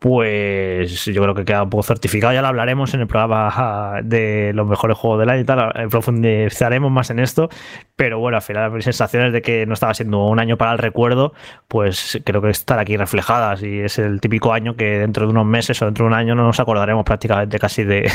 pues 0.05 1.07
yo 1.07 1.23
creo 1.23 1.35
que 1.35 1.47
queda 1.47 1.63
un 1.63 1.71
poco 1.71 1.83
certificado. 1.83 2.35
Ya 2.35 2.43
lo 2.43 2.49
hablaremos 2.49 2.93
en 2.93 3.01
el 3.01 3.07
programa 3.07 4.03
de 4.05 4.53
los 4.53 4.67
mejores 4.67 4.99
juegos 4.99 5.19
del 5.19 5.31
año 5.31 5.41
y 5.41 5.45
tal. 5.45 5.73
Eh, 5.75 5.89
profundizaremos 5.89 6.93
más 6.93 7.09
en 7.09 7.21
esto. 7.21 7.49
Pero 7.97 8.19
bueno, 8.19 8.37
al 8.37 8.43
final 8.43 8.71
mis 8.71 8.85
sensaciones 8.85 9.33
de 9.33 9.41
que 9.41 9.65
no 9.65 9.73
estaba 9.73 9.95
siendo 9.95 10.27
un 10.27 10.39
año 10.41 10.59
para 10.59 10.73
el 10.73 10.79
recuerdo, 10.79 11.33
pues 11.69 12.21
creo 12.23 12.43
que 12.43 12.51
están 12.51 12.81
aquí 12.81 12.99
reflejadas. 12.99 13.63
Y 13.63 13.81
es 13.81 13.99
el 13.99 14.21
típico 14.21 14.53
año 14.53 14.77
que 14.77 14.99
dentro 14.99 15.25
de 15.25 15.31
unos 15.31 15.47
meses 15.47 15.81
o 15.81 15.87
dentro 15.87 16.05
de 16.05 16.09
un 16.09 16.15
año 16.15 16.35
no 16.35 16.43
nos 16.43 16.61
acordaremos 16.61 17.05
prácticamente 17.07 17.59
casi 17.59 17.85
de, 17.85 18.13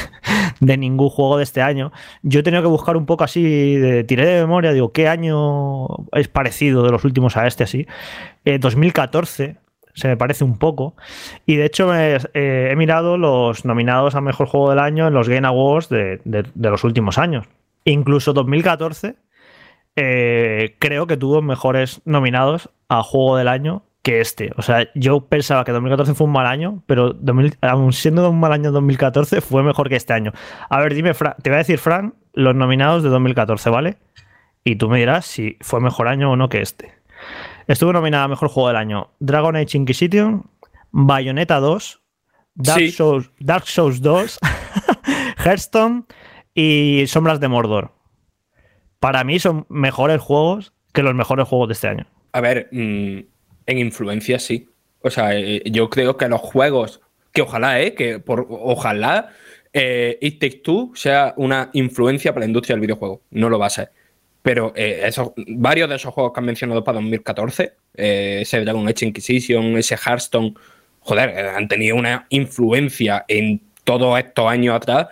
ningún 0.59 1.09
juego 1.09 1.37
de 1.37 1.43
este 1.43 1.63
año. 1.63 1.91
Yo 2.21 2.41
he 2.41 2.43
tenido 2.43 2.61
que 2.61 2.69
buscar 2.69 2.97
un 2.97 3.07
poco 3.07 3.23
así, 3.23 3.77
de, 3.77 4.03
tiré 4.03 4.27
de 4.27 4.41
memoria, 4.41 4.73
digo, 4.73 4.91
¿qué 4.91 5.07
año 5.07 5.87
es 6.11 6.27
parecido 6.27 6.83
de 6.83 6.91
los 6.91 7.03
últimos 7.03 7.35
a 7.35 7.47
este 7.47 7.63
así? 7.63 7.87
2014 8.45 9.43
eh, 9.43 9.57
se 9.99 10.07
me 10.07 10.17
parece 10.17 10.43
un 10.43 10.57
poco. 10.57 10.95
Y 11.45 11.57
de 11.57 11.65
hecho 11.65 11.93
eh, 11.93 12.19
he 12.33 12.75
mirado 12.75 13.17
los 13.17 13.65
nominados 13.65 14.15
a 14.15 14.21
Mejor 14.21 14.47
Juego 14.47 14.69
del 14.69 14.79
Año 14.79 15.07
en 15.07 15.13
los 15.13 15.29
Game 15.29 15.47
Awards 15.47 15.89
de, 15.89 16.19
los 16.55 16.83
últimos 16.83 17.17
años. 17.17 17.45
Incluso 17.85 18.33
2014 18.33 19.15
eh, 19.95 20.75
creo 20.79 21.07
que 21.07 21.17
tuvo 21.17 21.41
mejores 21.41 22.01
nominados 22.05 22.69
a 22.87 23.03
Juego 23.03 23.37
del 23.37 23.49
Año 23.49 23.83
que 24.01 24.21
este. 24.21 24.51
O 24.55 24.61
sea, 24.61 24.87
yo 24.95 25.21
pensaba 25.21 25.65
que 25.65 25.73
2014 25.73 26.13
fue 26.13 26.27
un 26.27 26.33
mal 26.33 26.47
año, 26.47 26.81
pero 26.85 27.17
aún 27.61 27.91
siendo 27.91 28.29
un 28.29 28.39
mal 28.39 28.53
año 28.53 28.71
2014 28.71 29.41
fue 29.41 29.63
mejor 29.63 29.89
que 29.89 29.97
este 29.97 30.13
año. 30.13 30.31
A 30.69 30.79
ver, 30.79 30.93
dime, 30.93 31.13
te 31.13 31.49
voy 31.49 31.55
a 31.55 31.57
decir, 31.57 31.77
Fran, 31.77 32.13
los 32.33 32.55
nominados 32.55 33.03
de 33.03 33.09
2014, 33.09 33.69
¿vale? 33.69 33.97
Y 34.63 34.77
tú 34.77 34.89
me 34.89 34.99
dirás 34.99 35.25
si 35.25 35.57
fue 35.61 35.81
mejor 35.81 36.07
año 36.07 36.31
o 36.31 36.35
no 36.37 36.47
que 36.47 36.61
este. 36.61 36.98
Estuvo 37.69 37.93
nominada 37.93 38.23
a 38.23 38.27
Mejor 38.27 38.49
Juego 38.49 38.69
del 38.69 38.77
Año 38.77 39.11
Dragon 39.19 39.55
Age 39.55 39.77
Inquisition, 39.77 40.49
Bayonetta 40.89 41.59
2, 41.59 42.01
Dark, 42.55 42.89
Souls, 42.89 43.29
Dark 43.37 43.67
Souls 43.67 44.01
2, 44.01 44.39
Hearthstone 45.45 46.05
y 46.55 47.03
Sombras 47.05 47.39
de 47.39 47.47
Mordor. 47.47 47.91
Para 48.99 49.23
mí 49.23 49.37
son 49.37 49.67
mejores 49.69 50.19
juegos 50.19 50.73
que 50.93 51.03
los 51.03 51.13
mejores 51.13 51.47
juegos 51.47 51.67
de 51.67 51.73
este 51.73 51.87
año. 51.89 52.07
A 52.31 52.41
ver, 52.41 52.69
mm, 52.71 53.19
en 53.67 53.77
influencia 53.77 54.39
sí. 54.39 54.67
O 55.01 55.11
sea, 55.11 55.37
eh, 55.37 55.61
yo 55.69 55.91
creo 55.91 56.17
que 56.17 56.27
los 56.27 56.41
juegos, 56.41 57.01
que 57.33 57.43
ojalá, 57.43 57.79
¿eh? 57.81 57.93
Que 57.93 58.17
por, 58.17 58.47
ojalá 58.49 59.29
eh, 59.73 60.17
It 60.21 60.39
Takes 60.39 60.61
Two 60.63 60.93
sea 60.95 61.35
una 61.37 61.69
influencia 61.73 62.33
para 62.33 62.45
la 62.45 62.49
industria 62.49 62.73
del 62.73 62.81
videojuego. 62.81 63.21
No 63.29 63.47
lo 63.47 63.59
va 63.59 63.67
a 63.67 63.69
ser. 63.69 63.91
Pero 64.49 64.73
eh, 64.75 65.03
esos, 65.05 65.31
varios 65.47 65.87
de 65.87 65.97
esos 65.97 66.11
juegos 66.11 66.33
que 66.33 66.39
han 66.39 66.45
mencionado 66.47 66.83
para 66.83 66.95
2014, 66.95 67.71
eh, 67.93 68.39
ese 68.41 68.59
Dragon 68.61 68.87
Age 68.87 69.05
Inquisition, 69.05 69.77
ese 69.77 69.95
Hearthstone, 69.95 70.55
joder, 71.01 71.29
eh, 71.29 71.51
han 71.55 71.67
tenido 71.67 71.95
una 71.95 72.25
influencia 72.29 73.25
en 73.27 73.61
todos 73.83 74.17
estos 74.17 74.49
años 74.49 74.75
atrás 74.75 75.09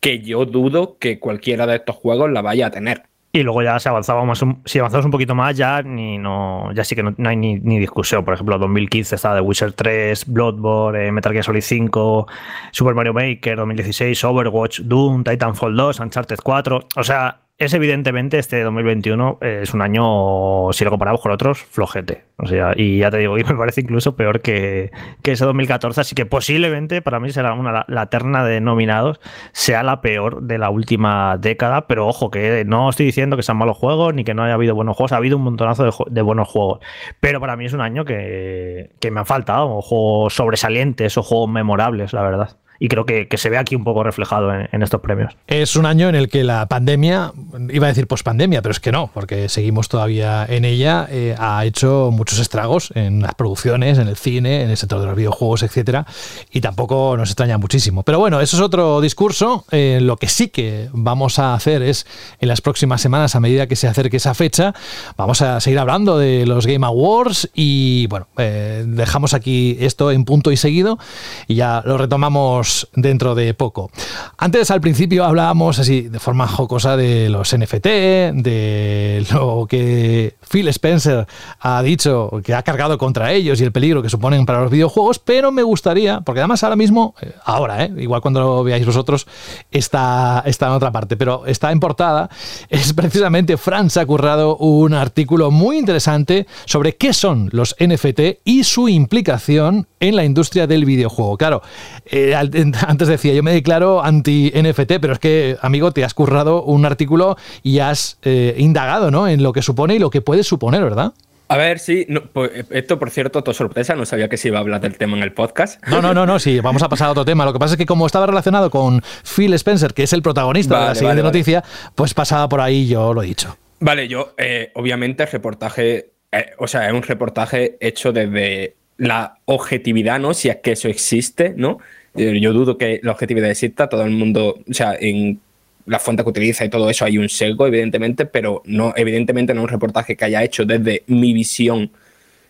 que 0.00 0.20
yo 0.20 0.46
dudo 0.46 0.96
que 0.98 1.18
cualquiera 1.18 1.66
de 1.66 1.76
estos 1.76 1.94
juegos 1.96 2.30
la 2.30 2.40
vaya 2.40 2.68
a 2.68 2.70
tener. 2.70 3.02
Y 3.34 3.42
luego 3.42 3.62
ya 3.62 3.78
si 3.78 3.90
avanzábamos 3.90 4.42
si 4.64 4.78
avanzamos 4.78 5.04
un 5.04 5.10
poquito 5.10 5.34
más, 5.34 5.54
ya 5.54 5.82
ni 5.82 6.16
no, 6.16 6.72
ya 6.72 6.82
sí 6.82 6.94
que 6.94 7.02
no, 7.02 7.14
hay 7.28 7.36
ni, 7.36 7.78
discusión. 7.78 8.24
Por 8.24 8.32
ejemplo, 8.32 8.56
2015 8.56 9.14
está 9.14 9.34
The 9.34 9.42
Witcher 9.42 9.74
3, 9.74 10.24
Bloodborne, 10.26 11.12
Metal 11.12 11.32
Gear 11.32 11.44
Solid 11.44 11.60
5, 11.60 12.26
Super 12.72 12.94
Mario 12.94 13.12
Maker, 13.12 13.58
2016, 13.58 14.24
Overwatch, 14.24 14.80
Doom, 14.80 15.22
Titanfall 15.22 15.76
2, 15.76 16.00
Uncharted 16.00 16.38
4. 16.42 16.80
O 16.96 17.04
sea, 17.04 17.40
es 17.60 17.74
evidentemente 17.74 18.38
este 18.38 18.62
2021 18.62 19.38
eh, 19.42 19.60
es 19.62 19.74
un 19.74 19.82
año, 19.82 20.72
si 20.72 20.82
lo 20.82 20.90
comparamos 20.90 21.20
con 21.20 21.30
otros, 21.30 21.58
flojete. 21.62 22.24
O 22.38 22.46
sea, 22.46 22.72
y 22.74 23.00
ya 23.00 23.10
te 23.10 23.18
digo, 23.18 23.36
y 23.38 23.44
me 23.44 23.54
parece 23.54 23.82
incluso 23.82 24.16
peor 24.16 24.40
que, 24.40 24.90
ese 25.22 25.44
2014, 25.44 26.00
así 26.00 26.14
que 26.14 26.24
posiblemente 26.24 27.02
para 27.02 27.20
mí 27.20 27.30
será 27.30 27.52
una, 27.52 27.84
la, 27.86 28.06
terna 28.06 28.44
de 28.44 28.62
nominados 28.62 29.20
sea 29.52 29.82
la 29.82 30.00
peor 30.00 30.42
de 30.42 30.56
la 30.56 30.70
última 30.70 31.36
década, 31.36 31.86
pero 31.86 32.08
ojo, 32.08 32.30
que 32.30 32.64
no 32.64 32.88
estoy 32.88 33.04
diciendo 33.04 33.36
que 33.36 33.42
sean 33.42 33.58
malos 33.58 33.76
juegos 33.76 34.14
ni 34.14 34.24
que 34.24 34.32
no 34.32 34.42
haya 34.42 34.54
habido 34.54 34.74
buenos 34.74 34.96
juegos, 34.96 35.12
ha 35.12 35.16
habido 35.16 35.36
un 35.36 35.44
montonazo 35.44 36.06
de, 36.08 36.22
buenos 36.22 36.48
juegos, 36.48 36.80
pero 37.20 37.40
para 37.40 37.56
mí 37.56 37.66
es 37.66 37.74
un 37.74 37.82
año 37.82 38.06
que, 38.06 38.90
que 39.00 39.10
me 39.10 39.20
han 39.20 39.26
faltado, 39.26 39.82
juegos 39.82 40.34
sobresalientes 40.34 41.18
o 41.18 41.22
juegos 41.22 41.50
memorables, 41.50 42.14
la 42.14 42.22
verdad 42.22 42.56
y 42.82 42.88
creo 42.88 43.04
que, 43.04 43.28
se 43.36 43.50
ve 43.50 43.58
aquí 43.58 43.76
un 43.76 43.84
poco 43.84 44.02
reflejado 44.02 44.52
en, 44.52 44.82
estos 44.82 45.02
premios. 45.02 45.36
Es 45.46 45.76
un 45.76 45.84
año 45.84 46.08
en 46.08 46.14
el 46.14 46.30
que 46.30 46.44
la 46.44 46.66
pandemia, 46.66 47.32
iba 47.68 47.86
a 47.86 47.88
decir 47.88 48.06
pospandemia, 48.06 48.62
pero 48.62 48.72
es 48.72 48.80
que 48.80 48.90
no, 48.90 49.10
porque 49.12 49.50
seguimos 49.50 49.90
todavía 49.90 50.46
en 50.48 50.64
ella, 50.64 51.06
eh, 51.10 51.36
ha 51.38 51.64
hecho 51.66 52.10
muchos 52.10 52.38
estragos 52.38 52.90
en 52.94 53.20
las 53.20 53.34
producciones, 53.34 53.98
en 53.98 54.08
el 54.08 54.16
cine, 54.16 54.62
en 54.62 54.70
el 54.70 54.78
sector 54.78 54.98
de 54.98 55.06
los 55.06 55.14
videojuegos, 55.14 55.62
etcétera, 55.62 56.06
y 56.50 56.62
tampoco 56.62 57.18
nos 57.18 57.28
extraña 57.28 57.58
muchísimo. 57.58 58.02
Pero 58.02 58.18
bueno, 58.18 58.40
eso 58.40 58.56
es 58.56 58.62
otro 58.62 59.02
discurso. 59.02 59.66
Eh, 59.70 59.98
lo 60.00 60.16
que 60.16 60.28
sí 60.28 60.48
que 60.48 60.88
vamos 60.92 61.38
a 61.38 61.52
hacer 61.52 61.82
es 61.82 62.06
en 62.40 62.48
las 62.48 62.62
próximas 62.62 63.02
semanas, 63.02 63.36
a 63.36 63.40
medida 63.40 63.66
que 63.66 63.76
se 63.76 63.88
acerque 63.88 64.16
esa 64.16 64.32
fecha, 64.32 64.74
vamos 65.18 65.42
a 65.42 65.60
seguir 65.60 65.78
hablando 65.78 66.16
de 66.16 66.46
los 66.46 66.66
Game 66.66 66.86
Awards 66.86 67.50
y 67.54 68.06
bueno, 68.06 68.26
eh, 68.38 68.84
dejamos 68.86 69.34
aquí 69.34 69.76
esto 69.80 70.10
en 70.10 70.24
punto 70.24 70.50
y 70.50 70.56
seguido 70.56 70.98
y 71.46 71.56
ya 71.56 71.82
lo 71.84 71.98
retomamos 71.98 72.69
dentro 72.94 73.34
de 73.34 73.54
poco. 73.54 73.90
Antes, 74.38 74.70
al 74.70 74.80
principio, 74.80 75.24
hablábamos 75.24 75.78
así 75.78 76.02
de 76.02 76.18
forma 76.18 76.46
jocosa 76.46 76.96
de 76.96 77.28
los 77.28 77.56
NFT, 77.56 77.86
de 77.86 79.26
lo 79.32 79.66
que 79.68 80.36
Phil 80.48 80.68
Spencer 80.68 81.26
ha 81.60 81.82
dicho 81.82 82.40
que 82.44 82.54
ha 82.54 82.62
cargado 82.62 82.98
contra 82.98 83.32
ellos 83.32 83.60
y 83.60 83.64
el 83.64 83.72
peligro 83.72 84.02
que 84.02 84.08
suponen 84.08 84.46
para 84.46 84.62
los 84.62 84.70
videojuegos, 84.70 85.18
pero 85.18 85.52
me 85.52 85.62
gustaría, 85.62 86.20
porque 86.20 86.40
además 86.40 86.62
ahora 86.64 86.76
mismo, 86.76 87.14
eh, 87.20 87.32
ahora, 87.44 87.84
eh, 87.84 87.92
igual 87.98 88.20
cuando 88.20 88.40
lo 88.40 88.64
veáis 88.64 88.84
vosotros, 88.84 89.26
está, 89.70 90.42
está 90.46 90.66
en 90.66 90.72
otra 90.72 90.90
parte, 90.90 91.16
pero 91.16 91.46
está 91.46 91.72
en 91.72 91.80
portada, 91.80 92.30
es 92.68 92.92
precisamente 92.92 93.56
Franz 93.56 93.96
ha 93.96 94.06
currado 94.06 94.56
un 94.56 94.94
artículo 94.94 95.50
muy 95.50 95.78
interesante 95.78 96.46
sobre 96.64 96.96
qué 96.96 97.12
son 97.12 97.48
los 97.52 97.76
NFT 97.78 98.40
y 98.44 98.64
su 98.64 98.88
implicación 98.88 99.86
en 100.00 100.16
la 100.16 100.24
industria 100.24 100.66
del 100.66 100.84
videojuego. 100.84 101.36
Claro, 101.36 101.62
eh, 102.06 102.34
antes 102.86 103.08
decía, 103.08 103.32
yo 103.32 103.42
me 103.42 103.52
declaro 103.52 104.02
anti-NFT, 104.02 104.92
pero 105.00 105.12
es 105.12 105.18
que, 105.18 105.56
amigo, 105.62 105.92
te 105.92 106.04
has 106.04 106.14
currado 106.14 106.62
un 106.62 106.84
artículo 106.84 107.36
y 107.62 107.80
has 107.80 108.18
eh, 108.22 108.54
indagado 108.58 109.10
¿no? 109.10 109.28
en 109.28 109.42
lo 109.42 109.52
que 109.52 109.62
supone 109.62 109.94
y 109.94 109.98
lo 109.98 110.10
que 110.10 110.20
puede 110.20 110.42
suponer, 110.44 110.82
¿verdad? 110.82 111.12
A 111.50 111.56
ver, 111.56 111.80
sí, 111.80 112.06
pues, 112.32 112.52
esto 112.70 113.00
por 113.00 113.10
cierto, 113.10 113.42
todo 113.42 113.52
sorpresa, 113.52 113.96
no 113.96 114.06
sabía 114.06 114.28
que 114.28 114.36
se 114.36 114.46
iba 114.46 114.58
a 114.58 114.60
hablar 114.60 114.80
del 114.80 114.96
tema 114.96 115.16
en 115.16 115.24
el 115.24 115.32
podcast. 115.32 115.84
No, 115.88 116.00
no, 116.00 116.14
no, 116.14 116.24
no, 116.24 116.38
sí, 116.38 116.60
vamos 116.60 116.80
a 116.84 116.88
pasar 116.88 117.08
a 117.08 117.10
otro 117.10 117.24
tema. 117.24 117.44
Lo 117.44 117.52
que 117.52 117.58
pasa 117.58 117.74
es 117.74 117.78
que 117.78 117.86
como 117.86 118.06
estaba 118.06 118.24
relacionado 118.24 118.70
con 118.70 119.02
Phil 119.24 119.52
Spencer, 119.54 119.92
que 119.92 120.04
es 120.04 120.12
el 120.12 120.22
protagonista 120.22 120.78
de 120.78 120.86
la 120.86 120.94
siguiente 120.94 121.24
noticia, 121.24 121.64
pues 121.96 122.14
pasaba 122.14 122.48
por 122.48 122.60
ahí, 122.60 122.86
yo 122.86 123.12
lo 123.12 123.24
he 123.24 123.26
dicho. 123.26 123.58
Vale, 123.80 124.06
yo, 124.06 124.32
eh, 124.38 124.70
obviamente, 124.76 125.24
el 125.24 125.28
reportaje, 125.28 126.12
eh, 126.30 126.50
o 126.58 126.68
sea, 126.68 126.86
es 126.86 126.92
un 126.92 127.02
reportaje 127.02 127.76
hecho 127.80 128.12
desde 128.12 128.76
la 128.96 129.38
objetividad, 129.46 130.20
¿no? 130.20 130.34
Si 130.34 130.50
es 130.50 130.58
que 130.58 130.70
eso 130.72 130.86
existe, 130.86 131.54
¿no? 131.56 131.78
Eh, 132.14 132.40
yo 132.40 132.52
dudo 132.52 132.76
que 132.76 133.00
la 133.02 133.12
objetividad 133.12 133.50
exista, 133.50 133.88
todo 133.88 134.02
el 134.02 134.10
mundo, 134.10 134.58
o 134.68 134.74
sea, 134.74 134.96
en 134.98 135.40
la 135.86 135.98
fuente 135.98 136.22
que 136.22 136.30
utiliza 136.30 136.64
y 136.64 136.70
todo 136.70 136.90
eso 136.90 137.04
hay 137.04 137.18
un 137.18 137.28
sesgo, 137.28 137.66
evidentemente, 137.66 138.26
pero 138.26 138.62
no, 138.64 138.92
evidentemente 138.96 139.54
no 139.54 139.62
un 139.62 139.68
reportaje 139.68 140.16
que 140.16 140.24
haya 140.24 140.42
hecho 140.42 140.64
desde 140.64 141.04
mi 141.06 141.32
visión 141.32 141.92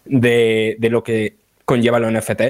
de, 0.05 0.77
lo 0.90 1.03
que 1.03 1.37
conlleva 1.64 1.99
los 1.99 2.12
NFT. 2.12 2.42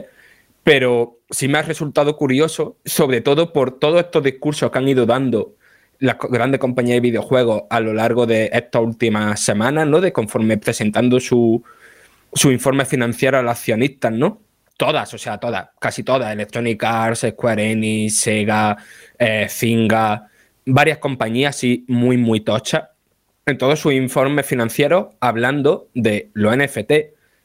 Pero 0.62 1.20
sí 1.31 1.49
me 1.49 1.59
ha 1.59 1.62
resultado 1.62 2.16
curioso, 2.16 2.77
sobre 2.85 3.20
todo 3.20 3.53
por 3.53 3.79
todos 3.79 4.01
estos 4.01 4.23
discursos 4.23 4.70
que 4.70 4.79
han 4.79 4.88
ido 4.88 5.07
dando 5.07 5.55
las 5.99 6.16
grandes 6.18 6.61
compañías 6.61 6.96
de 6.96 7.01
videojuegos 7.01 7.64
a 7.70 7.81
lo 7.81 7.92
largo 7.92 8.27
de 8.27 8.51
estas 8.53 8.83
últimas 8.83 9.40
semanas, 9.40 9.87
¿no? 9.87 10.01
De 10.01 10.12
conforme 10.12 10.59
presentando 10.59 11.20
su, 11.20 11.62
su 12.33 12.51
informe 12.51 12.85
financiero 12.85 13.38
a 13.38 13.42
los 13.42 13.53
accionistas, 13.53 14.12
¿no? 14.12 14.40
Todas, 14.81 15.12
o 15.12 15.19
sea, 15.19 15.37
todas, 15.37 15.69
casi 15.79 16.03
todas, 16.03 16.33
Electronic 16.33 16.83
Arts, 16.83 17.27
Square 17.29 17.73
Enix, 17.73 18.16
Sega, 18.16 18.79
eh, 19.19 19.47
varias 20.64 20.97
compañías 20.97 21.55
sí 21.55 21.85
muy, 21.87 22.16
muy 22.16 22.40
tochas, 22.40 22.85
en 23.45 23.59
todos 23.59 23.79
sus 23.79 23.93
informes 23.93 24.47
financieros 24.47 25.09
hablando 25.21 25.88
de 25.93 26.31
los 26.33 26.57
NFT, 26.57 26.93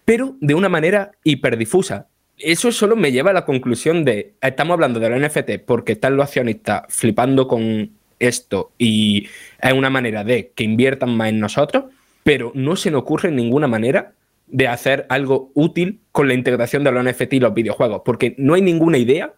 pero 0.06 0.38
de 0.40 0.56
una 0.56 0.70
manera 0.70 1.12
hiperdifusa. 1.26 2.08
eso 2.38 2.72
solo 2.72 2.96
me 2.96 3.12
lleva 3.12 3.32
a 3.32 3.34
la 3.34 3.44
conclusión 3.44 4.06
de, 4.06 4.36
estamos 4.42 4.76
hablando 4.76 5.02
de 5.02 5.10
los 5.10 5.20
NFT 5.20 5.66
porque 5.66 5.92
están 5.92 6.16
los 6.16 6.28
accionistas 6.28 6.84
flipando 6.88 7.50
con 7.50 7.92
esto 8.18 8.72
y 8.78 9.28
es 9.60 9.74
una 9.74 9.90
manera 9.90 10.24
de 10.24 10.52
que 10.56 10.64
inviertan 10.64 11.18
más 11.18 11.30
en 11.30 11.42
nosotros, 11.42 11.84
pero 12.24 12.54
no 12.56 12.78
se 12.78 12.92
nos 12.92 13.02
ocurre 13.02 13.30
ninguna 13.30 13.68
manera 13.68 14.14
de 14.48 14.68
hacer 14.68 15.06
algo 15.10 15.52
útil 15.54 16.02
con 16.12 16.28
la 16.28 16.34
integración 16.34 16.84
de 16.84 16.92
los 16.92 17.04
NFT 17.04 17.34
y 17.34 17.40
los 17.40 17.54
videojuegos, 17.54 18.02
porque 18.06 18.36
no 18.38 18.54
hay 18.54 18.62
ninguna 18.62 18.98
idea 18.98 19.34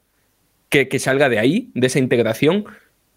que, 0.70 0.88
que 0.88 1.00
salga 1.00 1.30
de 1.30 1.40
ahí, 1.40 1.72
de 1.74 1.88
esa 1.88 2.00
integración, 2.00 2.66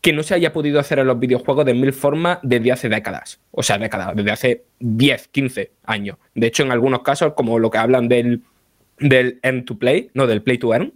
que 0.01 0.13
no 0.13 0.23
se 0.23 0.35
haya 0.35 0.53
podido 0.53 0.81
hacer 0.81 0.99
en 0.99 1.07
los 1.07 1.19
videojuegos 1.19 1.65
de 1.67 1.75
mil 1.75 1.93
formas 1.93 2.39
desde 2.43 2.73
hace 2.73 2.89
décadas. 2.89 3.41
O 3.51 3.63
sea, 3.63 3.77
décadas, 3.79 4.17
desde 4.17 4.31
hace 4.31 4.65
10, 4.79 5.29
15 5.29 5.73
años. 5.85 6.17
De 6.35 6.47
hecho, 6.47 6.63
en 6.63 6.73
algunos 6.73 7.03
casos, 7.03 7.35
como 7.35 7.59
lo 7.59 7.71
que 7.71 7.79
hablan 7.79 8.09
del, 8.09 8.43
del 8.99 9.41
earn 9.43 9.65
to 9.65 9.79
play, 9.79 10.11
no 10.15 10.27
del 10.27 10.43
play 10.43 10.59
to 10.59 10.73
earn, 10.73 10.95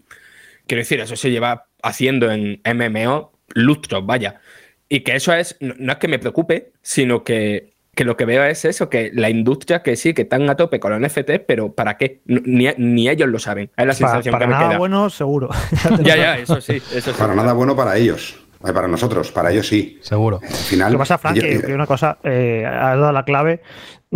quiero 0.66 0.80
decir, 0.80 1.00
eso 1.00 1.16
se 1.16 1.30
lleva 1.30 1.66
haciendo 1.82 2.30
en 2.30 2.62
MMO 2.64 3.32
lustros, 3.48 4.06
vaya. 4.06 4.40
Y 4.88 5.00
que 5.00 5.16
eso 5.16 5.34
es, 5.34 5.56
no, 5.60 5.92
es 5.92 5.98
que 5.98 6.08
me 6.08 6.18
preocupe, 6.18 6.72
sino 6.80 7.24
que, 7.24 7.73
que, 7.94 8.04
lo 8.04 8.16
que 8.16 8.24
veo 8.24 8.44
es 8.44 8.64
eso, 8.64 8.88
que 8.90 9.10
la 9.14 9.30
industria 9.30 9.82
que 9.82 9.96
sí, 9.96 10.14
que 10.14 10.22
están 10.22 10.48
a 10.50 10.56
tope 10.56 10.80
con 10.80 10.92
los 10.92 11.00
NFT, 11.00 11.40
pero 11.46 11.72
¿para 11.72 11.96
qué? 11.96 12.20
Ni, 12.26 12.68
ni 12.76 13.08
ellos 13.08 13.28
lo 13.28 13.38
saben. 13.38 13.70
Es 13.76 13.86
la 13.86 13.94
sensación 13.94 14.32
para, 14.32 14.44
que 14.44 14.48
me 14.48 14.52
nada 14.54 14.68
queda. 14.70 14.78
bueno, 14.78 15.10
seguro. 15.10 15.48
ya, 16.02 16.16
ya, 16.16 16.36
eso 16.38 16.60
sí. 16.60 16.76
Eso 16.94 17.12
sí. 17.12 17.16
Para 17.18 17.34
nada 17.34 17.52
bueno 17.52 17.74
para 17.76 17.96
ellos. 17.96 18.40
Eh, 18.66 18.72
Para 18.72 18.88
nosotros, 18.88 19.30
para 19.30 19.52
ellos 19.52 19.68
sí. 19.68 19.98
Seguro. 20.00 20.40
Al 20.42 20.48
final. 20.48 20.90
Lo 20.92 20.98
que 20.98 21.00
pasa, 21.02 21.18
Frank, 21.18 21.36
yo- 21.36 21.42
que, 21.42 21.60
que 21.60 21.74
una 21.74 21.86
cosa, 21.86 22.16
eh, 22.24 22.64
has 22.66 22.98
dado 22.98 23.12
la 23.12 23.24
clave. 23.24 23.60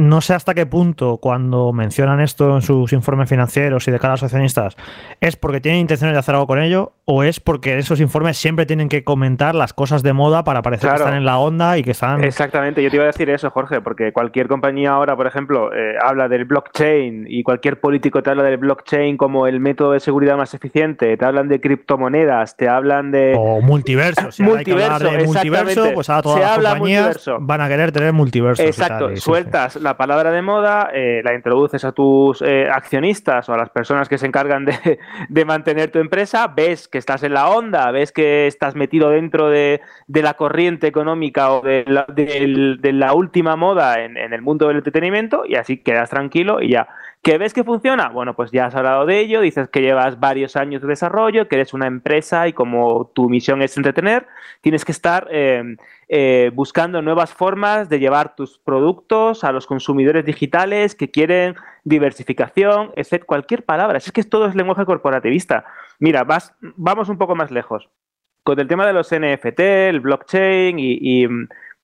No 0.00 0.20
sé 0.20 0.32
hasta 0.32 0.54
qué 0.54 0.64
punto, 0.64 1.16
cuando 1.16 1.72
mencionan 1.72 2.20
esto 2.20 2.54
en 2.54 2.62
sus 2.62 2.92
informes 2.92 3.28
financieros 3.28 3.88
y 3.88 3.90
de 3.90 3.98
cara 3.98 4.12
a 4.12 4.14
los 4.14 4.22
accionistas, 4.22 4.76
es 5.20 5.34
porque 5.34 5.60
tienen 5.60 5.80
intenciones 5.80 6.14
de 6.14 6.20
hacer 6.20 6.36
algo 6.36 6.46
con 6.46 6.60
ello 6.60 6.92
o 7.04 7.24
es 7.24 7.40
porque 7.40 7.76
esos 7.78 7.98
informes 8.00 8.36
siempre 8.36 8.64
tienen 8.64 8.88
que 8.88 9.02
comentar 9.02 9.56
las 9.56 9.72
cosas 9.72 10.04
de 10.04 10.12
moda 10.12 10.44
para 10.44 10.62
parecer 10.62 10.82
Claro. 10.90 10.98
que 10.98 11.02
están 11.02 11.16
en 11.18 11.24
la 11.24 11.38
onda 11.38 11.78
y 11.78 11.82
que 11.82 11.90
están. 11.90 12.22
Exactamente, 12.22 12.80
yo 12.80 12.90
te 12.90 12.96
iba 12.96 13.04
a 13.06 13.08
decir 13.08 13.28
eso, 13.28 13.50
Jorge, 13.50 13.80
porque 13.80 14.12
cualquier 14.12 14.46
compañía 14.46 14.92
ahora, 14.92 15.16
por 15.16 15.26
ejemplo, 15.26 15.74
eh, 15.74 15.94
habla 16.00 16.28
del 16.28 16.44
blockchain 16.44 17.24
y 17.28 17.42
cualquier 17.42 17.80
político 17.80 18.22
te 18.22 18.30
habla 18.30 18.44
del 18.44 18.58
blockchain 18.58 19.16
como 19.16 19.48
el 19.48 19.58
método 19.58 19.92
de 19.92 20.00
seguridad 20.00 20.36
más 20.36 20.54
eficiente, 20.54 21.16
te 21.16 21.24
hablan 21.24 21.48
de 21.48 21.60
criptomonedas, 21.60 22.56
te 22.56 22.68
hablan 22.68 23.10
de... 23.10 23.34
O 23.36 23.60
multiverso. 23.62 24.30
Si 24.30 24.44
ahora 24.44 24.58
hay 24.60 24.64
que 24.64 24.72
hablar 24.74 24.90
Multiverso, 24.92 25.18
de 25.18 25.26
multiverso, 25.26 25.90
pues 25.94 26.08
ahora 26.08 26.22
todas 26.22 26.38
Se 26.38 26.44
las 26.44 26.56
habla 26.56 26.68
compañías 26.70 27.02
multiverso. 27.06 27.38
van 27.40 27.60
a 27.62 27.68
querer 27.68 27.90
tener 27.90 28.12
multiverso. 28.12 28.62
Exacto, 28.62 29.16
sueltas 29.16 29.87
la 29.88 29.96
palabra 29.96 30.30
de 30.30 30.42
moda, 30.42 30.90
eh, 30.92 31.22
la 31.24 31.34
introduces 31.34 31.82
a 31.84 31.92
tus 31.92 32.42
eh, 32.42 32.68
accionistas 32.70 33.48
o 33.48 33.54
a 33.54 33.56
las 33.56 33.70
personas 33.70 34.06
que 34.06 34.18
se 34.18 34.26
encargan 34.26 34.66
de, 34.66 34.98
de 35.30 35.44
mantener 35.46 35.90
tu 35.90 35.98
empresa, 35.98 36.46
ves 36.46 36.88
que 36.88 36.98
estás 36.98 37.22
en 37.22 37.32
la 37.32 37.48
onda, 37.48 37.90
ves 37.90 38.12
que 38.12 38.46
estás 38.46 38.74
metido 38.74 39.08
dentro 39.08 39.48
de, 39.48 39.80
de 40.06 40.22
la 40.22 40.34
corriente 40.34 40.86
económica 40.86 41.52
o 41.52 41.62
de 41.62 41.84
la, 41.86 43.14
última 43.14 43.56
moda 43.56 44.02
en, 44.02 44.18
en 44.18 44.34
el 44.34 44.42
mundo 44.42 44.68
del 44.68 44.76
entretenimiento 44.76 45.46
y 45.46 45.54
así 45.54 45.78
quedas 45.78 46.10
tranquilo 46.10 46.60
y 46.60 46.72
ya. 46.72 46.88
¿Que 47.22 47.36
ves 47.36 47.52
que 47.52 47.64
funciona? 47.64 48.08
Bueno, 48.10 48.34
pues 48.34 48.52
ya 48.52 48.66
has 48.66 48.74
hablado 48.74 49.04
de 49.04 49.18
ello, 49.18 49.40
dices 49.40 49.68
que 49.68 49.82
llevas 49.82 50.20
varios 50.20 50.56
años 50.56 50.82
de 50.82 50.88
desarrollo, 50.88 51.48
que 51.48 51.56
eres 51.56 51.74
una 51.74 51.86
empresa 51.86 52.46
y 52.46 52.52
como 52.52 53.10
tu 53.12 53.28
misión 53.28 53.60
es 53.60 53.76
entretener, 53.76 54.26
tienes 54.60 54.84
que 54.84 54.92
estar 54.92 55.26
eh, 55.30 55.76
eh, 56.08 56.50
buscando 56.54 57.02
nuevas 57.02 57.34
formas 57.34 57.88
de 57.88 57.98
llevar 57.98 58.36
tus 58.36 58.58
productos 58.58 59.42
a 59.44 59.52
los 59.52 59.66
consumidores 59.66 60.24
digitales 60.24 60.94
que 60.94 61.10
quieren 61.10 61.56
diversificación, 61.84 62.92
etc. 62.96 63.24
Cualquier 63.26 63.64
palabra. 63.64 63.98
Es 63.98 64.12
que 64.12 64.22
todo 64.22 64.46
es 64.46 64.54
lenguaje 64.54 64.84
corporativista. 64.84 65.64
Mira, 65.98 66.24
vas, 66.24 66.54
vamos 66.60 67.08
un 67.08 67.18
poco 67.18 67.34
más 67.34 67.50
lejos. 67.50 67.88
Con 68.44 68.58
el 68.60 68.68
tema 68.68 68.86
de 68.86 68.92
los 68.92 69.10
NFT, 69.10 69.60
el 69.60 70.00
blockchain 70.00 70.78
y, 70.78 71.26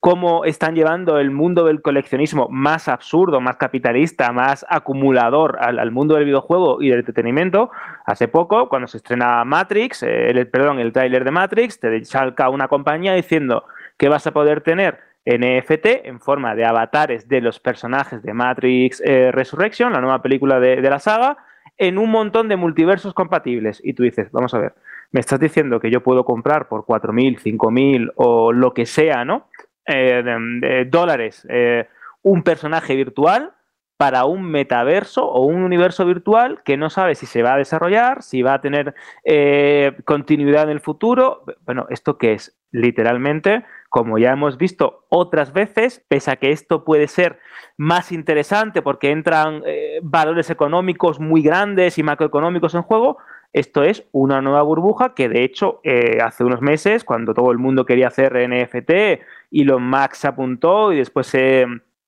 cómo 0.04 0.44
están 0.44 0.74
llevando 0.74 1.18
el 1.18 1.30
mundo 1.30 1.64
del 1.64 1.80
coleccionismo 1.80 2.46
más 2.50 2.88
absurdo, 2.88 3.40
más 3.40 3.56
capitalista, 3.56 4.32
más 4.32 4.66
acumulador 4.68 5.56
al, 5.58 5.90
mundo 5.92 6.16
del 6.16 6.26
videojuego 6.26 6.82
y 6.82 6.90
del 6.90 6.98
entretenimiento. 6.98 7.70
Hace 8.04 8.28
poco, 8.28 8.68
cuando 8.68 8.86
se 8.86 8.98
estrena 8.98 9.42
Matrix, 9.46 10.02
eh, 10.02 10.28
el, 10.28 10.46
perdón, 10.48 10.78
el 10.78 10.92
tráiler 10.92 11.24
de 11.24 11.30
Matrix, 11.30 11.80
te 11.80 12.04
salca 12.04 12.50
una 12.50 12.68
compañía 12.68 13.14
diciendo 13.14 13.64
que 13.96 14.10
vas 14.10 14.26
a 14.26 14.32
poder 14.32 14.60
tener 14.60 14.98
NFT 15.24 16.04
en 16.04 16.20
forma 16.20 16.54
de 16.54 16.66
avatares 16.66 17.26
de 17.26 17.40
los 17.40 17.58
personajes 17.58 18.22
de 18.22 18.34
Matrix 18.34 19.00
eh, 19.06 19.32
Resurrection, 19.32 19.90
la 19.90 20.02
nueva 20.02 20.20
película 20.20 20.60
de, 20.60 20.82
de 20.82 20.90
la 20.90 20.98
saga, 20.98 21.38
en 21.78 21.96
un 21.96 22.10
montón 22.10 22.48
de 22.48 22.56
multiversos 22.56 23.14
compatibles. 23.14 23.80
Y 23.82 23.94
tú 23.94 24.02
dices, 24.02 24.30
vamos 24.32 24.52
a 24.52 24.58
ver, 24.58 24.74
me 25.12 25.20
estás 25.20 25.40
diciendo 25.40 25.80
que 25.80 25.90
yo 25.90 26.02
puedo 26.02 26.26
comprar 26.26 26.68
por 26.68 26.84
4.000, 26.84 27.40
5.000 27.40 28.12
o 28.16 28.52
lo 28.52 28.74
que 28.74 28.84
sea, 28.84 29.24
¿no? 29.24 29.46
Eh, 29.86 30.86
dólares 30.88 31.46
eh, 31.50 31.86
un 32.22 32.42
personaje 32.42 32.96
virtual 32.96 33.52
para 33.96 34.24
un 34.24 34.42
metaverso 34.50 35.24
o 35.26 35.46
un 35.46 35.62
universo 35.62 36.04
virtual 36.04 36.62
que 36.64 36.76
no 36.76 36.90
sabe 36.90 37.14
si 37.14 37.26
se 37.26 37.42
va 37.42 37.54
a 37.54 37.58
desarrollar, 37.58 38.22
si 38.22 38.42
va 38.42 38.54
a 38.54 38.60
tener 38.60 38.94
eh, 39.24 39.96
continuidad 40.04 40.64
en 40.64 40.70
el 40.70 40.80
futuro. 40.80 41.44
Bueno, 41.64 41.86
¿esto 41.90 42.18
qué 42.18 42.32
es? 42.32 42.56
Literalmente, 42.72 43.64
como 43.88 44.18
ya 44.18 44.32
hemos 44.32 44.58
visto 44.58 45.06
otras 45.10 45.52
veces, 45.52 46.04
pese 46.08 46.32
a 46.32 46.36
que 46.36 46.50
esto 46.50 46.84
puede 46.84 47.06
ser 47.06 47.38
más 47.76 48.10
interesante 48.10 48.82
porque 48.82 49.12
entran 49.12 49.62
eh, 49.64 50.00
valores 50.02 50.50
económicos 50.50 51.20
muy 51.20 51.42
grandes 51.42 51.96
y 51.96 52.02
macroeconómicos 52.02 52.74
en 52.74 52.82
juego, 52.82 53.18
esto 53.54 53.84
es 53.84 54.04
una 54.10 54.42
nueva 54.42 54.62
burbuja 54.62 55.14
que 55.14 55.28
de 55.28 55.44
hecho 55.44 55.80
eh, 55.84 56.18
hace 56.20 56.42
unos 56.42 56.60
meses, 56.60 57.04
cuando 57.04 57.34
todo 57.34 57.52
el 57.52 57.58
mundo 57.58 57.86
quería 57.86 58.08
hacer 58.08 58.34
NFT, 58.34 59.22
Elon 59.52 59.88
Musk 59.88 60.14
se 60.14 60.26
apuntó 60.26 60.92
y 60.92 60.96
después 60.96 61.32
eh, 61.34 61.66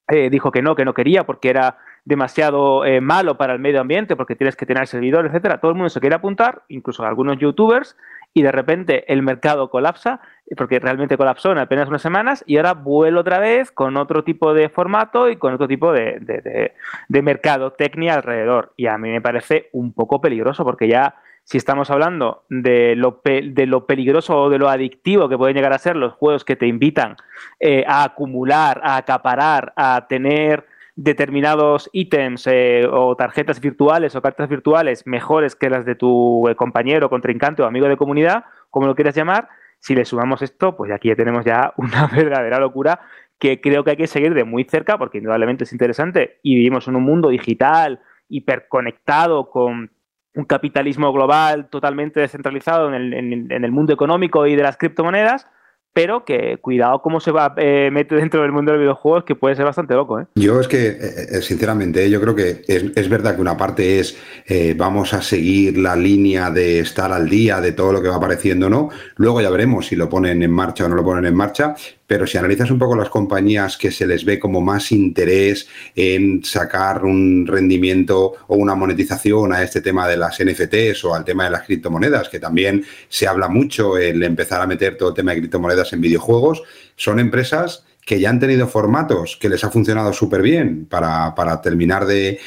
dijo 0.09 0.51
que 0.51 0.61
no, 0.61 0.75
que 0.75 0.85
no 0.85 0.93
quería 0.93 1.25
porque 1.25 1.49
era 1.49 1.79
demasiado 2.05 2.85
eh, 2.85 3.01
malo 3.01 3.37
para 3.37 3.53
el 3.53 3.61
medio 3.61 3.81
ambiente, 3.81 4.17
porque 4.17 4.35
tienes 4.35 4.57
que 4.57 4.67
tener 4.67 4.89
servidores, 4.89 5.31
etcétera. 5.31 5.61
Todo 5.61 5.71
el 5.71 5.77
mundo 5.77 5.89
se 5.89 6.01
quiere 6.01 6.17
apuntar, 6.17 6.63
incluso 6.69 7.05
algunos 7.05 7.39
youtubers, 7.39 7.97
y 8.35 8.43
de 8.43 8.51
repente 8.51 9.13
el 9.13 9.23
mercado 9.23 9.71
colapsa, 9.71 10.21
porque 10.57 10.81
realmente 10.81 11.17
colapsó 11.17 11.53
en 11.53 11.59
apenas 11.59 11.89
unas 11.89 12.03
semanas, 12.03 12.43
y 12.47 12.57
ahora 12.57 12.75
vuelve 12.75 13.21
otra 13.21 13.39
vez 13.39 13.71
con 13.71 13.97
otro 13.97 14.25
tipo 14.25 14.53
de 14.53 14.69
formato 14.69 15.29
y 15.29 15.37
con 15.37 15.55
otro 15.55 15.69
tipo 15.69 15.93
de, 15.93 16.19
de, 16.21 16.73
de 17.09 17.23
mercadotecnia 17.23 18.15
alrededor. 18.15 18.73
Y 18.77 18.87
a 18.87 18.99
mí 18.99 19.11
me 19.11 19.21
parece 19.21 19.69
un 19.73 19.93
poco 19.93 20.21
peligroso, 20.21 20.65
porque 20.65 20.89
ya 20.89 21.15
si 21.47 21.59
estamos 21.59 21.91
hablando 21.91 22.43
de 22.49 22.97
lo, 22.97 23.21
de 23.25 23.67
lo 23.67 23.87
peligroso 23.87 24.37
o 24.37 24.51
de 24.51 24.59
lo 24.59 24.69
adictivo 24.69 25.29
que 25.29 25.39
pueden 25.39 25.55
llegar 25.55 25.73
a 25.73 25.79
ser 25.79 25.95
los 25.95 26.13
juegos 26.15 26.45
que 26.45 26.57
te 26.57 26.67
invitan 26.67 27.15
eh, 27.61 27.85
a 27.87 28.03
acumular, 28.03 28.81
a 28.83 28.97
acaparar, 28.97 29.73
a 29.77 30.09
tener 30.09 30.67
determinados 30.97 31.89
ítems 31.93 32.49
eh, 32.49 32.85
o 32.91 33.15
tarjetas 33.15 33.61
virtuales 33.61 34.17
o 34.17 34.23
cartas 34.23 34.49
virtuales 34.49 35.07
mejores 35.07 35.55
que 35.55 35.71
las 35.71 35.85
de 35.85 35.95
tu 35.95 36.49
eh, 36.49 36.57
compañero, 36.57 37.09
contrincante 37.09 37.63
o 37.63 37.67
amigo 37.67 37.87
de 37.87 37.97
comunidad, 37.97 38.47
como 38.69 38.89
lo 38.89 38.97
quieras 38.97 39.15
llamar, 39.15 39.49
si 39.79 39.95
le 39.95 40.05
sumamos 40.05 40.43
esto, 40.43 40.77
pues 40.77 40.91
aquí 40.91 41.11
ya 41.11 41.15
tenemos 41.15 41.45
ya 41.45 41.73
una 41.77 42.09
verdadera 42.09 42.59
locura 42.59 43.03
que 43.39 43.61
creo 43.61 43.85
que 43.85 43.91
hay 43.91 43.97
que 43.97 44.09
seguir 44.09 44.35
de 44.35 44.43
muy 44.43 44.65
cerca 44.65 44.99
porque 44.99 45.19
indudablemente 45.19 45.63
es 45.63 45.71
interesante 45.71 46.41
y 46.43 46.57
vivimos 46.57 46.89
en 46.89 46.97
un 46.97 47.05
mundo 47.05 47.29
digital 47.29 48.01
hiperconectado 48.29 49.49
con 49.49 49.93
un 50.37 50.45
capitalismo 50.45 51.13
global 51.13 51.69
totalmente 51.69 52.21
descentralizado 52.21 52.89
en 52.89 52.95
el, 52.95 53.15
en, 53.15 53.53
en 53.53 53.65
el 53.65 53.73
mundo 53.73 53.93
económico 53.93 54.47
y 54.47 54.55
de 54.55 54.63
las 54.63 54.77
criptomonedas, 54.77 55.49
pero 55.97 56.27
que 56.27 56.59
cuidado 56.59 57.01
cómo 57.01 57.21
se 57.21 57.31
va 57.31 57.55
eh, 57.57 57.89
mete 57.91 58.17
dentro 58.17 58.43
del 58.43 58.53
mundo 58.53 58.71
de 58.71 58.77
los 58.77 58.83
videojuegos, 58.83 59.25
que 59.25 59.35
puede 59.35 59.57
ser 59.57 59.65
bastante 59.65 59.95
loco. 59.95 60.21
¿eh? 60.21 60.27
Yo 60.35 60.61
es 60.61 60.69
que, 60.69 60.89
eh, 60.89 61.41
sinceramente, 61.41 62.11
yo 62.11 62.21
creo 62.21 62.35
que 62.35 62.65
es, 62.69 62.85
es, 62.95 63.09
verdad 63.09 63.35
que 63.35 63.41
una 63.41 63.57
parte 63.57 63.99
es 63.99 64.15
eh, 64.45 64.75
vamos 64.77 65.15
a 65.15 65.23
seguir 65.23 65.79
la 65.79 65.97
línea 65.97 66.51
de 66.51 66.81
estar 66.81 67.11
al 67.13 67.31
día 67.31 67.63
de 67.63 67.73
todo 67.73 67.95
lo 67.95 68.03
que 68.03 68.09
va 68.09 68.17
apareciendo, 68.17 68.69
¿no? 68.69 68.91
Luego 69.17 69.41
ya 69.41 69.49
veremos 69.49 69.87
si 69.87 69.97
lo 69.97 70.11
ponen 70.11 70.43
en 70.43 70.51
marcha 70.51 70.85
o 70.85 70.89
no 70.91 70.97
lo 70.97 71.03
ponen 71.03 71.25
en 71.25 71.35
marcha, 71.35 71.75
pero 72.07 72.27
si 72.27 72.39
analizas 72.39 72.71
un 72.71 72.79
poco 72.79 72.95
las 72.97 73.09
compañías 73.09 73.77
que 73.77 73.91
se 73.91 74.07
les 74.07 74.25
ve 74.25 74.39
como 74.39 74.61
más 74.61 74.93
interés 74.93 75.69
en 75.95 76.45
sacar 76.45 77.05
un 77.05 77.47
rendimiento 77.47 78.35
o 78.47 78.57
una 78.57 78.75
monetización 78.75 79.53
a 79.53 79.63
este 79.63 79.81
tema 79.81 80.07
de 80.09 80.17
las 80.17 80.39
NFTs 80.43 81.05
o 81.05 81.15
al 81.15 81.25
tema 81.25 81.45
de 81.45 81.51
las 81.51 81.63
criptomonedas, 81.63 82.29
que 82.29 82.39
también 82.39 82.85
se 83.09 83.27
habla 83.27 83.49
mucho 83.49 83.97
el 83.99 84.23
empezar 84.23 84.61
a 84.61 84.67
meter 84.67 84.97
todo 84.97 85.11
el 85.11 85.15
tema 85.15 85.33
de 85.33 85.39
criptomonedas 85.39 85.93
en 85.93 86.01
videojuegos, 86.01 86.63
son 86.97 87.19
empresas 87.19 87.86
que 88.07 88.21
ya 88.21 88.31
han 88.31 88.39
tenido 88.39 88.69
formatos 88.69 89.37
que 89.37 89.49
les 89.49 89.65
ha 89.65 89.71
funcionado 89.71 90.13
súper 90.13 90.41
bien 90.41 90.87
para, 90.87 91.61
terminar 91.61 92.07
de, 92.07 92.39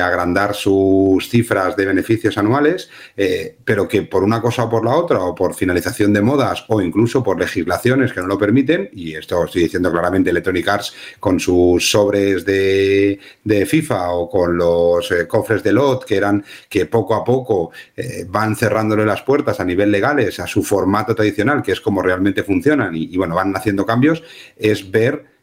agrandar 0.00 0.52
sus 0.56 1.30
cifras 1.30 1.76
de 1.76 1.86
beneficios 1.86 2.36
anuales, 2.36 2.90
eh, 3.16 3.56
pero 3.64 3.86
que 3.86 4.02
por 4.02 4.24
una 4.24 4.42
cosa 4.42 4.64
o 4.64 4.68
por 4.68 4.84
la 4.84 4.96
otra, 4.96 5.20
o 5.20 5.32
por 5.32 5.54
finalización 5.54 6.12
de 6.12 6.22
modas, 6.22 6.64
o 6.66 6.82
incluso 6.82 7.22
por 7.22 7.38
legislaciones 7.38 8.12
que 8.12 8.20
no 8.20 8.26
lo 8.26 8.36
permiten, 8.36 8.90
y 8.92 9.14
esto 9.14 9.44
estoy 9.44 9.62
diciendo 9.62 9.92
claramente 9.92 10.30
Electronic 10.30 10.66
Arts 10.66 10.94
con 11.20 11.38
sus 11.38 11.88
sobres 11.88 12.44
de, 12.44 13.20
FIFA 13.64 14.10
o 14.10 14.28
con 14.28 14.56
los 14.56 15.08
eh, 15.12 15.28
cofres 15.28 15.62
de 15.62 15.72
LOT, 15.72 16.04
que 16.04 16.16
eran 16.16 16.44
que 16.68 16.86
poco 16.86 17.14
a 17.14 17.22
poco 17.22 17.70
eh, 17.96 18.26
van 18.28 18.56
cerrándole 18.56 19.06
las 19.06 19.22
puertas 19.22 19.60
a 19.60 19.64
nivel 19.64 19.92
legales 19.92 20.40
a 20.40 20.48
su 20.48 20.64
formato 20.64 21.14
tradicional, 21.14 21.62
que 21.62 21.70
es 21.70 21.80
como 21.80 22.02
realmente 22.02 22.42
funcionan, 22.42 22.96
y, 22.96 23.04
y 23.04 23.16
bueno, 23.16 23.36
van 23.36 23.56
haciendo 23.56 23.86
cambios, 23.86 24.24
es 24.56 24.90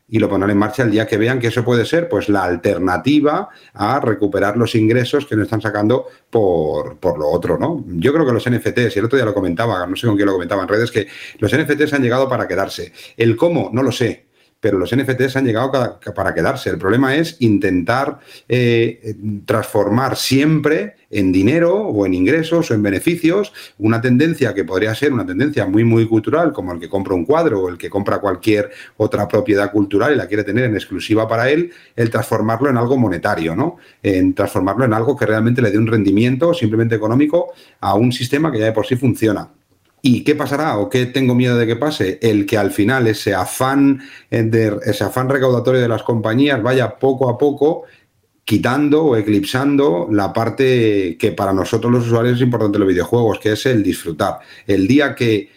y 0.08 0.20
lo 0.20 0.30
pondrán 0.30 0.51
en 0.51 0.58
marcha 0.58 0.84
el 0.84 0.91
día 0.91 1.08
que 1.08 1.18
vean 1.18 1.39
que 1.39 1.47
eso 1.47 1.64
puede 1.64 1.86
ser 1.86 2.10
pues 2.10 2.30
la 2.30 2.43
alternativa 2.43 3.49
a 3.74 3.99
recuperar 3.99 4.58
los 4.58 4.76
ingresos 4.76 5.26
que 5.26 5.36
no 5.36 5.43
están 5.43 5.62
sacando 5.62 6.08
por, 6.30 6.97
por, 6.97 7.18
lo 7.18 7.30
otro, 7.30 7.58
¿no? 7.58 7.84
Yo 7.88 8.14
creo 8.14 8.26
que 8.26 8.34
los 8.34 8.47
NFTs, 8.49 8.95
y 8.95 8.99
el 8.99 9.06
otro 9.06 9.18
día 9.18 9.26
lo 9.26 9.34
comentaba, 9.34 9.88
no 9.88 9.95
sé 9.95 10.06
con 10.06 10.16
quién 10.16 10.28
lo 10.28 10.34
comentaba 10.34 10.62
en 10.64 10.68
redes, 10.68 10.91
que 10.91 11.08
los 11.39 11.56
NFTs 11.56 11.93
han 11.93 12.04
llegado 12.04 12.28
para 12.28 12.47
quedarse. 12.47 12.91
El 13.18 13.36
cómo, 13.36 13.70
no 13.74 13.82
lo 13.82 13.91
sé 13.91 14.32
pero 14.64 14.80
los 14.80 14.95
NFTs 14.95 15.36
han 15.36 15.45
llegado 15.45 15.99
para 16.16 16.34
quedarse. 16.34 16.70
El 16.70 16.78
problema 16.78 17.18
es 17.18 17.36
intentar 17.41 18.20
eh, 18.47 19.14
transformar 19.45 20.16
siempre 20.16 20.95
en 21.11 21.34
dinero 21.34 21.76
o 21.76 22.05
en 22.05 22.14
ingresos 22.14 22.72
o 22.72 22.74
en 22.74 22.82
beneficios 22.82 23.51
una 23.78 23.99
tendencia 23.99 24.53
que 24.53 24.64
podría 24.64 24.95
ser 24.95 25.11
una 25.11 25.26
tendencia 25.26 25.66
muy, 25.66 25.84
muy 25.84 26.07
cultural, 26.07 26.53
como 26.53 26.72
el 26.72 26.80
que 26.80 26.88
compra 26.88 27.14
un 27.14 27.26
cuadro 27.26 27.64
o 27.64 27.68
el 27.68 27.78
que 27.78 27.89
compra 27.89 28.20
cualquier 28.20 28.72
otra 28.95 29.28
propiedad 29.28 29.70
cultural 29.70 30.14
y 30.14 30.16
la 30.16 30.28
quiere 30.28 30.45
tener 30.45 30.64
en 30.64 30.76
exclusiva 30.76 31.28
para 31.28 31.49
él, 31.49 31.74
el 31.97 32.09
transformarlo 32.09 32.70
en 32.70 32.78
algo 32.78 32.95
monetario, 32.95 33.57
¿no? 33.57 33.76
En 34.01 34.34
transformarlo 34.34 34.86
en 34.86 34.93
algo 34.93 35.18
que 35.18 35.26
realmente 35.26 35.61
le 35.61 35.72
dé 35.72 35.78
un 35.78 35.88
rendimiento 35.88 36.53
simplemente 36.53 36.95
económico 36.95 37.51
a 37.82 37.95
un 37.95 38.14
sistema 38.14 38.49
que 38.49 38.59
ya 38.59 38.66
de 38.68 38.72
por 38.72 38.86
sí 38.86 38.95
funciona. 38.95 39.49
¿Y 40.06 40.26
qué 40.26 40.36
pasará 40.36 40.78
o 40.80 40.89
qué 40.89 41.06
tengo 41.06 41.34
miedo 41.34 41.58
de 41.58 41.66
que 41.66 41.78
pase? 41.78 42.20
El 42.22 42.45
que 42.45 42.58
al 42.58 42.72
final 42.72 43.08
ese 43.08 43.34
afán, 43.34 44.01
de, 44.30 44.78
ese 44.86 45.06
afán 45.06 45.30
recaudatorio 45.30 45.80
de 45.80 45.88
las 45.88 46.04
compañías 46.04 46.62
vaya 46.62 46.99
poco 46.99 47.30
a 47.30 47.38
poco 47.38 47.84
quitando 48.43 49.06
o 49.06 49.16
eclipsando 49.16 50.10
la 50.12 50.34
parte 50.34 51.16
que 51.18 51.32
para 51.32 51.54
nosotros 51.54 51.89
los 51.89 52.06
usuarios 52.06 52.36
es 52.36 52.41
importante 52.41 52.74
de 52.74 52.80
los 52.80 52.89
videojuegos, 52.89 53.39
que 53.39 53.54
es 53.54 53.66
el 53.66 53.82
disfrutar. 53.82 54.39
El 54.68 54.88
día 54.88 55.16
que 55.16 55.49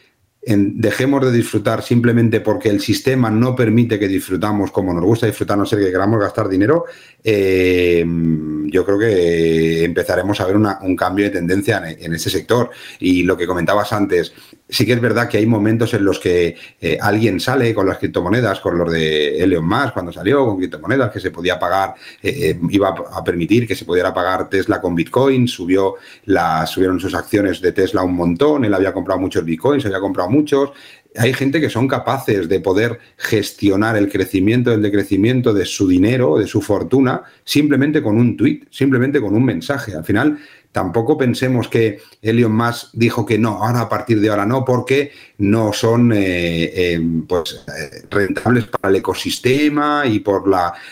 dejemos 0.47 1.25
de 1.25 1.33
disfrutar 1.33 1.83
simplemente 1.83 2.41
porque 2.41 2.69
el 2.69 2.81
sistema 2.81 3.31
no 3.31 3.57
permite 3.57 3.99
que 3.99 4.07
disfrutamos 4.07 4.71
como 4.71 4.95
nos 4.95 5.05
gusta 5.05 5.27
disfrutar, 5.27 5.59
no 5.59 5.67
ser 5.67 5.81
que 5.81 5.91
queramos 5.91 6.21
gastar 6.21 6.49
dinero, 6.49 6.85
eh, 7.29 8.07
yo 8.07 8.85
creo 8.85 8.99
que 9.01 9.85
empezaremos 9.85 10.41
a 10.41 10.47
ver 10.47 10.57
un 10.57 10.95
cambio 10.95 11.25
de 11.25 11.33
tendencia 11.33 11.79
en, 11.79 12.05
en, 12.05 12.15
ese 12.15 12.31
sector. 12.31 12.71
Y 13.01 13.25
lo 13.25 13.37
que 13.37 13.49
comentabas 13.49 13.93
antes, 13.93 14.33
sí 14.69 14.87
que 14.87 14.93
es 14.93 15.01
verdad 15.01 15.29
que 15.29 15.39
hay 15.39 15.47
momentos 15.47 15.93
en 15.95 16.05
los 16.05 16.21
que 16.21 16.57
eh, 16.81 16.99
alguien 17.01 17.41
sale 17.41 17.75
con 17.75 17.87
las 17.87 17.99
criptomonedas, 17.99 18.61
con 18.61 18.79
los 18.79 18.93
de 18.93 19.43
Elon 19.43 19.67
Musk 19.67 19.93
cuando 19.93 20.13
salió 20.13 20.45
con 20.47 20.59
criptomonedas, 20.59 21.13
que 21.13 21.21
se 21.21 21.33
podía 21.33 21.59
pagar, 21.59 21.95
eh, 22.23 22.59
iba 22.71 22.89
a 22.89 23.25
permitir 23.25 23.67
que 23.67 23.75
se 23.75 23.85
pudiera 23.85 24.15
pagar 24.15 24.49
Tesla 24.49 24.81
con 24.81 24.95
Bitcoin, 24.95 25.49
subió 25.49 25.97
la, 26.27 26.65
subieron 26.67 27.01
sus 27.01 27.15
acciones 27.15 27.61
de 27.61 27.73
Tesla 27.73 28.03
un 28.03 28.15
montón, 28.15 28.65
él 28.65 28.75
había 28.75 28.93
comprado 28.93 29.21
muchos 29.21 29.45
Bitcoins, 29.45 29.85
había 29.87 30.01
comprado 30.01 30.31
muchos, 30.31 30.71
hay 31.19 31.33
gente 31.33 31.61
que 31.61 31.71
son 31.71 31.89
capaces 31.89 32.49
de 32.49 32.61
poder 32.61 32.99
gestionar 33.17 33.97
el 33.97 34.11
crecimiento, 34.11 34.73
el 34.73 34.83
decrecimiento 34.83 35.53
de 35.53 35.65
su 35.65 35.89
dinero, 35.89 36.39
de 36.39 36.47
su 36.47 36.61
fortuna, 36.61 37.23
simplemente 37.45 38.03
con 38.03 38.17
un 38.17 38.37
tweet, 38.37 38.63
simplemente 38.71 39.21
con 39.21 39.35
un 39.35 39.45
mensaje. 39.45 39.95
Al 39.95 40.05
final, 40.05 40.39
Tampoco 40.77 41.17
pensemos 41.17 41.69
que 41.69 42.01
Elon 42.21 42.55
Musk 42.55 42.91
dijo 42.93 43.25
que 43.25 43.39
no, 43.39 43.65
ahora 43.65 43.81
a 43.81 43.89
partir 43.89 44.21
de 44.21 44.29
ahora 44.29 44.45
no, 44.45 44.63
porque 44.63 45.11
no 45.39 45.73
son 45.73 46.13
eh, 46.13 46.65
eh, 46.65 47.01
pues, 47.27 47.65
eh, 47.67 48.03
rentables 48.11 48.67
para 48.67 48.91
el 48.91 48.97
ecosistema 48.97 50.03
y 50.05 50.21
por 50.21 50.47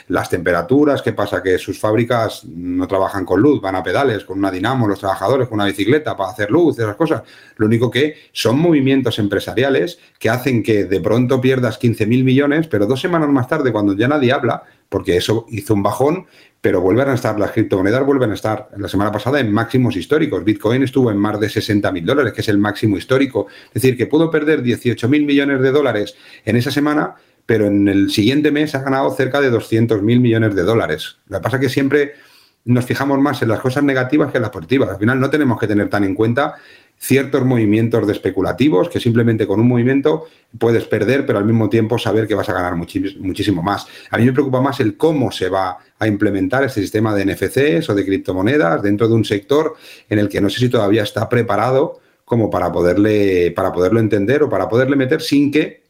las 0.09 0.30
temperaturas. 0.30 1.03
¿Qué 1.03 1.12
pasa? 1.12 1.43
Que 1.43 1.59
sus 1.59 1.78
fábricas 1.78 2.47
no 2.47 2.89
trabajan 2.89 3.26
con 3.26 3.43
luz, 3.43 3.61
van 3.61 3.76
a 3.76 3.82
pedales, 3.82 4.24
con 4.24 4.39
una 4.39 4.51
dinamo, 4.51 4.89
los 4.89 5.01
trabajadores, 5.01 5.49
con 5.49 5.57
una 5.57 5.66
bicicleta 5.66 6.16
para 6.16 6.30
hacer 6.30 6.51
luz, 6.51 6.78
esas 6.78 6.97
cosas. 6.97 7.20
Lo 7.57 7.66
único 7.66 7.91
que 7.91 8.16
son 8.32 8.59
movimientos 8.59 9.18
empresariales 9.18 9.99
que 10.18 10.30
hacen 10.30 10.62
que 10.62 10.87
de 10.87 11.01
pronto 11.03 11.43
pierdas 11.43 11.78
15.000 11.78 12.24
millones, 12.24 12.68
pero 12.68 12.87
dos 12.87 13.03
semanas 13.03 13.28
más 13.28 13.49
tarde, 13.49 13.70
cuando 13.70 13.95
ya 13.95 14.09
nadie 14.09 14.32
habla, 14.32 14.62
porque 14.89 15.18
eso 15.18 15.45
hizo 15.51 15.74
un 15.74 15.82
bajón, 15.82 16.26
pero 16.65 16.81
vuelven 16.81 17.11
a 17.11 17.12
estar, 17.12 17.39
las 17.39 17.51
criptomonedas 17.51 18.07
vuelven 18.07 18.31
a 18.31 18.35
estar 18.35 18.71
la 18.79 18.89
semana 18.89 19.12
pasada 19.12 19.39
en 19.39 19.53
máximos 19.53 19.97
históricos. 19.97 20.43
Bitcoin 20.43 20.83
estuvo 20.83 21.11
en 21.11 21.19
más 21.19 21.39
de 21.39 21.51
60 21.51 21.93
mil 21.93 22.07
dólares, 22.07 22.33
que 22.33 22.41
es 22.41 22.49
el 22.49 22.57
máximo 22.57 22.97
histórico. 22.97 23.49
Es 23.67 23.83
decir, 23.83 23.99
que 23.99 24.07
pudo 24.07 24.31
perder 24.31 24.62
18 24.62 25.07
mil 25.11 25.27
millones 25.27 25.61
de 25.61 25.71
dólares 25.71 26.17
en 26.43 26.57
esa 26.57 26.71
semana, 26.71 27.17
pero 27.45 27.67
en 27.67 27.87
el 27.87 28.11
siguiente 28.11 28.51
mes 28.51 28.75
ha 28.75 28.81
ganado 28.81 29.11
cerca 29.11 29.43
de 29.43 29.51
200 29.51 30.01
mil 30.01 30.21
millones 30.21 30.55
de 30.55 30.62
dólares. 30.62 31.19
Lo 31.29 31.37
que 31.37 31.43
pasa 31.43 31.59
es 31.59 31.61
que 31.61 31.69
siempre 31.69 32.15
nos 32.65 32.87
fijamos 32.87 33.19
más 33.19 33.43
en 33.43 33.51
las 33.51 33.61
cosas 33.61 33.85
negativas 33.85 34.33
que 34.33 34.39
en 34.39 34.43
las 34.43 34.51
positivas. 34.51 34.89
Al 34.89 34.97
final 34.97 35.21
no 35.21 35.29
tenemos 35.29 35.61
que 35.61 35.67
tener 35.67 35.91
tan 35.91 36.03
en 36.05 36.15
cuenta 36.15 36.55
ciertos 36.99 37.45
movimientos 37.45 38.07
de 38.07 38.13
especulativos 38.13 38.89
que 38.89 39.01
simplemente 39.01 39.47
con 39.47 39.61
un 39.61 39.69
movimiento 39.69 40.27
puedes 40.59 40.85
perder, 40.85 41.27
pero 41.27 41.39
al 41.39 41.45
mismo 41.45 41.69
tiempo 41.69 41.99
saber 41.99 42.27
que 42.27 42.35
vas 42.35 42.49
a 42.49 42.53
ganar 42.53 42.77
muchísimo 42.77 43.63
más. 43.63 43.87
A 44.11 44.19
mí 44.19 44.25
me 44.25 44.33
preocupa 44.33 44.61
más 44.61 44.81
el 44.81 44.97
cómo 44.97 45.31
se 45.31 45.49
va 45.49 45.79
a 45.99 46.07
implementar 46.07 46.65
este 46.65 46.81
sistema 46.81 47.15
de 47.15 47.27
NFCs 47.27 47.91
o 47.91 47.95
de 47.95 48.05
criptomonedas 48.05 48.83
dentro 48.83 49.09
de 49.09 49.15
un 49.15 49.25
sector 49.25 49.75
en 50.09 50.19
el 50.19 50.29
que 50.29 50.41
no 50.41 50.49
sé 50.49 50.61
si 50.61 50.69
todavía 50.69 51.03
está 51.03 51.29
preparado 51.29 52.01
como 52.25 52.51
para 52.51 52.73
poderle 52.73 53.51
para 53.51 53.73
poderlo 53.73 54.01
entender 54.01 54.43
o 54.43 54.49
para 54.49 54.69
poderle 54.69 54.97
meter 54.97 55.21
sin 55.21 55.51
que 55.51 55.84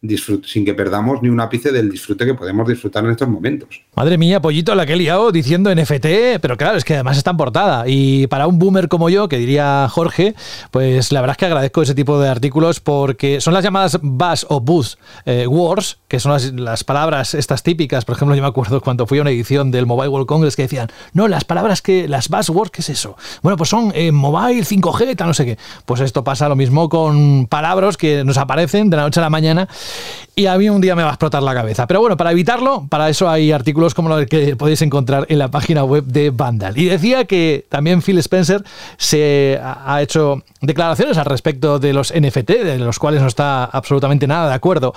sin 0.45 0.65
que 0.65 0.75
perdamos 0.75 1.23
ni 1.23 1.29
un 1.29 1.41
ápice 1.41 1.73
del 1.73 1.91
disfrute 1.91 2.27
que 2.27 2.35
podemos 2.35 2.69
disfrutar 2.69 3.05
en 3.05 3.11
estos 3.11 3.29
momentos. 3.29 3.83
Madre 3.95 4.19
mía, 4.19 4.41
pollito, 4.41 4.75
la 4.75 4.87
que 4.87 4.95
he 4.95 4.97
liado 4.97 5.33
diciendo 5.33 5.75
NFT, 5.75 6.41
pero 6.41 6.57
claro, 6.57 6.77
es 6.77 6.85
que 6.85 6.95
además 6.95 7.17
está 7.17 7.31
en 7.31 7.37
portada. 7.37 7.85
Y 7.87 8.27
para 8.27 8.47
un 8.47 8.59
boomer 8.59 8.89
como 8.89 9.09
yo, 9.09 9.29
que 9.29 9.39
diría 9.39 9.89
Jorge, 9.89 10.35
pues 10.71 11.13
la 11.13 11.21
verdad 11.21 11.35
es 11.35 11.39
que 11.39 11.47
agradezco 11.47 11.83
ese 11.83 11.95
tipo 11.95 12.21
de 12.21 12.29
artículos 12.29 12.81
porque 12.81 13.41
son 13.41 13.55
las 13.55 13.65
llamadas 13.65 13.99
buzz 14.03 14.47
o 14.49 14.61
buzz 14.61 14.99
eh, 15.27 15.47
words, 15.47 15.99
que 16.09 16.21
son 16.21 16.37
las, 16.57 16.85
palabras 16.85 17.35
estas 17.35 17.63
típicas. 17.63 18.05
Por 18.05 18.17
ejemplo, 18.17 18.35
yo 18.35 18.43
me 18.43 18.49
acuerdo 18.49 18.81
cuando 18.81 19.07
fui 19.07 19.19
a 19.19 19.23
una 19.23 19.31
edición 19.31 19.71
del 19.71 19.87
Mobile 19.87 20.09
World 20.09 20.27
Congress 20.27 20.57
que 20.57 20.63
decían, 20.63 20.89
no, 21.13 21.29
las 21.29 21.45
palabras 21.45 21.81
que, 21.81 22.09
las 22.09 22.29
buzzwords, 22.29 22.71
¿qué 22.71 22.81
es 22.83 22.91
eso? 22.91 23.17
Bueno, 23.43 23.57
pues 23.57 23.71
son 23.71 23.93
eh, 23.95 24.13
mobile, 24.13 24.65
5G, 24.65 25.17
tal, 25.17 25.29
no 25.29 25.35
sé 25.35 25.45
qué. 25.45 25.59
Pues 25.87 26.01
esto 26.01 26.25
pasa 26.25 26.49
lo 26.49 26.57
mismo 26.57 26.89
con 26.89 27.47
palabras 27.47 27.97
que 27.97 28.25
nos 28.25 28.37
aparecen 28.39 28.91
de 28.91 28.97
la 28.97 29.03
noche 29.05 29.21
a 29.21 29.23
la 29.23 29.31
mañana 29.31 29.69
y 30.36 30.47
a 30.47 30.59
mí 30.59 30.68
un 30.68 30.80
día 30.80 30.97
me 30.97 31.03
va 31.03 31.11
a 31.11 31.12
explotar 31.12 31.42
la 31.42 31.55
cabeza. 31.55 31.86
Pero 31.86 32.01
bueno, 32.01 32.16
para 32.16 32.32
evitarlo, 32.32 32.86
para 32.88 33.09
eso 33.09 33.28
hay 33.28 33.53
artículos 33.53 33.95
como 33.95 34.09
los 34.09 34.26
que 34.26 34.57
podéis 34.57 34.82
encontrar 34.82 35.26
en 35.28 35.38
la 35.38 35.49
página 35.49 35.84
web 35.84 36.05
de 36.05 36.30
Vandal. 36.30 36.76
Y 36.76 36.86
decía 36.86 37.24
que 37.24 37.66
también 37.68 38.03
Phil 38.03 38.18
Spencer 38.18 38.64
se 38.97 39.61
ha 39.62 40.03
hecho 40.03 40.42
declaraciones 40.61 41.18
al 41.18 41.26
respecto 41.26 41.78
de 41.78 41.92
los 41.92 42.12
NFT, 42.12 42.51
de 42.51 42.78
los 42.78 42.99
cuales 42.99 43.22
no 43.22 43.28
está 43.28 43.64
absolutamente 43.64 44.26
nada 44.26 44.49
de 44.49 44.55
acuerdo. 44.55 44.92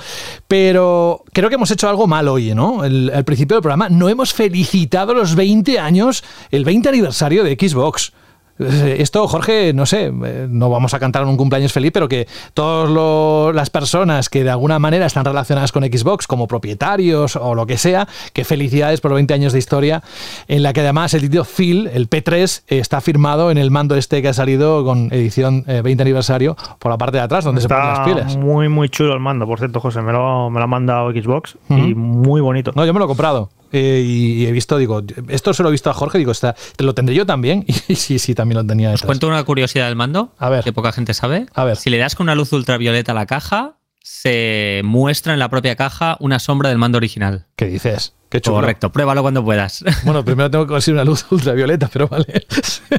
Pero 0.47 1.23
creo 1.33 1.49
que 1.49 1.55
hemos 1.55 1.71
hecho 1.71 1.87
algo 1.89 2.07
mal 2.07 2.27
hoy, 2.27 2.55
¿no? 2.55 2.81
al 2.81 3.23
principio 3.25 3.55
del 3.55 3.61
programa 3.61 3.89
no 3.89 4.09
hemos 4.09 4.33
felicitado 4.33 5.13
los 5.13 5.35
20 5.35 5.79
años, 5.79 6.23
el 6.51 6.65
20 6.65 6.89
aniversario 6.89 7.43
de 7.43 7.55
Xbox. 7.59 8.11
Esto, 8.59 9.27
Jorge, 9.27 9.73
no 9.73 9.85
sé, 9.85 10.05
eh, 10.05 10.47
no 10.49 10.69
vamos 10.69 10.93
a 10.93 10.99
cantar 10.99 11.23
un 11.25 11.37
cumpleaños 11.37 11.73
feliz, 11.73 11.91
pero 11.93 12.07
que 12.07 12.27
todas 12.53 13.55
las 13.55 13.69
personas 13.69 14.29
que 14.29 14.43
de 14.43 14.49
alguna 14.49 14.79
manera 14.79 15.05
están 15.05 15.25
relacionadas 15.25 15.71
con 15.71 15.83
Xbox, 15.83 16.27
como 16.27 16.47
propietarios 16.47 17.35
o 17.35 17.55
lo 17.55 17.65
que 17.65 17.77
sea, 17.77 18.07
que 18.33 18.43
felicidades 18.43 19.01
por 19.01 19.13
20 19.13 19.33
años 19.33 19.53
de 19.53 19.59
historia, 19.59 20.03
en 20.47 20.63
la 20.63 20.73
que 20.73 20.81
además 20.81 21.13
el 21.13 21.21
título 21.21 21.45
Phil, 21.45 21.89
el 21.93 22.09
P3, 22.09 22.63
está 22.67 23.01
firmado 23.01 23.51
en 23.51 23.57
el 23.57 23.71
mando 23.71 23.95
este 23.95 24.21
que 24.21 24.29
ha 24.29 24.33
salido 24.33 24.83
con 24.83 25.11
edición 25.13 25.63
20 25.67 25.89
eh, 25.89 26.01
aniversario 26.01 26.55
por 26.79 26.91
la 26.91 26.97
parte 26.97 27.17
de 27.17 27.23
atrás, 27.23 27.43
donde 27.43 27.61
se 27.61 27.67
ponen 27.67 27.87
las 27.87 27.99
pieles. 27.99 28.37
Muy, 28.37 28.69
muy 28.69 28.89
chulo 28.89 29.13
el 29.13 29.19
mando, 29.19 29.45
por 29.45 29.59
cierto, 29.59 29.79
José, 29.79 30.01
me 30.01 30.11
lo, 30.11 30.49
me 30.49 30.59
lo 30.59 30.63
ha 30.63 30.67
mandado 30.67 31.11
Xbox 31.11 31.57
y 31.69 31.93
muy 31.93 32.41
bonito. 32.41 32.71
No, 32.75 32.85
yo 32.85 32.93
me 32.93 32.99
lo 32.99 33.05
he 33.05 33.07
comprado. 33.07 33.49
Eh, 33.71 34.03
y 34.05 34.45
he 34.45 34.51
visto, 34.51 34.77
digo, 34.77 35.01
esto 35.27 35.53
se 35.53 35.63
lo 35.63 35.69
he 35.69 35.71
visto 35.71 35.89
a 35.89 35.93
Jorge, 35.93 36.17
digo, 36.17 36.31
está, 36.31 36.55
lo 36.79 36.93
tendré 36.93 37.15
yo 37.15 37.25
también. 37.25 37.65
Y 37.87 37.95
sí, 37.95 38.19
sí, 38.19 38.35
también 38.35 38.57
lo 38.57 38.65
tenía. 38.65 38.91
Os 38.91 39.01
cuento 39.01 39.27
una 39.27 39.43
curiosidad 39.43 39.85
del 39.85 39.95
mando. 39.95 40.33
A 40.37 40.49
ver. 40.49 40.63
Que 40.63 40.73
poca 40.73 40.91
gente 40.91 41.13
sabe. 41.13 41.45
A 41.53 41.63
ver. 41.63 41.77
Si 41.77 41.89
le 41.89 41.97
das 41.97 42.15
con 42.15 42.25
una 42.25 42.35
luz 42.35 42.51
ultravioleta 42.51 43.13
a 43.13 43.15
la 43.15 43.25
caja, 43.25 43.77
se 44.03 44.81
muestra 44.83 45.33
en 45.33 45.39
la 45.39 45.49
propia 45.49 45.75
caja 45.75 46.17
una 46.19 46.39
sombra 46.39 46.69
del 46.69 46.77
mando 46.77 46.97
original. 46.97 47.45
¿Qué 47.55 47.65
dices? 47.65 48.13
Qué 48.29 48.41
chulo. 48.41 48.57
Correcto, 48.57 48.91
pruébalo 48.91 49.21
cuando 49.21 49.43
puedas. 49.43 49.83
Bueno, 50.03 50.23
primero 50.25 50.49
tengo 50.51 50.65
que 50.65 50.71
conseguir 50.73 50.95
una 50.95 51.05
luz 51.05 51.25
ultravioleta, 51.31 51.89
pero 51.91 52.07
vale. 52.07 52.25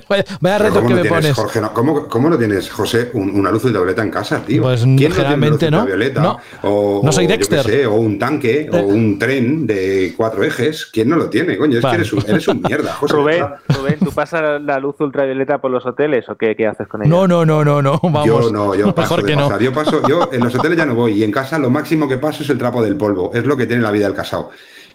vaya, 0.09 0.25
vaya 0.41 0.59
Pero 0.59 0.59
reto 0.59 0.75
¿cómo 0.77 0.89
que 0.89 0.95
no 0.95 0.97
me 0.97 1.03
tienes, 1.03 1.11
pones. 1.11 1.33
Jorge, 1.37 1.61
no? 1.61 1.73
¿Cómo, 1.75 2.09
cómo 2.09 2.31
no 2.31 2.39
tienes, 2.39 2.71
José, 2.71 3.11
un- 3.15 3.31
una 3.39 3.51
luz 3.51 3.65
ultravioleta 3.65 4.03
en 4.03 4.11
casa, 4.11 4.41
tío? 4.47 4.63
Pues, 4.63 4.83
¿Quién 4.83 4.95
no 4.95 4.97
tiene 4.99 5.09
una 5.09 5.17
luz 5.17 5.17
generalmente 5.59 5.71
no. 5.71 5.79
ultravioleta? 5.79 6.23
No. 6.23 6.39
O, 6.63 7.01
No 7.05 7.13
soy 7.13 7.27
o 7.27 7.29
Dexter. 7.29 7.63
sé, 7.65 7.87
o 7.87 7.95
un 7.95 8.19
tanque, 8.19 8.69
o 8.73 8.77
Eh. 8.77 8.85
un 8.85 9.19
tren 9.19 9.67
de 9.67 10.15
cuatro 10.17 10.43
ejes. 10.45 10.87
¿Quién 10.87 11.09
no 11.11 11.17
lo 11.17 11.29
tiene, 11.29 11.57
coño? 11.59 11.77
Es 11.79 11.83
Vale. 11.83 11.97
que 11.99 12.01
eres 12.03 12.13
un, 12.13 12.25
eres 12.31 12.49
un 12.49 12.63
mierda, 12.63 12.93
José. 13.01 13.15
Rubén, 13.15 13.45
Rubén, 13.69 13.99
¿tú 13.99 14.13
pasas 14.13 14.61
la 14.63 14.79
luz 14.79 14.97
ultravioleta 15.01 15.59
por 15.59 15.71
los 15.71 15.85
hoteles 15.85 16.29
o 16.29 16.37
qué, 16.37 16.55
qué 16.57 16.67
haces 16.67 16.89
con 16.89 17.03
ella? 17.03 17.11
No, 17.11 17.29
no, 17.29 17.45
no, 17.45 17.65
no, 17.65 17.83
no. 17.83 18.01
Vamos. 18.03 18.27
Yo 18.27 18.51
no, 18.51 18.75
yo 18.75 18.95
paso 18.95 19.17
Mejor 19.17 19.27
que 19.29 19.37
no. 19.37 19.59
Yo 19.61 19.73
paso, 19.73 20.01
yo 20.09 20.31
en 20.33 20.41
los 20.43 20.55
hoteles 20.55 20.79
ya 20.79 20.87
no 20.87 20.95
voy 20.95 21.13
y 21.13 21.25
en 21.25 21.31
casa 21.31 21.59
lo 21.59 21.71
máximo 21.71 22.09
que 22.09 22.17
paso 22.19 22.43
es 22.43 22.51
el 22.51 22.59
trapo 22.59 22.83
del 22.83 22.97
polvo. 22.97 23.31
Es 23.35 23.45
lo 23.45 23.57
que 23.57 23.67
tiene 23.67 23.83
la 23.83 23.91
vida 23.91 24.07
del 24.07 24.15
casado. 24.15 24.51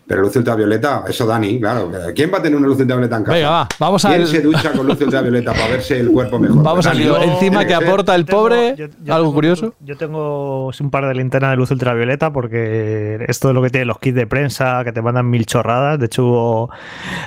Pero 0.05 0.21
luz 0.21 0.35
ultravioleta, 0.35 1.03
eso 1.07 1.25
Dani, 1.25 1.59
claro. 1.59 1.89
¿Quién 2.13 2.31
va 2.33 2.39
a 2.39 2.41
tener 2.41 2.57
una 2.57 2.67
luz 2.67 2.79
ultravioleta 2.79 3.17
en 3.17 3.23
casa? 3.23 3.35
Venga, 3.37 3.49
va, 3.49 3.67
vamos 3.79 4.03
¿Quién 4.05 4.21
al- 4.21 4.27
se 4.27 4.41
ducha 4.41 4.71
con 4.73 4.85
luz 4.85 4.99
ultravioleta 5.01 5.53
para 5.53 5.67
verse 5.67 5.99
el 5.99 6.11
cuerpo 6.11 6.39
mejor? 6.39 6.61
Vamos 6.61 6.85
al 6.87 6.97
lío. 6.97 7.21
Encima 7.21 7.65
que 7.65 7.73
aporta 7.73 8.13
el 8.15 8.25
Tengo- 8.25 8.39
pobre. 8.41 8.75
yo- 8.77 8.87
yo 9.01 9.13
Algo 9.13 9.27
tengo- 9.27 9.33
curioso. 9.33 9.73
Yo 9.79 9.95
tengo 9.95 10.67
un 10.77 10.89
par 10.91 11.07
de 11.07 11.13
linternas 11.15 11.51
de 11.51 11.57
luz 11.57 11.71
ultravioleta 11.71 12.33
porque 12.33 13.23
esto 13.27 13.49
es 13.49 13.55
lo 13.55 13.61
que 13.61 13.69
tienen 13.69 13.87
los 13.87 13.97
kits 13.99 14.15
de 14.15 14.27
prensa 14.27 14.83
que 14.83 14.91
te 14.91 15.01
mandan 15.01 15.29
mil 15.29 15.45
chorradas. 15.45 15.97
De 15.99 16.07
hecho, 16.07 16.69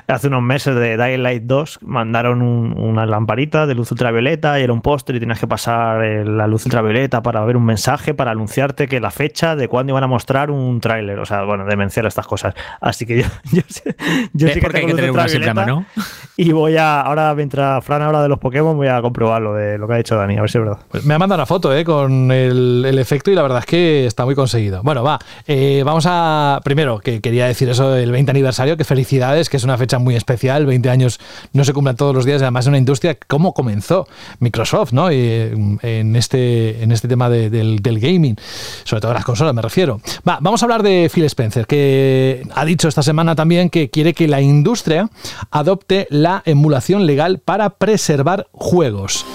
hace 0.07 0.29
unos 0.29 0.43
meses 0.43 0.75
de 0.75 0.97
Dying 0.97 1.23
Light 1.23 1.43
2 1.45 1.79
mandaron 1.83 2.43
un- 2.43 2.75
una 2.79 3.07
lamparita 3.07 3.67
de 3.67 3.75
luz 3.75 3.91
ultravioleta 3.91 4.61
y 4.61 4.65
era 4.65 4.73
un 4.73 4.83
póster 4.83 5.17
y 5.17 5.21
tenías 5.21 5.41
que 5.41 5.47
pasar 5.47 6.05
eh, 6.05 6.25
la 6.25 6.47
luz 6.47 6.67
ultravioleta 6.67 7.23
para 7.23 7.45
ver 7.45 7.57
un 7.57 7.65
mensaje, 7.65 8.13
para 8.13 8.33
anunciarte 8.33 8.87
que 8.87 9.01
la 9.01 9.11
fecha 9.11 9.57
de 9.57 9.69
cuándo 9.69 9.93
iban 9.93 10.05
a 10.05 10.09
mostrar 10.09 10.51
un 10.51 10.81
tráiler. 10.81 11.19
O 11.19 11.25
sea, 11.25 11.43
bueno, 11.45 11.65
demenciar 11.65 12.05
estas 12.07 12.27
cosas. 12.27 12.55
Así 12.81 13.07
que 13.07 13.19
yo, 13.19 13.25
yo, 13.53 13.63
sé- 13.69 13.95
yo 14.33 14.47
¿Ves 14.47 14.55
sí 14.55 14.61
que 14.61 14.67
qué 14.69 14.77
hay 14.79 14.83
tengo 14.83 14.87
que 14.89 14.95
tener 14.95 15.11
una 15.11 15.29
siempre 15.29 15.51
a 15.51 15.53
ultravioleta 15.53 15.55
mano? 15.55 15.87
y 16.37 16.53
voy 16.53 16.77
a, 16.77 17.01
ahora 17.01 17.35
mientras 17.35 17.85
Fran 17.85 18.03
habla 18.03 18.23
de 18.23 18.29
los 18.29 18.39
Pokémon, 18.39 18.77
voy 18.77 18.89
a 18.89 19.01
comprobar 19.01 19.43
lo 19.43 19.55
de 19.55 19.79
lo 19.79 19.87
que 19.89 19.95
ha 19.95 19.97
dicho 19.99 20.17
Dani, 20.17 20.37
a 20.37 20.41
ver 20.43 20.51
si 20.51 20.59
es 20.59 20.65
verdad. 20.65 20.79
Pues 20.91 21.05
me 21.05 21.15
ha 21.15 21.19
mandado 21.19 21.39
una 21.41 21.47
foto 21.47 21.75
eh, 21.77 21.85
con 21.85 22.31
el, 22.31 22.85
el 22.87 22.99
efecto 22.99 23.31
y 23.31 23.35
la 23.35 23.43
verdad 23.43 23.59
es 23.61 23.67
que 23.67 24.07
está 24.07 24.25
muy 24.25 24.35
conseguido. 24.35 24.83
Bueno, 24.83 25.03
va. 25.03 25.19
eh, 25.47 25.83
vamos 25.85 26.05
a. 26.09 26.61
Primero, 26.65 26.99
que 26.99 27.21
quería 27.21 27.47
decir 27.47 27.69
eso 27.69 27.91
del 27.91 28.11
20 28.13 28.31
aniversario, 28.31 28.77
que 28.77 28.85
felicidades, 28.85 29.49
que 29.49 29.57
es 29.57 29.65
una 29.65 29.77
fecha 29.79 29.99
muy 29.99 30.15
especial. 30.17 30.67
20 30.67 30.91
años 30.91 31.19
no 31.53 31.65
se 31.65 31.73
cumplen 31.73 31.97
todos 31.97 32.15
los 32.15 32.25
días, 32.25 32.43
además 32.43 32.65
de 32.65 32.69
una 32.71 32.79
industria. 32.79 33.17
¿Cómo 33.27 33.53
comenzó 33.55 34.07
Microsoft 34.41 34.93
¿no? 34.93 35.11
Y, 35.13 35.51
mm, 35.57 35.79
en, 35.83 36.17
este, 36.17 36.83
en 36.83 36.93
este 36.93 37.09
tema 37.09 37.29
de- 37.31 37.51
del, 37.51 37.79
del 37.81 37.99
gaming? 38.01 38.37
Sobre 38.85 39.01
todo 39.01 39.13
las 39.15 39.25
consolas, 39.25 39.55
me 39.55 39.63
refiero. 39.63 40.01
Va, 40.29 40.39
vamos 40.41 40.63
a 40.63 40.67
hablar 40.67 40.83
de 40.83 41.11
Phil 41.13 41.25
Spencer, 41.25 41.67
que 41.67 42.43
ha 42.57 42.65
dicho 42.65 42.89
esta 42.89 43.03
semana 43.03 43.37
también 43.37 43.69
que 43.69 43.91
quiere 43.91 44.15
que 44.15 44.27
la 44.29 44.41
industria 44.41 45.11
adopte 45.51 46.07
la 46.09 46.43
emulación 46.47 47.05
legal 47.05 47.39
para 47.39 47.71
preservar 47.71 48.49
juegos. 48.51 49.27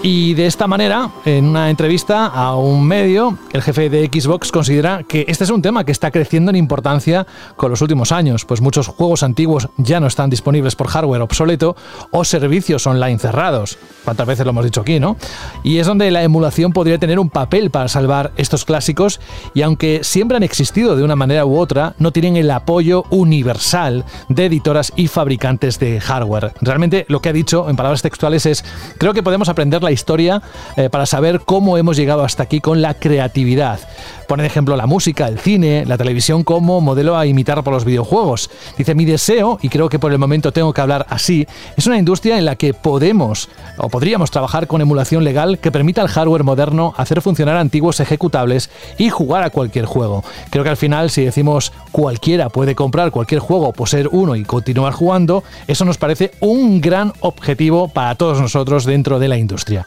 Y 0.00 0.34
de 0.34 0.46
esta 0.46 0.68
manera, 0.68 1.10
en 1.24 1.46
una 1.46 1.70
entrevista 1.70 2.26
a 2.26 2.54
un 2.54 2.86
medio, 2.86 3.36
el 3.52 3.62
jefe 3.62 3.90
de 3.90 4.06
Xbox 4.06 4.52
considera 4.52 5.02
que 5.02 5.24
este 5.26 5.42
es 5.42 5.50
un 5.50 5.60
tema 5.60 5.84
que 5.84 5.90
está 5.90 6.12
creciendo 6.12 6.50
en 6.50 6.56
importancia 6.56 7.26
con 7.56 7.72
los 7.72 7.82
últimos 7.82 8.12
años, 8.12 8.44
pues 8.44 8.60
muchos 8.60 8.86
juegos 8.86 9.24
antiguos 9.24 9.68
ya 9.76 9.98
no 9.98 10.06
están 10.06 10.30
disponibles 10.30 10.76
por 10.76 10.86
hardware 10.86 11.22
obsoleto 11.22 11.74
o 12.12 12.24
servicios 12.24 12.86
online 12.86 13.18
cerrados. 13.18 13.76
¿Cuántas 14.04 14.26
veces 14.28 14.46
lo 14.46 14.50
hemos 14.50 14.64
dicho 14.64 14.82
aquí, 14.82 15.00
no? 15.00 15.16
Y 15.64 15.78
es 15.78 15.86
donde 15.88 16.12
la 16.12 16.22
emulación 16.22 16.72
podría 16.72 16.98
tener 16.98 17.18
un 17.18 17.28
papel 17.28 17.70
para 17.70 17.88
salvar 17.88 18.30
estos 18.36 18.64
clásicos 18.64 19.20
y 19.52 19.62
aunque 19.62 20.04
siempre 20.04 20.36
han 20.36 20.44
existido 20.44 20.94
de 20.94 21.02
una 21.02 21.16
manera 21.16 21.44
u 21.44 21.58
otra, 21.58 21.94
no 21.98 22.12
tienen 22.12 22.36
el 22.36 22.52
apoyo 22.52 23.04
universal 23.10 24.04
de 24.28 24.46
editoras 24.46 24.92
y 24.94 25.08
fabricantes 25.08 25.80
de 25.80 26.00
hardware. 26.00 26.52
Realmente 26.60 27.04
lo 27.08 27.20
que 27.20 27.30
ha 27.30 27.32
dicho 27.32 27.68
en 27.68 27.74
palabras 27.74 28.02
textuales 28.02 28.46
es, 28.46 28.64
creo 28.98 29.12
que 29.12 29.24
podemos 29.24 29.48
aprender 29.48 29.82
la 29.82 29.87
historia 29.90 30.42
eh, 30.76 30.88
para 30.90 31.06
saber 31.06 31.40
cómo 31.40 31.78
hemos 31.78 31.96
llegado 31.96 32.24
hasta 32.24 32.42
aquí 32.44 32.60
con 32.60 32.82
la 32.82 32.94
creatividad. 32.94 33.80
Pone 34.28 34.42
de 34.42 34.48
ejemplo 34.48 34.76
la 34.76 34.86
música, 34.86 35.26
el 35.26 35.38
cine, 35.38 35.86
la 35.86 35.96
televisión 35.96 36.44
como 36.44 36.82
modelo 36.82 37.16
a 37.16 37.24
imitar 37.24 37.64
por 37.64 37.72
los 37.72 37.86
videojuegos. 37.86 38.50
Dice, 38.76 38.94
mi 38.94 39.06
deseo, 39.06 39.58
y 39.62 39.70
creo 39.70 39.88
que 39.88 39.98
por 39.98 40.12
el 40.12 40.18
momento 40.18 40.52
tengo 40.52 40.74
que 40.74 40.82
hablar 40.82 41.06
así, 41.08 41.46
es 41.78 41.86
una 41.86 41.96
industria 41.96 42.36
en 42.36 42.44
la 42.44 42.54
que 42.54 42.74
podemos 42.74 43.48
o 43.78 43.88
podríamos 43.88 44.30
trabajar 44.30 44.66
con 44.66 44.82
emulación 44.82 45.24
legal 45.24 45.58
que 45.58 45.72
permita 45.72 46.02
al 46.02 46.08
hardware 46.08 46.44
moderno 46.44 46.92
hacer 46.98 47.22
funcionar 47.22 47.56
antiguos 47.56 48.00
ejecutables 48.00 48.68
y 48.98 49.08
jugar 49.08 49.44
a 49.44 49.50
cualquier 49.50 49.86
juego. 49.86 50.22
Creo 50.50 50.62
que 50.62 50.70
al 50.70 50.76
final 50.76 51.08
si 51.08 51.24
decimos 51.24 51.72
cualquiera 51.90 52.50
puede 52.50 52.74
comprar 52.74 53.10
cualquier 53.10 53.40
juego, 53.40 53.72
poseer 53.72 54.10
uno 54.12 54.36
y 54.36 54.44
continuar 54.44 54.92
jugando, 54.92 55.42
eso 55.66 55.86
nos 55.86 55.96
parece 55.96 56.32
un 56.40 56.82
gran 56.82 57.14
objetivo 57.20 57.88
para 57.88 58.14
todos 58.14 58.42
nosotros 58.42 58.84
dentro 58.84 59.18
de 59.18 59.28
la 59.28 59.38
industria. 59.38 59.86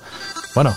Bueno, 0.56 0.74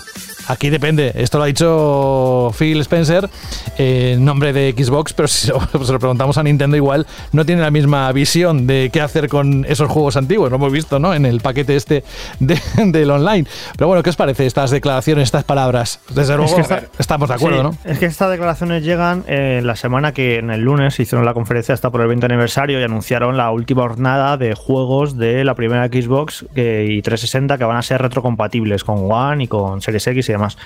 aquí 0.47 0.69
depende. 0.69 1.11
Esto 1.15 1.37
lo 1.37 1.43
ha 1.43 1.47
dicho 1.47 2.51
Phil 2.57 2.79
Spencer 2.81 3.29
eh, 3.77 4.13
en 4.15 4.25
nombre 4.25 4.53
de 4.53 4.73
Xbox, 4.77 5.13
pero 5.13 5.27
si 5.27 5.47
se 5.47 5.53
lo, 5.53 5.61
se 5.85 5.91
lo 5.93 5.99
preguntamos 5.99 6.37
a 6.37 6.43
Nintendo 6.43 6.75
igual 6.77 7.05
no 7.31 7.45
tiene 7.45 7.61
la 7.61 7.71
misma 7.71 8.11
visión 8.11 8.67
de 8.67 8.89
qué 8.91 9.01
hacer 9.01 9.29
con 9.29 9.65
esos 9.67 9.89
juegos 9.89 10.17
antiguos. 10.17 10.49
Lo 10.49 10.57
hemos 10.57 10.71
visto, 10.71 10.99
¿no? 10.99 11.13
En 11.13 11.25
el 11.25 11.41
paquete 11.41 11.75
este 11.75 12.03
de- 12.39 12.59
del 12.85 13.11
online. 13.11 13.47
Pero 13.77 13.87
bueno, 13.87 14.03
¿qué 14.03 14.09
os 14.09 14.15
parece 14.15 14.45
estas 14.45 14.71
declaraciones, 14.71 15.23
estas 15.23 15.43
palabras? 15.43 15.99
Desde 16.09 16.35
luego 16.37 16.55
que 16.55 16.61
está- 16.61 16.83
estamos 16.97 17.29
de 17.29 17.35
acuerdo, 17.35 17.71
Sí, 17.73 17.77
¿no? 17.83 17.91
Es 17.91 17.99
que 17.99 18.05
estas 18.05 18.29
declaraciones 18.31 18.83
llegan 18.83 19.23
eh, 19.27 19.61
la 19.63 19.75
semana 19.75 20.13
que 20.13 20.37
en 20.37 20.49
el 20.51 20.61
lunes 20.61 20.99
hicieron 20.99 21.25
la 21.25 21.33
conferencia 21.33 21.73
hasta 21.73 21.89
por 21.89 22.01
el 22.01 22.07
20 22.07 22.25
aniversario 22.25 22.79
y 22.79 22.83
anunciaron 22.83 23.37
la 23.37 23.51
última 23.51 23.81
jornada 23.83 24.37
de 24.37 24.53
juegos 24.55 25.17
de 25.17 25.43
la 25.43 25.55
primera 25.55 25.87
Xbox 25.87 26.45
que- 26.53 26.85
y 26.89 27.01
360 27.01 27.57
que 27.57 27.63
van 27.63 27.77
a 27.77 27.81
ser 27.81 28.01
retrocompatibles 28.01 28.83
con 28.83 29.11
One 29.11 29.45
y 29.45 29.47
con 29.47 29.81
Series 29.81 30.05
X 30.07 30.29
y 30.29 30.33
demás. 30.35 30.57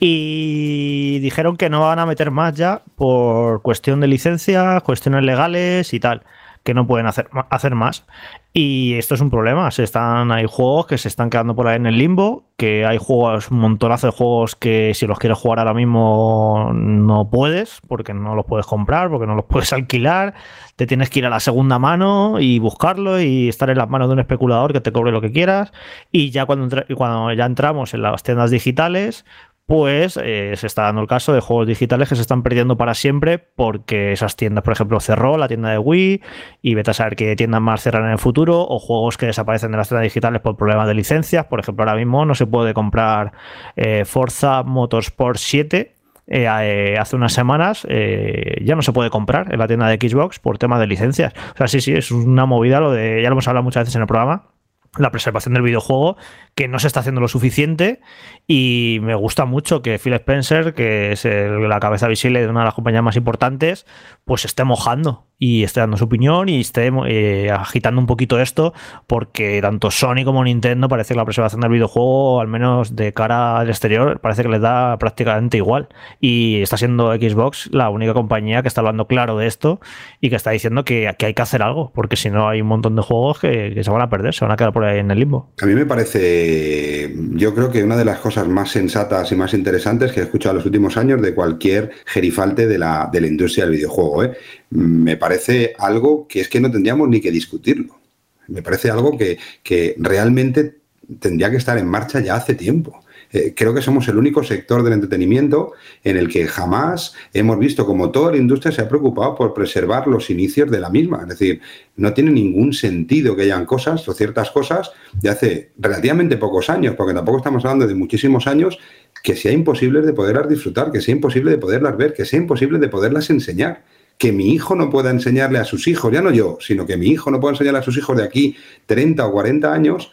Y 0.00 1.18
dijeron 1.20 1.56
que 1.56 1.70
no 1.70 1.80
van 1.80 1.98
a 1.98 2.06
meter 2.06 2.30
más 2.30 2.54
ya 2.54 2.82
por 2.96 3.62
cuestión 3.62 4.00
de 4.00 4.08
licencia, 4.08 4.80
cuestiones 4.80 5.24
legales 5.24 5.94
y 5.94 6.00
tal 6.00 6.22
que 6.62 6.74
no 6.74 6.86
pueden 6.86 7.06
hacer, 7.06 7.28
hacer 7.50 7.74
más. 7.74 8.06
Y 8.52 8.94
esto 8.94 9.14
es 9.14 9.20
un 9.20 9.30
problema. 9.30 9.70
Se 9.70 9.82
están, 9.82 10.30
hay 10.30 10.44
juegos 10.46 10.86
que 10.86 10.98
se 10.98 11.08
están 11.08 11.30
quedando 11.30 11.56
por 11.56 11.66
ahí 11.68 11.76
en 11.76 11.86
el 11.86 11.96
limbo, 11.96 12.44
que 12.56 12.84
hay 12.84 12.98
juegos, 12.98 13.50
un 13.50 13.58
montonazo 13.58 14.08
de 14.08 14.12
juegos 14.12 14.56
que 14.56 14.92
si 14.94 15.06
los 15.06 15.18
quieres 15.18 15.38
jugar 15.38 15.58
ahora 15.58 15.72
mismo 15.72 16.70
no 16.74 17.30
puedes, 17.30 17.80
porque 17.88 18.12
no 18.12 18.34
los 18.34 18.44
puedes 18.44 18.66
comprar, 18.66 19.08
porque 19.08 19.26
no 19.26 19.34
los 19.34 19.44
puedes 19.48 19.72
alquilar. 19.72 20.34
Te 20.76 20.86
tienes 20.86 21.08
que 21.08 21.20
ir 21.20 21.26
a 21.26 21.30
la 21.30 21.40
segunda 21.40 21.78
mano 21.78 22.40
y 22.40 22.58
buscarlo 22.58 23.20
y 23.20 23.48
estar 23.48 23.70
en 23.70 23.78
las 23.78 23.88
manos 23.88 24.08
de 24.08 24.14
un 24.14 24.20
especulador 24.20 24.72
que 24.72 24.80
te 24.80 24.92
cobre 24.92 25.12
lo 25.12 25.20
que 25.20 25.32
quieras. 25.32 25.72
Y 26.10 26.30
ya 26.30 26.44
cuando, 26.44 26.84
cuando 26.94 27.32
ya 27.32 27.46
entramos 27.46 27.94
en 27.94 28.02
las 28.02 28.22
tiendas 28.22 28.50
digitales, 28.50 29.24
pues 29.66 30.18
eh, 30.22 30.52
se 30.56 30.66
está 30.66 30.82
dando 30.82 31.00
el 31.00 31.06
caso 31.06 31.32
de 31.32 31.40
juegos 31.40 31.66
digitales 31.66 32.08
que 32.08 32.16
se 32.16 32.22
están 32.22 32.42
perdiendo 32.42 32.76
para 32.76 32.94
siempre 32.94 33.38
porque 33.38 34.12
esas 34.12 34.36
tiendas, 34.36 34.64
por 34.64 34.72
ejemplo, 34.72 35.00
cerró 35.00 35.36
la 35.38 35.48
tienda 35.48 35.70
de 35.70 35.78
Wii 35.78 36.22
y 36.62 36.74
vete 36.74 36.90
a 36.90 36.94
saber 36.94 37.16
qué 37.16 37.34
tiendas 37.36 37.60
más 37.60 37.82
cerran 37.82 38.04
en 38.04 38.12
el 38.12 38.18
futuro 38.18 38.60
o 38.60 38.78
juegos 38.78 39.16
que 39.16 39.26
desaparecen 39.26 39.70
de 39.70 39.78
las 39.78 39.88
tiendas 39.88 40.04
digitales 40.04 40.40
por 40.40 40.56
problemas 40.56 40.88
de 40.88 40.94
licencias. 40.94 41.46
Por 41.46 41.60
ejemplo, 41.60 41.84
ahora 41.84 41.96
mismo 41.96 42.24
no 42.26 42.34
se 42.34 42.46
puede 42.46 42.74
comprar 42.74 43.32
eh, 43.76 44.04
Forza 44.04 44.62
Motorsport 44.62 45.38
7. 45.38 45.94
eh, 46.26 46.96
hace 46.98 47.16
unas 47.16 47.32
semanas 47.32 47.86
ya 47.88 48.74
no 48.76 48.82
se 48.82 48.92
puede 48.92 49.10
comprar 49.10 49.52
en 49.52 49.58
la 49.58 49.66
tienda 49.66 49.88
de 49.88 49.96
Xbox 49.96 50.38
por 50.38 50.58
temas 50.58 50.80
de 50.80 50.86
licencias. 50.86 51.32
O 51.54 51.56
sea, 51.56 51.68
sí, 51.68 51.80
sí, 51.80 51.92
es 51.92 52.10
una 52.10 52.46
movida 52.46 52.80
lo 52.80 52.92
de, 52.92 53.22
ya 53.22 53.28
lo 53.28 53.34
hemos 53.34 53.48
hablado 53.48 53.64
muchas 53.64 53.82
veces 53.82 53.96
en 53.96 54.02
el 54.02 54.08
programa, 54.08 54.51
la 54.98 55.10
preservación 55.10 55.54
del 55.54 55.62
videojuego, 55.62 56.16
que 56.54 56.68
no 56.68 56.78
se 56.78 56.86
está 56.86 57.00
haciendo 57.00 57.20
lo 57.22 57.28
suficiente 57.28 58.00
y 58.46 58.98
me 59.02 59.14
gusta 59.14 59.46
mucho 59.46 59.80
que 59.80 59.98
Phil 59.98 60.12
Spencer, 60.14 60.74
que 60.74 61.12
es 61.12 61.24
el- 61.24 61.66
la 61.68 61.80
cabeza 61.80 62.08
visible 62.08 62.40
de 62.40 62.48
una 62.48 62.60
de 62.60 62.66
las 62.66 62.74
compañías 62.74 63.02
más 63.02 63.16
importantes, 63.16 63.86
pues 64.24 64.44
esté 64.44 64.64
mojando 64.64 65.26
y 65.38 65.64
esté 65.64 65.80
dando 65.80 65.96
su 65.96 66.04
opinión 66.04 66.48
y 66.48 66.60
esté 66.60 66.90
eh, 67.08 67.50
agitando 67.50 68.00
un 68.00 68.06
poquito 68.06 68.38
esto, 68.38 68.74
porque 69.08 69.60
tanto 69.60 69.90
Sony 69.90 70.24
como 70.24 70.44
Nintendo 70.44 70.88
parece 70.88 71.14
que 71.14 71.18
la 71.18 71.24
preservación 71.24 71.62
del 71.62 71.70
videojuego, 71.72 72.40
al 72.40 72.46
menos 72.46 72.94
de 72.94 73.12
cara 73.12 73.58
al 73.58 73.68
exterior, 73.68 74.20
parece 74.20 74.42
que 74.42 74.50
les 74.50 74.60
da 74.60 74.98
prácticamente 74.98 75.56
igual. 75.56 75.88
Y 76.20 76.60
está 76.62 76.76
siendo 76.76 77.12
Xbox 77.14 77.70
la 77.72 77.88
única 77.88 78.12
compañía 78.14 78.62
que 78.62 78.68
está 78.68 78.82
hablando 78.82 79.08
claro 79.08 79.36
de 79.38 79.46
esto 79.48 79.80
y 80.20 80.28
que 80.30 80.36
está 80.36 80.50
diciendo 80.50 80.84
que, 80.84 81.12
que 81.18 81.26
hay 81.26 81.34
que 81.34 81.42
hacer 81.42 81.62
algo, 81.62 81.90
porque 81.92 82.14
si 82.16 82.30
no 82.30 82.48
hay 82.48 82.60
un 82.60 82.68
montón 82.68 82.94
de 82.94 83.02
juegos 83.02 83.40
que, 83.40 83.72
que 83.74 83.82
se 83.82 83.90
van 83.90 84.02
a 84.02 84.10
perder, 84.10 84.34
se 84.34 84.44
van 84.44 84.52
a 84.52 84.56
quedar 84.56 84.72
por 84.72 84.81
en 84.90 85.10
el 85.10 85.18
limbo. 85.18 85.52
A 85.60 85.66
mí 85.66 85.74
me 85.74 85.86
parece, 85.86 87.14
yo 87.32 87.54
creo 87.54 87.70
que 87.70 87.82
una 87.82 87.96
de 87.96 88.04
las 88.04 88.18
cosas 88.18 88.48
más 88.48 88.70
sensatas 88.70 89.30
y 89.32 89.36
más 89.36 89.54
interesantes 89.54 90.12
que 90.12 90.20
he 90.20 90.24
escuchado 90.24 90.52
en 90.52 90.56
los 90.58 90.66
últimos 90.66 90.96
años 90.96 91.20
de 91.22 91.34
cualquier 91.34 91.90
gerifalte 92.06 92.66
de 92.66 92.78
la, 92.78 93.08
de 93.12 93.20
la 93.20 93.26
industria 93.26 93.64
del 93.64 93.74
videojuego. 93.74 94.24
¿eh? 94.24 94.32
Me 94.70 95.16
parece 95.16 95.74
algo 95.78 96.26
que 96.26 96.40
es 96.40 96.48
que 96.48 96.60
no 96.60 96.70
tendríamos 96.70 97.08
ni 97.08 97.20
que 97.20 97.30
discutirlo. 97.30 98.00
Me 98.48 98.62
parece 98.62 98.90
algo 98.90 99.16
que, 99.16 99.38
que 99.62 99.94
realmente 99.98 100.76
tendría 101.20 101.50
que 101.50 101.56
estar 101.56 101.78
en 101.78 101.86
marcha 101.86 102.20
ya 102.20 102.36
hace 102.36 102.54
tiempo. 102.54 103.01
Eh, 103.32 103.54
creo 103.56 103.72
que 103.72 103.80
somos 103.80 104.06
el 104.08 104.18
único 104.18 104.44
sector 104.44 104.82
del 104.82 104.92
entretenimiento 104.92 105.72
en 106.04 106.16
el 106.16 106.28
que 106.28 106.46
jamás 106.46 107.14
hemos 107.32 107.58
visto 107.58 107.86
como 107.86 108.10
toda 108.10 108.32
la 108.32 108.36
industria 108.36 108.72
se 108.72 108.82
ha 108.82 108.88
preocupado 108.88 109.34
por 109.34 109.54
preservar 109.54 110.06
los 110.06 110.28
inicios 110.28 110.70
de 110.70 110.80
la 110.80 110.90
misma. 110.90 111.22
Es 111.22 111.28
decir, 111.28 111.60
no 111.96 112.12
tiene 112.12 112.30
ningún 112.30 112.72
sentido 112.72 113.34
que 113.34 113.42
hayan 113.42 113.64
cosas 113.64 114.06
o 114.08 114.12
ciertas 114.12 114.50
cosas 114.50 114.90
de 115.20 115.30
hace 115.30 115.72
relativamente 115.78 116.36
pocos 116.36 116.68
años, 116.68 116.94
porque 116.94 117.14
tampoco 117.14 117.38
estamos 117.38 117.64
hablando 117.64 117.86
de 117.86 117.94
muchísimos 117.94 118.46
años, 118.46 118.78
que 119.22 119.34
sea 119.34 119.52
imposible 119.52 120.02
de 120.02 120.12
poderlas 120.12 120.48
disfrutar, 120.48 120.92
que 120.92 121.00
sea 121.00 121.14
imposible 121.14 121.50
de 121.50 121.58
poderlas 121.58 121.96
ver, 121.96 122.12
que 122.12 122.24
sea 122.24 122.38
imposible 122.38 122.78
de 122.78 122.88
poderlas 122.88 123.30
enseñar 123.30 123.84
que 124.18 124.30
mi 124.30 124.52
hijo 124.52 124.76
no 124.76 124.90
pueda 124.90 125.10
enseñarle 125.10 125.58
a 125.58 125.64
sus 125.64 125.88
hijos, 125.88 126.12
ya 126.12 126.20
no 126.22 126.30
yo, 126.30 126.58
sino 126.60 126.86
que 126.86 126.96
mi 126.96 127.08
hijo 127.08 127.30
no 127.30 127.40
pueda 127.40 127.54
enseñarle 127.54 127.80
a 127.80 127.82
sus 127.82 127.96
hijos 127.96 128.16
de 128.16 128.22
aquí 128.22 128.56
30 128.86 129.26
o 129.26 129.32
40 129.32 129.72
años 129.72 130.12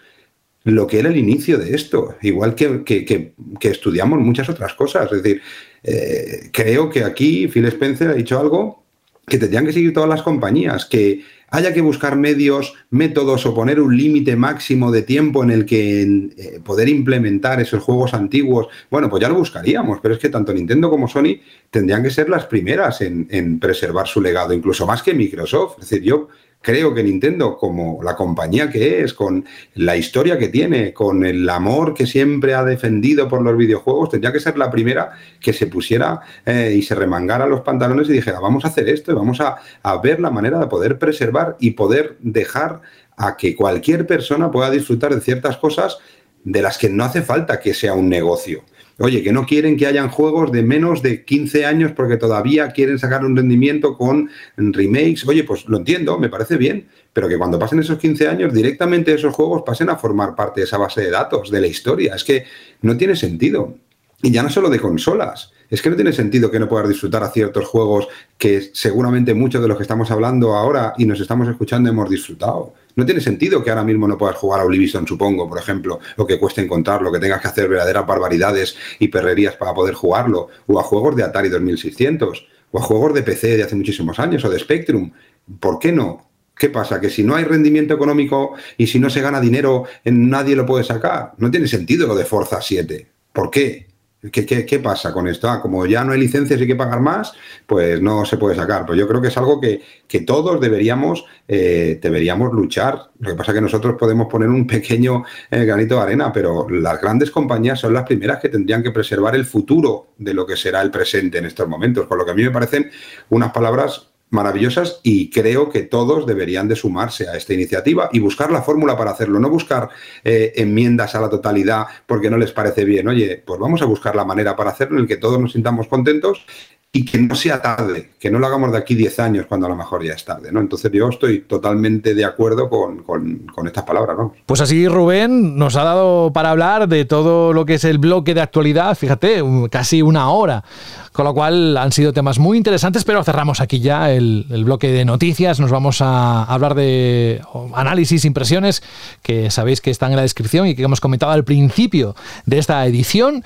lo 0.64 0.88
que 0.88 1.00
era 1.00 1.10
el 1.10 1.18
inicio 1.18 1.58
de 1.58 1.74
esto, 1.74 2.16
igual 2.22 2.56
que, 2.56 2.84
que, 2.84 3.34
estudiamos 3.62 4.20
muchas 4.20 4.50
otras 4.50 4.74
cosas. 4.74 5.12
Es 5.12 5.24
decir, 5.24 5.42
eh, 5.84 6.50
creo 6.52 6.90
que 6.90 7.04
aquí 7.04 7.48
Phil 7.48 7.66
Spencer 7.66 8.10
ha 8.10 8.14
dicho 8.14 8.40
algo 8.40 8.84
que 9.26 9.38
tendrían 9.38 9.66
que 9.66 9.74
seguir 9.74 9.94
todas 9.94 10.10
las 10.10 10.24
compañías, 10.24 10.86
que 10.86 11.24
haya 11.52 11.74
que 11.74 11.82
buscar 11.82 12.16
medios, 12.16 12.74
métodos 12.90 13.46
o 13.46 13.54
poner 13.54 13.80
un 13.80 13.96
límite 13.96 14.36
máximo 14.36 14.92
de 14.92 15.04
tiempo 15.04 15.44
en 15.44 15.52
el 15.52 15.66
que 15.66 16.02
eh, 16.02 16.60
poder 16.64 16.90
implementar 16.90 17.60
esos 17.60 17.84
juegos 17.84 18.14
antiguos, 18.14 18.68
bueno, 18.90 19.10
pues 19.10 19.22
ya 19.22 19.30
lo 19.30 19.36
buscaríamos, 19.36 20.00
pero 20.02 20.16
es 20.16 20.20
que 20.20 20.30
tanto 20.30 20.54
Nintendo 20.54 20.90
como 20.90 21.08
Sony 21.08 21.40
tendrían 21.70 22.04
que 22.04 22.12
ser 22.12 22.30
las 22.30 22.46
primeras 22.46 23.02
en, 23.02 23.28
en 23.32 23.60
preservar 23.60 24.08
su 24.08 24.22
legado, 24.22 24.54
incluso 24.54 24.86
más 24.86 25.02
que 25.02 25.14
Microsoft. 25.14 25.80
Es 25.80 25.90
decir, 25.90 26.04
yo 26.04 26.28
creo 26.62 26.94
que 26.94 27.04
Nintendo, 27.04 27.58
como 27.58 28.02
la 28.04 28.16
compañía 28.16 28.70
que 28.70 29.02
es, 29.02 29.14
con 29.14 29.46
la 29.76 29.96
historia 29.96 30.38
que 30.38 30.50
tiene, 30.50 30.94
con 30.94 31.26
el 31.26 31.50
amor 31.50 31.94
que 31.94 32.06
siempre 32.06 32.54
ha 32.54 32.64
defendido 32.64 33.28
por 33.28 33.42
los 33.42 33.56
videojuegos, 33.58 34.10
tendría 34.10 34.34
que 34.34 34.40
ser 34.40 34.58
la 34.58 34.70
primera 34.70 35.12
que 35.40 35.54
se 35.54 35.68
pusiera 35.68 36.22
eh, 36.46 36.74
y 36.76 36.82
se 36.82 36.96
remangara 36.96 37.48
los 37.48 37.62
pantalones 37.62 38.10
y 38.10 38.14
dijera, 38.14 38.40
vamos 38.40 38.66
a 38.66 38.70
hacer 38.70 38.90
esto 38.90 39.12
y 39.12 39.16
vamos 39.16 39.40
a, 39.42 39.58
a 39.82 39.98
ver 40.02 40.20
la 40.20 40.32
manera 40.32 40.60
de 40.60 40.68
poder 40.68 41.00
preservar 41.00 41.56
y 41.60 41.72
poder 41.72 42.18
dejar 42.20 42.82
a 43.18 43.36
que 43.38 43.56
cualquier 43.56 44.06
persona 44.06 44.52
pueda 44.52 44.70
disfrutar 44.70 45.14
de 45.14 45.22
ciertas 45.22 45.58
cosas 45.58 45.98
de 46.44 46.62
las 46.62 46.78
que 46.78 46.90
no 46.90 47.04
hace 47.04 47.22
falta 47.22 47.60
que 47.60 47.74
sea 47.74 47.94
un 47.94 48.10
negocio. 48.10 48.64
Oye, 49.00 49.24
que 49.24 49.32
no 49.32 49.46
quieren 49.46 49.78
que 49.78 49.88
hayan 49.88 50.10
juegos 50.10 50.52
de 50.52 50.62
menos 50.62 51.02
de 51.02 51.24
15 51.24 51.66
años 51.66 51.94
porque 51.94 52.18
todavía 52.18 52.70
quieren 52.72 53.00
sacar 53.00 53.24
un 53.24 53.36
rendimiento 53.36 53.98
con 53.98 54.30
remakes. 54.58 55.26
Oye, 55.26 55.46
pues 55.46 55.66
lo 55.68 55.78
entiendo, 55.78 56.20
me 56.20 56.28
parece 56.28 56.58
bien, 56.58 56.88
pero 57.14 57.30
que 57.30 57.38
cuando 57.38 57.58
pasen 57.58 57.80
esos 57.80 57.98
15 57.98 58.28
años 58.28 58.54
directamente 58.54 59.14
esos 59.14 59.34
juegos 59.34 59.64
pasen 59.66 59.90
a 59.90 59.96
formar 59.96 60.36
parte 60.36 60.60
de 60.60 60.66
esa 60.66 60.78
base 60.78 61.02
de 61.02 61.12
datos, 61.12 61.50
de 61.50 61.62
la 61.62 61.68
historia. 61.68 62.16
Es 62.16 62.26
que 62.26 62.44
no 62.82 62.98
tiene 62.98 63.16
sentido. 63.16 63.76
Y 64.22 64.32
ya 64.32 64.44
no 64.44 64.50
solo 64.50 64.70
de 64.70 64.80
consolas. 64.80 65.54
Es 65.70 65.82
que 65.82 65.90
no 65.90 65.96
tiene 65.96 66.12
sentido 66.12 66.52
que 66.52 66.60
no 66.60 66.68
puedas 66.68 66.90
disfrutar 66.90 67.24
a 67.24 67.30
ciertos 67.30 67.66
juegos 67.68 68.10
que 68.38 68.70
seguramente 68.74 69.34
muchos 69.34 69.62
de 69.62 69.70
los 69.70 69.78
que 69.78 69.84
estamos 69.84 70.12
hablando 70.12 70.56
ahora 70.56 70.94
y 70.98 71.06
nos 71.06 71.22
estamos 71.22 71.48
escuchando 71.48 71.90
hemos 71.90 72.10
disfrutado. 72.10 72.74
No 73.00 73.06
tiene 73.06 73.22
sentido 73.22 73.64
que 73.64 73.70
ahora 73.70 73.86
mismo 73.86 74.10
no 74.10 74.18
puedas 74.18 74.36
jugar 74.36 74.60
a 74.60 74.66
Oblivion, 74.66 75.08
supongo, 75.08 75.48
por 75.48 75.58
ejemplo, 75.58 76.02
o 76.18 76.28
que 76.28 76.38
cueste 76.38 76.60
encontrarlo, 76.60 77.10
que 77.14 77.20
tengas 77.20 77.40
que 77.40 77.48
hacer 77.48 77.70
verdaderas 77.70 78.06
barbaridades 78.06 78.76
y 79.00 79.08
perrerías 79.08 79.56
para 79.56 79.74
poder 79.74 79.94
jugarlo, 79.94 80.50
o 80.68 80.78
a 80.78 80.84
juegos 80.84 81.16
de 81.16 81.24
Atari 81.24 81.48
2600, 81.48 82.46
o 82.72 82.78
a 82.78 82.82
juegos 82.82 83.14
de 83.14 83.24
PC 83.24 83.56
de 83.56 83.64
hace 83.64 83.78
muchísimos 83.78 84.20
años, 84.20 84.44
o 84.44 84.50
de 84.50 84.60
Spectrum. 84.60 85.14
¿Por 85.62 85.80
qué 85.80 85.94
no? 85.94 86.30
¿Qué 86.54 86.70
pasa? 86.70 87.00
¿Que 87.00 87.10
si 87.10 87.24
no 87.24 87.36
hay 87.36 87.46
rendimiento 87.46 87.94
económico 87.94 88.56
y 88.78 88.88
si 88.88 89.00
no 89.00 89.10
se 89.10 89.22
gana 89.22 89.40
dinero, 89.40 89.86
nadie 90.04 90.58
lo 90.58 90.66
puede 90.66 90.84
sacar? 90.84 91.36
No 91.38 91.50
tiene 91.50 91.70
sentido 91.70 92.06
lo 92.06 92.16
de 92.16 92.26
Forza 92.26 92.62
7. 92.62 93.08
¿Por 93.32 93.50
qué? 93.50 93.88
¿Qué, 94.22 94.80
pasa 94.84 95.14
con 95.14 95.30
esto? 95.30 95.50
Ah, 95.50 95.62
como 95.62 95.86
ya 95.86 96.04
no 96.04 96.12
hay 96.12 96.20
licencias 96.20 96.60
y 96.60 96.64
hay 96.64 96.68
que 96.68 96.76
pagar 96.76 97.00
más, 97.00 97.32
pues 97.66 98.02
no 98.02 98.26
se 98.26 98.36
puede 98.36 98.54
sacar. 98.54 98.86
Pues 98.86 99.00
yo 99.00 99.08
creo 99.08 99.22
que 99.22 99.30
es 99.30 99.38
algo 99.38 99.62
que, 99.62 99.82
todos 100.28 100.60
deberíamos, 100.60 101.24
eh, 101.48 101.98
deberíamos 102.02 102.52
luchar. 102.52 103.12
Lo 103.20 103.30
que 103.30 103.38
pasa 103.38 103.52
es 103.52 103.56
que 103.56 103.62
nosotros 103.62 103.96
podemos 103.98 104.28
poner 104.28 104.50
un 104.50 104.68
pequeño 104.68 105.24
eh, 105.50 105.64
granito 105.64 105.96
de 105.96 106.02
arena, 106.02 106.34
pero 106.34 106.70
las 106.70 107.00
grandes 107.00 107.32
compañías 107.32 107.80
son 107.80 107.94
las 107.94 108.04
primeras 108.04 108.40
que 108.40 108.50
tendrían 108.50 108.84
que 108.84 108.92
preservar 108.92 109.36
el 109.36 109.46
futuro 109.46 110.10
de 110.18 110.34
lo 110.34 110.46
que 110.46 110.58
será 110.58 110.82
el 110.82 110.92
presente 110.92 111.38
en 111.38 111.46
estos 111.46 111.70
momentos. 111.70 112.06
Por 112.06 112.18
lo 112.18 112.26
que 112.26 112.32
a 112.32 112.36
mí 112.36 112.44
me 112.44 112.52
parecen 112.52 112.92
unas 113.30 113.54
palabras 113.54 114.09
maravillosas 114.32 115.00
y 115.04 115.30
creo 115.30 115.70
que 115.70 115.84
todos 115.84 116.26
deberían 116.26 116.68
de 116.68 116.76
sumarse 116.76 117.28
a 117.28 117.36
esta 117.36 117.54
iniciativa 117.54 118.10
y 118.12 118.20
buscar 118.20 118.52
la 118.52 118.62
fórmula 118.62 118.98
para 118.98 119.12
hacerlo, 119.12 119.40
no 119.40 119.50
buscar 119.50 119.90
eh, 120.24 120.54
enmiendas 120.56 121.16
a 121.16 121.22
la 121.22 121.30
totalidad 121.30 121.86
porque 122.06 122.30
no 122.30 122.38
les 122.38 122.52
parece 122.52 122.86
bien. 122.86 123.08
Oye, 123.08 123.42
pues 123.46 123.60
vamos 123.60 123.82
a 123.82 123.86
buscar 123.86 124.16
la 124.16 124.26
manera 124.26 124.56
para 124.56 124.72
hacerlo 124.72 124.98
en 124.98 125.04
el 125.04 125.08
que 125.08 125.18
todos 125.18 125.40
nos 125.40 125.54
sintamos 125.54 125.88
contentos 125.88 126.46
y 126.92 127.06
que 127.06 127.20
no 127.20 127.36
sea 127.36 127.62
tarde, 127.62 128.10
que 128.20 128.32
no 128.32 128.40
lo 128.40 128.48
hagamos 128.48 128.72
de 128.72 128.80
aquí 128.80 128.96
10 128.96 129.20
años 129.20 129.46
cuando 129.46 129.68
a 129.68 129.70
lo 129.70 129.76
mejor 129.76 130.04
ya 130.04 130.14
es 130.14 130.26
tarde, 130.26 130.52
¿no? 130.52 130.60
Entonces 130.60 130.92
yo 130.92 131.08
estoy 131.08 131.42
totalmente 131.42 132.16
de 132.16 132.26
acuerdo 132.26 132.68
con, 132.68 133.04
con, 133.04 133.68
estas 133.68 133.84
palabras, 133.84 134.18
¿no? 134.18 134.34
Pues 134.48 134.60
así 134.60 134.88
Rubén 134.88 135.56
nos 135.56 135.76
ha 135.76 135.84
dado 135.84 136.34
para 136.34 136.50
hablar 136.50 136.88
de 136.88 137.06
todo 137.06 137.54
lo 137.54 137.66
que 137.66 137.76
es 137.76 137.84
el 137.84 138.00
bloque 138.00 138.34
de 138.34 138.42
actualidad, 138.42 138.98
fíjate, 138.98 139.44
casi 139.70 140.02
una 140.02 140.32
hora, 140.32 140.64
con 141.12 141.26
lo 141.26 141.36
cual 141.36 141.78
han 141.78 141.92
sido 141.92 142.12
temas 142.12 142.40
muy 142.40 142.58
interesantes, 142.58 143.04
pero 143.04 143.24
cerramos 143.24 143.62
aquí 143.62 143.82
ya 143.82 144.12
el, 144.12 144.48
el 144.50 144.66
bloque 144.66 144.92
de 144.92 145.06
noticias, 145.06 145.60
nos 145.60 145.70
vamos 145.70 146.02
a 146.02 146.44
hablar 146.44 146.74
de 146.74 147.40
análisis, 147.76 148.26
impresiones, 148.26 148.82
que 149.22 149.52
sabéis 149.52 149.82
que 149.82 149.92
están 149.92 150.10
en 150.10 150.16
la 150.16 150.24
descripción 150.24 150.66
y 150.66 150.74
que 150.74 150.82
hemos 150.82 151.02
comentado 151.02 151.34
al 151.34 151.44
principio 151.44 152.16
de 152.48 152.58
esta 152.58 152.84
edición. 152.88 153.44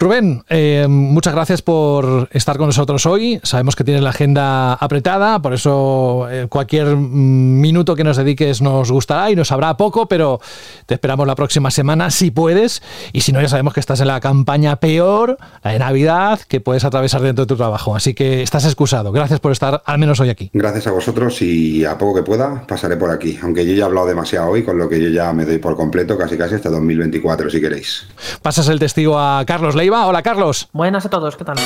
Rubén, 0.00 0.42
eh, 0.48 0.86
muchas 0.88 1.34
gracias 1.34 1.60
por 1.60 2.30
estar 2.32 2.56
con 2.56 2.68
nosotros 2.68 3.04
hoy. 3.04 3.38
Sabemos 3.42 3.76
que 3.76 3.84
tienes 3.84 4.02
la 4.02 4.08
agenda 4.08 4.72
apretada, 4.72 5.42
por 5.42 5.52
eso 5.52 6.26
eh, 6.30 6.46
cualquier 6.48 6.96
minuto 6.96 7.94
que 7.94 8.02
nos 8.02 8.16
dediques 8.16 8.62
nos 8.62 8.90
gustará 8.90 9.30
y 9.30 9.36
nos 9.36 9.48
sabrá 9.48 9.76
poco, 9.76 10.08
pero 10.08 10.40
te 10.86 10.94
esperamos 10.94 11.26
la 11.26 11.34
próxima 11.34 11.70
semana 11.70 12.10
si 12.10 12.30
puedes. 12.30 12.82
Y 13.12 13.20
si 13.20 13.32
no, 13.32 13.42
ya 13.42 13.50
sabemos 13.50 13.74
que 13.74 13.80
estás 13.80 14.00
en 14.00 14.06
la 14.06 14.20
campaña 14.20 14.76
peor, 14.76 15.36
la 15.62 15.72
de 15.72 15.78
Navidad, 15.78 16.40
que 16.48 16.62
puedes 16.62 16.84
atravesar 16.84 17.20
dentro 17.20 17.44
de 17.44 17.48
tu 17.48 17.56
trabajo. 17.56 17.94
Así 17.94 18.14
que 18.14 18.42
estás 18.42 18.64
excusado. 18.64 19.12
Gracias 19.12 19.38
por 19.38 19.52
estar 19.52 19.82
al 19.84 19.98
menos 19.98 20.18
hoy 20.18 20.30
aquí. 20.30 20.48
Gracias 20.54 20.86
a 20.86 20.92
vosotros 20.92 21.42
y 21.42 21.84
a 21.84 21.98
poco 21.98 22.14
que 22.14 22.22
pueda 22.22 22.66
pasaré 22.66 22.96
por 22.96 23.10
aquí. 23.10 23.38
Aunque 23.42 23.66
yo 23.66 23.74
ya 23.74 23.82
he 23.82 23.86
hablado 23.86 24.06
demasiado 24.06 24.48
hoy, 24.48 24.62
con 24.62 24.78
lo 24.78 24.88
que 24.88 24.98
yo 24.98 25.10
ya 25.10 25.30
me 25.34 25.44
doy 25.44 25.58
por 25.58 25.76
completo 25.76 26.16
casi 26.16 26.38
casi 26.38 26.54
hasta 26.54 26.70
2024 26.70 27.50
si 27.50 27.60
queréis. 27.60 28.06
Pasas 28.40 28.66
el 28.68 28.78
testigo 28.78 29.18
a 29.18 29.44
Carlos 29.44 29.74
Hola, 29.92 30.22
Carlos. 30.22 30.68
Buenas 30.72 31.04
a 31.04 31.10
todos, 31.10 31.36
¿qué 31.36 31.44
tal? 31.44 31.56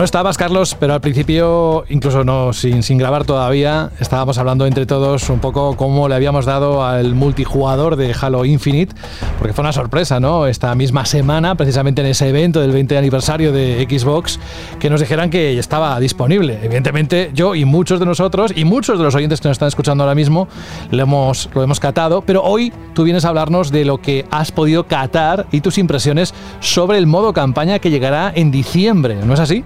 No 0.00 0.04
estabas, 0.04 0.38
Carlos, 0.38 0.78
pero 0.80 0.94
al 0.94 1.02
principio, 1.02 1.84
incluso 1.90 2.24
no 2.24 2.54
sin, 2.54 2.96
grabar 2.96 3.26
todavía, 3.26 3.90
estábamos 4.00 4.38
hablando 4.38 4.64
entre 4.64 4.86
todos 4.86 5.28
un 5.28 5.40
poco 5.40 5.76
cómo 5.76 6.08
le 6.08 6.14
habíamos 6.14 6.46
dado 6.46 6.82
al 6.82 7.14
multijugador 7.14 7.96
de 7.96 8.16
Halo 8.18 8.46
Infinite, 8.46 8.94
porque 9.36 9.52
fue 9.52 9.60
una 9.60 9.74
sorpresa, 9.74 10.18
¿no? 10.18 10.46
Esta 10.46 10.74
misma 10.74 11.04
semana, 11.04 11.54
precisamente 11.54 12.00
en 12.00 12.06
ese 12.06 12.30
evento 12.30 12.62
del 12.62 12.72
20 12.72 12.96
aniversario 12.96 13.52
de 13.52 13.86
Xbox, 13.90 14.40
que 14.78 14.88
nos 14.88 15.00
dijeran 15.00 15.28
que 15.28 15.58
estaba 15.58 16.00
disponible. 16.00 16.58
Evidentemente, 16.62 17.30
yo 17.34 17.54
y 17.54 17.66
muchos 17.66 18.00
de 18.00 18.06
nosotros, 18.06 18.54
y 18.56 18.64
muchos 18.64 18.96
de 18.96 19.04
los 19.04 19.14
oyentes 19.14 19.42
que 19.42 19.48
nos 19.48 19.56
están 19.56 19.68
escuchando 19.68 20.02
ahora 20.02 20.14
mismo, 20.14 20.48
lo 20.90 21.02
hemos, 21.02 21.50
lo 21.52 21.62
hemos 21.62 21.78
catado, 21.78 22.22
pero 22.22 22.42
hoy 22.42 22.72
tú 22.94 23.04
vienes 23.04 23.26
a 23.26 23.28
hablarnos 23.28 23.70
de 23.70 23.84
lo 23.84 24.00
que 24.00 24.24
has 24.30 24.50
podido 24.50 24.86
catar 24.86 25.46
y 25.52 25.60
tus 25.60 25.76
impresiones 25.76 26.32
sobre 26.60 26.96
el 26.96 27.06
modo 27.06 27.34
campaña 27.34 27.80
que 27.80 27.90
llegará 27.90 28.32
en 28.34 28.50
diciembre, 28.50 29.16
¿no 29.26 29.34
es 29.34 29.40
así? 29.40 29.62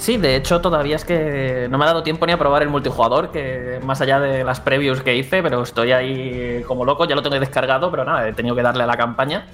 Sí, 0.00 0.16
de 0.16 0.34
hecho 0.34 0.62
todavía 0.62 0.96
es 0.96 1.04
que 1.04 1.68
no 1.70 1.76
me 1.76 1.84
ha 1.84 1.88
dado 1.88 2.02
tiempo 2.02 2.24
ni 2.24 2.32
a 2.32 2.38
probar 2.38 2.62
el 2.62 2.70
multijugador, 2.70 3.30
que 3.30 3.80
más 3.84 4.00
allá 4.00 4.18
de 4.18 4.44
las 4.44 4.58
previews 4.58 5.02
que 5.02 5.14
hice, 5.14 5.42
pero 5.42 5.62
estoy 5.62 5.92
ahí 5.92 6.64
como 6.66 6.86
loco, 6.86 7.04
ya 7.04 7.14
lo 7.14 7.22
tengo 7.22 7.38
descargado, 7.38 7.90
pero 7.90 8.06
nada, 8.06 8.26
he 8.26 8.32
tenido 8.32 8.56
que 8.56 8.62
darle 8.62 8.84
a 8.84 8.86
la 8.86 8.96
campaña. 8.96 9.46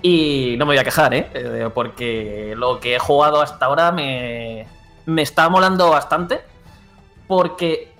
Y 0.00 0.56
no 0.58 0.64
me 0.64 0.70
voy 0.70 0.78
a 0.78 0.84
quejar, 0.84 1.12
¿eh? 1.12 1.28
eh 1.34 1.68
porque 1.74 2.54
lo 2.56 2.80
que 2.80 2.96
he 2.96 2.98
jugado 2.98 3.42
hasta 3.42 3.66
ahora 3.66 3.92
me, 3.92 4.66
me 5.04 5.20
está 5.20 5.50
molando 5.50 5.90
bastante. 5.90 6.40
Porque, 7.26 7.92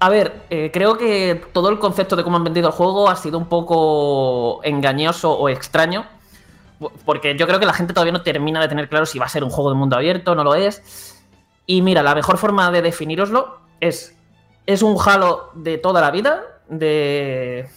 a 0.00 0.10
ver, 0.10 0.42
eh, 0.50 0.70
creo 0.70 0.98
que 0.98 1.42
todo 1.54 1.70
el 1.70 1.78
concepto 1.78 2.14
de 2.14 2.24
cómo 2.24 2.36
han 2.36 2.44
vendido 2.44 2.68
el 2.68 2.74
juego 2.74 3.08
ha 3.08 3.16
sido 3.16 3.38
un 3.38 3.46
poco 3.46 4.60
engañoso 4.64 5.32
o 5.32 5.48
extraño 5.48 6.04
porque 7.04 7.36
yo 7.36 7.46
creo 7.46 7.60
que 7.60 7.66
la 7.66 7.72
gente 7.72 7.92
todavía 7.92 8.12
no 8.12 8.22
termina 8.22 8.60
de 8.60 8.68
tener 8.68 8.88
claro 8.88 9.06
si 9.06 9.18
va 9.18 9.26
a 9.26 9.28
ser 9.28 9.44
un 9.44 9.50
juego 9.50 9.70
de 9.70 9.76
mundo 9.76 9.96
abierto, 9.96 10.34
no 10.34 10.44
lo 10.44 10.54
es. 10.54 11.20
Y 11.66 11.82
mira, 11.82 12.02
la 12.02 12.14
mejor 12.14 12.38
forma 12.38 12.70
de 12.70 12.82
definiroslo 12.82 13.60
es. 13.80 14.16
Es 14.66 14.82
un 14.82 14.96
Halo 15.04 15.50
de 15.54 15.78
toda 15.78 16.00
la 16.00 16.10
vida, 16.10 16.42
de. 16.68 17.68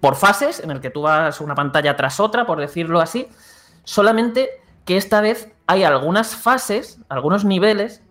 por 0.00 0.14
fases, 0.16 0.60
en 0.60 0.70
el 0.70 0.80
que 0.80 0.90
tú 0.90 1.02
vas 1.02 1.40
una 1.40 1.54
pantalla 1.54 1.96
tras 1.96 2.20
otra, 2.20 2.46
por 2.46 2.60
decirlo 2.60 3.00
así. 3.00 3.28
Solamente 3.84 4.50
que 4.84 4.96
esta 4.96 5.20
vez 5.20 5.52
hay 5.66 5.84
algunas 5.84 6.34
fases, 6.36 7.00
algunos 7.08 7.44
niveles 7.44 8.02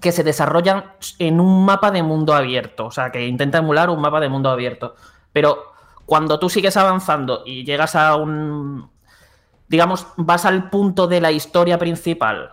que 0.00 0.12
se 0.12 0.24
desarrollan 0.24 0.92
en 1.18 1.40
un 1.40 1.64
mapa 1.64 1.90
de 1.90 2.02
mundo 2.02 2.34
abierto, 2.34 2.86
o 2.86 2.90
sea, 2.90 3.10
que 3.10 3.26
intenta 3.26 3.58
emular 3.58 3.90
un 3.90 4.00
mapa 4.00 4.20
de 4.20 4.28
mundo 4.28 4.50
abierto. 4.50 4.94
Pero 5.32 5.72
cuando 6.06 6.38
tú 6.38 6.48
sigues 6.48 6.76
avanzando 6.76 7.42
y 7.44 7.64
llegas 7.64 7.94
a 7.96 8.16
un, 8.16 8.90
digamos, 9.68 10.06
vas 10.16 10.44
al 10.44 10.70
punto 10.70 11.06
de 11.06 11.20
la 11.20 11.30
historia 11.30 11.78
principal 11.78 12.52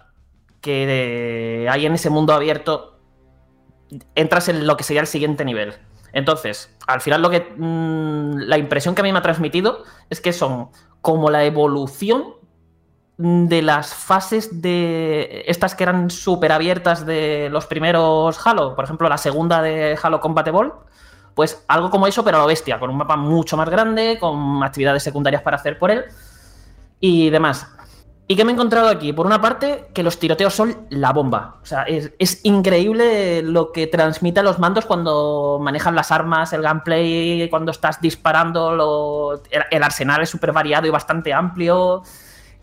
que 0.61 1.67
hay 1.69 1.85
en 1.85 1.93
ese 1.93 2.09
mundo 2.09 2.33
abierto, 2.33 2.97
entras 4.15 4.49
en 4.49 4.65
lo 4.65 4.75
que 4.77 4.83
sería 4.83 5.01
el 5.01 5.07
siguiente 5.07 5.45
nivel. 5.45 5.75
Entonces, 6.11 6.75
al 6.87 7.01
final 7.01 7.21
lo 7.21 7.29
que 7.29 7.53
mm, 7.55 8.37
la 8.47 8.57
impresión 8.57 8.95
que 8.95 9.01
a 9.01 9.03
mí 9.03 9.11
me 9.11 9.19
ha 9.19 9.21
transmitido 9.21 9.83
es 10.09 10.21
que 10.21 10.33
son 10.33 10.69
como 11.01 11.29
la 11.29 11.43
evolución 11.43 12.33
de 13.17 13.61
las 13.61 13.93
fases 13.93 14.61
de 14.61 15.43
estas 15.47 15.75
que 15.75 15.83
eran 15.83 16.09
súper 16.09 16.51
abiertas 16.51 17.05
de 17.05 17.49
los 17.51 17.65
primeros 17.65 18.45
Halo, 18.45 18.75
por 18.75 18.85
ejemplo 18.85 19.07
la 19.07 19.17
segunda 19.17 19.61
de 19.61 19.97
Halo 20.01 20.19
Combat 20.19 20.47
Evolved, 20.47 20.73
pues 21.33 21.63
algo 21.67 21.89
como 21.91 22.07
eso, 22.07 22.23
pero 22.23 22.37
a 22.37 22.39
lo 22.41 22.47
bestia, 22.47 22.79
con 22.79 22.89
un 22.89 22.97
mapa 22.97 23.17
mucho 23.17 23.55
más 23.55 23.69
grande, 23.69 24.17
con 24.19 24.63
actividades 24.63 25.03
secundarias 25.03 25.43
para 25.43 25.57
hacer 25.57 25.77
por 25.77 25.91
él 25.91 26.05
y 26.99 27.29
demás. 27.29 27.67
¿Y 28.27 28.35
qué 28.35 28.43
me 28.43 28.51
he 28.51 28.55
encontrado 28.55 28.89
aquí? 28.89 29.13
Por 29.13 29.27
una 29.27 29.39
parte, 29.39 29.89
que 29.93 30.01
los 30.01 30.17
tiroteos 30.17 30.53
son 30.53 30.87
la 30.89 31.13
bomba. 31.13 31.57
O 31.61 31.65
sea, 31.65 31.83
es, 31.83 32.39
increíble 32.43 33.43
lo 33.43 33.71
que 33.71 33.85
transmiten 33.85 34.45
los 34.45 34.57
mandos 34.57 34.85
cuando 34.85 35.59
manejan 35.61 35.93
las 35.93 36.11
armas, 36.11 36.51
el 36.51 36.63
gameplay, 36.63 37.47
cuando 37.49 37.71
estás 37.71 38.01
disparando, 38.01 39.41
el, 39.69 39.83
arsenal 39.83 40.23
es 40.23 40.29
súper 40.29 40.53
variado 40.53 40.87
y 40.87 40.89
bastante 40.89 41.33
amplio. 41.33 42.01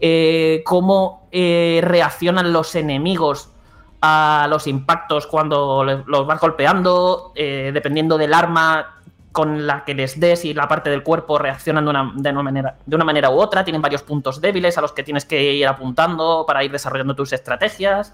Eh, 0.00 0.62
cómo 0.66 1.28
eh, 1.30 1.80
reaccionan 1.84 2.52
los 2.52 2.74
enemigos 2.74 3.52
a 4.00 4.48
los 4.50 4.66
impactos 4.66 5.28
cuando 5.28 5.84
los 5.84 6.26
vas 6.26 6.40
golpeando, 6.40 7.30
eh, 7.36 7.70
dependiendo 7.72 8.18
del 8.18 8.34
arma, 8.34 9.00
con 9.32 9.66
la 9.66 9.84
que 9.84 9.94
les 9.94 10.20
des 10.20 10.44
y 10.44 10.54
la 10.54 10.68
parte 10.68 10.90
del 10.90 11.02
cuerpo 11.02 11.38
reaccionan 11.38 11.84
de 11.84 11.90
una, 11.90 12.42
manera, 12.42 12.76
de 12.84 12.96
una 12.96 13.04
manera 13.04 13.30
u 13.30 13.40
otra, 13.40 13.64
tienen 13.64 13.82
varios 13.82 14.02
puntos 14.02 14.40
débiles 14.40 14.78
a 14.78 14.80
los 14.80 14.92
que 14.92 15.02
tienes 15.02 15.24
que 15.24 15.54
ir 15.54 15.66
apuntando 15.66 16.44
para 16.46 16.62
ir 16.62 16.70
desarrollando 16.70 17.14
tus 17.14 17.32
estrategias. 17.32 18.12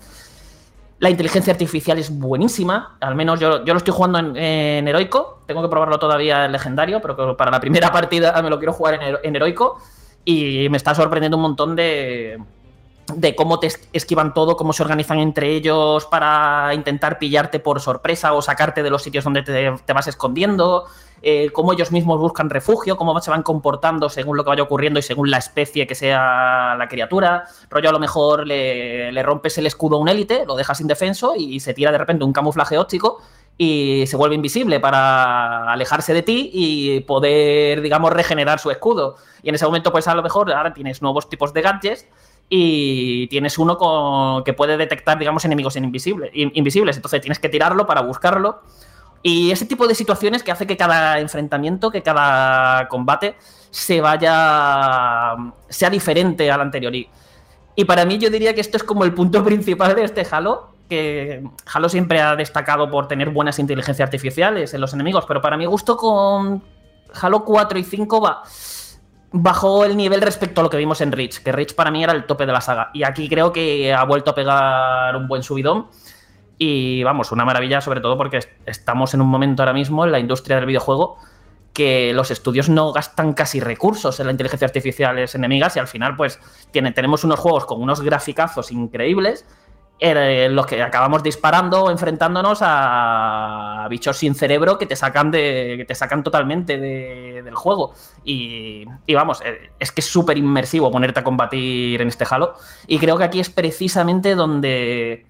La 1.01 1.11
inteligencia 1.11 1.53
artificial 1.53 1.99
es 1.99 2.17
buenísima, 2.17 2.97
al 3.01 3.15
menos 3.15 3.39
yo, 3.39 3.65
yo 3.65 3.75
lo 3.75 3.79
estoy 3.79 3.95
jugando 3.95 4.19
en, 4.19 4.89
heroico, 4.89 5.43
tengo 5.47 5.63
que 5.63 5.69
probarlo 5.69 5.99
todavía 5.99 6.45
en 6.45 6.53
legendario, 6.53 7.01
pero 7.01 7.37
para 7.37 7.51
la 7.51 7.61
primera 7.61 7.93
partida 7.93 8.41
me 8.43 8.51
lo 8.51 8.59
quiero 8.59 8.73
jugar 8.73 8.95
en, 8.95 9.17
en 9.23 9.37
heroico 9.37 9.81
y 10.25 10.69
me 10.69 10.77
está 10.77 10.95
sorprendiendo 10.95 11.37
un 11.37 11.43
montón 11.43 11.77
de, 11.77 12.39
de 13.15 13.35
cómo 13.35 13.59
te 13.59 13.69
esquivan 13.93 14.35
todo, 14.35 14.57
cómo 14.57 14.73
se 14.73 14.83
organizan 14.83 15.19
entre 15.19 15.55
ellos 15.55 16.07
para 16.07 16.73
intentar 16.75 17.19
pillarte 17.19 17.59
por 17.59 17.81
sorpresa 17.81 18.33
o 18.35 18.43
sacarte 18.43 18.83
de 18.83 18.91
los 18.91 19.03
sitios 19.03 19.25
donde 19.25 19.43
te, 19.43 19.93
vas 19.93 20.07
escondiendo, 20.07 20.85
eh, 21.23 21.51
cómo 21.53 21.73
ellos 21.73 21.91
mismos 21.91 22.19
buscan 22.19 22.51
refugio, 22.51 22.97
cómo 22.97 23.19
se 23.21 23.31
van 23.31 23.43
comportando 23.43 24.09
según 24.09 24.37
lo 24.37 24.45
que 24.45 24.51
vaya 24.51 24.63
ocurriendo 24.63 24.99
y 24.99 25.03
según 25.03 25.31
la 25.31 25.39
especie 25.39 25.87
que 25.87 25.95
sea 25.95 26.77
la 26.79 26.89
criatura. 26.89 27.45
Rollo 27.71 27.89
a 27.89 27.93
lo 27.93 27.99
mejor 27.99 28.47
le, 28.47 29.23
rompes 29.23 29.59
el 29.59 29.67
escudo 29.67 29.97
a 29.97 30.01
un 30.01 30.09
élite, 30.09 30.45
lo 30.47 30.55
dejas 30.55 30.81
indefenso 30.81 31.35
y 31.37 31.61
se 31.61 31.75
tira 31.75 31.91
de 31.91 31.99
repente 31.99 32.25
un 32.25 32.33
camuflaje 32.33 32.79
óptico 32.79 33.21
y 33.57 34.05
se 34.07 34.17
vuelve 34.17 34.37
invisible 34.37 34.79
para 34.79 35.73
alejarse 35.73 36.15
de 36.15 36.23
ti 36.23 36.51
y 36.53 37.01
poder, 37.01 37.81
digamos, 37.81 38.13
regenerar 38.13 38.61
su 38.61 38.71
escudo. 38.71 39.17
Y 39.43 39.49
en 39.49 39.57
ese 39.57 39.65
momento, 39.65 39.91
pues 39.91 40.07
a 40.07 40.15
lo 40.15 40.23
mejor 40.23 40.53
ahora 40.53 40.73
tienes 40.73 41.03
nuevos 41.03 41.29
tipos 41.29 41.53
de 41.53 41.63
gadgets 41.63 42.07
y 42.51 43.27
tienes 43.29 43.59
uno 43.59 43.77
con, 43.77 44.43
que 44.43 44.55
puede 44.55 44.77
detectar, 44.77 45.19
digamos, 45.19 45.45
enemigos 45.45 45.77
invisibles, 45.77 46.31
invisibles. 46.33 46.97
Entonces 46.97 47.21
tienes 47.21 47.39
que 47.39 47.49
tirarlo 47.49 47.87
para 47.87 48.01
buscarlo. 48.01 48.63
Y 49.23 49.51
ese 49.51 49.67
tipo 49.67 49.87
de 49.87 49.95
situaciones 49.95 50.43
que 50.43 50.53
hace 50.53 50.67
que 50.67 50.77
cada 50.77 51.19
enfrentamiento, 51.19 51.91
que 51.91 52.03
cada 52.03 52.89
combate 52.89 53.37
se 53.71 54.01
vaya. 54.01 55.37
sea 55.69 55.91
diferente 55.91 56.51
al 56.51 56.61
anterior. 56.61 56.95
Y, 56.95 57.09
y 57.75 57.85
para 57.85 58.07
mí, 58.07 58.19
yo 58.19 58.31
diría 58.31 58.55
que 58.55 58.61
esto 58.61 58.79
es 58.79 58.85
como 58.85 59.05
el 59.05 59.13
punto 59.13 59.45
principal 59.45 59.95
de 59.95 60.05
este 60.05 60.27
Halo. 60.31 60.71
Que 60.89 61.45
Halo 61.75 61.91
siempre 61.91 62.23
ha 62.23 62.35
destacado 62.35 62.91
por 62.91 63.09
tener 63.09 63.29
buenas 63.29 63.59
inteligencias 63.59 64.07
artificiales 64.07 64.73
en 64.73 64.81
los 64.81 64.95
enemigos, 64.95 65.27
pero 65.29 65.43
para 65.43 65.59
mi 65.59 65.67
gusto 65.67 65.99
con 65.99 66.63
Halo 67.21 67.45
4 67.45 67.79
y 67.79 67.85
5 67.85 68.21
va 68.23 68.43
bajó 69.31 69.85
el 69.85 69.97
nivel 69.97 70.21
respecto 70.21 70.61
a 70.61 70.65
lo 70.65 70.71
que 70.71 70.77
vimos 70.77 71.01
en 71.01 71.13
Rich, 71.13 71.43
que 71.43 71.53
Rich 71.53 71.75
para 71.75 71.91
mí 71.91 72.03
era 72.03 72.13
el 72.13 72.25
tope 72.25 72.47
de 72.47 72.53
la 72.53 72.61
saga. 72.61 72.91
Y 72.95 73.03
aquí 73.03 73.29
creo 73.29 73.53
que 73.53 73.93
ha 73.93 74.05
vuelto 74.05 74.31
a 74.31 74.35
pegar 74.35 75.17
un 75.17 75.29
buen 75.29 75.43
subidón. 75.43 75.89
Y 76.57 77.05
vamos, 77.05 77.31
una 77.31 77.45
maravilla, 77.45 77.81
sobre 77.81 78.01
todo 78.01 78.17
porque 78.17 78.41
estamos 78.67 79.15
en 79.15 79.21
un 79.21 79.29
momento 79.29 79.63
ahora 79.63 79.73
mismo 79.73 80.05
en 80.05 80.13
la 80.13 80.19
industria 80.19 80.57
del 80.57 80.67
videojuego 80.67 81.19
que 81.73 82.13
los 82.13 82.33
estudios 82.33 82.69
no 82.69 82.93
gastan 82.93 83.35
casi 83.35 83.61
recursos 83.61 84.19
en 84.19 84.27
la 84.27 84.33
inteligencia 84.33 84.67
artificial 84.67 85.17
enemigas 85.33 85.77
y 85.77 85.79
al 85.79 85.87
final 85.87 86.17
pues 86.17 86.41
tiene, 86.73 86.91
tenemos 86.91 87.23
unos 87.23 87.39
juegos 87.39 87.67
con 87.67 87.81
unos 87.81 88.01
graficazos 88.01 88.73
increíbles 88.73 89.47
en 90.01 90.55
los 90.55 90.67
que 90.67 90.83
acabamos 90.83 91.23
disparando 91.23 91.85
o 91.85 91.91
enfrentándonos 91.91 92.61
a 92.63 93.87
bichos 93.91 94.17
sin 94.17 94.35
cerebro 94.35 94.79
que 94.79 94.87
te 94.87 94.95
sacan 94.95 95.31
de 95.31 95.75
que 95.77 95.85
te 95.85 95.95
sacan 95.95 96.23
totalmente 96.23 96.79
del 96.79 97.55
juego. 97.55 97.95
Y, 98.25 98.85
vamos 99.13 99.41
eh, 99.45 99.71
es 99.79 99.91
que 99.91 100.01
es 100.01 100.07
súper 100.07 100.39
inmersivo 100.39 100.91
ponerte 100.91 101.21
a 101.21 101.25
combatir 101.25 102.01
en 102.01 102.09
este 102.09 102.25
Halo. 102.29 102.55
Y 102.87 102.99
creo 102.99 103.19
que 103.19 103.25
aquí 103.25 103.41
es 103.41 103.51
precisamente 103.51 104.35
donde 104.35 105.27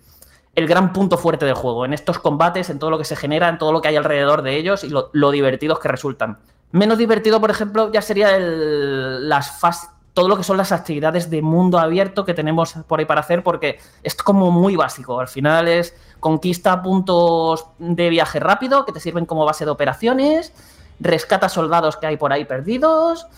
el 0.55 0.67
gran 0.67 0.93
punto 0.93 1.17
fuerte 1.17 1.47
del 1.47 1.55
juego 1.55 1.85
en 1.85 1.93
estos 1.93 2.19
combates 2.19 2.69
en 2.69 2.79
todo 2.79 2.91
lo 2.91 2.99
que 2.99 3.05
se 3.05 3.17
genera 3.17 3.49
en 3.49 3.59
todo 3.59 3.73
lo 3.73 3.81
que 3.81 3.89
hay 3.89 3.97
alrededor 3.97 4.43
de 4.43 4.57
ellos 4.57 4.85
y 4.85 4.91
lo, 4.91 5.31
divertidos 5.31 5.79
que 5.79 5.89
resultan. 5.89 6.39
Menos 6.73 6.99
divertido 6.99 7.41
por 7.41 7.51
ejemplo 7.51 7.91
ya 7.93 8.03
sería 8.03 8.37
el, 8.37 9.29
las 9.29 9.59
fases 9.59 9.91
todo 10.19 10.29
lo 10.29 10.37
que 10.37 10.43
son 10.43 10.57
las 10.57 10.73
actividades 10.73 11.31
de 11.31 11.43
mundo 11.43 11.79
abierto 11.79 12.25
que 12.25 12.35
tenemos 12.35 12.75
por 12.89 12.99
ahí 12.99 13.05
para 13.05 13.21
hacer, 13.21 13.45
porque 13.45 13.79
es 14.03 14.17
como 14.17 14.51
muy 14.51 14.75
básico. 14.75 15.21
Al 15.21 15.29
final 15.29 15.69
es 15.69 15.95
conquista 16.19 16.83
puntos 16.83 17.67
de 17.79 18.11
viaje 18.11 18.41
rápido 18.41 18.85
que 18.85 18.91
te 18.91 18.99
sirven 18.99 19.27
como 19.27 19.45
base 19.45 19.65
de 19.65 19.71
operaciones, 19.71 20.53
rescata 20.99 21.49
soldados 21.49 21.99
que 21.99 22.09
hay 22.09 22.17
por 22.17 22.33
ahí 22.33 22.45
perdidos, 22.47 23.29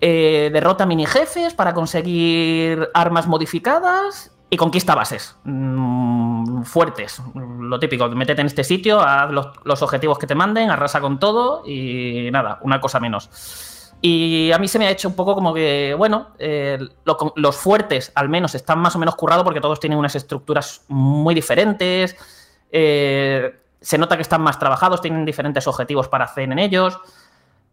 eh, 0.00 0.48
derrota 0.54 0.86
mini 0.86 1.04
jefes 1.04 1.52
para 1.52 1.74
conseguir 1.74 2.88
armas 2.94 3.26
modificadas 3.26 4.32
y 4.48 4.56
conquista 4.56 4.94
bases 4.94 5.36
mm, 5.44 6.62
fuertes. 6.62 7.20
Lo 7.34 7.78
típico, 7.78 8.08
métete 8.08 8.40
en 8.40 8.46
este 8.46 8.64
sitio, 8.64 9.02
haz 9.02 9.30
los, 9.30 9.48
los 9.64 9.82
objetivos 9.82 10.18
que 10.18 10.26
te 10.26 10.34
manden, 10.34 10.70
arrasa 10.70 10.98
con 10.98 11.18
todo 11.18 11.62
y 11.66 12.30
nada, 12.32 12.58
una 12.62 12.80
cosa 12.80 13.00
menos. 13.00 13.28
Y 14.02 14.52
a 14.52 14.58
mí 14.58 14.68
se 14.68 14.78
me 14.78 14.86
ha 14.86 14.90
hecho 14.90 15.08
un 15.08 15.14
poco 15.14 15.34
como 15.34 15.54
que, 15.54 15.94
bueno, 15.96 16.28
eh, 16.38 16.78
los 17.36 17.56
fuertes 17.56 18.12
al 18.14 18.28
menos 18.28 18.54
están 18.54 18.78
más 18.78 18.94
o 18.94 18.98
menos 18.98 19.16
currados 19.16 19.44
porque 19.44 19.60
todos 19.60 19.80
tienen 19.80 19.98
unas 19.98 20.14
estructuras 20.14 20.82
muy 20.88 21.34
diferentes. 21.34 22.16
Eh, 22.70 23.54
se 23.80 23.98
nota 23.98 24.16
que 24.16 24.22
están 24.22 24.42
más 24.42 24.58
trabajados, 24.58 25.00
tienen 25.00 25.24
diferentes 25.24 25.66
objetivos 25.66 26.08
para 26.08 26.24
hacer 26.24 26.44
en 26.44 26.58
ellos. 26.58 26.98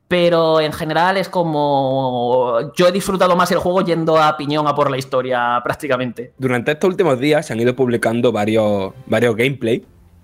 Pero 0.07 0.59
en 0.59 0.73
general 0.73 1.17
es 1.17 1.27
como. 1.27 2.71
Yo 2.75 2.87
he 2.87 2.91
disfrutado 2.91 3.35
más 3.35 3.51
el 3.51 3.57
juego 3.57 3.81
yendo 3.81 4.21
a 4.21 4.37
piñón 4.37 4.67
a 4.67 4.75
por 4.75 4.91
la 4.91 4.97
historia 4.97 5.59
prácticamente. 5.63 6.33
Durante 6.37 6.71
estos 6.73 6.89
últimos 6.89 7.19
días 7.19 7.47
se 7.47 7.53
han 7.53 7.59
ido 7.59 7.75
publicando 7.75 8.31
varios, 8.31 8.93
varios 9.07 9.35
gameplay. 9.35 9.83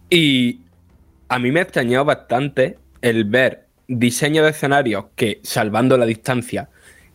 Y 0.10 0.62
a 1.28 1.40
mí 1.40 1.52
me 1.52 1.62
ha 1.62 1.64
extrañado 1.64 2.06
bastante 2.06 2.78
el 3.02 3.24
ver 3.24 3.69
diseño 3.90 4.44
de 4.44 4.52
escenarios 4.52 5.06
que, 5.16 5.40
salvando 5.44 5.98
la 5.98 6.06
distancia, 6.06 6.70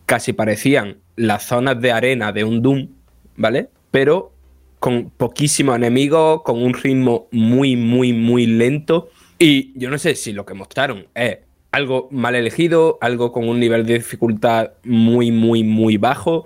casi 0.05 0.33
parecían 0.33 0.97
las 1.15 1.43
zonas 1.43 1.81
de 1.81 1.91
arena 1.91 2.31
de 2.31 2.43
un 2.43 2.61
Doom, 2.61 2.89
¿vale? 3.37 3.69
Pero 3.89 4.33
con 4.79 5.09
poquísimos 5.09 5.77
enemigos, 5.77 6.43
con 6.43 6.61
un 6.61 6.73
ritmo 6.73 7.27
muy, 7.31 7.75
muy, 7.75 8.13
muy 8.13 8.45
lento. 8.45 9.09
Y 9.39 9.77
yo 9.79 9.89
no 9.89 9.97
sé 9.97 10.15
si 10.15 10.33
lo 10.33 10.45
que 10.45 10.53
mostraron 10.53 11.07
es 11.15 11.39
algo 11.71 12.07
mal 12.11 12.35
elegido, 12.35 12.97
algo 13.01 13.31
con 13.31 13.47
un 13.49 13.59
nivel 13.59 13.85
de 13.85 13.95
dificultad 13.95 14.73
muy, 14.83 15.31
muy, 15.31 15.63
muy 15.63 15.97
bajo, 15.97 16.45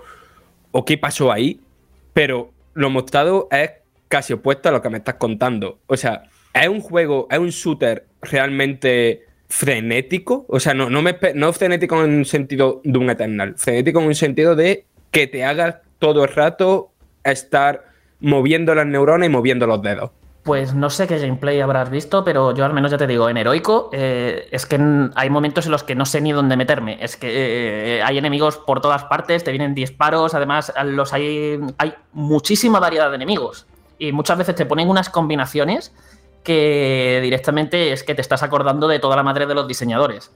o 0.70 0.84
qué 0.84 0.96
pasó 0.96 1.32
ahí, 1.32 1.60
pero 2.12 2.52
lo 2.74 2.88
mostrado 2.88 3.48
es 3.50 3.70
casi 4.08 4.32
opuesto 4.32 4.68
a 4.68 4.72
lo 4.72 4.80
que 4.80 4.90
me 4.90 4.98
estás 4.98 5.16
contando. 5.16 5.80
O 5.86 5.96
sea, 5.96 6.22
es 6.54 6.68
un 6.68 6.80
juego, 6.80 7.28
es 7.30 7.38
un 7.38 7.50
shooter 7.50 8.06
realmente 8.22 9.26
frenético, 9.50 10.46
o 10.48 10.60
sea, 10.60 10.74
no, 10.74 10.88
no, 10.88 11.02
me, 11.02 11.18
no 11.34 11.52
frenético 11.52 12.02
en 12.02 12.18
un 12.18 12.24
sentido 12.24 12.80
de 12.84 12.98
un 12.98 13.10
Eternal, 13.10 13.54
frenético 13.56 13.98
en 14.00 14.06
un 14.06 14.14
sentido 14.14 14.54
de 14.54 14.86
que 15.10 15.26
te 15.26 15.44
hagas 15.44 15.78
todo 15.98 16.24
el 16.24 16.32
rato 16.32 16.92
estar 17.24 17.84
moviendo 18.20 18.74
las 18.74 18.86
neuronas 18.86 19.26
y 19.26 19.30
moviendo 19.30 19.66
los 19.66 19.82
dedos. 19.82 20.10
Pues 20.44 20.72
no 20.72 20.88
sé 20.88 21.06
qué 21.06 21.18
gameplay 21.18 21.60
habrás 21.60 21.90
visto, 21.90 22.24
pero 22.24 22.54
yo 22.54 22.64
al 22.64 22.72
menos 22.72 22.92
ya 22.92 22.96
te 22.96 23.06
digo, 23.06 23.28
en 23.28 23.36
Heroico 23.36 23.90
eh, 23.92 24.48
es 24.52 24.64
que 24.66 24.80
hay 25.14 25.28
momentos 25.28 25.66
en 25.66 25.72
los 25.72 25.82
que 25.82 25.94
no 25.94 26.06
sé 26.06 26.20
ni 26.20 26.32
dónde 26.32 26.56
meterme. 26.56 26.96
Es 27.02 27.16
que 27.16 27.98
eh, 27.98 28.02
hay 28.02 28.16
enemigos 28.16 28.56
por 28.56 28.80
todas 28.80 29.04
partes, 29.04 29.44
te 29.44 29.50
vienen 29.50 29.74
disparos, 29.74 30.32
además 30.32 30.72
los 30.84 31.12
hay, 31.12 31.60
hay 31.76 31.92
muchísima 32.12 32.80
variedad 32.80 33.10
de 33.10 33.16
enemigos. 33.16 33.66
Y 33.98 34.12
muchas 34.12 34.38
veces 34.38 34.54
te 34.54 34.64
ponen 34.64 34.88
unas 34.88 35.10
combinaciones 35.10 35.92
que 36.42 37.20
directamente 37.22 37.92
es 37.92 38.02
que 38.02 38.14
te 38.14 38.22
estás 38.22 38.42
acordando 38.42 38.88
de 38.88 38.98
toda 38.98 39.16
la 39.16 39.22
madre 39.22 39.46
de 39.46 39.54
los 39.54 39.68
diseñadores. 39.68 40.32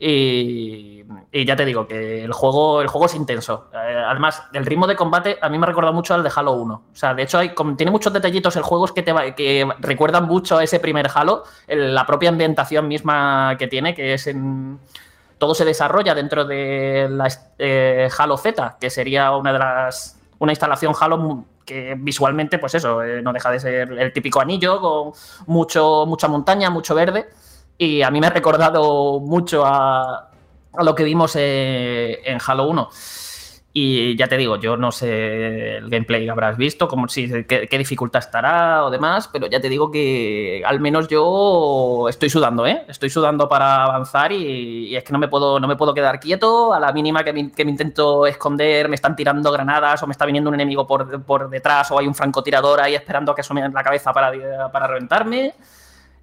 Y, 0.00 1.04
ya 1.32 1.56
te 1.56 1.64
digo 1.64 1.86
que 1.86 2.24
el 2.24 2.32
juego, 2.32 2.80
el 2.80 2.88
juego 2.88 3.06
es 3.06 3.14
intenso. 3.14 3.68
Eh, 3.72 4.04
además, 4.06 4.42
el 4.52 4.64
ritmo 4.64 4.86
de 4.86 4.94
combate 4.94 5.38
a 5.40 5.48
mí 5.48 5.58
me 5.58 5.64
ha 5.64 5.68
recordado 5.68 5.94
mucho 5.94 6.14
al 6.14 6.22
de 6.22 6.30
Halo 6.34 6.52
1. 6.52 6.74
O 6.74 6.96
sea, 6.96 7.14
de 7.14 7.22
hecho, 7.22 7.38
hay, 7.38 7.52
tiene 7.76 7.90
muchos 7.90 8.12
detallitos 8.12 8.54
el 8.56 8.62
juego 8.62 8.86
que, 8.86 9.02
te 9.02 9.12
que 9.34 9.68
recuerdan 9.80 10.26
mucho 10.26 10.58
a 10.58 10.64
ese 10.64 10.78
primer 10.78 11.08
Halo. 11.12 11.44
la 11.66 12.06
propia 12.06 12.28
ambientación 12.28 12.86
misma 12.86 13.56
que 13.58 13.66
tiene, 13.66 13.94
que 13.94 14.14
es 14.14 14.26
en. 14.26 14.78
Todo 15.38 15.54
se 15.54 15.64
desarrolla 15.64 16.14
dentro 16.14 16.44
de 16.44 17.06
la 17.10 17.28
eh, 17.58 18.08
Halo 18.16 18.36
Z, 18.36 18.76
que 18.80 18.90
sería 18.90 19.32
una 19.32 19.52
de 19.52 19.58
las. 19.58 20.20
Una 20.38 20.52
instalación 20.52 20.94
Halo 21.00 21.44
que 21.68 21.94
visualmente, 21.98 22.58
pues 22.58 22.74
eso, 22.74 23.02
eh, 23.02 23.20
no 23.20 23.32
deja 23.32 23.50
de 23.50 23.60
ser 23.60 23.92
el 23.92 24.12
típico 24.12 24.40
anillo 24.40 24.80
con 24.80 25.12
mucho, 25.46 26.06
mucha 26.06 26.26
montaña, 26.26 26.70
mucho 26.70 26.94
verde. 26.94 27.28
Y 27.76 28.00
a 28.00 28.10
mí 28.10 28.20
me 28.20 28.26
ha 28.26 28.30
recordado 28.30 29.20
mucho 29.20 29.64
a, 29.66 30.30
lo 30.80 30.94
que 30.94 31.04
vimos 31.04 31.36
eh, 31.36 32.20
en 32.24 32.38
Halo 32.44 32.68
1. 32.68 32.88
Y 33.80 34.16
ya 34.16 34.26
te 34.26 34.36
digo, 34.36 34.56
yo 34.56 34.76
no 34.76 34.90
sé 34.90 35.76
el 35.76 35.88
gameplay 35.88 36.24
que 36.24 36.30
habrás 36.32 36.56
visto, 36.56 36.88
como 36.88 37.06
si, 37.06 37.44
qué, 37.44 37.78
dificultad 37.78 38.18
estará 38.18 38.84
o 38.84 38.90
demás, 38.90 39.28
pero 39.32 39.46
ya 39.46 39.60
te 39.60 39.68
digo 39.68 39.88
que 39.92 40.64
al 40.66 40.80
menos 40.80 41.06
yo 41.06 42.08
estoy 42.08 42.28
sudando, 42.28 42.66
¿eh? 42.66 42.84
Estoy 42.88 43.08
sudando 43.08 43.48
para 43.48 43.84
avanzar 43.84 44.32
y, 44.32 44.96
es 44.96 45.04
que 45.04 45.12
no 45.12 45.20
me 45.20 45.28
puedo, 45.28 45.60
no 45.60 45.68
me 45.68 45.76
puedo 45.76 45.94
quedar 45.94 46.18
quieto. 46.18 46.74
A 46.74 46.80
la 46.80 46.92
mínima 46.92 47.22
que 47.22 47.32
me, 47.32 47.40
intento 47.40 48.26
esconder, 48.26 48.88
me 48.88 48.96
están 48.96 49.14
tirando 49.14 49.52
granadas 49.52 50.02
o 50.02 50.08
me 50.08 50.12
está 50.12 50.26
viniendo 50.26 50.50
un 50.50 50.54
enemigo 50.54 50.84
por, 50.84 51.22
por 51.22 51.48
detrás 51.48 51.88
o 51.92 52.00
hay 52.00 52.08
un 52.08 52.16
francotirador 52.16 52.80
ahí 52.80 52.96
esperando 52.96 53.30
a 53.30 53.34
que 53.36 53.42
asome 53.42 53.68
la 53.68 53.84
cabeza 53.84 54.12
para, 54.12 54.72
para 54.72 54.88
reventarme. 54.88 55.54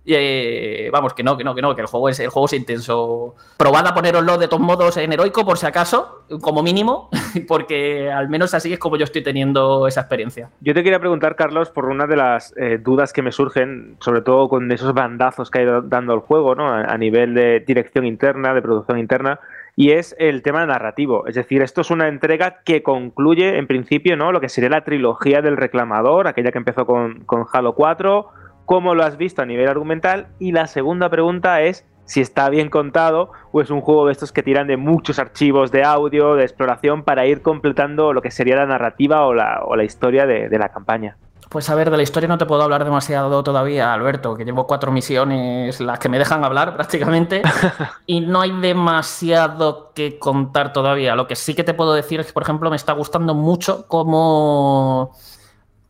Eh, 0.07 0.89
vamos, 0.91 1.13
que 1.13 1.23
no, 1.23 1.35
que 1.35 1.43
no, 1.43 1.55
que 1.55 1.61
no, 1.61 1.75
que 1.75 1.81
el 1.81 1.87
juego 1.87 2.09
es, 2.09 2.19
el 2.19 2.29
juego 2.29 2.45
es 2.45 2.53
intenso. 2.53 3.35
Probad 3.57 3.87
a 3.87 3.93
poneroslo 3.93 4.37
de 4.37 4.47
todos 4.47 4.61
modos 4.61 4.97
en 4.97 5.11
heroico, 5.11 5.45
por 5.45 5.57
si 5.57 5.65
acaso, 5.65 6.25
como 6.41 6.61
mínimo, 6.61 7.09
porque 7.47 8.11
al 8.11 8.29
menos 8.29 8.53
así 8.53 8.71
es 8.73 8.79
como 8.79 8.97
yo 8.97 9.05
estoy 9.05 9.23
teniendo 9.23 9.87
esa 9.87 10.01
experiencia. 10.01 10.49
Yo 10.61 10.73
te 10.73 10.83
quería 10.83 10.99
preguntar, 10.99 11.35
Carlos, 11.35 11.69
por 11.69 11.85
una 11.85 12.05
de 12.05 12.17
las 12.17 12.53
eh, 12.57 12.77
dudas 12.77 13.13
que 13.13 13.21
me 13.21 13.31
surgen, 13.31 13.97
sobre 13.99 14.21
todo 14.21 14.47
con 14.47 14.71
esos 14.71 14.93
bandazos 14.93 15.49
que 15.49 15.59
ha 15.59 15.63
ido 15.63 15.81
dando 15.81 16.13
el 16.13 16.19
juego, 16.19 16.55
¿no? 16.55 16.71
A, 16.71 16.97
nivel 16.97 17.33
de 17.33 17.59
dirección 17.59 18.05
interna, 18.05 18.53
de 18.53 18.61
producción 18.61 18.99
interna 18.99 19.39
y 19.75 19.91
es 19.91 20.15
el 20.17 20.41
tema 20.41 20.65
narrativo. 20.65 21.27
Es 21.27 21.35
decir, 21.35 21.61
esto 21.61 21.81
es 21.81 21.91
una 21.91 22.07
entrega 22.07 22.61
que 22.63 22.81
concluye, 22.81 23.57
en 23.57 23.67
principio, 23.67 24.15
¿no? 24.15 24.31
Lo 24.31 24.39
que 24.39 24.47
sería 24.47 24.69
la 24.69 24.85
trilogía 24.85 25.41
del 25.41 25.57
reclamador, 25.57 26.27
aquella 26.27 26.51
que 26.51 26.57
empezó 26.57 26.85
con, 26.85 27.25
con 27.25 27.45
Halo 27.51 27.73
4, 27.73 28.29
cómo 28.65 28.95
lo 28.95 29.03
has 29.03 29.17
visto 29.17 29.41
a 29.41 29.45
nivel 29.45 29.69
argumental 29.69 30.27
y 30.39 30.51
la 30.51 30.67
segunda 30.67 31.09
pregunta 31.09 31.61
es 31.61 31.85
si 32.05 32.21
está 32.21 32.49
bien 32.49 32.69
contado 32.69 33.31
o 33.51 33.61
es 33.61 33.69
un 33.69 33.81
juego 33.81 34.05
de 34.05 34.11
estos 34.11 34.31
que 34.31 34.43
tiran 34.43 34.67
de 34.67 34.77
muchos 34.77 35.19
archivos 35.19 35.71
de 35.71 35.83
audio, 35.83 36.35
de 36.35 36.43
exploración 36.43 37.03
para 37.03 37.25
ir 37.25 37.41
completando 37.41 38.13
lo 38.13 38.21
que 38.21 38.31
sería 38.31 38.55
la 38.55 38.65
narrativa 38.65 39.25
o 39.25 39.33
la, 39.33 39.61
o 39.65 39.75
la 39.75 39.83
historia 39.83 40.25
de, 40.25 40.49
de 40.49 40.59
la 40.59 40.69
campaña. 40.69 41.17
Pues 41.49 41.69
a 41.69 41.75
ver, 41.75 41.89
de 41.89 41.97
la 41.97 42.03
historia 42.03 42.27
no 42.27 42.37
te 42.37 42.45
puedo 42.45 42.63
hablar 42.63 42.83
demasiado 42.83 43.43
todavía, 43.43 43.93
Alberto, 43.93 44.35
que 44.35 44.45
llevo 44.45 44.67
cuatro 44.67 44.91
misiones, 44.91 45.79
las 45.79 45.99
que 45.99 46.09
me 46.09 46.17
dejan 46.17 46.43
hablar 46.43 46.73
prácticamente, 46.75 47.43
y 48.05 48.21
no 48.21 48.41
hay 48.41 48.51
demasiado 48.59 49.91
que 49.93 50.19
contar 50.19 50.73
todavía. 50.73 51.15
Lo 51.15 51.27
que 51.27 51.35
sí 51.35 51.53
que 51.53 51.63
te 51.63 51.73
puedo 51.73 51.93
decir 51.93 52.19
es 52.19 52.27
que, 52.27 52.33
por 52.33 52.43
ejemplo, 52.43 52.69
me 52.69 52.75
está 52.75 52.93
gustando 52.93 53.35
mucho 53.35 53.87
cómo, 53.87 55.15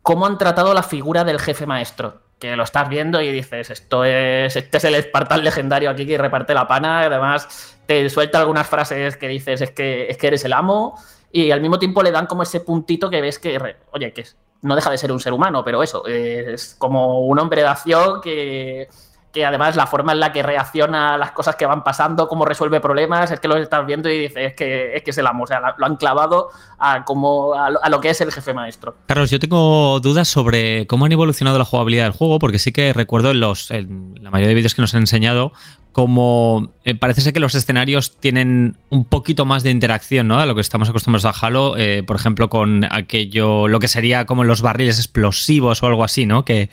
cómo 0.02 0.26
han 0.26 0.38
tratado 0.38 0.72
la 0.72 0.82
figura 0.82 1.24
del 1.24 1.40
jefe 1.40 1.66
maestro 1.66 2.25
que 2.38 2.56
lo 2.56 2.64
estás 2.64 2.88
viendo 2.88 3.20
y 3.20 3.32
dices, 3.32 3.70
esto 3.70 4.04
es, 4.04 4.56
este 4.56 4.76
es 4.76 4.84
el 4.84 4.94
Espartán 4.94 5.42
legendario 5.42 5.90
aquí 5.90 6.06
que 6.06 6.18
reparte 6.18 6.54
la 6.54 6.68
pana, 6.68 7.00
además 7.00 7.78
te 7.86 8.08
suelta 8.10 8.40
algunas 8.40 8.66
frases 8.66 9.16
que 9.16 9.28
dices, 9.28 9.60
es 9.60 9.70
que, 9.70 10.08
es 10.08 10.18
que 10.18 10.26
eres 10.26 10.44
el 10.44 10.52
amo, 10.52 10.98
y 11.32 11.50
al 11.50 11.60
mismo 11.60 11.78
tiempo 11.78 12.02
le 12.02 12.10
dan 12.10 12.26
como 12.26 12.42
ese 12.42 12.60
puntito 12.60 13.08
que 13.08 13.20
ves 13.20 13.38
que, 13.38 13.76
oye, 13.92 14.12
que 14.12 14.24
no 14.62 14.74
deja 14.74 14.90
de 14.90 14.98
ser 14.98 15.12
un 15.12 15.20
ser 15.20 15.32
humano, 15.32 15.64
pero 15.64 15.82
eso, 15.82 16.06
es 16.06 16.74
como 16.78 17.20
un 17.20 17.38
hombre 17.38 17.62
de 17.62 17.68
acción 17.68 18.20
que 18.20 18.88
que 19.36 19.44
además 19.44 19.76
la 19.76 19.86
forma 19.86 20.12
en 20.12 20.20
la 20.20 20.32
que 20.32 20.42
reacciona 20.42 21.12
a 21.12 21.18
las 21.18 21.32
cosas 21.32 21.56
que 21.56 21.66
van 21.66 21.84
pasando, 21.84 22.26
cómo 22.26 22.46
resuelve 22.46 22.80
problemas, 22.80 23.30
es 23.30 23.38
que 23.38 23.48
lo 23.48 23.58
estás 23.58 23.84
viendo 23.84 24.08
y 24.08 24.18
dices, 24.18 24.38
es 24.38 24.54
que 24.54 24.96
es, 24.96 25.02
que 25.02 25.10
es 25.10 25.18
el 25.18 25.26
amo, 25.26 25.44
o 25.44 25.46
sea, 25.46 25.60
lo 25.76 25.84
han 25.84 25.96
clavado 25.96 26.48
a, 26.78 27.04
como, 27.04 27.52
a, 27.52 27.90
lo, 27.90 28.00
que 28.00 28.08
es 28.08 28.20
el 28.22 28.32
jefe 28.32 28.54
maestro. 28.54 28.96
Carlos, 29.04 29.30
yo 29.30 29.38
tengo 29.38 30.00
dudas 30.00 30.26
sobre 30.26 30.86
cómo 30.86 31.04
han 31.04 31.12
evolucionado 31.12 31.58
la 31.58 31.66
jugabilidad 31.66 32.04
del 32.04 32.12
juego, 32.12 32.38
porque 32.38 32.58
sí 32.58 32.72
que 32.72 32.94
recuerdo 32.94 33.32
en, 33.32 33.40
los, 33.40 33.70
en 33.70 34.14
la 34.22 34.30
mayoría 34.30 34.48
de 34.48 34.54
vídeos 34.54 34.74
que 34.74 34.80
nos 34.80 34.94
han 34.94 35.02
enseñado 35.02 35.52
como 35.96 36.74
eh, 36.84 36.94
parece 36.94 37.22
ser 37.22 37.32
que 37.32 37.40
los 37.40 37.54
escenarios 37.54 38.18
tienen 38.18 38.76
un 38.90 39.06
poquito 39.06 39.46
más 39.46 39.62
de 39.62 39.70
interacción, 39.70 40.28
¿no? 40.28 40.38
A 40.38 40.44
lo 40.44 40.54
que 40.54 40.60
estamos 40.60 40.90
acostumbrados 40.90 41.24
a 41.24 41.46
Halo, 41.46 41.74
eh, 41.78 42.02
por 42.02 42.16
ejemplo, 42.16 42.50
con 42.50 42.84
aquello, 42.90 43.66
lo 43.66 43.80
que 43.80 43.88
sería 43.88 44.26
como 44.26 44.44
los 44.44 44.60
barriles 44.60 44.98
explosivos 44.98 45.82
o 45.82 45.86
algo 45.86 46.04
así, 46.04 46.26
¿no? 46.26 46.44
Que, 46.44 46.68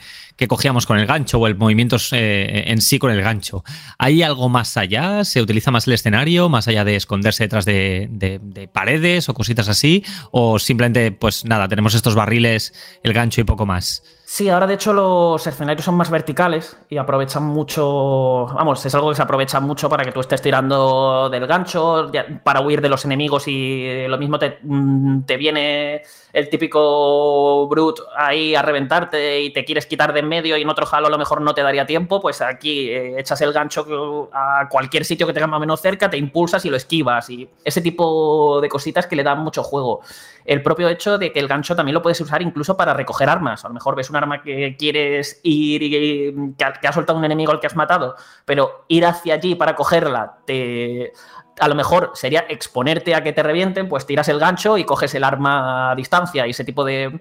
cogíamos 0.48 0.86
con 0.86 0.98
el 0.98 1.06
gancho 1.06 1.38
o 1.38 1.46
el 1.46 1.56
movimiento 1.56 1.96
eh, 2.12 2.64
en 2.66 2.80
sí 2.80 2.98
con 2.98 3.10
el 3.10 3.22
gancho. 3.22 3.64
¿Hay 3.98 4.22
algo 4.22 4.48
más 4.48 4.76
allá? 4.76 5.24
¿Se 5.24 5.40
utiliza 5.40 5.70
más 5.70 5.86
el 5.86 5.94
escenario, 5.94 6.48
más 6.48 6.68
allá 6.68 6.84
de 6.84 6.96
esconderse 6.96 7.44
detrás 7.44 7.64
de, 7.64 8.08
de 8.10 8.68
paredes 8.68 9.28
o 9.28 9.34
cositas 9.34 9.68
así? 9.68 10.04
¿O 10.30 10.58
simplemente, 10.58 11.12
pues 11.12 11.44
nada, 11.44 11.68
tenemos 11.68 11.94
estos 11.94 12.14
barriles, 12.14 12.74
el 13.02 13.12
gancho 13.12 13.40
y 13.40 13.44
poco 13.44 13.66
más? 13.66 14.02
Sí, 14.26 14.48
ahora 14.48 14.66
de 14.66 14.74
hecho 14.74 14.92
los 14.92 15.46
escenarios 15.46 15.84
son 15.84 15.94
más 15.96 16.10
verticales 16.10 16.76
y 16.88 16.96
aprovechan 16.96 17.44
mucho, 17.44 18.46
vamos, 18.46 18.84
es 18.84 18.94
algo 18.94 19.10
que 19.10 19.14
se 19.16 19.22
aprovecha 19.22 19.60
mucho 19.60 19.88
para 19.88 20.04
que 20.04 20.12
tú 20.12 20.18
estés 20.18 20.42
tirando 20.42 21.28
del 21.30 21.46
gancho, 21.46 22.10
para 22.42 22.60
huir 22.60 22.80
de 22.80 22.88
los 22.88 23.04
enemigos 23.04 23.46
y 23.46 24.08
lo 24.08 24.18
mismo 24.18 24.38
te, 24.38 24.58
mm, 24.62 25.20
te 25.24 25.36
viene 25.36 26.02
el 26.34 26.48
típico 26.48 27.68
brute 27.68 28.02
ahí 28.16 28.56
a 28.56 28.62
reventarte 28.62 29.40
y 29.40 29.52
te 29.52 29.64
quieres 29.64 29.86
quitar 29.86 30.12
de 30.12 30.18
en 30.18 30.28
medio 30.28 30.56
y 30.56 30.62
en 30.62 30.68
otro 30.68 30.84
Halo 30.90 31.06
a 31.06 31.10
lo 31.10 31.16
mejor 31.16 31.40
no 31.40 31.54
te 31.54 31.62
daría 31.62 31.86
tiempo, 31.86 32.20
pues 32.20 32.42
aquí 32.42 32.90
eh, 32.90 33.20
echas 33.20 33.40
el 33.40 33.52
gancho 33.52 34.28
a 34.32 34.68
cualquier 34.68 35.04
sitio 35.04 35.28
que 35.28 35.32
tenga 35.32 35.46
más 35.46 35.58
o 35.58 35.60
menos 35.60 35.80
cerca, 35.80 36.10
te 36.10 36.16
impulsas 36.16 36.64
y 36.64 36.70
lo 36.70 36.76
esquivas 36.76 37.30
y 37.30 37.48
ese 37.64 37.80
tipo 37.80 38.60
de 38.60 38.68
cositas 38.68 39.06
que 39.06 39.14
le 39.14 39.22
dan 39.22 39.38
mucho 39.38 39.62
juego. 39.62 40.00
El 40.44 40.60
propio 40.60 40.88
hecho 40.88 41.18
de 41.18 41.32
que 41.32 41.38
el 41.38 41.46
gancho 41.46 41.76
también 41.76 41.94
lo 41.94 42.02
puedes 42.02 42.20
usar 42.20 42.42
incluso 42.42 42.76
para 42.76 42.94
recoger 42.94 43.28
armas. 43.28 43.64
A 43.64 43.68
lo 43.68 43.74
mejor 43.74 43.94
ves 43.94 44.10
un 44.10 44.16
arma 44.16 44.42
que 44.42 44.76
quieres 44.76 45.40
ir 45.44 45.82
y 45.84 46.54
que 46.58 46.64
ha, 46.64 46.72
que 46.72 46.88
ha 46.88 46.92
soltado 46.92 47.18
un 47.18 47.24
enemigo 47.24 47.52
al 47.52 47.60
que 47.60 47.68
has 47.68 47.76
matado, 47.76 48.16
pero 48.44 48.86
ir 48.88 49.06
hacia 49.06 49.34
allí 49.34 49.54
para 49.54 49.76
cogerla 49.76 50.38
te 50.44 51.12
a 51.58 51.68
lo 51.68 51.74
mejor 51.74 52.12
sería 52.14 52.46
exponerte 52.48 53.14
a 53.14 53.22
que 53.22 53.32
te 53.32 53.42
revienten, 53.42 53.88
pues 53.88 54.06
tiras 54.06 54.28
el 54.28 54.38
gancho 54.38 54.76
y 54.78 54.84
coges 54.84 55.14
el 55.14 55.24
arma 55.24 55.92
a 55.92 55.94
distancia 55.94 56.46
y 56.46 56.50
ese 56.50 56.64
tipo 56.64 56.84
de, 56.84 57.20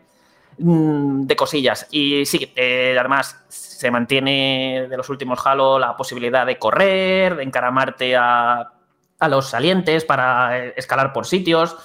mm, 0.57 1.23
de 1.25 1.35
cosillas. 1.35 1.87
Y 1.91 2.25
sí, 2.25 2.51
eh, 2.55 2.95
además 2.97 3.43
se 3.47 3.91
mantiene 3.91 4.87
de 4.89 4.97
los 4.97 5.09
últimos 5.09 5.39
Halo 5.45 5.77
la 5.77 5.95
posibilidad 5.95 6.45
de 6.45 6.57
correr, 6.57 7.35
de 7.35 7.43
encaramarte 7.43 8.15
a, 8.15 8.71
a 9.19 9.27
los 9.27 9.47
salientes 9.47 10.05
para 10.05 10.57
eh, 10.57 10.73
escalar 10.77 11.13
por 11.13 11.25
sitios. 11.25 11.75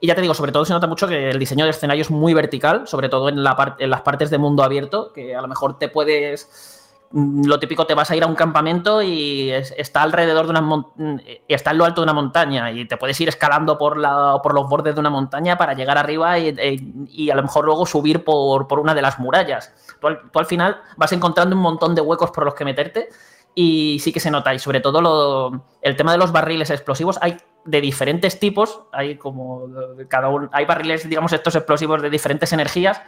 Y 0.00 0.06
ya 0.06 0.14
te 0.14 0.22
digo, 0.22 0.32
sobre 0.32 0.52
todo 0.52 0.64
se 0.64 0.72
nota 0.72 0.86
mucho 0.86 1.06
que 1.06 1.28
el 1.30 1.38
diseño 1.38 1.64
de 1.64 1.72
escenario 1.72 2.02
es 2.02 2.10
muy 2.10 2.32
vertical, 2.32 2.86
sobre 2.86 3.10
todo 3.10 3.28
en, 3.28 3.44
la 3.44 3.76
en 3.78 3.90
las 3.90 4.00
partes 4.00 4.30
de 4.30 4.38
mundo 4.38 4.62
abierto, 4.62 5.12
que 5.12 5.36
a 5.36 5.42
lo 5.42 5.48
mejor 5.48 5.78
te 5.78 5.88
puedes 5.88 6.79
lo 7.12 7.58
típico, 7.58 7.86
te 7.86 7.94
vas 7.94 8.08
a 8.10 8.16
ir 8.16 8.22
a 8.22 8.28
un 8.28 8.36
campamento 8.36 9.02
y 9.02 9.50
está 9.50 10.02
alrededor 10.02 10.44
de 10.44 10.50
una 10.50 10.60
mm, 10.60 11.20
está 11.48 11.72
en 11.72 11.78
lo 11.78 11.84
alto 11.84 12.00
de 12.00 12.04
una 12.04 12.12
montaña 12.12 12.70
y 12.70 12.86
te 12.86 12.96
puedes 12.96 13.20
ir 13.20 13.28
escalando 13.28 13.76
por, 13.78 13.98
la, 13.98 14.38
por 14.42 14.54
los 14.54 14.68
bordes 14.68 14.94
de 14.94 15.00
una 15.00 15.10
montaña 15.10 15.58
para 15.58 15.74
llegar 15.74 15.98
arriba 15.98 16.38
y, 16.38 16.54
e, 16.56 17.32
a 17.32 17.34
lo 17.34 17.42
mejor 17.42 17.64
luego 17.64 17.84
subir 17.84 18.22
por, 18.22 18.78
una 18.78 18.94
de 18.94 19.02
las 19.02 19.18
murallas. 19.18 19.74
Tú 20.00 20.06
al, 20.38 20.46
final 20.46 20.80
vas 20.96 21.10
encontrando 21.12 21.56
un 21.56 21.62
montón 21.62 21.96
de 21.96 22.00
huecos 22.00 22.30
por 22.30 22.44
los 22.44 22.54
que 22.54 22.64
meterte 22.64 23.08
y 23.56 23.98
sí 23.98 24.12
que 24.12 24.20
se 24.20 24.30
nota. 24.30 24.54
Y 24.54 24.60
sobre 24.60 24.80
todo 24.80 25.50
el 25.82 25.96
tema 25.96 26.12
de 26.12 26.18
los 26.18 26.30
barriles 26.30 26.70
explosivos, 26.70 27.18
hay 27.20 27.38
de 27.64 27.80
diferentes 27.80 28.38
tipos, 28.38 28.82
hay 28.92 29.16
como 29.16 29.66
cada 30.06 30.28
uno, 30.28 30.48
hay 30.52 30.64
barriles, 30.64 31.08
digamos, 31.08 31.32
estos 31.32 31.56
explosivos 31.56 32.02
de 32.02 32.08
diferentes 32.08 32.52
energías 32.52 33.02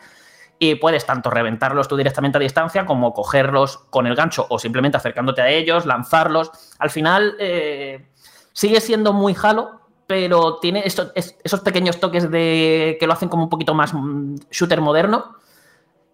y 0.63 0.77
puedes 0.77 1.05
tanto 1.05 1.29
reventarlos 1.29 1.89
tú 1.89 1.97
directamente 1.97 2.39
a 2.39 2.41
distancia 2.41 2.87
como 2.87 3.13
cogerlos 3.13 3.79
con 3.91 4.07
el 4.07 4.15
gancho 4.15 4.47
o 4.49 4.61
simplemente 4.61 4.97
acercándote 4.97 5.43
a 5.43 5.49
ellos, 5.49 5.87
lanzarlos. 5.87 6.53
Al 6.79 6.89
final 6.89 7.35
eh, 7.41 8.07
sigue 8.53 8.81
siendo 8.81 9.13
muy 9.13 9.35
Halo, 9.43 9.81
pero 10.07 10.59
tiene 10.61 10.85
esos 10.87 11.61
pequeños 11.63 11.99
toques 11.99 12.31
de 12.31 12.97
que 13.01 13.09
lo 13.09 13.13
hacen 13.13 13.29
como 13.29 13.43
un 13.43 13.49
poquito 13.49 13.75
más 13.75 13.93
mm, 13.93 14.37
shooter 14.53 14.81
moderno 14.81 15.35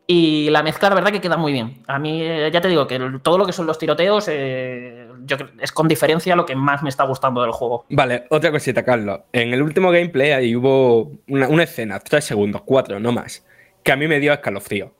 Y 0.06 0.48
la 0.48 0.62
mezcla, 0.62 0.88
la 0.88 0.94
verdad, 0.94 1.12
que 1.12 1.20
queda 1.20 1.36
muy 1.36 1.52
bien. 1.52 1.82
A 1.86 1.98
mí, 1.98 2.22
eh, 2.22 2.50
ya 2.50 2.62
te 2.62 2.68
digo, 2.68 2.86
que 2.86 2.98
todo 3.22 3.36
lo 3.36 3.44
que 3.44 3.52
son 3.52 3.66
los 3.66 3.76
tiroteos 3.76 4.28
eh, 4.28 5.08
es 5.60 5.72
con 5.72 5.88
diferencia 5.88 6.34
lo 6.34 6.46
que 6.46 6.56
más 6.56 6.82
me 6.82 6.88
está 6.88 7.04
gustando 7.04 7.42
del 7.42 7.52
juego. 7.52 7.84
Vale, 7.90 8.24
otra 8.30 8.50
cosita, 8.50 8.82
Carlos. 8.82 9.20
En 9.30 9.52
el 9.52 9.60
último 9.60 9.90
gameplay 9.90 10.30
ahí 10.30 10.56
hubo 10.56 11.12
una, 11.28 11.62
escena, 11.62 12.00
tres 12.00 12.24
segundos, 12.24 12.62
cuatro, 12.64 12.98
no 12.98 13.12
más, 13.12 13.44
que 13.88 13.92
a 13.92 13.96
mí 13.96 14.06
me 14.06 14.20
dio 14.20 14.34
escalofrío. 14.34 14.92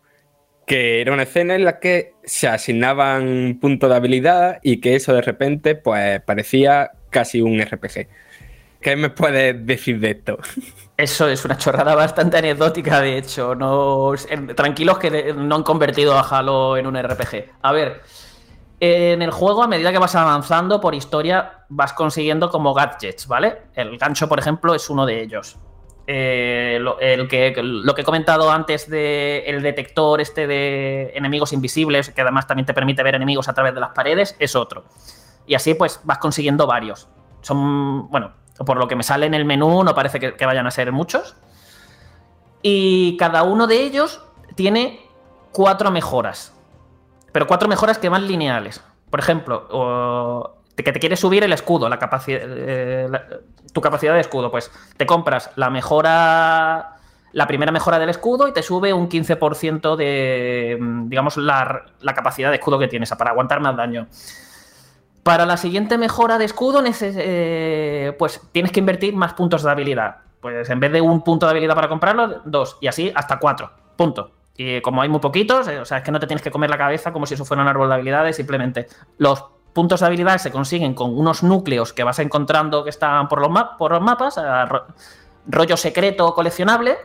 Que 0.67 1.03
era 1.03 1.13
una 1.13 1.25
escena 1.25 1.55
en 1.55 1.67
la 1.67 1.79
que 1.79 2.15
se 2.25 2.49
asignaban 2.49 3.59
puntos 3.61 3.91
de 3.91 3.97
habilidad 3.97 4.61
y 4.63 4.81
que 4.81 4.97
eso 4.97 5.13
de 5.13 5.21
repente, 5.21 5.75
pues, 5.75 6.23
parecía 6.23 6.93
casi 7.11 7.43
un 7.43 7.61
RPG. 7.61 8.09
¿Qué 8.81 8.97
me 8.97 9.11
puedes 9.11 9.67
decir 9.67 10.01
de 10.01 10.13
esto? 10.13 10.39
Eso 10.97 11.29
es 11.29 11.45
una 11.45 11.59
chorrada 11.59 11.95
bastante 11.95 12.39
anecdótica, 12.39 13.03
de 13.03 13.19
hecho. 13.19 13.55
No, 13.55 14.15
tranquilos 14.57 14.99
que 14.99 15.35
no 15.35 15.57
han 15.57 15.63
convertido 15.63 16.17
a 16.17 16.23
Halo 16.23 16.79
en 16.79 16.87
un 16.87 16.97
RPG. 16.97 17.45
A 17.61 17.73
ver, 17.73 18.01
en 18.81 19.21
el 19.21 19.31
juego, 19.31 19.63
a 19.63 19.69
medida 19.69 19.93
que 19.93 19.99
vas 19.99 20.15
avanzando 20.15 20.81
por 20.81 20.95
historia, 20.95 21.67
vas 21.69 21.93
consiguiendo 21.93 22.49
como 22.49 22.73
gadgets, 22.73 23.29
¿vale? 23.29 23.65
El 23.75 23.99
gancho, 23.99 24.31
por 24.31 24.39
ejemplo, 24.39 24.75
es 24.75 24.89
uno 24.89 25.05
de 25.05 25.21
ellos. 25.21 25.59
Eh, 26.11 26.79
lo, 26.81 26.97
que, 26.97 27.53
que 27.53 28.01
he 28.01 28.05
comentado 28.05 28.51
antes 28.51 28.89
del 28.89 29.61
detector 29.61 30.23
este 30.23 30.47
de 30.47 31.13
enemigos 31.15 31.53
invisibles, 31.53 32.09
que 32.09 32.23
además 32.23 32.47
también 32.47 32.65
te 32.65 32.73
permite 32.73 33.03
ver 33.03 33.17
enemigos 33.17 33.47
a 33.47 33.53
través 33.53 33.75
de 33.75 33.81
las 33.81 33.91
paredes, 33.91 34.35
es 34.39 34.57
otro. 34.57 34.85
Y 35.47 35.55
así 35.55 35.75
pues 35.75 36.01
vas 36.05 36.17
consiguiendo 36.17 36.67
varios. 36.67 37.09
Son, 37.43 38.09
bueno, 38.09 38.33
por 38.65 38.79
lo 38.79 38.89
que 38.89 38.97
me 38.97 39.03
sale 39.03 39.27
en 39.27 39.35
el 39.35 39.45
menú, 39.45 39.85
no 39.85 39.95
parece 39.95 40.19
que, 40.19 40.47
vayan 40.47 40.67
a 40.67 40.71
ser 40.71 40.93
muchos. 40.93 41.37
Y 42.63 43.19
cada 43.19 43.43
uno 43.43 43.67
de 43.67 43.83
ellos 43.83 44.25
tiene 44.55 45.07
cuatro 45.53 45.91
mejoras. 45.91 46.55
Pero 47.33 47.47
cuatro 47.47 47.69
mejoras 47.69 47.99
que 47.99 48.09
van 48.09 48.27
lineales. 48.27 48.83
Por 49.11 49.21
ejemplo, 49.21 50.57
que 50.83 50.93
te 50.93 51.01
quieres 51.01 51.21
subir 51.21 51.45
el 51.45 51.53
escudo, 51.53 51.89
la 51.89 51.99
capacidad, 51.99 52.41
eh, 52.45 53.09
tu 53.73 53.81
capacidad 53.81 54.15
de 54.15 54.21
escudo. 54.21 54.51
Pues 54.51 54.71
te 54.97 55.07
compras 55.07 55.51
la 55.57 55.71
mejora, 55.71 56.97
la 57.33 57.47
primera 57.47 57.73
mejora 57.73 57.99
del 57.99 58.09
escudo 58.09 58.49
y 58.49 58.53
te 58.53 58.63
sube 58.63 58.93
un 58.93 59.09
15% 59.09 59.97
de, 59.97 60.79
digamos, 61.07 61.37
la, 61.37 61.85
la, 62.01 62.15
capacidad 62.15 62.51
de 62.51 62.57
escudo 62.57 62.79
que 62.79 62.89
tienes 62.89 63.11
para 63.11 63.31
aguantar 63.31 63.61
más 63.61 63.77
daño. 63.77 64.07
Para 65.23 65.45
la 65.45 65.57
siguiente 65.57 65.99
mejora 65.99 66.39
de 66.39 66.47
escudo, 66.47 66.83
eh, 66.85 68.15
pues 68.19 68.41
tienes 68.53 68.73
que 68.73 68.81
invertir 68.81 69.15
más 69.15 69.35
puntos 69.35 69.63
de 69.63 69.71
habilidad. 69.71 70.17
Pues 70.41 70.71
en 70.71 70.81
vez 70.81 70.93
de 70.93 71.01
un 71.01 71.23
punto 71.23 71.47
de 71.47 71.51
habilidad 71.51 71.75
para 71.75 71.89
comprarlo, 71.89 72.41
dos. 72.45 72.79
Y 72.81 72.87
así 72.87 73.13
hasta 73.15 73.39
cuatro. 73.39 73.71
Punto. 73.97 74.31
Y 74.57 74.81
como 74.81 75.03
hay 75.03 75.09
muy 75.09 75.21
poquitos, 75.21 75.69
eh, 75.69 75.81
o 75.81 75.85
sea, 75.85 75.99
es 75.99 76.05
que 76.05 76.11
no 76.11 76.19
te 76.19 76.27
tienes 76.27 76.43
que 76.43 76.51
comer 76.51 76.71
la 76.71 76.79
cabeza 76.79 77.13
como 77.13 77.27
si 77.27 77.35
eso 77.35 77.45
fuera 77.45 77.63
un 77.63 77.69
árbol 77.69 77.89
de 77.89 77.95
habilidades, 77.95 78.37
simplemente 78.37 78.87
los 79.19 79.45
puntos 79.79 80.01
de 80.01 80.07
habilidad 80.07 80.39
se 80.39 80.51
consiguen 80.51 80.93
con 80.93 81.17
unos 81.17 81.45
núcleos 81.45 81.93
que 81.93 82.03
vas 82.03 82.19
encontrando 82.19 82.83
que 82.83 82.91
están 82.91 83.29
por 83.29 83.41
los, 83.41 83.49
mapas, 83.49 84.35
rollo 85.47 85.77
secreto 85.77 86.35
coleccionable, 86.35 86.97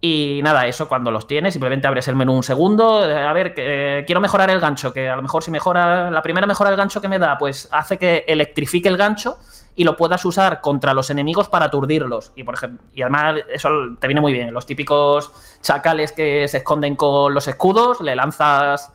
y 0.00 0.40
nada, 0.42 0.66
eso 0.66 0.88
cuando 0.88 1.12
los 1.12 1.28
tienes, 1.28 1.54
simplemente 1.54 1.86
abres 1.86 2.08
el 2.08 2.16
menú 2.16 2.34
un 2.34 2.42
segundo. 2.42 3.08
Eh, 3.08 3.16
a 3.16 3.32
ver, 3.32 3.54
que, 3.54 4.02
quiero 4.08 4.20
mejorar 4.20 4.50
el 4.50 4.58
gancho, 4.58 4.92
que 4.92 5.08
a 5.08 5.14
lo 5.14 5.22
mejor 5.22 5.44
si 5.44 5.52
mejora 5.52 6.10
la 6.10 6.20
primera 6.20 6.48
mejora 6.48 6.70
del 6.70 6.76
gancho 6.76 7.00
que 7.00 7.06
me 7.06 7.20
da, 7.20 7.38
pues 7.38 7.68
hace 7.70 7.96
que 7.96 8.24
electrifique 8.26 8.88
el 8.88 8.96
gancho 8.96 9.38
y 9.76 9.84
lo 9.84 9.96
puedas 9.96 10.24
usar 10.24 10.60
contra 10.60 10.94
los 10.94 11.10
enemigos 11.10 11.48
para 11.48 11.66
aturdirlos. 11.66 12.32
Y 12.34 12.42
por 12.42 12.54
ejemplo, 12.54 12.84
y 12.92 13.02
además 13.02 13.36
eso 13.48 13.70
te 14.00 14.08
viene 14.08 14.20
muy 14.20 14.32
bien. 14.32 14.52
Los 14.52 14.66
típicos 14.66 15.30
chacales 15.62 16.10
que 16.10 16.48
se 16.48 16.56
esconden 16.56 16.96
con 16.96 17.32
los 17.32 17.46
escudos, 17.46 18.00
le 18.00 18.16
lanzas 18.16 18.92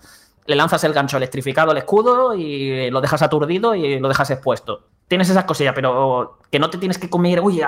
le 0.50 0.56
lanzas 0.56 0.84
el 0.84 0.94
gancho 0.94 1.18
electrificado 1.18 1.72
al 1.72 1.78
escudo 1.78 2.34
y 2.36 2.90
lo 2.92 3.00
dejas 3.00 3.22
aturdido 3.22 3.76
y 3.76 4.00
lo 4.00 4.08
dejas 4.08 4.32
expuesto 4.32 4.84
tienes 5.10 5.30
esas 5.30 5.44
cosillas, 5.44 5.74
pero 5.74 6.38
que 6.50 6.60
no 6.60 6.70
te 6.70 6.78
tienes 6.78 6.98
que 6.98 7.10
comer, 7.10 7.42
uy, 7.42 7.62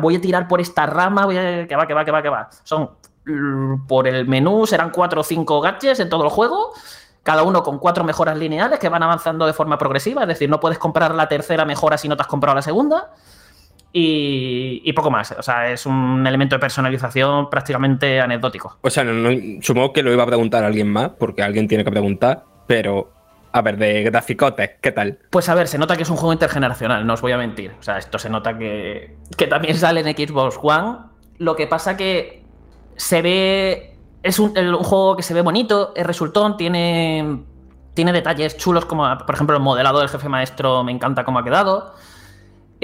voy 0.00 0.16
a 0.16 0.20
tirar 0.20 0.48
por 0.48 0.60
esta 0.60 0.86
rama, 0.86 1.26
voy 1.26 1.36
a, 1.36 1.68
que 1.68 1.76
va, 1.76 1.86
que 1.86 1.94
va, 1.94 2.04
que 2.04 2.10
va, 2.10 2.22
que 2.22 2.28
va. 2.30 2.48
Son 2.64 2.90
por 3.86 4.08
el 4.08 4.26
menú, 4.26 4.66
serán 4.66 4.90
cuatro 4.90 5.20
o 5.20 5.24
cinco 5.24 5.60
gadgets 5.60 6.00
en 6.00 6.08
todo 6.08 6.24
el 6.24 6.30
juego, 6.30 6.72
cada 7.22 7.42
uno 7.44 7.62
con 7.62 7.78
cuatro 7.78 8.02
mejoras 8.04 8.36
lineales 8.36 8.78
que 8.78 8.88
van 8.88 9.02
avanzando 9.02 9.46
de 9.46 9.52
forma 9.52 9.78
progresiva, 9.78 10.22
es 10.22 10.28
decir, 10.28 10.48
no 10.48 10.58
puedes 10.58 10.78
comprar 10.78 11.14
la 11.14 11.28
tercera 11.28 11.64
mejora 11.66 11.98
si 11.98 12.08
no 12.08 12.16
te 12.16 12.22
has 12.22 12.28
comprado 12.28 12.56
la 12.56 12.62
segunda. 12.62 13.12
Y, 13.94 14.92
poco 14.94 15.10
más. 15.10 15.32
O 15.32 15.42
sea, 15.42 15.70
es 15.70 15.84
un 15.84 16.26
elemento 16.26 16.56
de 16.56 16.60
personalización 16.60 17.50
prácticamente 17.50 18.20
anecdótico. 18.20 18.78
O 18.80 18.90
sea, 18.90 19.04
supongo 19.60 19.92
que 19.92 20.02
lo 20.02 20.12
iba 20.12 20.22
a 20.22 20.26
preguntar 20.26 20.64
a 20.64 20.68
alguien 20.68 20.88
más, 20.88 21.10
porque 21.18 21.42
alguien 21.42 21.68
tiene 21.68 21.84
que 21.84 21.90
preguntar, 21.90 22.44
pero 22.66 23.12
a 23.52 23.60
ver, 23.60 23.76
de 23.76 24.02
graficotes, 24.04 24.70
¿qué 24.80 24.92
tal? 24.92 25.18
Pues 25.28 25.48
a 25.50 25.54
ver, 25.54 25.68
se 25.68 25.76
nota 25.76 25.96
que 25.96 26.04
es 26.04 26.10
un 26.10 26.16
juego 26.16 26.32
intergeneracional, 26.32 27.06
no 27.06 27.14
os 27.14 27.20
voy 27.20 27.32
a 27.32 27.36
mentir. 27.36 27.72
O 27.78 27.82
sea, 27.82 27.98
esto 27.98 28.18
se 28.18 28.30
nota 28.30 28.56
que, 28.56 29.16
que 29.36 29.46
también 29.46 29.76
sale 29.76 30.00
en 30.00 30.16
Xbox 30.16 30.58
One. 30.62 30.98
Lo 31.38 31.54
que 31.54 31.66
pasa 31.66 31.96
que 31.96 32.42
se 32.96 33.22
ve. 33.22 33.88
Es 34.22 34.38
un, 34.38 34.54
juego 34.54 35.16
que 35.16 35.24
se 35.24 35.34
ve 35.34 35.42
bonito, 35.42 35.92
es 35.96 36.06
resultón, 36.06 36.56
tiene, 36.56 37.42
tiene 37.92 38.12
detalles 38.12 38.56
chulos, 38.56 38.84
como 38.84 39.18
por 39.18 39.34
ejemplo 39.34 39.56
el 39.56 39.62
modelado 39.62 39.98
del 39.98 40.08
jefe 40.08 40.28
maestro, 40.28 40.84
me 40.84 40.92
encanta 40.92 41.24
cómo 41.24 41.40
ha 41.40 41.44
quedado. 41.44 41.92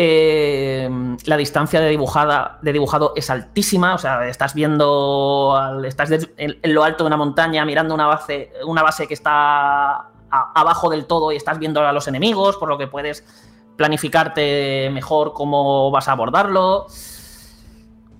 Eh, 0.00 0.88
la 1.24 1.36
distancia 1.36 1.80
de, 1.80 1.88
dibujada, 1.88 2.60
de 2.62 2.72
dibujado 2.72 3.14
es 3.16 3.30
altísima, 3.30 3.96
o 3.96 3.98
sea, 3.98 4.28
estás 4.28 4.54
viendo, 4.54 5.60
estás 5.84 6.28
en, 6.36 6.56
lo 6.62 6.84
alto 6.84 7.02
de 7.02 7.08
una 7.08 7.16
montaña 7.16 7.64
mirando 7.64 7.94
una 7.94 8.06
base, 8.06 8.52
una 8.64 8.84
base 8.84 9.08
que 9.08 9.14
está 9.14 10.08
abajo 10.30 10.88
del 10.88 11.06
todo 11.06 11.32
y 11.32 11.36
estás 11.36 11.58
viendo 11.58 11.84
a 11.84 11.92
los 11.92 12.06
enemigos, 12.06 12.56
por 12.58 12.68
lo 12.68 12.78
que 12.78 12.86
puedes 12.86 13.24
planificarte 13.76 14.88
mejor 14.92 15.32
cómo 15.32 15.90
vas 15.90 16.06
a 16.06 16.12
abordarlo. 16.12 16.86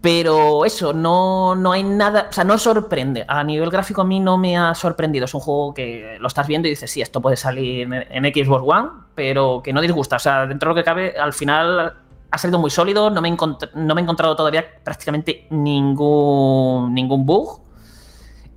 Pero 0.00 0.64
eso, 0.64 0.92
no, 0.92 1.56
no 1.56 1.72
hay 1.72 1.82
nada, 1.82 2.28
o 2.30 2.32
sea, 2.32 2.44
no 2.44 2.56
sorprende. 2.56 3.24
A 3.26 3.42
nivel 3.42 3.68
gráfico 3.68 4.02
a 4.02 4.04
mí 4.04 4.20
no 4.20 4.38
me 4.38 4.56
ha 4.56 4.74
sorprendido. 4.74 5.24
Es 5.24 5.34
un 5.34 5.40
juego 5.40 5.74
que 5.74 6.18
lo 6.20 6.28
estás 6.28 6.46
viendo 6.46 6.68
y 6.68 6.70
dices, 6.70 6.90
sí, 6.90 7.02
esto 7.02 7.20
puede 7.20 7.36
salir 7.36 7.88
en, 7.92 8.24
Xbox 8.24 8.64
One, 8.64 8.88
pero 9.14 9.60
que 9.62 9.72
no 9.72 9.80
disgusta. 9.80 10.16
O 10.16 10.20
sea, 10.20 10.46
dentro 10.46 10.68
de 10.68 10.74
lo 10.74 10.80
que 10.80 10.84
cabe, 10.84 11.14
al 11.18 11.32
final 11.32 11.94
ha 12.30 12.38
salido 12.38 12.60
muy 12.60 12.70
sólido. 12.70 13.10
No 13.10 13.20
me, 13.20 13.36
no 13.74 13.94
me 13.94 14.00
he 14.00 14.04
encontrado 14.04 14.36
todavía 14.36 14.64
prácticamente 14.84 15.48
ningún, 15.50 16.94
ningún 16.94 17.26
bug. 17.26 17.68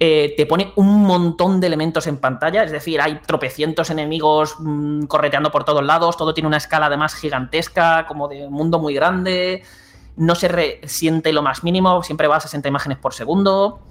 Eh, 0.03 0.33
te 0.35 0.47
pone 0.47 0.73
un 0.77 1.03
montón 1.03 1.59
de 1.59 1.67
elementos 1.67 2.07
en 2.07 2.17
pantalla, 2.17 2.63
es 2.63 2.71
decir, 2.71 2.99
hay 2.99 3.19
tropecientos 3.19 3.91
enemigos 3.91 4.55
mm, 4.57 5.03
correteando 5.03 5.51
por 5.51 5.63
todos 5.63 5.85
lados, 5.85 6.17
todo 6.17 6.33
tiene 6.33 6.47
una 6.47 6.57
escala 6.57 6.87
además 6.87 7.13
gigantesca, 7.13 8.07
como 8.07 8.27
de 8.27 8.49
mundo 8.49 8.79
muy 8.79 8.95
grande, 8.95 9.61
no 10.21 10.35
se 10.35 10.47
resiente 10.47 11.33
lo 11.33 11.41
más 11.41 11.63
mínimo, 11.63 12.03
siempre 12.03 12.27
va 12.27 12.37
a 12.37 12.39
60 12.39 12.67
imágenes 12.67 12.99
por 12.99 13.13
segundo. 13.13 13.81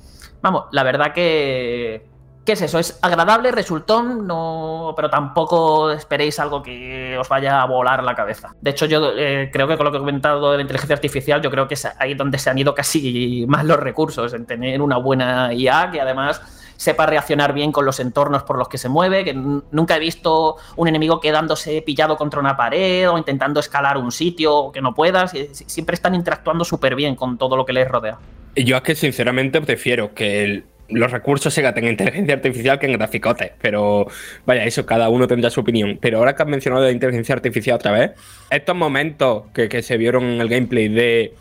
Vamos, 0.40 0.66
la 0.70 0.84
verdad 0.84 1.12
que, 1.12 2.08
¿Qué 2.44 2.52
es 2.52 2.62
eso? 2.62 2.78
Es 2.78 2.98
agradable, 3.02 3.50
resultón, 3.50 4.26
no, 4.26 4.94
pero 4.96 5.10
tampoco 5.10 5.90
esperéis 5.90 6.38
algo 6.38 6.62
que 6.62 7.16
os 7.18 7.28
vaya 7.28 7.60
a 7.60 7.66
volar 7.66 8.02
la 8.02 8.14
cabeza. 8.14 8.54
De 8.60 8.70
hecho, 8.70 8.86
yo 8.86 9.12
eh, 9.14 9.50
creo 9.52 9.68
que 9.68 9.76
con 9.76 9.84
lo 9.84 9.92
que 9.92 9.98
he 9.98 10.00
comentado 10.00 10.50
de 10.52 10.56
la 10.56 10.62
inteligencia 10.62 10.94
artificial, 10.94 11.42
yo 11.42 11.50
creo 11.50 11.68
que 11.68 11.74
es 11.74 11.86
ahí 11.98 12.14
donde 12.14 12.38
se 12.38 12.48
han 12.48 12.56
ido 12.56 12.74
casi 12.74 13.44
más 13.46 13.64
los 13.66 13.78
recursos, 13.78 14.32
en 14.32 14.46
tener 14.46 14.80
una 14.80 14.96
buena 14.96 15.52
IA 15.52 15.90
que 15.90 16.00
además 16.00 16.40
sepa 16.80 17.04
reaccionar 17.04 17.52
bien 17.52 17.72
con 17.72 17.84
los 17.84 18.00
entornos 18.00 18.42
por 18.44 18.56
los 18.56 18.66
que 18.66 18.78
se 18.78 18.88
mueve, 18.88 19.22
que 19.22 19.34
nunca 19.34 19.96
he 19.96 19.98
visto 19.98 20.56
un 20.76 20.88
enemigo 20.88 21.20
quedándose 21.20 21.82
pillado 21.82 22.16
contra 22.16 22.40
una 22.40 22.56
pared 22.56 23.10
o 23.10 23.18
intentando 23.18 23.60
escalar 23.60 23.98
un 23.98 24.10
sitio 24.10 24.72
que 24.72 24.80
no 24.80 24.94
puedas, 24.94 25.32
siempre 25.52 25.92
están 25.92 26.14
interactuando 26.14 26.64
súper 26.64 26.94
bien 26.94 27.16
con 27.16 27.36
todo 27.36 27.54
lo 27.54 27.66
que 27.66 27.74
les 27.74 27.86
rodea. 27.86 28.16
Yo 28.56 28.78
es 28.78 28.82
que 28.82 28.94
sinceramente 28.94 29.60
prefiero 29.60 30.14
que 30.14 30.64
los 30.88 31.10
recursos 31.10 31.52
se 31.52 31.60
gaten 31.60 31.84
en 31.84 31.90
inteligencia 31.90 32.34
artificial 32.34 32.78
que 32.78 32.86
en 32.86 32.94
graficotes. 32.94 33.52
Pero 33.60 34.06
vaya, 34.46 34.64
eso, 34.64 34.86
cada 34.86 35.10
uno 35.10 35.26
tendrá 35.26 35.50
su 35.50 35.60
opinión. 35.60 35.98
Pero 36.00 36.16
ahora 36.16 36.34
que 36.34 36.42
has 36.42 36.48
mencionado 36.48 36.84
la 36.84 36.92
inteligencia 36.92 37.34
artificial 37.34 37.76
otra 37.76 37.92
vez, 37.92 38.12
estos 38.48 38.74
momentos 38.74 39.44
que, 39.52 39.82
se 39.82 39.98
vieron 39.98 40.24
en 40.24 40.40
el 40.40 40.48
gameplay 40.48 40.88
de 40.88 41.34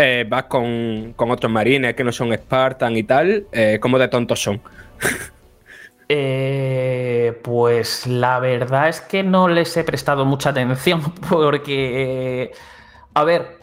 eh, 0.00 0.26
vas 0.28 0.44
con, 0.44 1.14
otros 1.16 1.52
marines 1.52 1.94
que 1.94 2.04
no 2.04 2.12
son 2.12 2.32
Spartan 2.32 2.96
y 2.96 3.02
tal, 3.02 3.46
eh, 3.52 3.78
¿cómo 3.80 3.98
de 3.98 4.08
tontos 4.08 4.42
son? 4.42 4.60
Eh, 6.12 7.38
pues 7.44 8.08
la 8.08 8.40
verdad 8.40 8.88
es 8.88 9.00
que 9.00 9.22
no 9.22 9.46
les 9.46 9.76
he 9.76 9.84
prestado 9.84 10.24
mucha 10.24 10.50
atención 10.50 11.14
porque, 11.30 12.50
a 13.14 13.22
ver, 13.22 13.58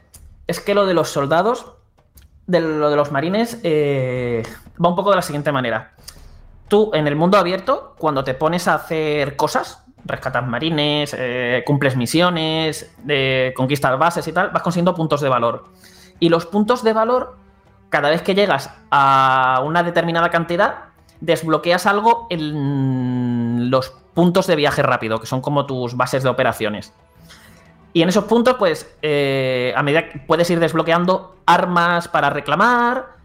es 0.48 0.62
que 0.62 0.74
lo 0.74 0.86
de 0.86 0.94
los 0.94 1.10
soldados 1.10 1.74
de 2.46 2.62
lo 2.62 2.90
de 2.90 2.96
los 2.96 3.12
marines 3.12 3.60
eh, 3.64 4.44
va 4.82 4.88
un 4.88 4.96
poco 4.96 5.10
de 5.10 5.18
la 5.18 5.22
siguiente 5.24 5.52
manera. 5.52 5.92
Tú, 6.70 6.92
en 6.94 7.06
el 7.06 7.18
mundo 7.18 7.38
abierto, 7.38 7.96
cuando 7.98 8.24
te 8.24 8.34
pones 8.34 8.70
a 8.70 8.76
hacer 8.76 9.36
cosas, 9.36 9.84
rescatas 10.06 10.48
marines, 10.48 11.14
eh, 11.18 11.64
cumples 11.66 11.98
misiones, 11.98 12.96
conquistas 13.58 14.00
bases 14.00 14.26
y 14.26 14.32
tal, 14.32 14.52
vas 14.52 14.64
consiguiendo 14.64 14.96
puntos 14.96 15.20
de 15.20 15.28
valor. 15.28 15.66
Y 16.20 16.30
los 16.30 16.46
puntos 16.46 16.84
de 16.84 16.94
valor 16.94 17.38
cada 17.90 18.10
vez 18.10 18.22
que 18.22 18.36
llegas 18.36 18.70
a 18.92 19.62
una 19.64 19.84
determinada 19.84 20.30
cantidad, 20.30 20.86
desbloqueas 21.22 21.86
algo 21.86 22.28
en 22.30 23.70
los 23.70 23.90
puntos 24.14 24.48
de 24.48 24.56
viaje 24.56 24.82
rápido, 24.82 25.20
que 25.20 25.28
son 25.28 25.42
como 25.42 25.66
tus 25.66 25.96
bases 25.96 26.24
de 26.24 26.30
operaciones. 26.30 26.94
Y 27.94 28.02
en 28.02 28.10
esos 28.10 28.26
puntos, 28.26 28.56
pues, 28.56 28.96
eh, 29.02 29.74
a 29.76 29.84
medida 29.84 30.10
que 30.10 30.20
puedes 30.20 30.50
ir 30.50 30.60
desbloqueando 30.60 31.36
armas 31.46 32.08
para 32.08 32.30
reclamar, 32.30 33.18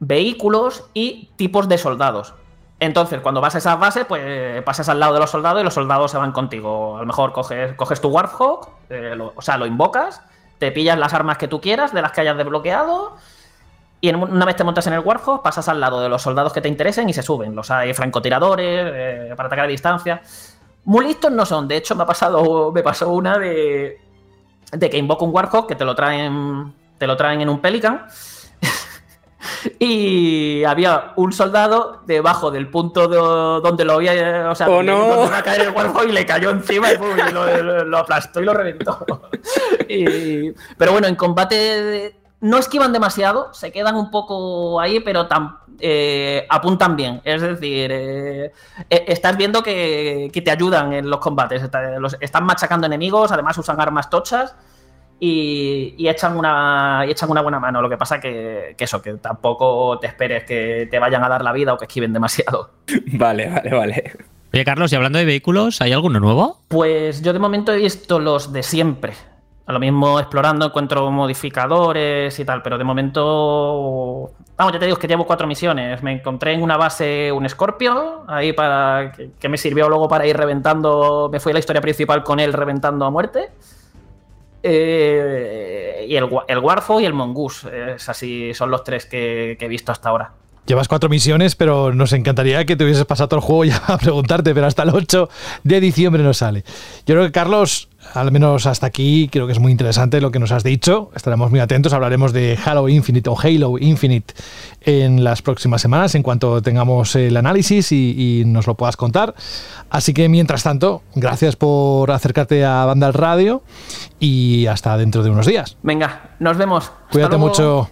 vehículos 0.00 0.88
y 0.94 1.30
tipos 1.36 1.68
de 1.68 1.78
soldados. 1.78 2.34
Entonces, 2.80 3.20
cuando 3.20 3.42
vas 3.42 3.54
a 3.54 3.58
esas 3.58 3.78
bases, 3.78 4.06
pues 4.06 4.62
pasas 4.62 4.88
al 4.88 4.98
lado 4.98 5.12
de 5.12 5.20
los 5.20 5.30
soldados 5.30 5.60
y 5.60 5.64
los 5.64 5.74
soldados 5.74 6.10
se 6.10 6.16
van 6.16 6.32
contigo. 6.32 6.96
A 6.96 7.00
lo 7.00 7.06
mejor 7.06 7.32
coges, 7.32 7.74
coges 7.74 8.00
tu 8.00 8.08
Warthog, 8.08 8.70
eh, 8.88 9.16
o 9.34 9.42
sea, 9.42 9.58
lo 9.58 9.66
invocas, 9.66 10.22
te 10.60 10.70
pillas 10.70 10.98
las 10.98 11.14
armas 11.14 11.38
que 11.38 11.48
tú 11.48 11.60
quieras 11.60 11.92
de 11.92 12.02
las 12.02 12.12
que 12.12 12.20
hayas 12.20 12.36
desbloqueado. 12.36 13.16
Y 14.02 14.14
una 14.14 14.44
vez 14.44 14.56
te 14.56 14.62
montas 14.62 14.86
en 14.86 14.92
el 14.92 15.00
Warhawk, 15.00 15.42
pasas 15.42 15.68
al 15.68 15.80
lado 15.80 16.00
de 16.00 16.08
los 16.08 16.22
soldados 16.22 16.52
que 16.52 16.60
te 16.60 16.68
interesen 16.68 17.08
y 17.08 17.14
se 17.14 17.22
suben. 17.22 17.54
Los 17.54 17.70
hay 17.70 17.92
francotiradores 17.94 18.92
eh, 18.94 19.34
para 19.36 19.46
atacar 19.46 19.64
a 19.64 19.68
distancia. 19.68 20.22
Muy 20.84 21.06
listos 21.06 21.32
no 21.32 21.46
son. 21.46 21.66
De 21.66 21.76
hecho, 21.76 21.96
me 21.96 22.02
ha 22.02 22.06
pasado, 22.06 22.72
me 22.72 22.82
pasó 22.82 23.10
una 23.10 23.38
de, 23.38 23.98
de 24.72 24.90
que 24.90 24.98
invoco 24.98 25.24
un 25.24 25.34
Warhawk 25.34 25.66
que 25.66 25.76
te 25.76 25.84
lo 25.84 25.94
traen, 25.94 26.74
te 26.98 27.06
lo 27.06 27.16
traen 27.16 27.40
en 27.40 27.48
un 27.48 27.60
Pelican. 27.60 28.06
y 29.78 30.64
había 30.64 31.12
un 31.16 31.32
soldado 31.32 32.02
debajo 32.06 32.50
del 32.50 32.68
punto 32.68 33.08
donde 33.60 33.84
lo 33.84 33.94
había, 33.94 34.50
o 34.50 34.54
sea, 34.54 34.68
oh, 34.68 34.82
no. 34.82 35.24
a 35.24 35.42
caer 35.42 35.62
el 35.62 35.70
Warhawk 35.70 36.08
y 36.08 36.12
le 36.12 36.26
cayó 36.26 36.50
encima 36.50 36.88
y, 36.92 36.96
lo, 37.32 37.98
aplastó 37.98 38.40
y 38.40 38.44
lo 38.44 38.54
reventó. 38.54 39.06
pero 40.78 40.92
bueno, 40.92 41.06
en 41.06 41.16
combate 41.16 42.16
no 42.40 42.58
esquivan 42.58 42.92
demasiado, 42.92 43.52
se 43.52 43.70
quedan 43.70 43.96
un 43.96 44.10
poco 44.10 44.80
ahí, 44.80 45.00
pero 45.00 45.28
eh, 45.78 46.46
apuntan 46.48 46.96
bien. 46.96 47.20
Es 47.24 47.42
decir, 47.42 47.90
eh, 47.92 48.52
eh, 48.88 49.04
estás 49.08 49.36
viendo 49.36 49.62
que, 49.62 50.30
te 50.32 50.50
ayudan 50.50 50.92
en 50.92 51.10
los 51.10 51.20
combates. 51.20 51.62
están 52.20 52.44
machacando 52.44 52.86
enemigos, 52.86 53.32
además 53.32 53.56
usan 53.58 53.80
armas 53.80 54.08
tochas 54.10 54.54
y, 55.20 56.08
echan 56.08 56.36
una, 56.36 57.04
echan 57.06 57.30
una 57.30 57.42
buena 57.42 57.60
mano. 57.60 57.82
Lo 57.82 57.88
que 57.88 57.98
pasa 57.98 58.18
que, 58.18 58.74
que 58.76 58.84
eso, 58.84 59.02
que 59.02 59.14
tampoco 59.14 59.98
te 60.00 60.06
esperes 60.06 60.44
que 60.44 60.88
te 60.90 60.98
vayan 60.98 61.22
a 61.22 61.28
dar 61.28 61.44
la 61.44 61.52
vida 61.52 61.74
o 61.74 61.78
que 61.78 61.84
esquiven 61.84 62.12
demasiado. 62.12 62.70
Vale, 63.12 63.48
vale, 63.48 63.70
vale. 63.70 64.12
Oye, 64.52 64.64
Carlos, 64.64 64.92
y 64.92 64.96
hablando 64.96 65.18
de 65.18 65.24
vehículos, 65.24 65.80
¿hay 65.80 65.92
alguno 65.92 66.18
nuevo? 66.18 66.58
Pues 66.68 67.22
yo 67.22 67.32
de 67.32 67.38
momento 67.38 67.72
he 67.72 67.76
visto 67.76 68.18
los 68.18 68.52
de 68.52 68.62
siempre. 68.64 69.12
A 69.66 69.72
lo 69.72 69.78
mismo 69.78 70.18
explorando 70.18 70.66
encuentro 70.66 71.08
modificadores 71.12 72.36
y 72.40 72.44
tal, 72.44 72.60
pero 72.62 72.76
de 72.76 72.82
momento. 72.82 74.32
Vamos, 74.56 74.72
ya 74.72 74.80
te 74.80 74.86
digo 74.86 74.98
que 74.98 75.06
llevo 75.06 75.24
cuatro 75.24 75.46
misiones. 75.46 76.02
Me 76.02 76.12
encontré 76.12 76.54
en 76.54 76.62
una 76.62 76.76
base 76.76 77.30
un 77.30 77.48
Scorpio, 77.48 78.24
ahí 78.26 78.52
para. 78.52 79.12
que, 79.12 79.48
me 79.48 79.56
sirvió 79.56 79.88
luego 79.88 80.08
para 80.08 80.26
ir 80.26 80.36
reventando. 80.36 81.28
Me 81.30 81.38
fui 81.38 81.50
a 81.50 81.54
la 81.54 81.60
historia 81.60 81.80
principal 81.80 82.24
con 82.24 82.40
él 82.40 82.52
reventando 82.52 83.04
a 83.04 83.10
muerte. 83.10 83.50
Eh, 84.62 86.06
y 86.08 86.16
el, 86.16 86.28
el 86.48 86.58
Warfo 86.58 87.00
y 87.00 87.04
el 87.04 87.12
Mongoose. 87.12 87.94
Es 87.94 88.08
así, 88.08 88.54
son 88.54 88.70
los 88.70 88.84
tres 88.84 89.06
que 89.06 89.56
he 89.58 89.68
visto 89.68 89.92
hasta 89.92 90.08
ahora. 90.08 90.32
Llevas 90.70 90.86
cuatro 90.86 91.10
misiones, 91.10 91.56
pero 91.56 91.92
nos 91.92 92.12
encantaría 92.12 92.64
que 92.64 92.76
te 92.76 92.84
hubieses 92.84 93.04
pasado 93.04 93.26
todo 93.26 93.40
el 93.40 93.44
juego 93.44 93.64
ya 93.64 93.76
a 93.88 93.98
preguntarte, 93.98 94.54
pero 94.54 94.68
hasta 94.68 94.84
el 94.84 94.90
8 94.90 95.28
de 95.64 95.80
diciembre 95.80 96.22
no 96.22 96.32
sale. 96.32 96.62
Yo 97.06 97.16
creo 97.16 97.24
que 97.24 97.32
Carlos, 97.32 97.88
al 98.14 98.30
menos 98.30 98.66
hasta 98.66 98.86
aquí, 98.86 99.28
creo 99.32 99.48
que 99.48 99.52
es 99.52 99.58
muy 99.58 99.72
interesante 99.72 100.20
lo 100.20 100.30
que 100.30 100.38
nos 100.38 100.52
has 100.52 100.62
dicho. 100.62 101.10
Estaremos 101.16 101.50
muy 101.50 101.58
atentos, 101.58 101.92
hablaremos 101.92 102.32
de 102.32 102.56
Halo 102.64 102.88
Infinite 102.88 103.28
o 103.28 103.36
Halo 103.36 103.78
Infinite 103.80 104.32
en 104.82 105.24
las 105.24 105.42
próximas 105.42 105.82
semanas, 105.82 106.14
en 106.14 106.22
cuanto 106.22 106.62
tengamos 106.62 107.16
el 107.16 107.36
análisis 107.36 107.90
y, 107.90 108.44
nos 108.46 108.68
lo 108.68 108.76
puedas 108.76 108.96
contar. 108.96 109.34
Así 109.90 110.14
que 110.14 110.28
mientras 110.28 110.62
tanto, 110.62 111.02
gracias 111.16 111.56
por 111.56 112.12
acercarte 112.12 112.64
a 112.64 112.84
Banda 112.84 113.08
al 113.08 113.14
Radio 113.14 113.64
y 114.20 114.66
hasta 114.66 114.96
dentro 114.96 115.24
de 115.24 115.30
unos 115.30 115.46
días. 115.46 115.76
Venga, 115.82 116.36
nos 116.38 116.56
vemos. 116.56 116.92
Cuídate 117.10 117.38
mucho. 117.38 117.90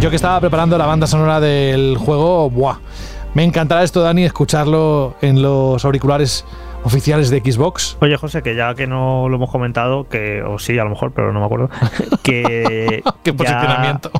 Yo 0.00 0.10
que 0.10 0.16
estaba 0.16 0.38
preparando 0.40 0.76
la 0.76 0.86
banda 0.86 1.06
sonora 1.06 1.40
del 1.40 1.96
juego, 1.96 2.50
¡buah! 2.50 2.76
Me 3.34 3.44
encantará 3.44 3.82
esto, 3.82 4.02
Dani, 4.02 4.24
escucharlo 4.24 5.16
en 5.22 5.42
los 5.42 5.84
auriculares 5.84 6.44
oficiales 6.84 7.30
de 7.30 7.40
Xbox. 7.40 7.96
Oye, 8.00 8.16
José, 8.16 8.42
que 8.42 8.54
ya 8.54 8.74
que 8.74 8.86
no 8.86 9.28
lo 9.28 9.36
hemos 9.36 9.50
comentado, 9.50 10.06
que, 10.08 10.42
o 10.42 10.58
sí, 10.58 10.78
a 10.78 10.84
lo 10.84 10.90
mejor, 10.90 11.12
pero 11.12 11.32
no 11.32 11.40
me 11.40 11.46
acuerdo, 11.46 11.70
que. 12.22 13.02
¿Qué 13.24 13.32
posicionamiento? 13.32 14.10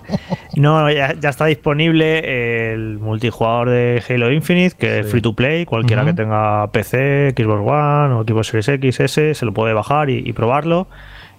No, 0.56 0.90
ya, 0.90 1.08
está 1.08 1.44
disponible 1.44 2.72
el 2.72 2.98
multijugador 2.98 3.68
de 3.70 4.02
Halo 4.08 4.32
Infinite, 4.32 4.76
que 4.76 5.00
es 5.00 5.10
free 5.10 5.20
to 5.20 5.34
play. 5.34 5.66
Cualquiera 5.66 6.04
que 6.04 6.14
tenga 6.14 6.66
PC, 6.72 7.34
Xbox 7.36 7.60
One 7.60 8.14
o 8.14 8.24
Xbox 8.24 8.48
Series 8.48 8.68
X, 8.68 9.00
S, 9.00 9.34
se 9.34 9.44
lo 9.44 9.52
puede 9.52 9.74
bajar 9.74 10.08
y 10.10 10.32
probarlo. 10.32 10.88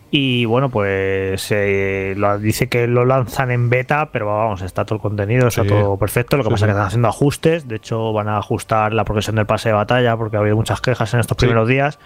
Y 0.09 0.45
bueno, 0.45 0.69
pues 0.69 1.47
eh, 1.51 2.15
dice 2.39 2.69
que 2.69 2.87
lo 2.87 3.03
lanzan 3.03 3.51
en 3.51 3.69
beta, 3.69 4.09
pero 4.11 4.27
vamos, 4.27 4.61
está 4.61 4.85
todo 4.85 4.95
el 4.95 5.01
contenido, 5.01 5.47
está 5.47 5.65
todo 5.65 5.97
perfecto. 5.97 6.37
Lo 6.37 6.43
que 6.43 6.49
pasa 6.49 6.65
es 6.65 6.69
que 6.69 6.71
están 6.71 6.87
haciendo 6.87 7.07
ajustes. 7.09 7.67
De 7.67 7.75
hecho, 7.75 8.13
van 8.13 8.29
a 8.29 8.37
ajustar 8.37 8.93
la 8.93 9.03
progresión 9.03 9.35
del 9.35 9.45
pase 9.45 9.69
de 9.69 9.73
batalla 9.73 10.15
porque 10.15 10.37
ha 10.37 10.39
habido 10.39 10.55
muchas 10.55 10.79
quejas 10.79 11.13
en 11.13 11.19
estos 11.19 11.35
primeros 11.35 11.67
días. 11.67 11.99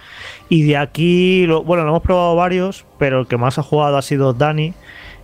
Y 0.50 0.64
de 0.64 0.78
aquí, 0.78 1.46
bueno, 1.46 1.84
lo 1.84 1.90
hemos 1.90 2.02
probado 2.02 2.36
varios, 2.36 2.86
pero 2.98 3.20
el 3.20 3.28
que 3.28 3.38
más 3.38 3.60
ha 3.60 3.64
jugado 3.64 3.98
ha 3.98 4.02
sido 4.02 4.34
Dani 4.34 4.74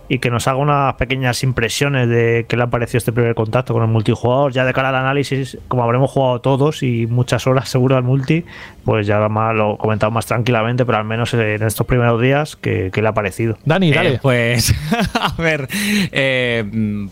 y 0.08 0.18
que 0.20 0.30
nos 0.30 0.48
haga 0.48 0.58
unas 0.58 0.94
pequeñas 0.94 1.42
impresiones 1.42 2.08
de 2.08 2.46
qué 2.48 2.56
le 2.56 2.62
ha 2.62 2.66
parecido 2.68 2.98
este 2.98 3.12
primer 3.12 3.34
contacto 3.34 3.74
con 3.74 3.82
el 3.82 3.88
multijugador. 3.88 4.52
Ya 4.52 4.64
de 4.64 4.72
cara 4.72 4.88
al 4.88 4.94
análisis, 4.94 5.58
como 5.68 5.82
habremos 5.84 6.10
jugado 6.10 6.40
todos 6.40 6.82
y 6.82 7.06
muchas 7.06 7.46
horas 7.46 7.68
seguro 7.68 7.96
al 7.96 8.02
multi, 8.02 8.44
pues 8.84 9.06
ya 9.06 9.28
más, 9.28 9.54
lo 9.54 9.76
comentado 9.76 10.10
más 10.10 10.26
tranquilamente, 10.26 10.86
pero 10.86 10.98
al 10.98 11.04
menos 11.04 11.34
en 11.34 11.62
estos 11.62 11.86
primeros 11.86 12.20
días, 12.20 12.56
¿qué, 12.56 12.90
le 12.94 13.08
ha 13.08 13.12
parecido? 13.12 13.58
Dani, 13.64 13.92
dale. 13.92 14.14
Eh, 14.14 14.18
pues, 14.22 14.74
a 15.14 15.34
ver, 15.40 15.68
eh, 15.70 16.64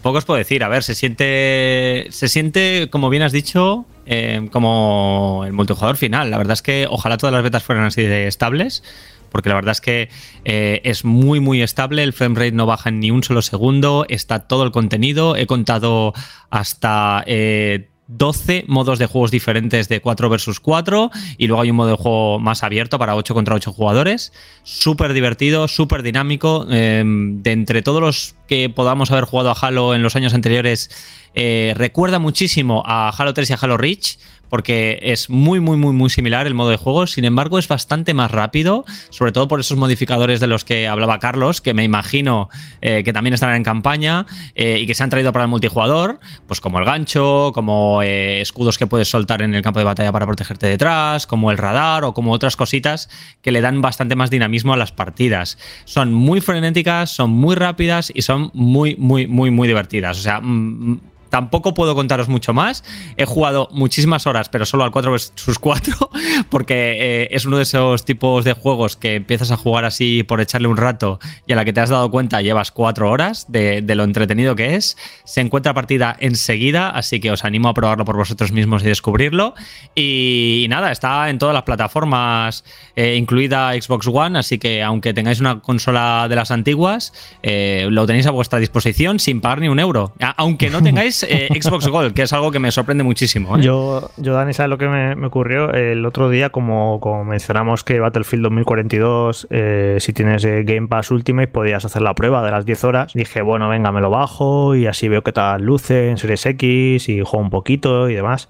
poco 0.02 0.18
os 0.18 0.24
puedo 0.24 0.38
decir. 0.38 0.64
A 0.64 0.68
ver, 0.68 0.82
se 0.82 0.94
siente, 0.94 2.06
se 2.10 2.28
siente, 2.28 2.88
como 2.90 3.10
bien 3.10 3.22
has 3.22 3.32
dicho, 3.32 3.84
eh, 4.06 4.48
como 4.52 5.42
el 5.44 5.52
multijugador 5.52 5.96
final. 5.96 6.30
La 6.30 6.38
verdad 6.38 6.54
es 6.54 6.62
que 6.62 6.86
ojalá 6.88 7.18
todas 7.18 7.34
las 7.34 7.42
betas 7.42 7.62
fueran 7.62 7.84
así 7.84 8.02
de 8.02 8.26
estables 8.26 8.82
porque 9.30 9.48
la 9.48 9.54
verdad 9.56 9.72
es 9.72 9.80
que 9.80 10.08
eh, 10.44 10.80
es 10.84 11.04
muy, 11.04 11.40
muy 11.40 11.62
estable, 11.62 12.02
el 12.02 12.12
frame 12.12 12.36
rate 12.36 12.52
no 12.52 12.66
baja 12.66 12.88
en 12.88 13.00
ni 13.00 13.10
un 13.10 13.22
solo 13.22 13.42
segundo, 13.42 14.06
está 14.08 14.40
todo 14.40 14.64
el 14.64 14.72
contenido, 14.72 15.36
he 15.36 15.46
contado 15.46 16.12
hasta... 16.50 17.24
12 18.08 18.56
eh, 18.56 18.64
modos 18.68 18.98
de 18.98 19.06
juegos 19.06 19.30
diferentes 19.30 19.88
de 19.88 20.00
4 20.00 20.28
versus 20.28 20.60
4 20.60 21.10
y 21.38 21.46
luego 21.46 21.62
hay 21.62 21.70
un 21.70 21.76
modo 21.76 21.90
de 21.90 21.96
juego 21.96 22.38
más 22.38 22.62
abierto 22.62 22.98
para 22.98 23.16
8 23.16 23.34
contra 23.34 23.54
8 23.54 23.72
jugadores. 23.72 24.32
Súper 24.62 25.12
divertido, 25.12 25.66
súper 25.68 26.02
dinámico. 26.02 26.66
Em, 26.70 27.42
de 27.42 27.52
entre 27.52 27.82
todos 27.82 28.00
los 28.00 28.36
que 28.46 28.70
podamos 28.70 29.10
haber 29.10 29.24
jugado 29.24 29.50
a 29.50 29.56
Halo 29.60 29.94
en 29.94 30.02
los 30.02 30.14
años 30.14 30.34
anteriores, 30.34 30.90
eh, 31.34 31.74
recuerda 31.76 32.18
muchísimo 32.18 32.82
a 32.86 33.10
Halo 33.10 33.34
3 33.34 33.50
y 33.50 33.52
a 33.52 33.58
Halo 33.60 33.76
Reach 33.76 34.18
porque 34.48 34.98
es 35.02 35.30
muy, 35.30 35.60
muy, 35.60 35.76
muy, 35.76 35.92
muy 35.92 36.10
similar 36.10 36.46
el 36.46 36.54
modo 36.54 36.70
de 36.70 36.76
juego. 36.76 37.06
Sin 37.06 37.24
embargo, 37.24 37.58
es 37.58 37.68
bastante 37.68 38.14
más 38.14 38.30
rápido, 38.30 38.84
sobre 39.10 39.32
todo 39.32 39.48
por 39.48 39.60
esos 39.60 39.76
modificadores 39.76 40.40
de 40.40 40.46
los 40.46 40.64
que 40.64 40.88
hablaba 40.88 41.18
Carlos, 41.18 41.60
que 41.60 41.74
me 41.74 41.84
imagino 41.84 42.48
eh, 42.80 43.02
que 43.04 43.12
también 43.12 43.34
estarán 43.34 43.56
en 43.56 43.64
campaña 43.64 44.26
eh, 44.54 44.78
y 44.80 44.86
que 44.86 44.94
se 44.94 45.02
han 45.02 45.10
traído 45.10 45.32
para 45.32 45.44
el 45.44 45.50
multijugador, 45.50 46.20
pues 46.46 46.60
como 46.60 46.78
el 46.78 46.84
gancho, 46.84 47.52
como 47.54 48.02
eh, 48.02 48.40
escudos 48.40 48.78
que 48.78 48.86
puedes 48.86 49.08
soltar 49.08 49.42
en 49.42 49.54
el 49.54 49.62
campo 49.62 49.80
de 49.80 49.84
batalla 49.84 50.12
para 50.12 50.26
protegerte 50.26 50.66
detrás, 50.66 51.26
como 51.26 51.50
el 51.50 51.58
radar 51.58 52.04
o 52.04 52.14
como 52.14 52.32
otras 52.32 52.56
cositas 52.56 53.08
que 53.42 53.52
le 53.52 53.60
dan 53.60 53.80
bastante 53.80 54.16
más 54.16 54.30
dinamismo 54.30 54.72
a 54.72 54.76
las 54.76 54.92
partidas. 54.92 55.58
Son 55.84 56.12
muy 56.12 56.40
frenéticas, 56.40 57.10
son 57.10 57.30
muy 57.30 57.54
rápidas 57.54 58.12
y 58.14 58.22
son 58.22 58.50
muy, 58.54 58.96
muy, 58.96 59.26
muy, 59.26 59.50
muy 59.50 59.68
divertidas. 59.68 60.18
O 60.18 60.22
sea, 60.22 60.40
mm, 60.40 61.00
Tampoco 61.30 61.74
puedo 61.74 61.94
contaros 61.94 62.28
mucho 62.28 62.52
más. 62.52 62.84
He 63.16 63.24
jugado 63.24 63.68
muchísimas 63.72 64.26
horas, 64.26 64.48
pero 64.48 64.66
solo 64.66 64.84
al 64.84 64.90
4 64.90 65.12
vs 65.12 65.32
4, 65.60 66.10
porque 66.50 66.74
eh, 66.98 67.28
es 67.30 67.44
uno 67.44 67.56
de 67.56 67.64
esos 67.64 68.04
tipos 68.04 68.44
de 68.44 68.52
juegos 68.52 68.96
que 68.96 69.16
empiezas 69.16 69.50
a 69.50 69.56
jugar 69.56 69.84
así 69.84 70.22
por 70.22 70.40
echarle 70.40 70.68
un 70.68 70.76
rato 70.76 71.18
y 71.46 71.52
a 71.52 71.56
la 71.56 71.64
que 71.64 71.72
te 71.72 71.80
has 71.80 71.90
dado 71.90 72.10
cuenta 72.10 72.42
llevas 72.42 72.70
4 72.70 73.10
horas 73.10 73.46
de, 73.48 73.82
lo 73.94 74.04
entretenido 74.04 74.54
que 74.54 74.76
es. 74.76 74.96
Se 75.24 75.40
encuentra 75.40 75.74
partida 75.74 76.16
enseguida, 76.20 76.90
así 76.90 77.20
que 77.20 77.30
os 77.30 77.44
animo 77.44 77.68
a 77.68 77.74
probarlo 77.74 78.04
por 78.04 78.16
vosotros 78.16 78.52
mismos 78.52 78.82
y 78.82 78.86
descubrirlo. 78.86 79.54
Y, 79.94 80.66
nada, 80.68 80.92
está 80.92 81.30
en 81.30 81.38
todas 81.38 81.54
las 81.54 81.62
plataformas, 81.64 82.64
eh, 82.94 83.16
incluida 83.16 83.72
Xbox 83.72 84.06
One, 84.06 84.38
así 84.38 84.58
que 84.58 84.82
aunque 84.82 85.14
tengáis 85.14 85.40
una 85.40 85.60
consola 85.60 86.26
de 86.28 86.36
las 86.36 86.50
antiguas, 86.50 87.12
eh, 87.42 87.86
lo 87.90 88.06
tenéis 88.06 88.26
a 88.26 88.30
vuestra 88.30 88.58
disposición 88.58 89.18
sin 89.18 89.40
pagar 89.40 89.60
ni 89.60 89.68
un 89.68 89.80
euro. 89.80 90.12
Aunque 90.36 90.70
no 90.70 90.82
tengáis 90.86 91.15
eh, 91.24 91.48
Xbox 91.60 91.88
Gold, 91.88 92.14
que 92.14 92.22
es 92.22 92.32
algo 92.32 92.50
que 92.50 92.58
me 92.58 92.70
sorprende 92.70 93.04
muchísimo. 93.04 93.56
¿eh? 93.56 93.62
Yo, 93.62 94.10
yo, 94.16 94.34
Dani, 94.34 94.52
¿sabes 94.52 94.70
lo 94.70 94.78
que 94.78 94.88
me, 94.88 95.26
ocurrió? 95.26 95.72
El 95.72 96.04
otro 96.06 96.30
día, 96.30 96.50
como, 96.50 97.00
como, 97.00 97.24
mencionamos 97.24 97.84
que 97.84 98.00
Battlefield 98.00 98.44
2042, 98.44 99.48
eh, 99.50 99.96
si 100.00 100.12
tienes 100.12 100.44
Game 100.44 100.88
Pass 100.88 101.10
Ultimate, 101.10 101.48
podías 101.48 101.84
hacer 101.84 102.02
la 102.02 102.14
prueba 102.14 102.44
de 102.44 102.50
las 102.50 102.66
10 102.66 102.84
horas. 102.84 103.12
Dije, 103.14 103.42
bueno, 103.42 103.68
venga, 103.68 103.92
me 103.92 104.00
lo 104.00 104.10
bajo 104.10 104.74
y 104.74 104.86
así 104.86 105.08
veo 105.08 105.22
qué 105.22 105.32
tal 105.32 105.62
luce 105.62 106.10
en 106.10 106.18
Series 106.18 106.46
X 106.46 107.08
y 107.08 107.20
juego 107.20 107.44
un 107.44 107.50
poquito 107.50 108.08
y 108.08 108.14
demás. 108.14 108.48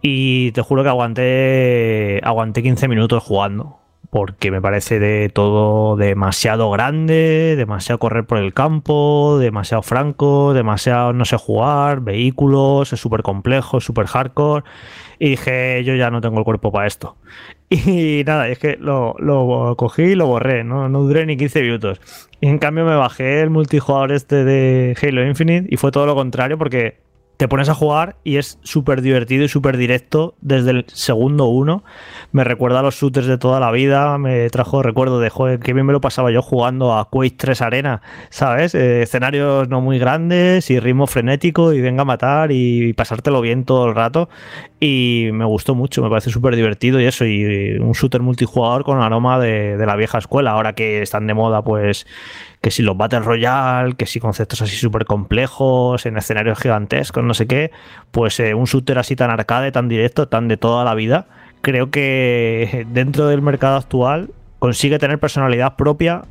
Y 0.00 0.52
te 0.52 0.62
juro 0.62 0.82
que 0.82 0.88
aguanté, 0.88 2.20
aguanté 2.24 2.62
15 2.62 2.88
minutos 2.88 3.22
jugando 3.22 3.81
porque 4.12 4.50
me 4.50 4.60
parece 4.60 4.98
de 5.00 5.30
todo 5.30 5.96
demasiado 5.96 6.70
grande, 6.70 7.54
demasiado 7.56 7.98
correr 7.98 8.26
por 8.26 8.36
el 8.36 8.52
campo, 8.52 9.38
demasiado 9.40 9.82
franco, 9.82 10.52
demasiado 10.52 11.14
no 11.14 11.24
sé 11.24 11.38
jugar, 11.38 12.02
vehículos, 12.02 12.92
es 12.92 13.00
súper 13.00 13.22
complejo, 13.22 13.80
súper 13.80 14.04
hardcore. 14.04 14.64
Y 15.18 15.30
dije, 15.30 15.82
yo 15.84 15.94
ya 15.94 16.10
no 16.10 16.20
tengo 16.20 16.38
el 16.38 16.44
cuerpo 16.44 16.70
para 16.70 16.86
esto. 16.86 17.16
Y 17.70 18.22
nada, 18.26 18.48
es 18.50 18.58
que 18.58 18.76
lo, 18.78 19.14
lo 19.18 19.76
cogí 19.78 20.02
y 20.02 20.14
lo 20.14 20.26
borré, 20.26 20.62
¿no? 20.62 20.90
no 20.90 21.00
duré 21.04 21.24
ni 21.24 21.38
15 21.38 21.62
minutos. 21.62 22.02
Y 22.38 22.48
en 22.48 22.58
cambio 22.58 22.84
me 22.84 22.96
bajé 22.96 23.40
el 23.40 23.48
multijugador 23.48 24.12
este 24.12 24.44
de 24.44 24.94
Halo 25.00 25.26
Infinite 25.26 25.68
y 25.70 25.78
fue 25.78 25.90
todo 25.90 26.04
lo 26.04 26.14
contrario 26.14 26.58
porque 26.58 26.98
te 27.36 27.48
pones 27.48 27.68
a 27.68 27.74
jugar 27.74 28.16
y 28.24 28.36
es 28.36 28.58
súper 28.62 29.02
divertido 29.02 29.44
y 29.44 29.48
súper 29.48 29.76
directo 29.76 30.34
desde 30.40 30.70
el 30.70 30.84
segundo 30.88 31.46
uno. 31.46 31.82
Me 32.30 32.44
recuerda 32.44 32.80
a 32.80 32.82
los 32.82 32.94
shooters 32.94 33.26
de 33.26 33.38
toda 33.38 33.58
la 33.58 33.70
vida, 33.70 34.16
me 34.18 34.48
trajo 34.50 34.82
recuerdo 34.82 35.18
de, 35.18 35.28
joder, 35.28 35.58
qué 35.58 35.72
bien 35.72 35.86
me 35.86 35.92
lo 35.92 36.00
pasaba 36.00 36.30
yo 36.30 36.42
jugando 36.42 36.94
a 36.94 37.08
Quake 37.10 37.34
3 37.36 37.62
Arena, 37.62 38.02
¿sabes? 38.30 38.74
Eh, 38.74 39.02
escenarios 39.02 39.68
no 39.68 39.80
muy 39.80 39.98
grandes 39.98 40.70
y 40.70 40.78
ritmo 40.78 41.06
frenético 41.06 41.72
y 41.72 41.80
venga 41.80 42.02
a 42.02 42.04
matar 42.04 42.52
y 42.52 42.92
pasártelo 42.92 43.40
bien 43.40 43.64
todo 43.64 43.88
el 43.88 43.94
rato. 43.94 44.28
Y 44.78 45.30
me 45.32 45.44
gustó 45.44 45.74
mucho, 45.74 46.02
me 46.02 46.10
parece 46.10 46.30
súper 46.30 46.56
divertido 46.56 47.00
y 47.00 47.06
eso, 47.06 47.24
y 47.24 47.76
un 47.78 47.92
shooter 47.92 48.20
multijugador 48.20 48.84
con 48.84 49.00
aroma 49.00 49.38
de, 49.38 49.76
de 49.76 49.86
la 49.86 49.96
vieja 49.96 50.18
escuela, 50.18 50.52
ahora 50.52 50.74
que 50.74 51.02
están 51.02 51.26
de 51.26 51.34
moda, 51.34 51.62
pues 51.62 52.06
que 52.62 52.70
si 52.70 52.82
los 52.82 52.96
Battle 52.96 53.20
Royale, 53.20 53.94
que 53.94 54.06
si 54.06 54.20
conceptos 54.20 54.62
así 54.62 54.76
súper 54.76 55.04
complejos, 55.04 56.06
en 56.06 56.16
escenarios 56.16 56.58
gigantescos, 56.60 57.24
no 57.24 57.34
sé 57.34 57.48
qué, 57.48 57.72
pues 58.12 58.38
eh, 58.38 58.54
un 58.54 58.64
shooter 58.64 58.98
así 58.98 59.16
tan 59.16 59.30
arcade, 59.30 59.72
tan 59.72 59.88
directo, 59.88 60.28
tan 60.28 60.46
de 60.46 60.56
toda 60.56 60.84
la 60.84 60.94
vida, 60.94 61.26
creo 61.60 61.90
que 61.90 62.86
dentro 62.90 63.26
del 63.26 63.42
mercado 63.42 63.76
actual 63.76 64.30
consigue 64.60 65.00
tener 65.00 65.18
personalidad 65.18 65.74
propia 65.74 66.22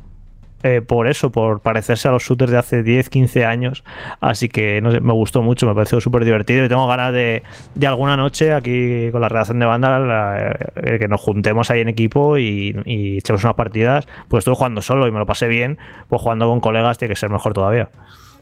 eh, 0.62 0.80
por 0.80 1.08
eso, 1.08 1.30
por 1.30 1.60
parecerse 1.60 2.08
a 2.08 2.12
los 2.12 2.22
shooters 2.22 2.52
de 2.52 2.58
hace 2.58 2.82
10, 2.82 3.08
15 3.10 3.44
años. 3.44 3.84
Así 4.20 4.48
que 4.48 4.80
no 4.80 4.90
sé, 4.92 5.00
me 5.00 5.12
gustó 5.12 5.42
mucho, 5.42 5.66
me 5.66 5.74
pareció 5.74 6.00
súper 6.00 6.24
divertido 6.24 6.64
y 6.64 6.68
tengo 6.68 6.86
ganas 6.86 7.12
de, 7.12 7.42
de, 7.74 7.86
alguna 7.86 8.16
noche 8.16 8.52
aquí 8.52 9.10
con 9.10 9.20
la 9.20 9.28
redacción 9.28 9.58
de 9.58 9.66
banda 9.66 10.56
eh, 10.76 10.98
que 10.98 11.08
nos 11.08 11.20
juntemos 11.20 11.70
ahí 11.70 11.80
en 11.80 11.88
equipo 11.88 12.38
y, 12.38 12.76
y, 12.84 13.18
echemos 13.18 13.44
unas 13.44 13.56
partidas. 13.56 14.06
Pues 14.28 14.42
estuve 14.42 14.56
jugando 14.56 14.82
solo 14.82 15.06
y 15.06 15.10
me 15.10 15.18
lo 15.18 15.26
pasé 15.26 15.48
bien, 15.48 15.78
pues 16.08 16.22
jugando 16.22 16.48
con 16.48 16.60
colegas 16.60 16.98
tiene 16.98 17.14
que 17.14 17.18
ser 17.18 17.30
mejor 17.30 17.52
todavía. 17.54 17.90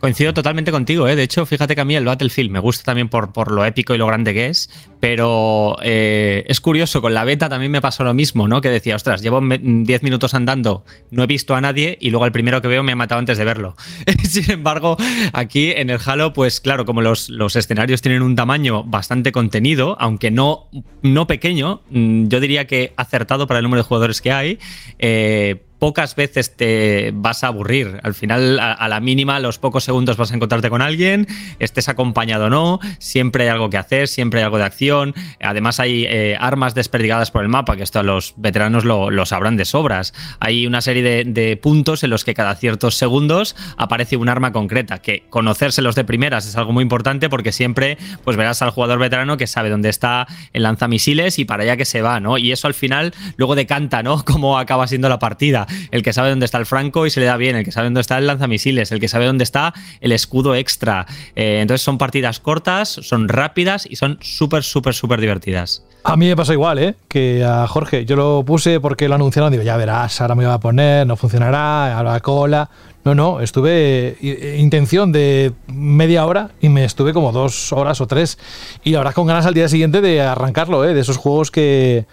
Coincido 0.01 0.33
totalmente 0.33 0.73
contigo, 0.73 1.07
¿eh? 1.09 1.15
De 1.15 1.23
hecho, 1.23 1.45
fíjate 1.45 1.75
que 1.75 1.83
a 1.83 1.85
mí 1.85 1.95
el 1.95 2.07
Battlefield 2.07 2.51
me 2.51 2.59
gusta 2.59 2.85
también 2.85 3.11
por, 3.11 3.35
por 3.35 3.53
lo 3.53 3.67
épico 3.67 3.95
y 3.95 3.99
lo 3.99 4.07
grande 4.07 4.33
que 4.33 4.47
es, 4.47 4.71
pero 4.99 5.77
eh, 5.83 6.43
es 6.49 6.59
curioso, 6.63 7.03
con 7.03 7.13
la 7.13 7.23
beta 7.25 7.51
también 7.51 7.71
me 7.71 7.83
pasó 7.83 8.03
lo 8.03 8.15
mismo, 8.15 8.49
¿no? 8.49 8.63
Que 8.63 8.71
decía, 8.71 8.97
ostras, 8.97 9.21
llevo 9.21 9.43
10 9.43 10.03
minutos 10.03 10.33
andando, 10.33 10.87
no 11.11 11.23
he 11.23 11.27
visto 11.27 11.55
a 11.55 11.61
nadie 11.61 11.99
y 12.01 12.09
luego 12.09 12.25
el 12.25 12.33
primero 12.33 12.63
que 12.63 12.69
veo 12.69 12.83
me 12.83 12.93
ha 12.93 12.97
matado 12.97 13.19
antes 13.19 13.37
de 13.37 13.45
verlo. 13.45 13.77
Sin 14.23 14.51
embargo, 14.51 14.97
aquí 15.35 15.73
en 15.73 15.91
el 15.91 16.01
Halo, 16.03 16.33
pues 16.33 16.63
claro, 16.63 16.87
como 16.87 17.03
los, 17.03 17.29
los 17.29 17.55
escenarios 17.55 18.01
tienen 18.01 18.23
un 18.23 18.35
tamaño 18.37 18.85
bastante 18.85 19.33
contenido, 19.33 19.99
aunque 20.01 20.31
no, 20.31 20.71
no 21.03 21.27
pequeño, 21.27 21.83
mm, 21.91 22.29
yo 22.29 22.41
diría 22.41 22.67
que 22.67 22.95
acertado 22.97 23.47
para 23.47 23.59
el 23.59 23.65
número 23.65 23.83
de 23.83 23.89
jugadores 23.89 24.23
que 24.23 24.33
hay, 24.33 24.59
eh, 24.99 25.61
pocas 25.81 26.15
veces 26.15 26.55
te 26.55 27.11
vas 27.15 27.43
a 27.43 27.49
aburrir. 27.49 28.01
Al 28.05 28.15
final, 28.15 28.61
a, 28.61 28.87
la 28.87 29.01
mínima, 29.01 29.41
los 29.41 29.59
pocos 29.59 29.83
segundos 29.83 30.19
vas 30.19 30.31
a 30.31 30.35
encontrarte 30.37 30.69
con 30.69 30.83
alguien, 30.83 31.27
estés 31.59 31.89
acompañado 31.89 32.47
o 32.47 32.51
no, 32.51 32.81
siempre 32.99 33.45
hay 33.45 33.49
algo 33.49 33.71
que 33.71 33.79
hacer, 33.79 34.07
siempre 34.07 34.41
hay 34.41 34.45
algo 34.45 34.59
de 34.59 34.65
acción. 34.65 35.15
Además, 35.43 35.81
hay 35.81 36.05
eh, 36.05 36.37
armas 36.39 36.75
desperdigadas 36.75 37.31
por 37.31 37.43
el 37.43 37.49
mapa, 37.49 37.77
que 37.77 37.83
esto 37.83 38.03
los 38.03 38.35
veteranos 38.37 38.85
lo, 38.85 39.27
sabrán 39.27 39.57
de 39.57 39.65
sobras. 39.65 40.13
Hay 40.39 40.67
una 40.67 40.83
serie 40.83 41.25
de, 41.25 41.57
puntos 41.57 42.05
en 42.05 42.11
los 42.11 42.25
que 42.25 42.35
cada 42.35 42.55
ciertos 42.55 42.97
segundos 42.97 43.57
aparece 43.77 44.17
un 44.17 44.29
arma 44.29 44.53
concreta, 44.53 44.99
que 44.99 45.25
conocérselos 45.31 45.95
de 45.95 46.05
primeras 46.05 46.47
es 46.47 46.57
algo 46.57 46.73
muy 46.73 46.83
importante 46.83 47.29
porque 47.31 47.53
siempre 47.53 47.97
pues 48.25 48.37
verás 48.37 48.61
al 48.61 48.71
jugador 48.71 48.99
veterano 48.99 49.37
que 49.37 49.47
sabe 49.47 49.71
dónde 49.71 49.89
está 49.89 50.27
el 50.53 50.63
lanzamisiles 50.63 51.39
y 51.39 51.47
para 51.47 51.63
allá 51.63 51.77
que 51.77 51.85
se 51.87 52.03
va, 52.03 52.21
¿no? 52.21 52.37
Y 52.37 52.53
eso 52.53 52.67
al 52.67 52.75
final 52.75 53.15
luego 53.37 53.55
decanta, 53.55 54.03
¿no? 54.03 54.25
Cómo 54.31 54.59
acaba 54.59 54.87
siendo 54.87 55.09
la 55.09 55.19
partida 55.19 55.67
el 55.91 56.03
que 56.03 56.13
sabe 56.13 56.31
dónde 56.31 56.45
está 56.45 56.59
el 56.59 56.67
franco 56.67 57.07
y 57.07 57.11
se 57.11 57.21
le 57.21 57.27
da 57.27 57.37
bien, 57.37 57.57
el 57.57 57.65
que 57.65 57.73
sabe 57.73 57.87
dónde 57.87 58.01
está 58.01 58.19
el 58.19 58.27
lanzamisiles, 58.27 58.93
el 58.93 59.01
que 59.01 59.09
sabe 59.09 59.27
dónde 59.27 59.45
está 59.45 59.75
el 60.01 60.13
escudo 60.13 60.55
extra. 60.55 61.07
Eh, 61.37 61.59
entonces 61.61 61.83
son 61.83 61.99
partidas 61.99 62.41
cortas, 62.41 62.89
son 62.89 63.29
rápidas 63.29 63.87
y 63.89 63.97
son 63.97 64.19
súper, 64.21 64.63
súper, 64.63 64.95
súper 64.95 65.21
divertidas. 65.21 65.83
A 66.03 66.17
mí 66.17 66.27
me 66.27 66.37
pasó 66.37 66.53
igual, 66.53 66.79
¿eh? 66.79 66.95
Que 67.09 67.45
a 67.45 67.67
Jorge. 67.67 68.07
Yo 68.07 68.17
lo 68.17 68.43
puse 68.45 68.81
porque 68.81 69.09
lo 69.09 69.17
anunciaron. 69.17 69.51
Digo, 69.51 69.63
ya 69.63 69.77
verás, 69.77 70.21
ahora 70.21 70.35
me 70.35 70.47
va 70.47 70.55
a 70.55 70.61
poner, 70.61 71.07
no 71.07 71.17
funcionará, 71.17 72.03
la 72.03 72.21
cola. 72.21 72.71
No, 73.05 73.15
no, 73.15 73.41
estuve 73.41 74.17
intención 74.59 75.11
de 75.11 75.53
media 75.69 76.27
hora 76.27 76.51
y 76.61 76.69
me 76.69 76.85
estuve 76.85 77.15
como 77.15 77.33
dos 77.33 77.73
horas 77.73 78.01
o 78.01 78.07
tres. 78.07 78.39
Y 78.85 78.91
la 78.91 78.99
verdad 78.99 79.15
con 79.15 79.27
ganas 79.27 79.47
al 79.47 79.55
día 79.55 79.69
siguiente 79.69 80.01
de 80.01 80.21
arrancarlo, 80.23 80.85
¿eh? 80.85 80.95
De 80.95 81.01
esos 81.01 81.17
juegos 81.17 81.51
que 81.51 82.07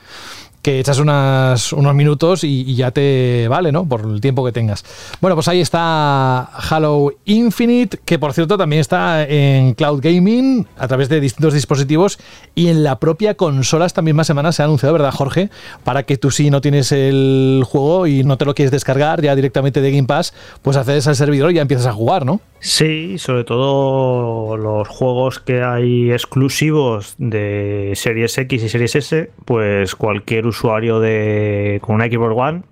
que 0.68 0.81
echas 0.81 0.99
unos 0.99 1.95
minutos 1.95 2.44
y, 2.44 2.76
ya 2.76 2.91
te 2.91 3.48
vale, 3.48 3.72
¿no? 3.72 3.88
Por 3.88 4.02
el 4.02 4.19
tiempo 4.19 4.44
que 4.44 4.52
tengas. 4.52 4.84
Bueno, 5.22 5.34
pues 5.38 5.48
ahí 5.48 5.61
está 5.61 6.41
Halo 6.44 7.14
Infinite, 7.23 7.99
que 8.03 8.19
por 8.19 8.34
cierto 8.34 8.57
también 8.57 8.81
está 8.81 9.23
en 9.23 9.76
Cloud 9.76 10.02
Gaming 10.02 10.68
a 10.77 10.89
través 10.89 11.07
de 11.07 11.22
distintos 11.22 11.53
dispositivos 11.53 12.19
y 12.53 12.68
en 12.68 12.84
la 12.84 12.99
propia 12.99 13.35
consola 13.35 13.85
esta 13.85 14.02
misma 14.02 14.26
semana 14.26 14.52
se 14.52 14.61
ha 14.61 14.65
anunciado, 14.65 14.91
¿verdad, 14.91 15.14
Jorge? 15.14 15.49
Para 15.85 16.03
que 16.03 16.18
tú 16.18 16.31
si 16.31 16.49
no 16.49 16.60
tienes 16.60 16.91
el 16.91 17.64
juego 17.65 18.06
y 18.06 18.26
no 18.26 18.38
te 18.38 18.44
lo 18.44 18.53
quieres 18.53 18.72
descargar 18.72 19.22
ya 19.22 19.38
directamente 19.38 19.80
de 19.80 19.89
Game 19.91 20.07
Pass, 20.07 20.34
pues 20.64 20.76
accedes 20.76 21.07
al 21.07 21.15
servidor 21.15 21.52
y 21.52 21.53
ya 21.53 21.61
empiezas 21.61 21.88
a 21.88 21.94
jugar, 21.94 22.26
¿no? 22.26 22.41
Sí, 22.60 23.19
sobre 23.19 23.45
todo 23.45 24.57
los 24.57 24.88
juegos 24.89 25.39
que 25.39 25.61
hay 25.61 26.11
exclusivos 26.11 27.15
de 27.19 27.94
Series 27.95 28.38
X 28.38 28.64
y 28.64 28.68
Series 28.68 28.95
S, 28.95 29.30
pues 29.45 29.95
cualquier 29.95 30.45
usuario 30.45 30.57
de 30.64 31.80
con 31.82 31.96
una 31.96 32.06
Xbox 32.06 32.36
One 32.36 32.64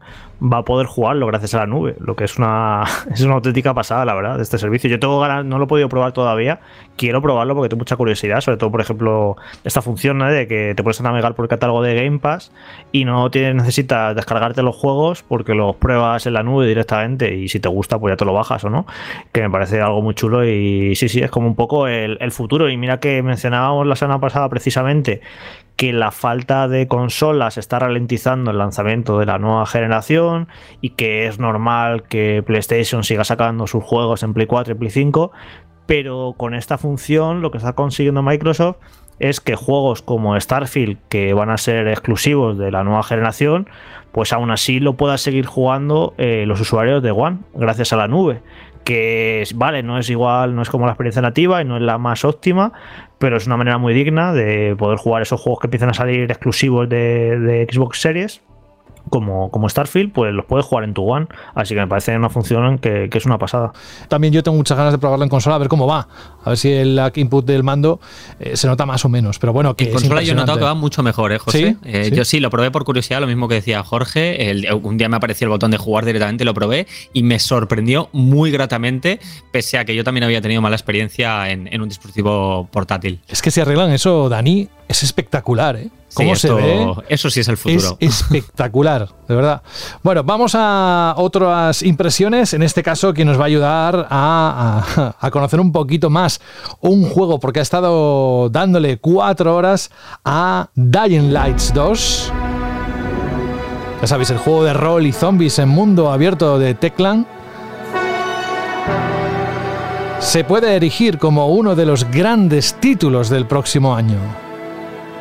va 0.42 0.60
a 0.60 0.66
poder 0.66 0.86
jugarlo 0.86 1.28
gracias 1.28 1.54
a 1.56 1.60
la 1.60 1.66
nube, 1.66 1.96
lo 2.00 2.16
que 2.16 2.26
es 2.26 2.38
una, 2.38 2.84
es 3.12 3.22
una 3.22 3.36
auténtica 3.36 3.74
pasada, 3.74 4.06
la 4.06 4.14
verdad, 4.14 4.38
de 4.38 4.44
este 4.44 4.58
servicio. 4.58 4.90
Yo 4.90 5.00
tengo 5.00 5.20
ganas, 5.20 5.46
no 5.46 5.58
lo 5.58 5.66
he 5.66 5.68
podido 5.68 5.90
probar 5.90 6.12
todavía, 6.12 6.60
quiero 6.98 7.22
probarlo 7.22 7.56
porque 7.56 7.70
tengo 7.70 7.80
mucha 7.80 7.96
curiosidad, 7.96 8.42
sobre 8.42 8.58
todo, 8.58 8.72
por 8.72 8.82
ejemplo, 8.82 9.38
esta 9.64 9.82
función 9.82 10.20
de 10.20 10.48
que 10.48 10.74
te 10.76 10.84
puedes 10.84 11.02
navegar 11.02 11.36
por 11.36 11.46
el 11.46 11.50
catálogo 11.50 11.82
de 11.82 11.96
Game 11.96 12.20
Pass 12.20 12.52
y 12.92 13.06
no 13.06 13.30
tienes, 13.32 13.56
necesitas 13.56 14.16
descargarte 14.16 14.62
los 14.62 14.76
juegos 14.76 15.24
porque 15.24 15.54
los 15.54 15.76
pruebas 15.76 16.26
en 16.26 16.34
la 16.34 16.44
nube 16.44 16.68
directamente 16.68 17.36
y 17.36 17.48
si 17.48 17.60
te 17.60 17.70
gusta, 17.70 18.00
pues 18.00 18.14
ya 18.14 18.18
te 18.18 18.26
lo 18.26 18.34
bajas 18.34 18.64
o 18.66 18.70
no, 18.70 18.86
que 19.32 19.42
me 19.42 19.50
parece 19.50 19.82
algo 19.82 20.02
muy 20.02 20.16
chulo 20.16 20.46
y 20.46 20.96
sí, 20.96 21.10
sí, 21.10 21.22
es 21.22 21.32
como 21.32 21.48
un 21.48 21.56
poco 21.56 21.88
el 21.88 22.32
futuro. 22.32 22.70
Y 22.70 22.78
mira 22.78 23.00
que 23.00 23.22
mencionábamos 23.22 23.88
la 23.88 23.96
semana 23.96 24.20
pasada 24.20 24.50
precisamente 24.50 25.22
que 25.76 25.92
la 25.92 26.12
falta 26.12 26.68
de 26.68 26.88
consolas 26.88 27.58
está 27.58 27.80
ralentizando 27.80 28.52
el 28.52 28.58
lanzamiento 28.58 29.20
de 29.20 29.26
la 29.26 29.40
nueva 29.40 29.66
generación 29.66 30.48
y 30.82 30.92
que 30.92 31.28
es 31.28 31.40
normal 31.40 32.04
que 32.04 32.44
PlayStation 32.46 33.04
siga 33.04 33.24
sacando 33.24 33.68
sus 33.68 33.84
juegos 33.84 34.24
en 34.24 34.34
Play 34.34 34.48
4 34.48 34.74
y 34.74 34.78
Play 34.78 34.90
5, 34.90 35.32
pero 35.86 36.34
con 36.38 36.54
esta 36.54 36.78
función 36.78 37.42
lo 37.42 37.52
que 37.52 37.58
está 37.58 37.74
consiguiendo 37.74 38.24
Microsoft 38.24 38.78
es 39.20 39.40
que 39.40 39.56
juegos 39.56 40.02
como 40.02 40.40
Starfield, 40.40 40.98
que 41.10 41.34
van 41.34 41.50
a 41.50 41.58
ser 41.58 41.88
exclusivos 41.88 42.58
de 42.58 42.72
la 42.72 42.84
nueva 42.84 43.04
generación, 43.04 43.70
pues 44.12 44.34
aún 44.34 44.52
así 44.52 44.80
lo 44.80 44.96
puedan 44.96 45.18
seguir 45.18 45.46
jugando 45.46 46.14
eh, 46.18 46.46
los 46.48 46.60
usuarios 46.60 47.02
de 47.02 47.12
One, 47.12 47.40
gracias 47.54 47.94
a 47.94 47.98
la 47.98 48.08
nube 48.08 48.42
que 48.86 49.44
vale, 49.56 49.84
no 49.84 49.98
es 49.98 50.10
igual, 50.10 50.56
no 50.56 50.62
es 50.62 50.70
como 50.70 50.86
la 50.86 50.94
experiencia 50.94 51.22
nativa 51.22 51.62
y 51.62 51.66
no 51.66 51.76
es 51.76 51.82
la 51.82 51.98
más 51.98 52.24
óptima, 52.24 52.72
pero 53.18 53.36
es 53.36 53.48
una 53.48 53.58
manera 53.58 53.78
muy 53.78 53.94
digna 53.94 54.32
de 54.32 54.76
poder 54.78 54.98
jugar 54.98 55.24
esos 55.24 55.42
juegos 55.42 55.60
que 55.60 55.68
empiezan 55.68 55.90
a 55.90 55.94
salir 55.94 56.32
exclusivos 56.32 56.88
de, 56.88 57.68
Xbox 57.70 58.00
Series 58.00 58.42
como, 59.10 59.50
como 59.52 59.70
Starfield, 59.70 60.12
pues 60.12 60.34
los 60.34 60.46
puedes 60.46 60.66
jugar 60.66 60.84
en 60.84 60.94
tu 60.94 61.04
One. 61.10 61.28
Así 61.54 61.74
que 61.74 61.82
me 61.82 61.88
parece 61.88 62.16
una 62.16 62.30
función 62.30 62.78
que, 62.80 63.10
que 63.10 63.18
es 63.18 63.26
una 63.26 63.38
pasada. 63.38 63.72
También 64.08 64.34
yo 64.34 64.44
tengo 64.44 64.58
muchas 64.58 64.78
ganas 64.78 64.94
de 64.94 65.00
probarlo 65.00 65.24
en 65.24 65.30
consola, 65.30 65.56
a 65.56 65.60
ver 65.60 65.68
cómo 65.68 65.88
va. 65.88 66.08
A 66.44 66.50
ver 66.50 66.58
si 66.58 66.72
el 66.72 67.00
input 67.16 67.46
del 67.46 67.64
mando 67.64 68.00
eh, 68.40 68.56
se 68.58 68.68
nota 68.68 68.86
más 68.86 69.04
o 69.06 69.10
menos. 69.10 69.40
Pero 69.40 69.54
bueno, 69.54 69.76
que 69.76 69.86
En 69.86 69.94
consola 69.94 70.22
yo 70.22 70.34
he 70.34 70.36
notado 70.36 70.58
que 70.58 70.64
va 70.66 70.74
mucho 70.76 71.04
mejor, 71.04 71.32
¿eh, 71.34 71.40
José? 71.40 71.58
¿Sí? 71.58 71.78
Eh, 71.90 72.06
¿Sí? 72.10 72.16
Yo 72.16 72.26
sí, 72.26 72.40
lo 72.40 72.50
probé 72.50 72.72
por 72.72 72.84
curiosidad, 72.86 73.20
lo 73.22 73.28
mismo 73.28 73.48
que 73.48 73.56
decía 73.56 73.84
Jorge. 73.84 74.50
El- 74.50 74.68
un 74.74 74.98
día 74.98 75.10
me 75.10 75.18
apareció 75.18 75.46
el 75.46 75.50
botón 75.50 75.72
de 75.72 75.78
jugar 75.78 76.06
directamente, 76.06 76.46
lo 76.46 76.54
probé 76.54 76.88
y 77.14 77.24
me 77.24 77.40
sorprendió 77.40 78.10
muy 78.12 78.52
gratamente, 78.52 79.20
pese 79.52 79.78
a 79.78 79.86
que 79.86 79.96
yo 79.96 80.04
también 80.04 80.24
había 80.24 80.42
tenido 80.42 80.62
mala 80.62 80.76
experiencia 80.76 81.50
en, 81.50 81.68
en 81.74 81.82
un 81.82 81.90
dispositivo 81.90 82.68
portátil. 82.72 83.20
Es 83.28 83.42
que 83.42 83.52
si 83.52 83.62
arreglan 83.62 83.92
eso, 83.92 84.30
Dani, 84.30 84.68
es 84.88 85.04
espectacular, 85.04 85.76
¿eh? 85.78 85.90
Sí, 86.08 86.16
¿Cómo 86.24 86.34
esto- 86.34 86.48
se 86.48 86.54
ve? 86.54 86.94
Eso 87.10 87.30
sí 87.30 87.40
es 87.42 87.48
el 87.50 87.58
futuro. 87.58 87.98
Es 88.00 88.22
espectacular, 88.22 89.10
de 89.28 89.36
verdad. 89.36 89.62
Bueno, 90.04 90.24
vamos 90.24 90.54
a 90.56 91.14
otras 91.18 91.82
impresiones. 91.84 92.54
En 92.54 92.64
este 92.64 92.82
caso, 92.84 93.14
quien 93.14 93.28
nos 93.28 93.38
va 93.38 93.44
a 93.44 93.48
ayudar 93.48 94.08
a, 94.10 94.86
a- 94.98 95.16
a 95.20 95.32
conocer 95.32 95.60
un 95.60 95.72
poquito 95.72 96.10
más 96.10 96.40
un 96.80 97.10
juego, 97.10 97.40
porque 97.40 97.60
ha 97.60 97.64
estado 97.64 98.50
dándole 98.50 98.98
cuatro 99.00 99.56
horas 99.56 99.90
a 100.24 100.70
Dying 100.76 101.34
Lights 101.34 101.74
2. 101.74 102.32
Ya 104.02 104.08
sabéis, 104.08 104.30
el 104.30 104.38
juego 104.38 104.64
de 104.64 104.74
rol 104.74 105.06
y 105.06 105.12
zombies 105.12 105.58
en 105.60 105.68
mundo 105.70 106.12
abierto 106.12 106.60
de 106.60 106.76
Teclan. 106.76 107.26
Se 110.20 110.44
puede 110.44 110.76
erigir 110.76 111.18
como 111.20 111.48
uno 111.48 111.76
de 111.76 111.86
los 111.86 112.10
grandes 112.10 112.74
títulos 112.76 113.30
del 113.30 113.46
próximo 113.48 113.96
año 113.96 114.18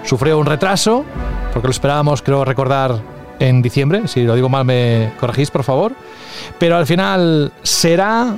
sufrió 0.04 0.38
un 0.38 0.46
retraso, 0.46 1.04
porque 1.52 1.68
lo 1.68 1.72
esperábamos, 1.72 2.22
creo 2.22 2.44
recordar, 2.44 3.00
en 3.38 3.62
diciembre. 3.62 4.06
Si 4.06 4.22
lo 4.22 4.34
digo 4.34 4.48
mal, 4.48 4.64
me 4.64 5.12
corregís, 5.18 5.50
por 5.50 5.64
favor. 5.64 5.92
Pero 6.58 6.76
al 6.76 6.86
final 6.86 7.52
será 7.62 8.36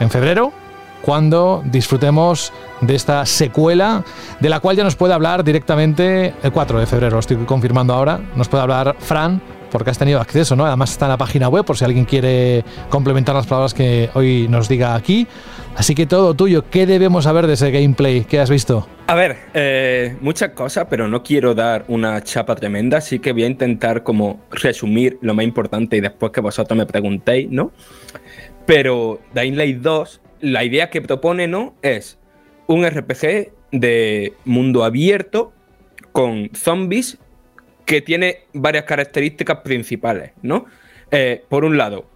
en 0.00 0.10
febrero 0.10 0.52
cuando 1.02 1.62
disfrutemos 1.64 2.52
de 2.80 2.94
esta 2.94 3.26
secuela, 3.26 4.04
de 4.40 4.48
la 4.48 4.60
cual 4.60 4.76
ya 4.76 4.84
nos 4.84 4.96
puede 4.96 5.14
hablar 5.14 5.42
directamente 5.44 6.34
el 6.42 6.52
4 6.52 6.78
de 6.78 6.86
febrero, 6.86 7.14
lo 7.14 7.20
estoy 7.20 7.36
confirmando 7.38 7.92
ahora. 7.92 8.20
Nos 8.36 8.48
puede 8.48 8.62
hablar 8.62 8.96
Fran, 8.98 9.42
porque 9.72 9.90
has 9.90 9.98
tenido 9.98 10.20
acceso, 10.20 10.54
¿no? 10.54 10.66
Además 10.66 10.92
está 10.92 11.06
en 11.06 11.12
la 11.12 11.16
página 11.16 11.48
web, 11.48 11.64
por 11.64 11.78
si 11.78 11.84
alguien 11.84 12.04
quiere 12.04 12.62
complementar 12.90 13.34
las 13.34 13.46
palabras 13.46 13.72
que 13.72 14.10
hoy 14.14 14.46
nos 14.48 14.68
diga 14.68 14.94
aquí. 14.94 15.26
Así 15.74 15.94
que 15.94 16.06
todo 16.06 16.34
tuyo, 16.34 16.68
¿qué 16.70 16.86
debemos 16.86 17.24
saber 17.24 17.46
de 17.46 17.54
ese 17.54 17.70
gameplay 17.70 18.24
que 18.24 18.38
has 18.38 18.50
visto? 18.50 18.86
A 19.06 19.14
ver, 19.14 19.38
eh, 19.54 20.16
muchas 20.20 20.50
cosas, 20.50 20.86
pero 20.90 21.08
no 21.08 21.22
quiero 21.22 21.54
dar 21.54 21.86
una 21.88 22.22
chapa 22.22 22.54
tremenda, 22.54 22.98
así 22.98 23.18
que 23.18 23.32
voy 23.32 23.44
a 23.44 23.46
intentar 23.46 24.02
como 24.02 24.42
resumir 24.50 25.18
lo 25.22 25.32
más 25.34 25.44
importante 25.44 25.96
y 25.96 26.00
después 26.00 26.30
que 26.32 26.42
vosotros 26.42 26.76
me 26.76 26.84
preguntéis, 26.84 27.50
¿no? 27.50 27.72
Pero 28.66 29.20
Dying 29.34 29.56
Light 29.56 29.78
2, 29.78 30.20
la 30.42 30.64
idea 30.64 30.90
que 30.90 31.00
propone, 31.00 31.48
¿no? 31.48 31.74
Es 31.80 32.18
un 32.66 32.86
RPG 32.86 33.52
de 33.72 34.34
mundo 34.44 34.84
abierto 34.84 35.52
con 36.12 36.50
zombies 36.54 37.18
que 37.84 38.00
tiene 38.00 38.44
varias 38.52 38.84
características 38.84 39.58
principales, 39.58 40.32
¿no? 40.42 40.66
Eh, 41.10 41.44
por 41.48 41.64
un 41.64 41.76
lado, 41.76 42.06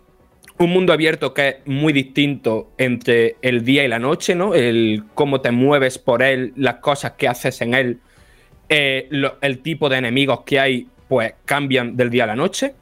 un 0.58 0.70
mundo 0.70 0.92
abierto 0.92 1.34
que 1.34 1.48
es 1.48 1.56
muy 1.66 1.92
distinto 1.92 2.72
entre 2.78 3.36
el 3.42 3.64
día 3.64 3.84
y 3.84 3.88
la 3.88 3.98
noche, 3.98 4.34
¿no? 4.34 4.54
El 4.54 5.04
cómo 5.14 5.40
te 5.40 5.50
mueves 5.50 5.98
por 5.98 6.22
él, 6.22 6.52
las 6.56 6.76
cosas 6.76 7.12
que 7.12 7.28
haces 7.28 7.60
en 7.60 7.74
él, 7.74 8.00
eh, 8.68 9.08
el 9.40 9.58
tipo 9.60 9.88
de 9.88 9.98
enemigos 9.98 10.40
que 10.44 10.58
hay, 10.58 10.86
pues 11.08 11.34
cambian 11.44 11.96
del 11.96 12.10
día 12.10 12.24
a 12.24 12.28
la 12.28 12.36
noche. 12.36 12.74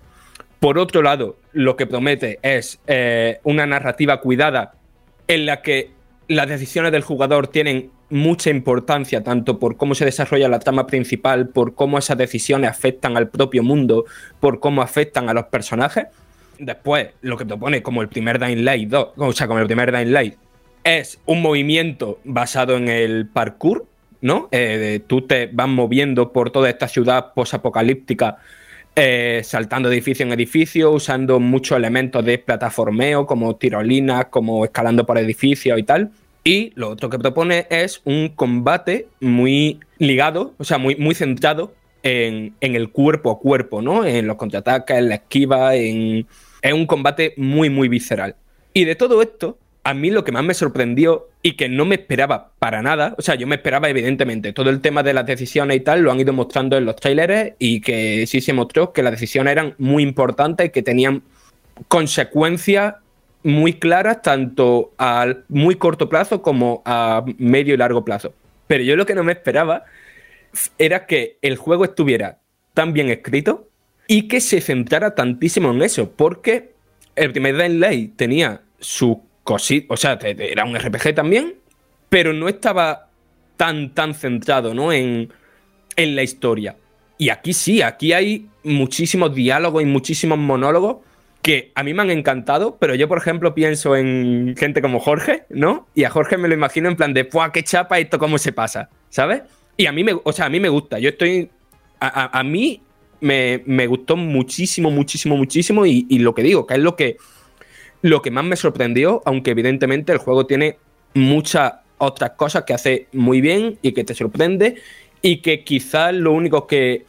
Por 0.60 0.78
otro 0.78 1.02
lado, 1.02 1.36
lo 1.52 1.76
que 1.76 1.86
promete 1.86 2.38
es 2.42 2.80
eh, 2.86 3.40
una 3.42 3.66
narrativa 3.66 4.20
cuidada 4.20 4.74
en 5.26 5.46
la 5.46 5.60
que 5.62 5.90
las 6.28 6.48
decisiones 6.48 6.92
del 6.92 7.02
jugador 7.02 7.48
tienen 7.48 7.90
mucha 8.10 8.50
importancia, 8.50 9.22
tanto 9.22 9.58
por 9.58 9.76
cómo 9.76 9.94
se 9.94 10.04
desarrolla 10.04 10.48
la 10.48 10.58
trama 10.58 10.86
principal, 10.86 11.48
por 11.48 11.74
cómo 11.74 11.98
esas 11.98 12.18
decisiones 12.18 12.70
afectan 12.70 13.16
al 13.16 13.28
propio 13.28 13.62
mundo, 13.62 14.04
por 14.40 14.60
cómo 14.60 14.82
afectan 14.82 15.28
a 15.28 15.34
los 15.34 15.46
personajes. 15.46 16.06
Después, 16.58 17.08
lo 17.22 17.36
que 17.36 17.46
propone 17.46 17.82
como 17.82 18.02
el 18.02 18.08
primer 18.08 18.38
Dying 18.38 18.64
Light 18.64 18.88
2, 18.88 19.08
o 19.16 19.32
sea, 19.32 19.46
como 19.46 19.60
el 19.60 19.66
primer 19.66 19.92
Dying 19.92 20.12
Light, 20.12 20.34
es 20.84 21.18
un 21.26 21.42
movimiento 21.42 22.20
basado 22.24 22.76
en 22.76 22.88
el 22.88 23.26
parkour, 23.26 23.86
¿no? 24.20 24.48
Eh, 24.52 25.00
tú 25.06 25.22
te 25.22 25.48
vas 25.52 25.68
moviendo 25.68 26.32
por 26.32 26.50
toda 26.50 26.68
esta 26.68 26.88
ciudad 26.88 27.32
posapocalíptica, 27.34 28.36
eh, 28.94 29.40
saltando 29.42 29.88
de 29.88 29.96
edificio 29.96 30.24
en 30.24 30.32
edificio, 30.32 30.92
usando 30.92 31.40
muchos 31.40 31.76
elementos 31.76 32.24
de 32.24 32.38
plataformeo, 32.38 33.26
como 33.26 33.56
tirolinas, 33.56 34.26
como 34.26 34.64
escalando 34.64 35.04
por 35.04 35.18
edificios 35.18 35.78
y 35.78 35.82
tal. 35.82 36.12
Y 36.44 36.72
lo 36.74 36.90
otro 36.90 37.08
que 37.08 37.18
propone 37.18 37.66
es 37.70 38.02
un 38.04 38.28
combate 38.28 39.08
muy 39.20 39.80
ligado, 39.98 40.52
o 40.58 40.64
sea, 40.64 40.76
muy, 40.76 40.94
muy 40.96 41.14
centrado 41.14 41.74
en, 42.02 42.54
en 42.60 42.74
el 42.76 42.90
cuerpo 42.90 43.30
a 43.30 43.38
cuerpo, 43.38 43.80
¿no? 43.80 44.04
En 44.04 44.26
los 44.26 44.36
contraataques, 44.36 44.96
en 44.96 45.08
la 45.08 45.14
esquiva, 45.16 45.74
en... 45.74 46.26
Es 46.60 46.72
un 46.72 46.86
combate 46.86 47.32
muy, 47.38 47.70
muy 47.70 47.88
visceral. 47.88 48.36
Y 48.74 48.84
de 48.84 48.94
todo 48.94 49.22
esto, 49.22 49.58
a 49.84 49.94
mí 49.94 50.10
lo 50.10 50.24
que 50.24 50.32
más 50.32 50.44
me 50.44 50.54
sorprendió 50.54 51.28
y 51.42 51.52
que 51.52 51.68
no 51.68 51.84
me 51.84 51.94
esperaba 51.94 52.52
para 52.58 52.82
nada, 52.82 53.14
o 53.18 53.22
sea, 53.22 53.34
yo 53.34 53.46
me 53.46 53.56
esperaba 53.56 53.88
evidentemente 53.88 54.52
todo 54.52 54.70
el 54.70 54.80
tema 54.80 55.02
de 55.02 55.14
las 55.14 55.26
decisiones 55.26 55.76
y 55.76 55.80
tal, 55.80 56.00
lo 56.00 56.10
han 56.10 56.20
ido 56.20 56.32
mostrando 56.32 56.76
en 56.76 56.86
los 56.86 56.96
trailers 56.96 57.52
y 57.58 57.80
que 57.80 58.26
sí 58.26 58.40
se 58.40 58.52
mostró 58.52 58.92
que 58.92 59.02
las 59.02 59.12
decisiones 59.12 59.52
eran 59.52 59.74
muy 59.78 60.02
importantes 60.02 60.66
y 60.66 60.70
que 60.70 60.82
tenían 60.82 61.22
consecuencias 61.88 62.94
muy 63.44 63.74
claras 63.74 64.22
tanto 64.22 64.94
a 64.98 65.26
muy 65.48 65.76
corto 65.76 66.08
plazo 66.08 66.42
como 66.42 66.82
a 66.84 67.24
medio 67.38 67.74
y 67.74 67.76
largo 67.76 68.04
plazo. 68.04 68.34
Pero 68.66 68.82
yo 68.82 68.96
lo 68.96 69.06
que 69.06 69.14
no 69.14 69.22
me 69.22 69.32
esperaba 69.32 69.84
era 70.78 71.06
que 71.06 71.38
el 71.42 71.56
juego 71.56 71.84
estuviera 71.84 72.38
tan 72.72 72.92
bien 72.92 73.10
escrito 73.10 73.68
y 74.08 74.28
que 74.28 74.40
se 74.40 74.60
centrara 74.60 75.14
tantísimo 75.14 75.70
en 75.70 75.82
eso, 75.82 76.10
porque 76.10 76.72
el 77.16 77.32
primer 77.32 77.56
Dying 77.56 77.80
Light 77.80 78.16
tenía 78.16 78.62
su 78.80 79.22
cosita, 79.44 79.92
o 79.92 79.96
sea, 79.96 80.18
era 80.22 80.64
un 80.64 80.76
RPG 80.78 81.14
también, 81.14 81.54
pero 82.08 82.32
no 82.32 82.48
estaba 82.48 83.10
tan, 83.56 83.94
tan 83.94 84.14
centrado, 84.14 84.74
¿no? 84.74 84.92
En, 84.92 85.32
en 85.96 86.16
la 86.16 86.22
historia. 86.22 86.76
Y 87.18 87.28
aquí 87.28 87.52
sí, 87.52 87.82
aquí 87.82 88.12
hay 88.12 88.48
muchísimos 88.62 89.34
diálogos 89.34 89.82
y 89.82 89.86
muchísimos 89.86 90.38
monólogos 90.38 90.98
que 91.44 91.72
a 91.74 91.82
mí 91.82 91.92
me 91.92 92.00
han 92.00 92.10
encantado, 92.10 92.78
pero 92.80 92.94
yo, 92.94 93.06
por 93.06 93.18
ejemplo, 93.18 93.54
pienso 93.54 93.96
en 93.96 94.54
gente 94.56 94.80
como 94.80 94.98
Jorge, 94.98 95.44
¿no? 95.50 95.86
Y 95.94 96.04
a 96.04 96.10
Jorge 96.10 96.38
me 96.38 96.48
lo 96.48 96.54
imagino 96.54 96.88
en 96.88 96.96
plan 96.96 97.12
de, 97.12 97.26
¡puah, 97.26 97.52
qué 97.52 97.62
chapa 97.62 97.98
esto 97.98 98.18
cómo 98.18 98.38
se 98.38 98.50
pasa! 98.52 98.88
¿Sabes? 99.10 99.42
Y 99.76 99.84
a 99.84 99.92
mí 99.92 100.04
me, 100.04 100.14
o 100.24 100.32
sea, 100.32 100.46
a 100.46 100.48
mí 100.48 100.58
me 100.58 100.70
gusta. 100.70 100.98
Yo 100.98 101.10
estoy. 101.10 101.50
A, 102.00 102.38
a- 102.38 102.42
mí 102.42 102.80
me, 103.20 103.62
me 103.66 103.86
gustó 103.86 104.16
muchísimo, 104.16 104.90
muchísimo, 104.90 105.36
muchísimo. 105.36 105.84
Y, 105.84 106.06
y 106.08 106.20
lo 106.20 106.34
que 106.34 106.42
digo, 106.42 106.66
que 106.66 106.74
es 106.74 106.80
lo 106.80 106.96
que, 106.96 107.18
lo 108.00 108.22
que 108.22 108.30
más 108.30 108.44
me 108.44 108.56
sorprendió, 108.56 109.20
aunque 109.26 109.50
evidentemente 109.50 110.12
el 110.12 110.18
juego 110.18 110.46
tiene 110.46 110.78
muchas 111.12 111.74
otras 111.98 112.30
cosas 112.38 112.64
que 112.64 112.72
hace 112.72 113.08
muy 113.12 113.42
bien 113.42 113.78
y 113.82 113.92
que 113.92 114.04
te 114.04 114.14
sorprende. 114.14 114.76
Y 115.20 115.42
que 115.42 115.62
quizás 115.62 116.14
lo 116.14 116.32
único 116.32 116.66
que. 116.66 117.04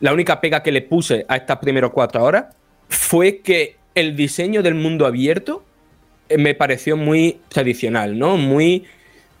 La 0.00 0.12
única 0.12 0.40
pega 0.40 0.64
que 0.64 0.72
le 0.72 0.82
puse 0.82 1.24
a 1.28 1.36
estas 1.36 1.58
primeras 1.58 1.90
cuatro 1.92 2.24
horas 2.24 2.46
fue 2.88 3.38
que 3.38 3.76
el 3.94 4.16
diseño 4.16 4.62
del 4.62 4.74
mundo 4.74 5.06
abierto 5.06 5.64
eh, 6.28 6.38
me 6.38 6.54
pareció 6.54 6.96
muy 6.96 7.40
tradicional, 7.48 8.18
¿no? 8.18 8.36
Muy 8.36 8.84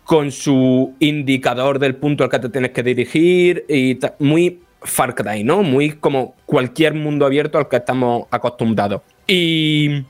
con 0.04 0.30
su 0.30 0.94
indicador 1.00 1.78
del 1.78 1.96
punto 1.96 2.24
al 2.24 2.30
que 2.30 2.38
te 2.38 2.48
tienes 2.48 2.70
que 2.70 2.82
dirigir 2.82 3.64
y 3.68 3.98
muy 4.20 4.60
Far 4.82 5.14
Cry, 5.14 5.42
¿no? 5.42 5.62
Muy 5.62 5.92
como 5.92 6.34
cualquier 6.46 6.94
mundo 6.94 7.26
abierto 7.26 7.58
al 7.58 7.68
que 7.68 7.76
estamos 7.76 8.26
acostumbrados. 8.30 9.02
Y 9.26 10.04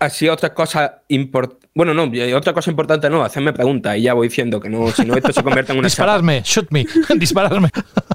así 0.00 0.28
otras 0.28 0.52
cosas 0.52 0.92
importantes. 1.08 1.70
Bueno, 1.74 1.94
no, 1.94 2.10
otra 2.36 2.52
cosa 2.52 2.70
importante 2.70 3.08
no, 3.08 3.24
hacerme 3.24 3.52
preguntas 3.52 3.96
y 3.96 4.02
ya 4.02 4.12
voy 4.12 4.28
diciendo 4.28 4.60
que 4.60 4.68
no, 4.68 4.90
si 4.90 5.06
no 5.06 5.16
esto 5.16 5.32
se 5.32 5.42
convierte 5.42 5.72
en 5.72 5.78
una 5.78 5.88
chapa. 5.88 6.18
Disparadme, 6.18 6.42
shoot 6.44 6.70
me, 6.70 6.84
disparadme. 7.16 7.70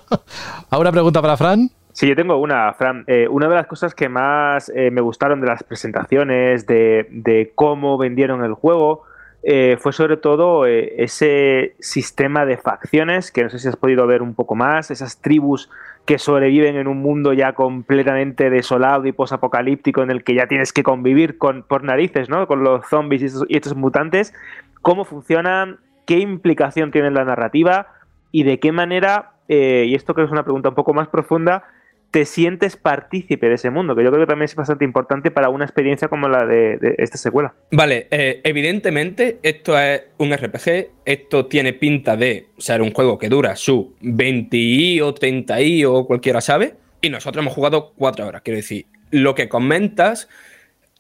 ¿Ahora 0.70 0.92
pregunta 0.92 1.22
para 1.22 1.38
Fran? 1.38 1.72
Sí, 1.98 2.08
yo 2.08 2.16
tengo 2.16 2.38
una, 2.38 2.72
Fran. 2.74 3.06
Eh, 3.08 3.28
una 3.28 3.50
de 3.50 3.56
las 3.56 3.66
cosas 3.66 3.96
que 3.96 4.08
más 4.08 4.70
eh, 4.76 4.92
me 4.92 5.02
gustaron 5.02 5.42
de 5.42 5.48
las 5.48 5.64
presentaciones, 5.64 6.68
de, 6.68 7.52
cómo 7.56 7.98
vendieron 7.98 8.44
el 8.44 8.54
juego, 8.54 9.02
eh, 9.42 9.78
fue 9.80 9.92
sobre 9.94 10.18
todo 10.18 10.68
ese 10.68 11.74
sistema 11.80 12.46
de 12.46 12.58
facciones, 12.58 13.32
que 13.32 13.42
no 13.42 13.50
sé 13.50 13.58
si 13.58 13.68
has 13.68 13.78
podido 13.78 14.06
ver 14.06 14.22
un 14.22 14.36
poco 14.36 14.54
más, 14.54 14.92
esas 14.92 15.24
tribus 15.24 15.72
que 16.06 16.20
sobreviven 16.20 16.76
en 16.76 16.88
un 16.88 17.02
mundo 17.02 17.34
ya 17.34 17.54
completamente 17.54 18.52
desolado 18.52 19.08
y 19.08 19.12
posapocalíptico 19.12 20.04
en 20.04 20.12
el 20.12 20.24
que 20.24 20.36
ya 20.36 20.46
tienes 20.46 20.74
que 20.74 20.84
convivir 20.84 21.40
con, 21.40 21.64
por 21.64 21.84
narices, 21.84 22.30
¿no? 22.30 22.46
Con 22.46 22.64
los 22.64 22.86
zombies 22.86 23.24
y 23.24 23.26
estos, 23.26 23.46
y 23.50 23.56
estos 23.56 23.76
mutantes. 23.76 24.36
¿Cómo 24.84 25.04
funcionan? 25.04 25.80
¿Qué 26.06 26.20
implicación 26.20 26.92
tiene 26.92 27.08
en 27.08 27.16
la 27.16 27.26
narrativa? 27.26 27.88
¿Y 28.32 28.44
de 28.44 28.60
qué 28.60 28.72
manera, 28.72 29.32
eh, 29.48 29.86
y 29.88 29.96
esto 29.96 30.14
creo 30.14 30.28
que 30.28 30.30
es 30.30 30.34
una 30.34 30.44
pregunta 30.44 30.70
un 30.70 30.76
poco 30.76 30.94
más 30.94 31.08
profunda, 31.08 31.64
te 32.12 32.26
sientes 32.26 32.78
partícipe 32.78 33.48
de 33.48 33.56
ese 33.56 33.70
mundo, 33.70 33.96
que 33.96 34.04
yo 34.04 34.10
creo 34.12 34.26
que 34.26 34.30
también 34.30 34.46
es 34.46 34.56
bastante 34.56 34.86
importante 34.86 35.30
para 35.32 35.50
una 35.50 35.66
experiencia 35.66 36.08
como 36.08 36.30
la 36.30 36.46
de, 36.46 36.96
esta 36.98 37.18
secuela. 37.18 37.54
Vale, 37.72 38.08
eh, 38.12 38.42
evidentemente 38.44 39.40
esto 39.44 39.78
es 39.78 40.04
un 40.18 40.34
RPG, 40.34 40.90
esto 41.06 41.46
tiene 41.48 41.74
pinta 41.74 42.16
de 42.16 42.48
ser 42.58 42.82
un 42.82 42.92
juego 42.92 43.18
que 43.18 43.30
dura 43.30 43.56
su 43.56 43.96
20i 44.02 45.02
o 45.02 45.14
30i 45.14 45.86
o 45.86 46.08
cualquiera 46.08 46.42
sabe, 46.42 46.76
y 47.02 47.10
nosotros 47.10 47.44
hemos 47.44 47.54
jugado 47.54 47.94
4 47.98 48.26
horas, 48.26 48.42
quiero 48.42 48.58
decir, 48.58 48.86
lo 49.12 49.36
que 49.36 49.50
comentas 49.50 50.30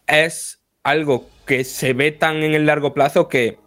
es 0.07 0.61
algo 0.83 1.29
que 1.45 1.63
se 1.63 1.93
ve 1.93 2.11
tan 2.11 2.43
en 2.43 2.53
el 2.53 2.65
largo 2.65 2.93
plazo 2.93 3.27
que 3.27 3.57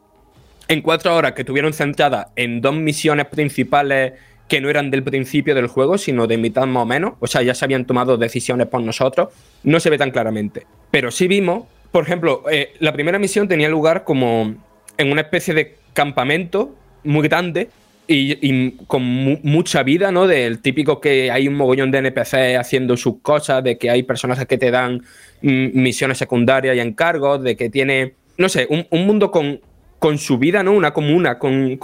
en 0.68 0.82
4 0.82 1.16
horas 1.16 1.32
que 1.32 1.44
tuvieron 1.44 1.72
centradas 1.72 2.28
en 2.36 2.60
dos 2.60 2.74
misiones 2.74 3.26
principales 3.26 4.12
que 4.50 4.60
no 4.60 4.68
eran 4.68 4.90
del 4.90 5.04
principio 5.04 5.54
del 5.54 5.68
juego, 5.68 5.96
sino 5.96 6.26
de 6.26 6.36
mitad 6.36 6.66
más 6.66 6.82
o 6.82 6.86
menos. 6.86 7.12
O 7.20 7.28
sea, 7.28 7.40
ya 7.40 7.54
se 7.54 7.64
habían 7.64 7.84
tomado 7.84 8.18
decisiones 8.18 8.66
por 8.66 8.82
nosotros. 8.82 9.28
No 9.62 9.78
se 9.78 9.90
ve 9.90 9.96
tan 9.96 10.10
claramente. 10.10 10.66
Pero 10.90 11.12
sí 11.12 11.28
vimos, 11.28 11.68
por 11.92 12.02
ejemplo, 12.02 12.42
eh, 12.50 12.72
la 12.80 12.92
primera 12.92 13.20
misión 13.20 13.46
tenía 13.46 13.68
lugar 13.68 14.02
como 14.02 14.56
en 14.98 15.12
una 15.12 15.20
especie 15.20 15.54
de 15.54 15.76
campamento 15.92 16.74
muy 17.04 17.28
grande 17.28 17.68
y, 18.08 18.72
con 18.88 19.04
mucha 19.04 19.84
vida, 19.84 20.10
¿no? 20.10 20.26
Del 20.26 20.58
típico 20.58 21.00
que 21.00 21.30
hay 21.30 21.46
un 21.46 21.54
mogollón 21.54 21.92
de 21.92 21.98
NPC 21.98 22.56
haciendo 22.58 22.96
sus 22.96 23.20
cosas, 23.22 23.62
de 23.62 23.78
que 23.78 23.88
hay 23.88 24.02
personajes 24.02 24.46
que 24.48 24.58
te 24.58 24.72
dan 24.72 24.96
mm, 25.42 25.80
misiones 25.80 26.18
secundarias 26.18 26.74
y 26.74 26.80
encargos, 26.80 27.40
de 27.40 27.54
que 27.54 27.70
tiene, 27.70 28.14
no 28.36 28.48
sé, 28.48 28.66
un, 28.68 29.06
mundo 29.06 29.30
con, 29.30 29.60
con 30.00 30.18
su 30.18 30.38
vida, 30.38 30.64
¿no? 30.64 30.72
Una 30.72 30.92
comuna 30.92 31.38
con, 31.38 31.78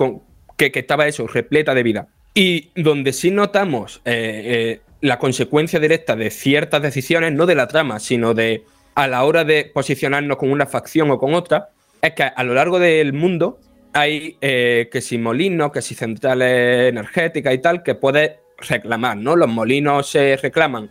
que, 0.56 0.72
que 0.72 0.80
estaba 0.80 1.06
eso, 1.06 1.28
repleta 1.28 1.72
de 1.72 1.84
vida. 1.84 2.08
Y 2.38 2.68
donde 2.74 3.14
sí 3.14 3.30
notamos 3.30 4.02
eh, 4.04 4.42
eh, 4.44 4.80
la 5.00 5.18
consecuencia 5.18 5.80
directa 5.80 6.16
de 6.16 6.30
ciertas 6.30 6.82
decisiones, 6.82 7.32
no 7.32 7.46
de 7.46 7.54
la 7.54 7.66
trama, 7.66 7.98
sino 7.98 8.34
de 8.34 8.62
a 8.94 9.08
la 9.08 9.24
hora 9.24 9.44
de 9.44 9.64
posicionarnos 9.72 10.36
con 10.36 10.50
una 10.50 10.66
facción 10.66 11.10
o 11.10 11.18
con 11.18 11.32
otra, 11.32 11.70
es 12.02 12.12
que 12.12 12.24
a 12.24 12.44
lo 12.44 12.52
largo 12.52 12.78
del 12.78 13.14
mundo 13.14 13.58
hay 13.94 14.36
eh, 14.42 14.90
que 14.92 15.00
si 15.00 15.16
molinos, 15.16 15.72
que 15.72 15.80
si 15.80 15.94
centrales 15.94 16.90
energéticas 16.90 17.54
y 17.54 17.58
tal, 17.58 17.82
que 17.82 17.94
puedes 17.94 18.32
reclamar, 18.68 19.16
¿no? 19.16 19.34
Los 19.34 19.48
molinos 19.48 20.06
se 20.06 20.36
reclaman 20.36 20.90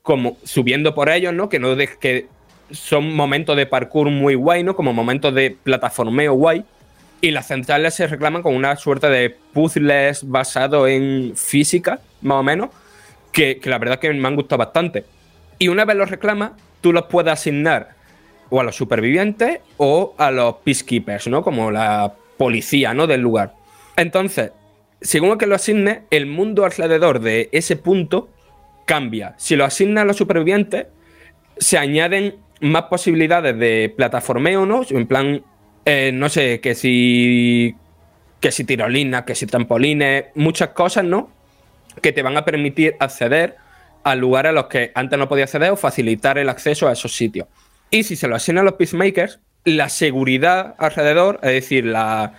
como 0.00 0.38
subiendo 0.42 0.94
por 0.94 1.10
ellos, 1.10 1.34
¿no? 1.34 1.50
Que 1.50 1.58
no 1.58 1.76
de, 1.76 1.90
que 2.00 2.28
son 2.70 3.14
momentos 3.14 3.58
de 3.58 3.66
parkour 3.66 4.08
muy 4.08 4.36
guay, 4.36 4.62
¿no? 4.62 4.74
Como 4.74 4.94
momentos 4.94 5.34
de 5.34 5.50
plataformeo 5.50 6.32
guay 6.32 6.64
y 7.20 7.30
las 7.30 7.48
centrales 7.48 7.94
se 7.94 8.06
reclaman 8.06 8.42
con 8.42 8.54
una 8.54 8.76
suerte 8.76 9.08
de 9.08 9.30
puzzles 9.30 10.28
basado 10.28 10.86
en 10.86 11.32
física, 11.36 12.00
más 12.22 12.36
o 12.38 12.42
menos, 12.42 12.70
que, 13.32 13.60
la 13.64 13.78
verdad 13.78 13.98
que 13.98 14.12
me 14.12 14.28
han 14.28 14.36
gustado 14.36 14.58
bastante. 14.58 15.04
Y 15.58 15.68
una 15.68 15.84
vez 15.84 15.96
los 15.96 16.10
reclamas, 16.10 16.52
tú 16.80 16.92
los 16.92 17.04
puedes 17.04 17.32
asignar 17.32 17.90
o 18.50 18.60
a 18.60 18.64
los 18.64 18.76
supervivientes 18.76 19.60
o 19.76 20.14
a 20.16 20.30
los 20.30 20.56
peacekeepers, 20.64 21.26
¿no? 21.28 21.42
Como 21.42 21.70
la 21.70 22.14
policía, 22.36 22.94
¿no? 22.94 23.06
Del 23.06 23.20
lugar. 23.20 23.54
Entonces, 23.96 24.52
según 25.00 25.36
que 25.38 25.46
lo 25.46 25.56
asignes, 25.56 26.00
el 26.10 26.26
mundo 26.26 26.64
alrededor 26.64 27.20
de 27.20 27.48
ese 27.52 27.76
punto 27.76 28.28
cambia. 28.84 29.34
Si 29.36 29.56
lo 29.56 29.64
asignas 29.64 30.02
a 30.02 30.06
los 30.06 30.16
supervivientes, 30.16 30.86
se 31.58 31.78
añaden 31.78 32.36
más 32.60 32.84
posibilidades 32.84 33.58
de 33.58 33.92
plataformeo, 33.96 34.66
¿no? 34.66 34.82
En 34.88 35.06
plan, 35.06 35.42
eh, 35.90 36.12
no 36.12 36.28
sé, 36.28 36.60
que 36.60 36.74
si. 36.74 37.74
que 38.40 38.52
si 38.52 38.64
tirolinas, 38.64 39.24
que 39.24 39.34
si 39.34 39.46
trampolines, 39.46 40.26
muchas 40.34 40.68
cosas, 40.68 41.02
¿no? 41.02 41.30
Que 42.02 42.12
te 42.12 42.20
van 42.20 42.36
a 42.36 42.44
permitir 42.44 42.94
acceder 43.00 43.56
a 44.04 44.14
lugares 44.14 44.50
a 44.50 44.52
los 44.52 44.66
que 44.66 44.92
antes 44.94 45.18
no 45.18 45.30
podías 45.30 45.48
acceder 45.48 45.70
o 45.70 45.76
facilitar 45.76 46.36
el 46.36 46.50
acceso 46.50 46.88
a 46.88 46.92
esos 46.92 47.16
sitios. 47.16 47.48
Y 47.90 48.02
si 48.02 48.16
se 48.16 48.28
lo 48.28 48.36
asignan 48.36 48.66
los 48.66 48.74
Peacemakers, 48.74 49.40
la 49.64 49.88
seguridad 49.88 50.74
alrededor, 50.76 51.40
es 51.42 51.52
decir, 51.52 51.86
las 51.86 52.30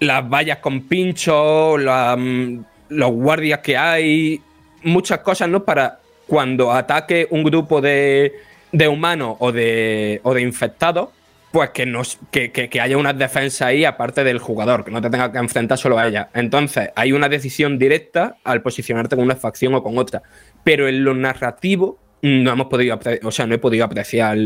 vallas 0.00 0.58
con 0.58 0.82
pinchos, 0.82 1.80
mm, 1.80 2.58
los 2.90 3.10
guardias 3.10 3.58
que 3.64 3.76
hay, 3.76 4.40
muchas 4.84 5.18
cosas, 5.20 5.48
¿no? 5.48 5.64
Para 5.64 5.98
cuando 6.28 6.70
ataque 6.70 7.26
un 7.30 7.42
grupo 7.42 7.80
de, 7.80 8.32
de 8.70 8.86
humanos 8.86 9.34
o 9.40 9.50
de, 9.50 10.20
o 10.22 10.34
de 10.34 10.42
infectados, 10.42 11.08
pues 11.50 11.70
que, 11.70 11.86
nos, 11.86 12.18
que, 12.30 12.52
que, 12.52 12.80
haya 12.80 12.96
una 12.96 13.12
defensa 13.12 13.66
ahí 13.66 13.84
aparte 13.84 14.24
del 14.24 14.38
jugador, 14.38 14.84
que 14.84 14.90
no 14.90 15.00
te 15.00 15.10
tenga 15.10 15.32
que 15.32 15.38
enfrentar 15.38 15.78
solo 15.78 15.98
a 15.98 16.06
ella. 16.06 16.28
Entonces, 16.34 16.90
hay 16.94 17.12
una 17.12 17.28
decisión 17.28 17.78
directa 17.78 18.36
al 18.44 18.62
posicionarte 18.62 19.16
con 19.16 19.24
una 19.24 19.36
facción 19.36 19.74
o 19.74 19.82
con 19.82 19.96
otra. 19.98 20.22
Pero 20.64 20.88
en 20.88 21.04
lo 21.04 21.14
narrativo 21.14 21.98
no 22.22 22.52
hemos 22.52 22.66
podido, 22.66 22.98
o 23.22 23.30
sea, 23.30 23.46
no 23.46 23.54
he 23.54 23.58
podido 23.58 23.84
apreciar 23.84 24.36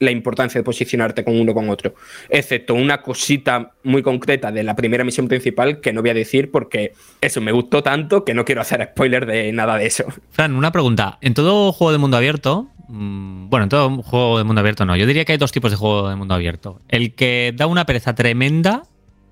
la 0.00 0.10
importancia 0.10 0.58
de 0.58 0.64
posicionarte 0.64 1.24
con 1.24 1.38
uno 1.38 1.54
con 1.54 1.68
otro. 1.68 1.94
Excepto 2.28 2.74
una 2.74 3.02
cosita 3.02 3.72
muy 3.82 4.02
concreta 4.02 4.50
de 4.50 4.62
la 4.62 4.74
primera 4.74 5.04
misión 5.04 5.28
principal 5.28 5.80
que 5.80 5.92
no 5.92 6.00
voy 6.00 6.10
a 6.10 6.14
decir 6.14 6.50
porque 6.50 6.94
eso 7.20 7.40
me 7.40 7.52
gustó 7.52 7.82
tanto 7.82 8.24
que 8.24 8.32
no 8.32 8.44
quiero 8.44 8.62
hacer 8.62 8.90
spoiler 8.92 9.26
de 9.26 9.52
nada 9.52 9.76
de 9.76 9.86
eso. 9.86 10.04
Fran, 10.30 10.54
una 10.56 10.72
pregunta. 10.72 11.18
En 11.20 11.34
todo 11.34 11.72
juego 11.72 11.92
de 11.92 11.98
mundo 11.98 12.16
abierto, 12.16 12.70
bueno, 12.92 13.64
en 13.64 13.68
todo 13.68 14.02
juego 14.02 14.38
de 14.38 14.44
mundo 14.44 14.60
abierto 14.60 14.84
no. 14.84 14.96
Yo 14.96 15.06
diría 15.06 15.24
que 15.24 15.32
hay 15.32 15.38
dos 15.38 15.52
tipos 15.52 15.70
de 15.70 15.76
juego 15.76 16.08
de 16.08 16.16
mundo 16.16 16.34
abierto. 16.34 16.80
El 16.88 17.14
que 17.14 17.52
da 17.56 17.66
una 17.66 17.86
pereza 17.86 18.14
tremenda 18.14 18.82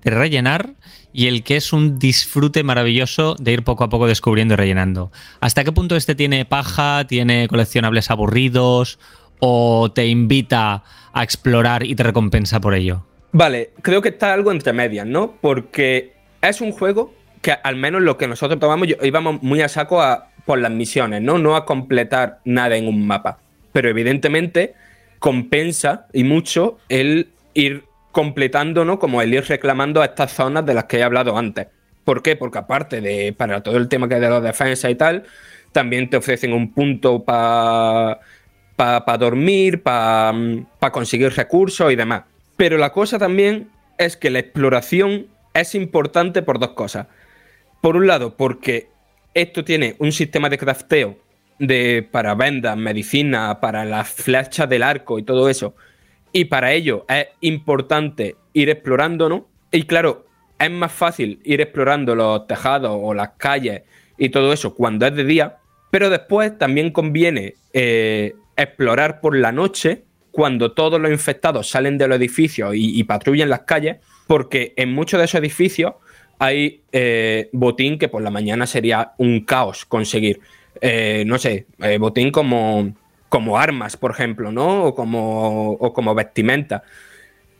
de 0.03 0.11
rellenar 0.11 0.75
y 1.11 1.27
el 1.27 1.43
que 1.43 1.57
es 1.57 1.73
un 1.73 1.99
disfrute 1.99 2.63
maravilloso 2.63 3.35
de 3.35 3.51
ir 3.51 3.63
poco 3.63 3.83
a 3.83 3.89
poco 3.89 4.07
descubriendo 4.07 4.53
y 4.53 4.57
rellenando. 4.57 5.11
¿Hasta 5.41 5.63
qué 5.65 5.73
punto 5.73 5.97
este 5.97 6.15
tiene 6.15 6.45
paja, 6.45 7.05
tiene 7.05 7.47
coleccionables 7.49 8.09
aburridos 8.09 8.97
o 9.39 9.91
te 9.91 10.07
invita 10.07 10.83
a 11.11 11.23
explorar 11.23 11.83
y 11.83 11.95
te 11.95 12.03
recompensa 12.03 12.61
por 12.61 12.75
ello? 12.75 13.05
Vale, 13.33 13.71
creo 13.81 14.01
que 14.01 14.09
está 14.09 14.33
algo 14.33 14.51
entre 14.51 14.71
medias, 14.71 15.05
¿no? 15.05 15.33
Porque 15.41 16.13
es 16.41 16.61
un 16.61 16.71
juego 16.71 17.13
que 17.41 17.51
al 17.51 17.75
menos 17.75 18.01
lo 18.01 18.17
que 18.17 18.27
nosotros 18.27 18.59
tomamos, 18.59 18.87
íbamos 19.01 19.43
muy 19.43 19.61
a 19.61 19.67
saco 19.67 20.01
por 20.45 20.59
las 20.59 20.71
misiones, 20.71 21.21
¿no? 21.21 21.37
No 21.37 21.57
a 21.57 21.65
completar 21.65 22.39
nada 22.45 22.77
en 22.77 22.87
un 22.87 23.05
mapa 23.05 23.39
pero 23.71 23.89
evidentemente 23.89 24.73
compensa 25.19 26.07
y 26.13 26.23
mucho 26.23 26.77
el 26.89 27.29
ir 27.53 27.83
completando, 28.11 28.85
¿no? 28.85 28.99
Como 28.99 29.21
el 29.21 29.33
ir 29.33 29.45
reclamando 29.45 30.01
a 30.01 30.05
estas 30.05 30.33
zonas 30.33 30.65
de 30.65 30.73
las 30.73 30.85
que 30.85 30.97
he 30.97 31.03
hablado 31.03 31.37
antes. 31.37 31.67
¿Por 32.03 32.23
qué? 32.23 32.35
Porque 32.35 32.57
aparte 32.57 33.01
de 33.01 33.33
para 33.33 33.61
todo 33.61 33.77
el 33.77 33.87
tema 33.87 34.07
que 34.07 34.15
es 34.15 34.21
de 34.21 34.29
la 34.29 34.41
defensa 34.41 34.89
y 34.89 34.95
tal, 34.95 35.25
también 35.71 36.09
te 36.09 36.17
ofrecen 36.17 36.53
un 36.53 36.73
punto 36.73 37.23
para 37.23 38.19
pa, 38.75 39.17
dormir, 39.17 39.83
para 39.83 40.33
conseguir 40.91 41.33
recursos 41.33 41.91
y 41.91 41.95
demás. 41.95 42.23
Pero 42.57 42.77
la 42.77 42.91
cosa 42.91 43.19
también 43.19 43.69
es 43.97 44.17
que 44.17 44.29
la 44.29 44.39
exploración 44.39 45.27
es 45.53 45.75
importante 45.75 46.41
por 46.41 46.59
dos 46.59 46.71
cosas. 46.71 47.07
Por 47.81 47.95
un 47.95 48.07
lado, 48.07 48.35
porque 48.35 48.87
esto 49.33 49.63
tiene 49.63 49.95
un 49.99 50.11
sistema 50.11 50.49
de 50.49 50.57
crafteo 50.57 51.17
de, 51.59 52.07
para 52.09 52.35
vendas, 52.35 52.75
medicina, 52.77 53.59
para 53.59 53.85
las 53.85 54.09
flechas 54.09 54.67
del 54.69 54.83
arco 54.83 55.19
y 55.19 55.23
todo 55.23 55.49
eso. 55.49 55.75
Y 56.31 56.45
para 56.45 56.73
ello 56.73 57.05
es 57.07 57.27
importante 57.41 58.35
ir 58.53 58.69
explorando, 58.69 59.29
¿no? 59.29 59.47
Y 59.71 59.83
claro, 59.83 60.25
es 60.57 60.71
más 60.71 60.91
fácil 60.91 61.39
ir 61.43 61.61
explorando 61.61 62.15
los 62.15 62.47
tejados 62.47 62.97
o 63.01 63.13
las 63.13 63.31
calles 63.37 63.83
y 64.17 64.29
todo 64.29 64.51
eso 64.51 64.75
cuando 64.75 65.05
es 65.07 65.15
de 65.15 65.23
día, 65.23 65.57
pero 65.91 66.09
después 66.09 66.57
también 66.57 66.91
conviene 66.91 67.55
eh, 67.73 68.35
explorar 68.57 69.21
por 69.21 69.35
la 69.35 69.51
noche 69.51 70.03
cuando 70.31 70.73
todos 70.73 70.99
los 70.99 71.11
infectados 71.11 71.69
salen 71.69 71.97
de 71.97 72.07
los 72.07 72.17
edificios 72.17 72.73
y, 72.75 73.03
patrullan 73.03 73.49
las 73.49 73.61
calles, 73.61 73.97
porque 74.27 74.73
en 74.77 74.93
muchos 74.93 75.17
de 75.19 75.25
esos 75.25 75.39
edificios 75.39 75.93
hay 76.37 76.81
eh, 76.91 77.49
botín 77.51 77.97
que 77.97 78.07
por 78.07 78.21
la 78.21 78.29
mañana 78.29 78.67
sería 78.67 79.13
un 79.17 79.41
caos 79.41 79.85
conseguir. 79.85 80.39
Eh, 80.81 81.23
no 81.25 81.37
sé, 81.37 81.65
eh, 81.79 81.97
botín 81.97 82.31
como, 82.31 82.93
como 83.27 83.57
armas, 83.57 83.97
por 83.97 84.11
ejemplo, 84.11 84.51
¿no? 84.51 84.85
O 84.85 84.95
como, 84.95 85.71
o 85.73 85.93
como 85.93 86.15
vestimenta. 86.15 86.83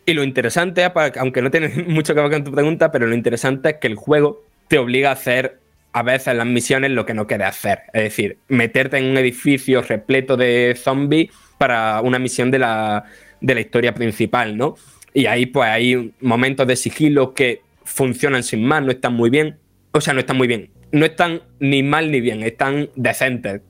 Y 0.05 0.13
lo 0.13 0.23
interesante, 0.23 0.83
aunque 1.17 1.41
no 1.41 1.51
tiene 1.51 1.69
mucho 1.87 2.15
que 2.15 2.21
ver 2.21 2.31
con 2.31 2.43
tu 2.43 2.51
pregunta, 2.51 2.91
pero 2.91 3.07
lo 3.07 3.15
interesante 3.15 3.69
es 3.69 3.75
que 3.75 3.87
el 3.87 3.95
juego 3.95 4.43
te 4.67 4.77
obliga 4.77 5.09
a 5.09 5.13
hacer 5.13 5.59
a 5.91 6.03
veces 6.03 6.35
las 6.35 6.45
misiones 6.45 6.91
lo 6.91 7.05
que 7.05 7.13
no 7.13 7.27
quieres 7.27 7.47
hacer. 7.47 7.79
Es 7.93 8.03
decir, 8.03 8.37
meterte 8.47 8.97
en 8.97 9.05
un 9.05 9.17
edificio 9.17 9.81
repleto 9.81 10.37
de 10.37 10.75
zombies 10.77 11.31
para 11.57 12.01
una 12.01 12.19
misión 12.19 12.51
de 12.51 12.59
la, 12.59 13.05
de 13.41 13.55
la 13.55 13.61
historia 13.61 13.93
principal, 13.93 14.55
¿no? 14.55 14.75
Y 15.13 15.25
ahí 15.25 15.47
pues 15.47 15.67
hay 15.67 16.13
momentos 16.21 16.67
de 16.67 16.75
sigilo 16.75 17.33
que 17.33 17.61
funcionan 17.83 18.43
sin 18.43 18.63
más, 18.63 18.83
no 18.83 18.91
están 18.91 19.13
muy 19.13 19.29
bien. 19.29 19.57
O 19.91 19.99
sea, 19.99 20.13
no 20.13 20.19
están 20.19 20.37
muy 20.37 20.47
bien 20.47 20.69
no 20.91 21.05
están 21.05 21.41
ni 21.59 21.83
mal 21.83 22.11
ni 22.11 22.21
bien, 22.21 22.43
están 22.43 22.89
decentes. 22.95 23.61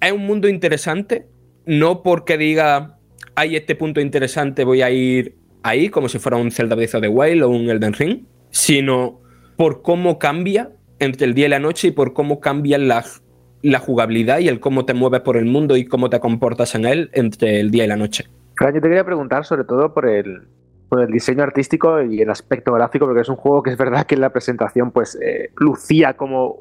Es 0.00 0.12
un 0.12 0.26
mundo 0.26 0.48
interesante, 0.48 1.26
no 1.64 2.02
porque 2.02 2.38
diga, 2.38 2.98
hay 3.34 3.56
este 3.56 3.74
punto 3.74 4.00
interesante, 4.00 4.64
voy 4.64 4.82
a 4.82 4.90
ir 4.90 5.36
ahí, 5.62 5.88
como 5.88 6.08
si 6.08 6.18
fuera 6.18 6.36
un 6.36 6.50
Zelda 6.50 6.76
Breath 6.76 6.94
of 6.94 7.02
the 7.02 7.08
Wild 7.08 7.42
o 7.42 7.48
un 7.48 7.68
Elden 7.68 7.92
Ring, 7.92 8.24
sino 8.50 9.20
por 9.56 9.82
cómo 9.82 10.18
cambia 10.18 10.70
entre 10.98 11.26
el 11.26 11.34
día 11.34 11.46
y 11.46 11.50
la 11.50 11.58
noche 11.58 11.88
y 11.88 11.90
por 11.90 12.12
cómo 12.12 12.40
cambian 12.40 12.88
la 12.88 13.78
jugabilidad 13.78 14.38
y 14.38 14.48
el 14.48 14.60
cómo 14.60 14.84
te 14.84 14.94
mueves 14.94 15.20
por 15.20 15.36
el 15.36 15.44
mundo 15.44 15.76
y 15.76 15.84
cómo 15.84 16.08
te 16.08 16.20
comportas 16.20 16.74
en 16.74 16.84
él 16.84 17.10
entre 17.12 17.60
el 17.60 17.70
día 17.70 17.84
y 17.84 17.88
la 17.88 17.96
noche. 17.96 18.26
Fran, 18.56 18.74
yo 18.74 18.80
te 18.80 18.88
quería 18.88 19.04
preguntar 19.04 19.44
sobre 19.44 19.64
todo 19.64 19.92
por 19.92 20.08
el, 20.08 20.48
por 20.88 21.00
el 21.00 21.10
diseño 21.10 21.42
artístico 21.42 22.02
y 22.02 22.20
el 22.20 22.30
aspecto 22.30 22.72
gráfico, 22.72 23.06
porque 23.06 23.22
es 23.22 23.28
un 23.28 23.36
juego 23.36 23.62
que 23.62 23.70
es 23.70 23.76
verdad 23.76 24.06
que 24.06 24.14
en 24.14 24.20
la 24.20 24.30
presentación 24.30 24.90
pues 24.92 25.18
eh, 25.20 25.50
lucía 25.56 26.16
como 26.16 26.56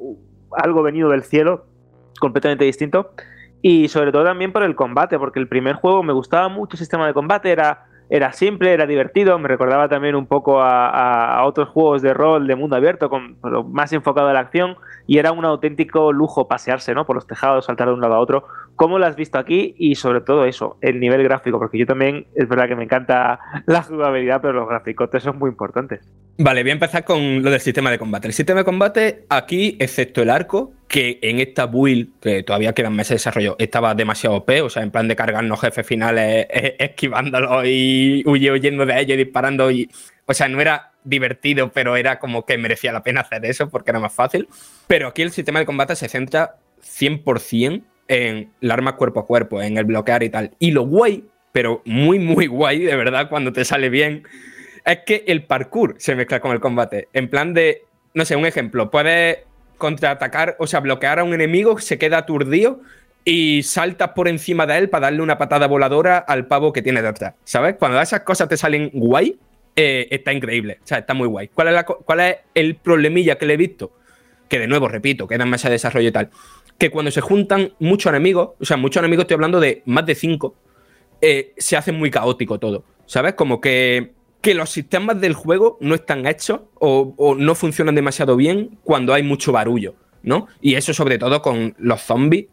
algo 0.52 0.82
venido 0.82 1.10
del 1.10 1.24
cielo, 1.24 1.66
completamente 2.20 2.66
distinto. 2.66 3.12
Y 3.62 3.88
sobre 3.88 4.12
todo 4.12 4.24
también 4.24 4.54
por 4.54 4.64
el 4.64 4.76
combate, 4.76 5.18
porque 5.18 5.40
el 5.40 5.48
primer 5.48 5.76
juego 5.76 6.04
me 6.04 6.14
gustaba 6.14 6.50
mucho 6.50 6.76
el 6.76 6.80
sistema 6.80 7.08
de 7.08 7.14
combate, 7.14 7.52
era, 7.52 7.86
era 8.10 8.32
simple, 8.32 8.72
era 8.74 8.86
divertido, 8.86 9.40
me 9.40 9.48
recordaba 9.48 9.90
también 9.90 10.16
un 10.16 10.28
poco 10.28 10.62
a, 10.62 11.36
a 11.36 11.46
otros 11.46 11.70
juegos 11.70 12.04
de 12.04 12.14
rol 12.14 12.46
de 12.46 12.56
mundo 12.56 12.76
abierto, 12.76 13.10
con, 13.10 13.38
más 13.72 13.92
enfocado 13.92 14.28
a 14.28 14.34
la 14.34 14.42
acción, 14.42 14.76
y 15.08 15.18
era 15.18 15.32
un 15.32 15.46
auténtico 15.46 16.14
lujo 16.14 16.48
pasearse 16.48 16.94
¿no? 16.94 17.06
por 17.06 17.16
los 17.16 17.26
tejados, 17.26 17.66
saltar 17.66 17.88
de 17.88 17.94
un 17.94 18.02
lado 18.02 18.14
a 18.14 18.20
otro. 18.20 18.46
¿Cómo 18.76 19.00
lo 19.00 19.06
has 19.06 19.16
visto 19.16 19.38
aquí? 19.38 19.74
Y 19.78 19.96
sobre 19.96 20.22
todo 20.22 20.46
eso, 20.46 20.78
el 20.82 21.00
nivel 21.00 21.24
gráfico, 21.24 21.58
porque 21.60 21.78
yo 21.78 21.86
también 21.86 22.28
es 22.36 22.48
verdad 22.50 22.68
que 22.68 22.76
me 22.76 22.84
encanta 22.84 23.40
la 23.66 23.82
jugabilidad, 23.84 24.42
pero 24.42 24.54
los 24.54 24.68
gráficos 24.68 25.10
son 25.22 25.40
muy 25.40 25.50
importantes. 25.50 26.02
Vale, 26.38 26.64
voy 26.64 26.72
a 26.72 26.74
empezar 26.74 27.06
con 27.06 27.42
lo 27.42 27.50
del 27.50 27.62
sistema 27.62 27.90
de 27.90 27.98
combate. 27.98 28.28
El 28.28 28.34
sistema 28.34 28.60
de 28.60 28.66
combate 28.66 29.26
aquí, 29.30 29.78
excepto 29.80 30.22
el 30.22 30.30
arco, 30.30 30.74
que 30.90 31.20
en 31.22 31.40
esta 31.40 31.66
build, 31.66 32.20
que 32.20 32.44
todavía 32.44 32.74
quedan 32.74 32.94
meses 32.94 33.10
de 33.10 33.16
desarrollo, 33.16 33.56
estaba 33.58 33.96
demasiado 33.96 34.36
OP, 34.36 34.50
o 34.64 34.70
sea, 34.70 34.84
en 34.84 34.92
plan 34.92 35.08
de 35.08 35.16
cargarnos 35.16 35.62
jefes 35.62 35.88
finales, 35.88 36.48
esquivándolos 36.52 37.66
y 37.66 38.24
huyendo 38.28 38.86
de 38.86 39.00
ellos 39.00 39.14
y 39.16 39.24
disparando. 39.24 39.70
O 40.26 40.34
sea, 40.34 40.50
no 40.50 40.60
era 40.60 40.92
divertido, 41.06 41.72
pero 41.72 41.96
era 41.96 42.20
como 42.20 42.46
que 42.46 42.58
merecía 42.58 42.92
la 42.92 43.04
pena 43.04 43.22
hacer 43.22 43.46
eso 43.46 43.70
porque 43.70 43.92
era 43.92 44.02
más 44.02 44.14
fácil. 44.14 44.50
Pero 44.88 45.08
aquí 45.08 45.22
el 45.22 45.32
sistema 45.32 45.60
de 45.60 45.66
combate 45.66 45.96
se 45.96 46.10
centra 46.10 46.58
100% 46.82 47.84
en 48.08 48.52
el 48.62 48.72
arma 48.72 48.96
cuerpo 48.96 49.22
a 49.22 49.26
cuerpo, 49.26 49.62
en 49.62 49.78
el 49.78 49.86
bloquear 49.86 50.24
y 50.24 50.30
tal. 50.30 50.52
Y 50.60 50.72
lo 50.72 50.84
guay, 50.84 51.26
pero 51.52 51.82
muy, 51.86 52.20
muy 52.20 52.48
guay, 52.48 52.80
de 52.80 52.96
verdad, 52.96 53.30
cuando 53.30 53.52
te 53.54 53.66
sale 53.66 53.90
bien, 53.90 54.28
es 54.86 55.00
que 55.06 55.24
el 55.28 55.44
parkour 55.44 55.96
se 55.98 56.16
mezcla 56.16 56.40
con 56.40 56.52
el 56.52 56.60
combate. 56.60 57.10
En 57.14 57.30
plan 57.30 57.54
de, 57.54 57.84
no 58.14 58.26
sé, 58.26 58.36
un 58.36 58.46
ejemplo, 58.46 58.92
puedes 58.92 59.40
contraatacar, 59.78 60.56
o 60.60 60.68
sea, 60.68 60.80
bloquear 60.80 61.20
a 61.20 61.24
un 61.24 61.34
enemigo, 61.34 61.80
se 61.80 61.98
queda 61.98 62.20
aturdido 62.20 62.82
y 63.24 63.64
saltas 63.64 64.10
por 64.10 64.28
encima 64.28 64.68
de 64.68 64.78
él 64.78 64.90
para 64.90 65.08
darle 65.08 65.22
una 65.22 65.38
patada 65.38 65.68
voladora 65.68 66.20
al 66.20 66.46
pavo 66.46 66.72
que 66.72 66.82
tiene 66.82 67.02
detrás, 67.02 67.34
¿sabes? 67.44 67.76
Cuando 67.80 68.00
esas 68.00 68.22
cosas 68.22 68.48
te 68.48 68.56
salen 68.56 68.92
guay, 68.94 69.38
eh, 69.76 70.08
está 70.12 70.32
increíble, 70.32 70.78
o 70.84 70.88
sea, 70.88 71.00
está 71.00 71.14
muy 71.14 71.28
guay. 71.28 71.50
¿Cuál 71.50 71.76
es, 71.76 71.84
¿Cuál 71.84 72.20
es 72.20 72.38
el 72.54 72.76
problemilla 72.76 73.38
que 73.38 73.46
le 73.46 73.56
he 73.56 73.58
visto? 73.58 73.92
Que 74.48 74.60
de 74.60 74.68
nuevo, 74.68 74.88
repito, 74.88 75.28
queda 75.28 75.46
más 75.46 75.64
de 75.64 75.72
desarrollo 75.72 76.08
y 76.08 76.12
tal 76.12 76.30
que 76.78 76.90
cuando 76.90 77.12
se 77.12 77.22
juntan 77.22 77.74
muchos 77.80 78.10
enemigos, 78.10 78.52
o 78.60 78.66
sea, 78.66 78.78
muchos 78.78 79.02
enemigos, 79.02 79.24
estoy 79.24 79.36
hablando 79.36 79.60
de 79.60 79.82
más 79.86 80.06
de 80.06 80.16
cinco, 80.16 80.56
eh, 81.22 81.54
se 81.58 81.78
hace 81.78 81.92
muy 81.92 82.12
caótico 82.12 82.60
todo, 82.60 82.84
¿sabes? 83.06 83.36
Como 83.36 83.62
que, 83.62 84.12
que, 84.42 84.54
los 84.54 84.70
sistemas 84.70 85.20
del 85.22 85.34
juego 85.34 85.78
no 85.80 85.96
están 85.96 86.28
hechos 86.28 86.62
o, 86.76 87.36
no 87.38 87.56
funcionan 87.56 87.96
demasiado 87.96 88.36
bien 88.36 88.78
cuando 88.84 89.14
hay 89.14 89.24
mucho 89.24 89.52
barullo, 89.52 89.96
¿no? 90.24 90.48
Y 90.62 90.76
eso 90.76 90.94
sobre 90.94 91.18
todo 91.18 91.42
con 91.42 91.76
los 91.78 92.02
zombies 92.02 92.48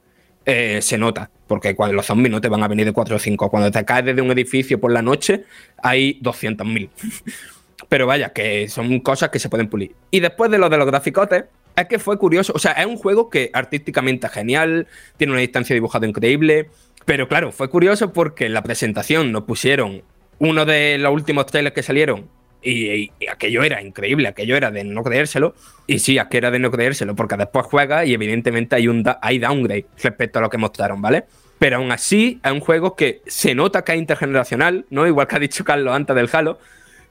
eh, 0.47 0.79
se 0.81 0.99
nota, 0.99 1.31
porque 1.47 1.75
cuando 1.75 1.95
los 1.95 2.07
zombies 2.07 2.31
no 2.31 2.41
te 2.41 2.49
van 2.49 2.63
a 2.63 2.69
venir 2.69 2.87
de 2.87 2.93
4 2.93 3.17
o 3.17 3.19
5, 3.19 3.51
cuando 3.51 3.71
te 3.71 3.85
caes 3.85 4.05
desde 4.05 4.23
un 4.23 4.31
edificio 4.31 4.81
por 4.81 4.93
la 4.93 5.03
noche 5.03 5.45
hay 5.83 6.21
200.000. 6.21 6.89
Pero 7.89 8.07
vaya, 8.07 8.33
que 8.33 8.69
son 8.69 9.01
cosas 9.01 9.31
que 9.31 9.39
se 9.39 9.49
pueden 9.49 9.69
pulir. 9.69 9.95
Y 10.11 10.21
después 10.21 10.51
de 10.51 10.59
lo 10.59 10.71
de 10.71 10.79
los 10.79 10.87
graficotes, 10.87 11.45
es 11.77 11.87
que 11.87 11.99
fue 11.99 12.19
curioso. 12.19 12.53
O 12.55 12.59
sea, 12.59 12.73
es 12.73 12.87
un 12.87 12.97
juego 12.97 13.31
que 13.31 13.51
artísticamente 13.53 14.27
es 14.27 14.33
genial, 14.33 14.87
tiene 15.17 15.33
una 15.33 15.41
distancia 15.41 15.75
dibujada 15.75 16.07
increíble. 16.07 16.71
Pero 17.05 17.29
claro, 17.29 17.53
fue 17.53 17.69
curioso 17.69 18.13
porque 18.13 18.47
en 18.47 18.55
la 18.55 18.63
presentación 18.63 19.33
nos 19.33 19.45
pusieron 19.45 20.03
uno 20.39 20.65
de 20.65 20.99
los 20.99 21.13
últimos 21.13 21.47
trailers 21.47 21.75
que 21.75 21.83
salieron. 21.83 22.29
Y, 22.65 23.11
aquello 23.29 23.65
era 23.65 23.83
increíble, 23.83 24.29
aquello 24.29 24.57
era 24.57 24.71
de 24.71 24.85
no 24.85 25.03
creérselo. 25.03 25.55
Y 25.87 25.99
sí, 25.99 26.19
que 26.31 26.37
era 26.37 26.51
de 26.51 26.59
no 26.59 26.71
creérselo, 26.71 27.17
porque 27.17 27.37
después 27.37 27.67
juega 27.67 28.05
y 28.05 28.15
evidentemente 28.15 28.77
hay 28.77 28.89
un 28.89 29.05
hay 29.21 29.39
downgrade 29.39 29.87
respecto 30.01 30.39
a 30.39 30.43
lo 30.43 30.51
que 30.51 30.59
mostraron, 30.59 31.03
¿vale? 31.03 31.25
Pero 31.59 31.77
aún 31.77 31.91
así 31.93 32.41
es 32.45 32.53
un 32.53 32.61
juego 32.61 32.95
que 32.95 33.23
se 33.27 33.55
nota 33.55 33.83
que 33.83 33.93
es 33.93 33.99
intergeneracional, 33.99 34.87
¿no? 34.91 35.07
Igual 35.07 35.27
que 35.27 35.37
ha 35.37 35.41
dicho 35.41 35.65
Carlos 35.65 35.95
antes 35.95 36.15
del 36.15 36.29
Halo, 36.33 36.59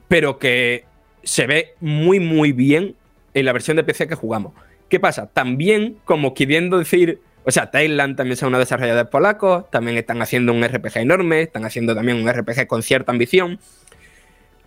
pero 0.08 0.38
que 0.38 0.84
se 1.22 1.46
ve 1.46 1.74
muy, 1.80 2.18
muy 2.18 2.52
bien 2.52 2.96
en 3.34 3.44
la 3.44 3.52
versión 3.52 3.76
de 3.76 3.84
PC 3.84 4.08
que 4.08 4.14
jugamos. 4.14 4.52
¿Qué 4.88 5.00
pasa? 5.00 5.26
También, 5.32 5.96
como 6.04 6.34
queriendo 6.34 6.78
decir, 6.78 7.20
o 7.44 7.50
sea, 7.50 7.70
Thailand 7.70 8.16
también 8.16 8.36
son 8.36 8.48
unos 8.48 8.60
desarrolladores 8.60 9.10
polacos, 9.10 9.70
también 9.70 9.96
están 9.96 10.22
haciendo 10.22 10.52
un 10.52 10.62
RPG 10.62 10.98
enorme, 10.98 11.42
están 11.42 11.64
haciendo 11.64 11.94
también 11.94 12.18
un 12.18 12.32
RPG 12.32 12.66
con 12.66 12.82
cierta 12.82 13.10
ambición. 13.10 13.58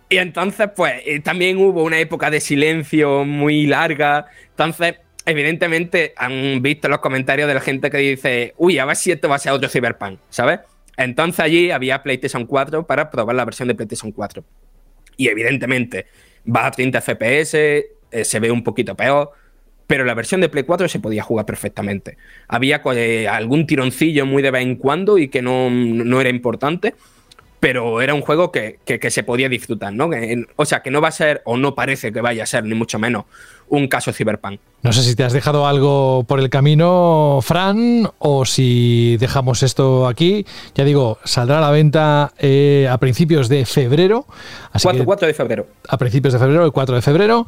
Y 0.08 0.18
entonces, 0.18 0.68
pues, 0.74 0.94
eh, 1.04 1.20
también 1.20 1.56
hubo 1.58 1.82
una 1.82 1.98
época 1.98 2.30
de 2.30 2.40
silencio 2.40 3.24
muy 3.24 3.66
larga. 3.66 4.26
Entonces, 4.50 4.96
evidentemente, 5.24 6.12
han 6.16 6.62
visto 6.62 6.88
los 6.88 6.98
comentarios 6.98 7.48
de 7.48 7.54
la 7.54 7.60
gente 7.60 7.90
que 7.90 7.98
dice, 7.98 8.54
uy, 8.56 8.78
a 8.78 8.84
ver 8.84 8.96
si 8.96 9.10
esto 9.10 9.28
va 9.28 9.36
a 9.36 9.38
ser 9.38 9.52
otro 9.52 9.68
Cyberpunk, 9.68 10.20
¿sabes? 10.28 10.60
Entonces 10.96 11.40
allí 11.40 11.70
había 11.70 12.02
PlayStation 12.02 12.46
4 12.46 12.86
para 12.86 13.10
probar 13.10 13.36
la 13.36 13.44
versión 13.44 13.68
de 13.68 13.74
PlayStation 13.74 14.12
4. 14.12 14.44
Y 15.16 15.28
evidentemente, 15.28 16.06
va 16.46 16.66
a 16.66 16.70
30 16.70 17.00
FPS, 17.00 17.56
eh, 18.10 18.24
se 18.24 18.40
ve 18.40 18.50
un 18.50 18.62
poquito 18.62 18.94
peor, 18.94 19.32
pero 19.86 20.04
la 20.04 20.14
versión 20.14 20.40
de 20.40 20.48
Play 20.48 20.64
4 20.64 20.88
se 20.88 21.00
podía 21.00 21.22
jugar 21.22 21.46
perfectamente. 21.46 22.16
Había 22.48 22.82
eh, 22.94 23.28
algún 23.28 23.66
tironcillo 23.66 24.26
muy 24.26 24.42
de 24.42 24.50
vez 24.50 24.62
en 24.62 24.76
cuando 24.76 25.18
y 25.18 25.28
que 25.28 25.42
no, 25.42 25.70
no 25.70 26.20
era 26.20 26.30
importante, 26.30 26.94
pero 27.60 28.00
era 28.00 28.14
un 28.14 28.20
juego 28.20 28.52
que, 28.52 28.78
que, 28.84 29.10
se 29.10 29.22
podía 29.22 29.48
disfrutar, 29.48 29.92
¿no? 29.92 30.10
o 30.56 30.64
sea, 30.64 30.82
que 30.82 30.90
no 30.90 31.00
va 31.00 31.08
a 31.08 31.12
ser, 31.12 31.42
o 31.44 31.56
no 31.56 31.74
parece 31.74 32.12
que 32.12 32.20
vaya 32.20 32.42
a 32.42 32.46
ser, 32.46 32.64
ni 32.64 32.74
mucho 32.74 32.98
menos, 32.98 33.24
un 33.68 33.88
caso 33.88 34.12
Cyberpunk. 34.12 34.60
No 34.82 34.92
sé 34.92 35.02
si 35.02 35.16
te 35.16 35.24
has 35.24 35.32
dejado 35.32 35.66
algo 35.66 36.24
por 36.28 36.38
el 36.38 36.48
camino, 36.48 37.40
Fran, 37.42 38.08
o 38.18 38.44
si 38.44 39.16
dejamos 39.16 39.64
esto 39.64 40.06
aquí. 40.06 40.46
Ya 40.76 40.84
digo, 40.84 41.18
saldrá 41.24 41.58
a 41.58 41.60
la 41.60 41.70
venta 41.70 42.32
eh, 42.38 42.86
a 42.88 42.96
principios 42.98 43.48
de 43.48 43.66
febrero. 43.66 44.26
4, 44.80 45.26
de 45.26 45.34
febrero. 45.34 45.66
A 45.88 45.96
principios 45.96 46.34
de 46.34 46.38
febrero, 46.38 46.64
el 46.64 46.70
4 46.70 46.94
de 46.94 47.02
febrero. 47.02 47.46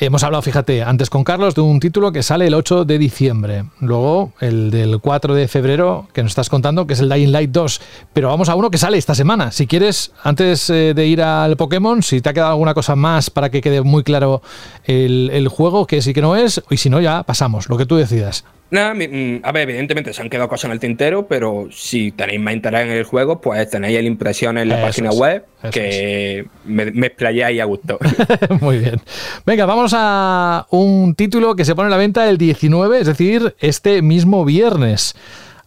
Hemos 0.00 0.22
hablado, 0.22 0.42
fíjate, 0.42 0.84
antes 0.84 1.10
con 1.10 1.24
Carlos 1.24 1.56
de 1.56 1.60
un 1.60 1.80
título 1.80 2.12
que 2.12 2.22
sale 2.22 2.46
el 2.46 2.54
8 2.54 2.84
de 2.84 2.98
diciembre. 2.98 3.64
Luego 3.80 4.32
el 4.38 4.70
del 4.70 5.00
4 5.00 5.34
de 5.34 5.48
febrero 5.48 6.06
que 6.12 6.22
nos 6.22 6.30
estás 6.30 6.48
contando, 6.48 6.86
que 6.86 6.92
es 6.92 7.00
el 7.00 7.08
Dying 7.08 7.32
Light 7.32 7.50
2. 7.50 7.80
Pero 8.12 8.28
vamos 8.28 8.48
a 8.48 8.54
uno 8.54 8.70
que 8.70 8.78
sale 8.78 8.96
esta 8.96 9.16
semana. 9.16 9.50
Si 9.50 9.66
quieres, 9.66 10.12
antes 10.22 10.70
eh, 10.70 10.94
de 10.94 11.06
ir 11.06 11.20
al 11.20 11.56
Pokémon, 11.56 12.04
si 12.04 12.20
te 12.20 12.28
ha 12.28 12.32
quedado 12.32 12.52
alguna 12.52 12.74
cosa 12.74 12.94
más 12.94 13.30
para 13.30 13.50
que 13.50 13.60
quede 13.60 13.82
muy 13.82 14.04
claro 14.04 14.40
el, 14.84 15.30
el 15.32 15.47
juego, 15.48 15.86
que 15.86 16.02
sí 16.02 16.14
que 16.14 16.20
no 16.20 16.36
es, 16.36 16.62
y 16.70 16.76
si 16.76 16.90
no, 16.90 17.00
ya 17.00 17.22
pasamos, 17.22 17.68
lo 17.68 17.76
que 17.76 17.86
tú 17.86 17.96
decidas. 17.96 18.44
Nada, 18.70 18.92
mm, 18.92 19.40
a 19.42 19.52
ver, 19.52 19.70
evidentemente 19.70 20.12
se 20.12 20.20
han 20.20 20.28
quedado 20.28 20.48
cosas 20.48 20.66
en 20.66 20.72
el 20.72 20.80
tintero, 20.80 21.26
pero 21.26 21.68
si 21.72 22.12
tenéis 22.12 22.38
más 22.40 22.52
interés 22.52 22.82
en 22.82 22.90
el 22.90 23.04
juego, 23.04 23.40
pues 23.40 23.68
tenéis 23.70 24.00
la 24.00 24.06
impresión 24.06 24.58
en 24.58 24.68
la 24.68 24.82
página 24.82 25.10
web 25.10 25.46
que 25.72 26.46
me, 26.64 26.90
me 26.90 27.06
explayáis 27.06 27.60
a 27.62 27.64
gusto. 27.64 27.98
Muy 28.60 28.78
bien. 28.78 29.00
Venga, 29.46 29.64
vamos 29.64 29.92
a 29.96 30.66
un 30.70 31.14
título 31.14 31.56
que 31.56 31.64
se 31.64 31.74
pone 31.74 31.86
a 31.86 31.90
la 31.90 31.96
venta 31.96 32.28
el 32.28 32.36
19, 32.36 33.00
es 33.00 33.06
decir, 33.06 33.54
este 33.58 34.02
mismo 34.02 34.44
viernes. 34.44 35.14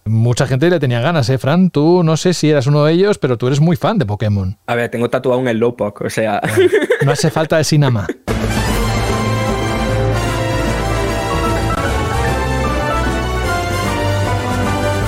Mucha 0.05 0.47
gente 0.47 0.69
le 0.69 0.79
tenía 0.79 0.99
ganas, 0.99 1.29
¿eh, 1.29 1.37
Fran? 1.37 1.69
Tú 1.69 2.03
no 2.03 2.17
sé 2.17 2.33
si 2.33 2.49
eras 2.49 2.67
uno 2.67 2.83
de 2.83 2.93
ellos, 2.93 3.17
pero 3.17 3.37
tú 3.37 3.47
eres 3.47 3.59
muy 3.59 3.75
fan 3.75 3.97
de 3.97 4.05
Pokémon. 4.05 4.57
A 4.65 4.75
ver, 4.75 4.89
tengo 4.89 5.09
tatuado 5.09 5.39
un 5.39 5.47
Slowpoke, 5.47 6.01
o 6.01 6.09
sea... 6.09 6.41
no 7.05 7.11
hace 7.11 7.29
falta 7.29 7.57
de 7.57 7.63
Sinama. 7.63 8.07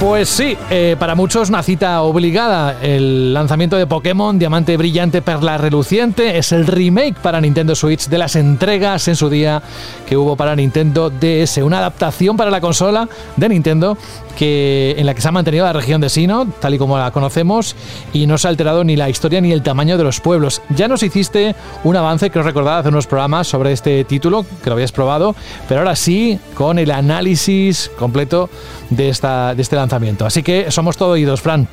Pues 0.03 0.27
sí, 0.27 0.57
eh, 0.69 0.97
para 0.99 1.15
muchos 1.15 1.47
una 1.47 1.63
cita 1.63 2.01
obligada. 2.01 2.77
El 2.81 3.34
lanzamiento 3.34 3.77
de 3.77 3.88
Pokémon 3.88 4.38
Diamante 4.38 4.75
Brillante 4.75 5.21
Perla 5.21 5.57
Reluciente 5.57 6.38
es 6.38 6.51
el 6.51 6.67
remake 6.67 7.15
para 7.21 7.39
Nintendo 7.39 7.73
Switch 7.73 8.09
de 8.09 8.17
las 8.17 8.35
entregas 8.35 9.07
en 9.07 9.15
su 9.15 9.30
día 9.30 9.63
que 10.05 10.17
hubo 10.17 10.35
para 10.35 10.57
Nintendo 10.57 11.09
DS. 11.09 11.59
Una 11.59 11.77
adaptación 11.77 12.35
para 12.35 12.51
la 12.51 12.59
consola 12.59 13.07
de 13.38 13.47
Nintendo 13.47 13.97
que, 14.38 14.95
en 14.97 15.05
la 15.05 15.14
que 15.14 15.22
se 15.22 15.27
ha 15.27 15.31
mantenido 15.31 15.65
la 15.65 15.73
región 15.73 16.01
de 16.01 16.10
Sino, 16.10 16.47
tal 16.60 16.73
y 16.73 16.77
como 16.77 16.97
la 16.97 17.11
conocemos, 17.11 17.76
y 18.14 18.27
no 18.27 18.38
se 18.38 18.47
ha 18.47 18.49
alterado 18.49 18.84
ni 18.84 18.95
la 18.95 19.10
historia 19.10 19.41
ni 19.41 19.51
el 19.51 19.64
tamaño 19.64 19.97
de 19.97 20.03
los 20.03 20.19
pueblos. 20.19 20.61
Ya 20.69 20.88
nos 20.88 21.03
hiciste 21.03 21.55
un 21.84 21.95
avance 21.95 22.30
que 22.30 22.39
os 22.39 22.45
recordaba 22.45 22.80
hace 22.80 22.89
unos 22.89 23.07
programas 23.07 23.47
sobre 23.47 23.72
este 23.72 24.03
título, 24.03 24.45
que 24.64 24.69
lo 24.69 24.73
habías 24.73 24.91
probado, 24.91 25.35
pero 25.68 25.81
ahora 25.81 25.95
sí 25.95 26.39
con 26.55 26.80
el 26.80 26.91
análisis 26.91 27.91
completo 27.97 28.49
de, 28.89 29.10
esta, 29.10 29.55
de 29.55 29.61
este 29.61 29.76
lanzamiento. 29.76 30.26
Así 30.26 30.43
que 30.43 30.72
somos 30.72 30.97
todo 30.97 31.11
oídos, 31.11 31.41
Fran. 31.41 31.68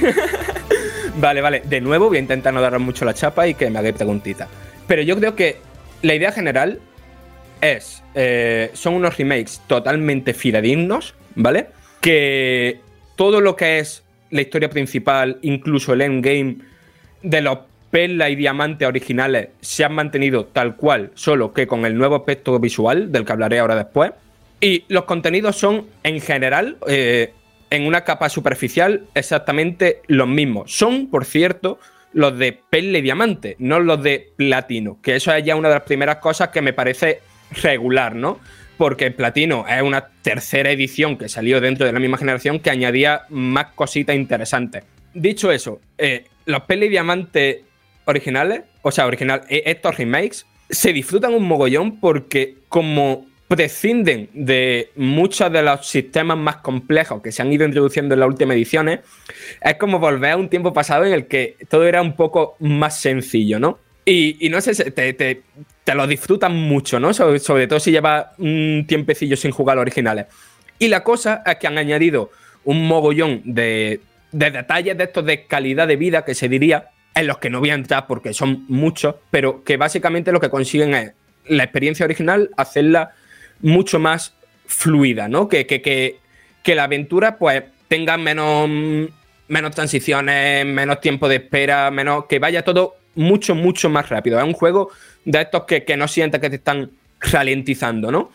vale, 1.20 1.40
vale. 1.40 1.62
De 1.64 1.80
nuevo 1.80 2.08
voy 2.08 2.18
a 2.18 2.20
intentar 2.20 2.52
no 2.52 2.60
dar 2.60 2.78
mucho 2.78 3.04
la 3.04 3.14
chapa 3.14 3.46
y 3.46 3.54
que 3.54 3.70
me 3.70 3.78
hagáis 3.78 3.94
preguntita. 3.94 4.48
Pero 4.86 5.02
yo 5.02 5.16
creo 5.16 5.34
que 5.34 5.60
la 6.02 6.14
idea 6.14 6.32
general 6.32 6.80
es, 7.60 8.02
eh, 8.14 8.70
son 8.74 8.94
unos 8.94 9.16
remakes 9.16 9.62
totalmente 9.66 10.34
fidedignos, 10.34 11.14
¿vale? 11.34 11.68
Que 12.04 12.80
todo 13.16 13.40
lo 13.40 13.56
que 13.56 13.78
es 13.78 14.04
la 14.28 14.42
historia 14.42 14.68
principal, 14.68 15.38
incluso 15.40 15.94
el 15.94 16.02
endgame 16.02 16.58
de 17.22 17.40
los 17.40 17.60
perla 17.90 18.28
y 18.28 18.36
diamante 18.36 18.84
originales 18.84 19.48
se 19.62 19.84
han 19.84 19.94
mantenido 19.94 20.44
tal 20.44 20.76
cual, 20.76 21.12
solo 21.14 21.54
que 21.54 21.66
con 21.66 21.86
el 21.86 21.96
nuevo 21.96 22.16
aspecto 22.16 22.58
visual, 22.58 23.10
del 23.10 23.24
que 23.24 23.32
hablaré 23.32 23.58
ahora 23.58 23.74
después. 23.74 24.12
Y 24.60 24.84
los 24.88 25.04
contenidos 25.04 25.56
son, 25.56 25.86
en 26.02 26.20
general, 26.20 26.76
eh, 26.86 27.32
en 27.70 27.86
una 27.86 28.02
capa 28.02 28.28
superficial, 28.28 29.06
exactamente 29.14 30.02
los 30.06 30.28
mismos. 30.28 30.76
Son, 30.76 31.08
por 31.08 31.24
cierto, 31.24 31.78
los 32.12 32.36
de 32.36 32.52
perla 32.68 32.98
y 32.98 33.02
diamante, 33.02 33.56
no 33.58 33.80
los 33.80 34.02
de 34.02 34.30
platino, 34.36 34.98
que 35.00 35.16
eso 35.16 35.32
es 35.32 35.42
ya 35.42 35.56
una 35.56 35.68
de 35.68 35.76
las 35.76 35.84
primeras 35.84 36.16
cosas 36.16 36.50
que 36.50 36.60
me 36.60 36.74
parece 36.74 37.20
regular, 37.62 38.14
¿no? 38.14 38.40
Porque 38.76 39.10
Platino 39.10 39.66
es 39.68 39.82
una 39.82 40.08
tercera 40.22 40.70
edición 40.70 41.16
que 41.16 41.28
salió 41.28 41.60
dentro 41.60 41.86
de 41.86 41.92
la 41.92 42.00
misma 42.00 42.18
generación 42.18 42.58
que 42.58 42.70
añadía 42.70 43.22
más 43.28 43.66
cositas 43.74 44.16
interesantes. 44.16 44.84
Dicho 45.12 45.52
eso, 45.52 45.80
eh, 45.96 46.24
los 46.46 46.62
Perla 46.62 46.86
y 46.86 46.88
Diamante 46.88 47.64
originales, 48.04 48.62
o 48.82 48.90
sea, 48.90 49.06
original, 49.06 49.42
eh, 49.48 49.62
estos 49.66 49.96
remakes, 49.96 50.46
se 50.68 50.92
disfrutan 50.92 51.34
un 51.34 51.46
mogollón 51.46 52.00
porque 52.00 52.56
como 52.68 53.26
prescinden 53.48 54.30
de 54.32 54.90
muchos 54.96 55.52
de 55.52 55.62
los 55.62 55.86
sistemas 55.86 56.38
más 56.38 56.56
complejos 56.56 57.22
que 57.22 57.30
se 57.30 57.42
han 57.42 57.52
ido 57.52 57.64
introduciendo 57.64 58.14
en 58.14 58.20
las 58.20 58.28
últimas 58.28 58.56
ediciones, 58.56 59.00
es 59.60 59.74
como 59.76 59.98
volver 59.98 60.32
a 60.32 60.36
un 60.36 60.48
tiempo 60.48 60.72
pasado 60.72 61.04
en 61.04 61.12
el 61.12 61.26
que 61.26 61.56
todo 61.68 61.86
era 61.86 62.02
un 62.02 62.16
poco 62.16 62.56
más 62.58 63.00
sencillo, 63.00 63.58
¿no? 63.58 63.78
Y, 64.06 64.48
no 64.50 64.60
sé, 64.60 64.90
te, 64.90 65.12
te, 65.14 65.42
te, 65.84 65.94
lo 65.94 66.06
disfrutan 66.06 66.56
mucho, 66.56 66.98
¿no? 66.98 67.12
Sobre, 67.14 67.66
todo 67.66 67.80
si 67.80 67.90
llevas 67.90 68.26
un 68.38 68.84
tiempecillo 68.88 69.36
sin 69.36 69.50
jugar 69.50 69.76
los 69.76 69.82
originales. 69.82 70.26
Y 70.78 70.88
la 70.88 71.04
cosa 71.04 71.42
es 71.46 71.56
que 71.56 71.66
han 71.66 71.78
añadido 71.78 72.30
un 72.64 72.86
mogollón 72.86 73.42
de, 73.44 74.00
de 74.32 74.50
detalles 74.50 74.96
de 74.96 75.04
estos 75.04 75.24
de 75.24 75.46
calidad 75.46 75.86
de 75.86 75.96
vida 75.96 76.24
que 76.24 76.34
se 76.34 76.48
diría, 76.48 76.90
en 77.14 77.26
los 77.26 77.38
que 77.38 77.50
no 77.50 77.60
voy 77.60 77.70
a 77.70 77.74
entrar 77.74 78.06
porque 78.06 78.34
son 78.34 78.64
muchos, 78.68 79.14
pero 79.30 79.62
que 79.62 79.76
básicamente 79.76 80.32
lo 80.32 80.40
que 80.40 80.50
consiguen 80.50 80.94
es 80.94 81.12
la 81.46 81.64
experiencia 81.64 82.04
original, 82.04 82.50
hacerla 82.56 83.12
mucho 83.60 83.98
más 83.98 84.34
fluida, 84.66 85.28
¿no? 85.28 85.48
Que, 85.48 85.66
que, 85.66 85.80
que, 85.82 86.18
que 86.62 86.74
la 86.74 86.84
aventura 86.84 87.36
pues 87.38 87.62
tenga 87.88 88.16
menos, 88.16 88.68
menos 89.48 89.74
transiciones, 89.74 90.66
menos 90.66 91.00
tiempo 91.00 91.28
de 91.28 91.36
espera, 91.36 91.90
menos 91.90 92.24
que 92.26 92.38
vaya 92.38 92.64
todo 92.64 92.96
mucho, 93.14 93.54
mucho 93.54 93.88
más 93.88 94.08
rápido. 94.08 94.38
Es 94.38 94.44
un 94.44 94.52
juego 94.52 94.90
de 95.24 95.40
estos 95.42 95.64
que, 95.64 95.84
que 95.84 95.96
no 95.96 96.08
sientes 96.08 96.40
que 96.40 96.50
te 96.50 96.56
están 96.56 96.90
ralentizando, 97.20 98.10
¿no? 98.10 98.30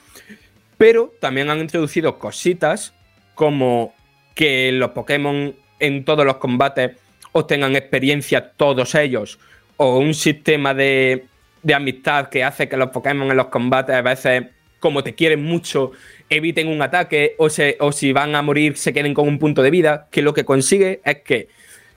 Pero 0.77 1.13
también 1.19 1.49
han 1.49 1.59
introducido 1.59 2.17
cositas 2.17 2.93
como 3.35 3.93
que 4.35 4.71
los 4.71 4.91
Pokémon 4.91 5.53
en 5.79 6.05
todos 6.05 6.25
los 6.25 6.37
combates 6.37 6.91
obtengan 7.31 7.75
experiencia 7.75 8.51
todos 8.51 8.95
ellos, 8.95 9.39
o 9.77 9.99
un 9.99 10.13
sistema 10.13 10.73
de, 10.73 11.25
de 11.61 11.73
amistad 11.73 12.29
que 12.29 12.43
hace 12.43 12.67
que 12.67 12.77
los 12.77 12.89
Pokémon 12.89 13.29
en 13.29 13.37
los 13.37 13.47
combates 13.47 13.95
a 13.95 14.01
veces, 14.01 14.45
como 14.79 15.03
te 15.03 15.15
quieren 15.15 15.43
mucho, 15.43 15.91
eviten 16.29 16.67
un 16.67 16.81
ataque, 16.81 17.35
o, 17.37 17.49
se, 17.49 17.77
o 17.79 17.91
si 17.91 18.11
van 18.13 18.35
a 18.35 18.41
morir 18.41 18.77
se 18.77 18.93
queden 18.93 19.13
con 19.13 19.27
un 19.27 19.39
punto 19.39 19.61
de 19.61 19.71
vida, 19.71 20.07
que 20.11 20.21
lo 20.21 20.33
que 20.33 20.45
consigue 20.45 21.01
es 21.03 21.17
que 21.21 21.47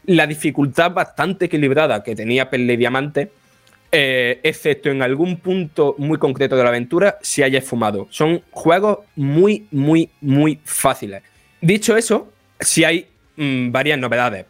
la 0.06 0.26
dificultad 0.26 0.90
bastante 0.90 1.46
equilibrada 1.46 2.02
que 2.02 2.16
tenía 2.16 2.50
Perle 2.50 2.76
Diamante, 2.76 3.30
eh, 3.92 4.40
excepto 4.42 4.90
en 4.90 5.02
algún 5.02 5.36
punto 5.36 5.94
muy 5.98 6.18
concreto 6.18 6.56
de 6.56 6.62
la 6.62 6.70
aventura, 6.70 7.18
se 7.20 7.44
haya 7.44 7.58
esfumado. 7.58 8.08
Son 8.10 8.42
juegos 8.50 9.00
muy, 9.16 9.66
muy, 9.70 10.08
muy 10.22 10.58
fáciles. 10.64 11.22
Dicho 11.60 11.96
eso, 11.96 12.32
sí 12.58 12.84
hay 12.84 13.06
mm, 13.36 13.70
varias 13.70 13.98
novedades 13.98 14.46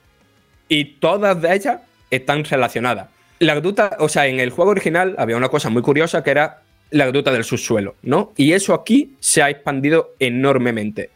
y 0.69 0.85
todas 0.85 1.43
de 1.43 1.55
ellas 1.55 1.81
están 2.11 2.45
relacionadas. 2.45 3.09
La 3.41 3.57
gruta, 3.57 3.97
o 3.99 4.09
sea, 4.09 4.29
en 4.29 4.39
el 4.39 4.51
juego 4.51 4.71
original 4.71 5.17
había 5.19 5.37
una 5.37 5.49
cosa 5.49 5.69
muy 5.69 5.83
curiosa 5.83 6.23
que 6.23 6.31
era 6.31 6.63
la 6.91 7.07
gruta 7.07 7.33
del 7.33 7.43
subsuelo, 7.43 7.97
¿no? 8.03 8.33
Y 8.37 8.53
eso 8.53 8.75
aquí 8.75 9.17
se 9.19 9.43
ha 9.43 9.51
expandido 9.51 10.15
enormemente. 10.21 11.11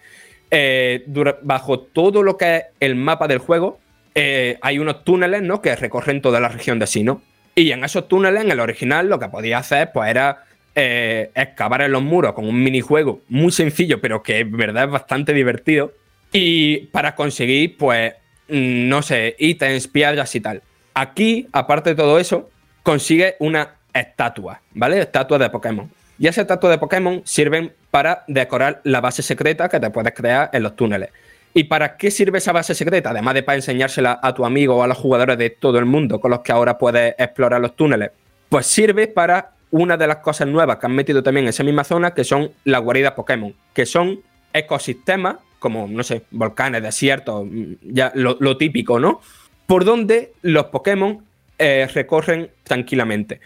Eh, 0.50 1.04
bajo 1.42 1.80
todo 1.80 2.22
lo 2.22 2.36
que 2.36 2.56
es 2.56 2.64
el 2.80 2.96
mapa 2.96 3.28
del 3.28 3.38
juego, 3.38 3.78
eh, 4.14 4.58
hay 4.62 4.78
unos 4.78 5.04
túneles, 5.04 5.42
¿no? 5.42 5.60
Que 5.60 5.76
recorren 5.76 6.20
toda 6.20 6.40
la 6.40 6.48
región 6.48 6.78
de 6.78 6.86
Sino. 6.86 7.22
Y 7.56 7.72
en 7.72 7.82
esos 7.82 8.06
túneles, 8.06 8.44
en 8.44 8.52
el 8.52 8.60
original, 8.60 9.08
lo 9.08 9.18
que 9.18 9.28
podía 9.28 9.58
hacer, 9.58 9.90
pues 9.92 10.08
era 10.08 10.44
eh, 10.76 11.30
excavar 11.34 11.82
en 11.82 11.90
los 11.90 12.02
muros 12.02 12.34
con 12.34 12.46
un 12.46 12.62
minijuego 12.62 13.22
muy 13.28 13.50
sencillo, 13.50 14.00
pero 14.00 14.22
que 14.22 14.38
en 14.38 14.56
verdad 14.56 14.84
es 14.84 14.90
bastante 14.90 15.32
divertido. 15.32 15.92
Y 16.32 16.86
para 16.92 17.16
conseguir, 17.16 17.76
pues, 17.76 18.12
Mm, 18.48 18.88
no 18.88 19.02
sé, 19.02 19.34
ítems, 19.38 19.88
piedras 19.88 20.34
y 20.34 20.40
tal. 20.40 20.62
Aquí, 20.94 21.48
aparte 21.52 21.90
de 21.90 21.96
todo 21.96 22.18
eso, 22.18 22.50
consigue 22.82 23.36
una 23.40 23.74
estatua, 23.92 24.60
¿vale? 24.72 25.00
Estatua 25.00 25.38
de 25.38 25.50
Pokémon. 25.50 25.90
Y 26.18 26.28
esa 26.28 26.42
estatua 26.42 26.70
de 26.70 26.78
Pokémon 26.78 27.22
sirven 27.24 27.72
para 27.90 28.24
decorar 28.26 28.80
la 28.84 29.00
base 29.00 29.22
secreta 29.22 29.68
que 29.68 29.80
te 29.80 29.90
puedes 29.90 30.14
crear 30.14 30.48
en 30.52 30.62
los 30.62 30.76
túneles. 30.76 31.10
¿Y 31.56 31.64
para 31.64 31.96
qué 31.96 32.10
sirve 32.10 32.36
esa 32.36 32.52
base 32.52 32.74
secreta? 32.74 33.08
Además 33.08 33.32
de 33.32 33.42
para 33.42 33.56
enseñársela 33.56 34.20
a 34.22 34.34
tu 34.34 34.44
amigo 34.44 34.76
o 34.76 34.82
a 34.82 34.86
los 34.86 34.98
jugadores 34.98 35.38
de 35.38 35.48
todo 35.48 35.78
el 35.78 35.86
mundo 35.86 36.20
con 36.20 36.30
los 36.30 36.40
que 36.40 36.52
ahora 36.52 36.76
puedes 36.76 37.14
explorar 37.16 37.62
los 37.62 37.74
túneles. 37.74 38.10
Pues 38.50 38.66
sirve 38.66 39.08
para 39.08 39.52
una 39.70 39.96
de 39.96 40.06
las 40.06 40.18
cosas 40.18 40.48
nuevas 40.48 40.76
que 40.76 40.84
han 40.84 40.94
metido 40.94 41.22
también 41.22 41.46
en 41.46 41.48
esa 41.48 41.64
misma 41.64 41.82
zona, 41.84 42.12
que 42.12 42.24
son 42.24 42.50
las 42.64 42.82
guaridas 42.82 43.12
Pokémon, 43.12 43.54
que 43.72 43.86
son 43.86 44.20
ecosistemas 44.52 45.36
como, 45.58 45.88
no 45.88 46.02
sé, 46.02 46.24
volcanes, 46.30 46.82
desiertos, 46.82 47.46
mm, 47.46 47.72
ya 47.84 48.12
lo, 48.14 48.58
típico, 48.58 49.00
¿no? 49.00 49.22
Por 49.66 49.86
donde 49.86 50.34
los 50.42 50.66
Pokémon 50.66 51.24
eh, 51.58 51.88
recorren 51.94 52.50
tranquilamente. 52.64 53.40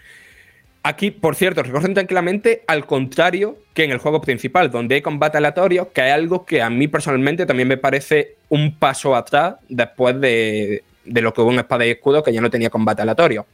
Aquí, 0.83 1.11
por 1.11 1.35
cierto, 1.35 1.61
recorren 1.61 1.93
tranquilamente 1.93 2.63
al 2.65 2.85
contrario 2.87 3.57
que 3.73 3.83
en 3.83 3.91
el 3.91 3.99
juego 3.99 4.19
principal, 4.21 4.71
donde 4.71 4.95
hay 4.95 5.01
combate 5.01 5.37
aleatorio, 5.37 5.91
que 5.93 6.07
es 6.07 6.13
algo 6.13 6.45
que 6.45 6.61
a 6.61 6.69
mí 6.69 6.87
personalmente 6.87 7.45
también 7.45 7.67
me 7.67 7.77
parece 7.77 8.35
un 8.49 8.75
paso 8.75 9.15
atrás 9.15 9.55
después 9.69 10.19
de, 10.19 10.83
de 11.05 11.21
lo 11.21 11.33
que 11.33 11.41
hubo 11.41 11.51
en 11.51 11.59
Espada 11.59 11.85
y 11.85 11.91
Escudo, 11.91 12.23
que 12.23 12.33
ya 12.33 12.41
no 12.41 12.49
tenía 12.49 12.69
combate 12.69 13.03
aleatorio. 13.03 13.45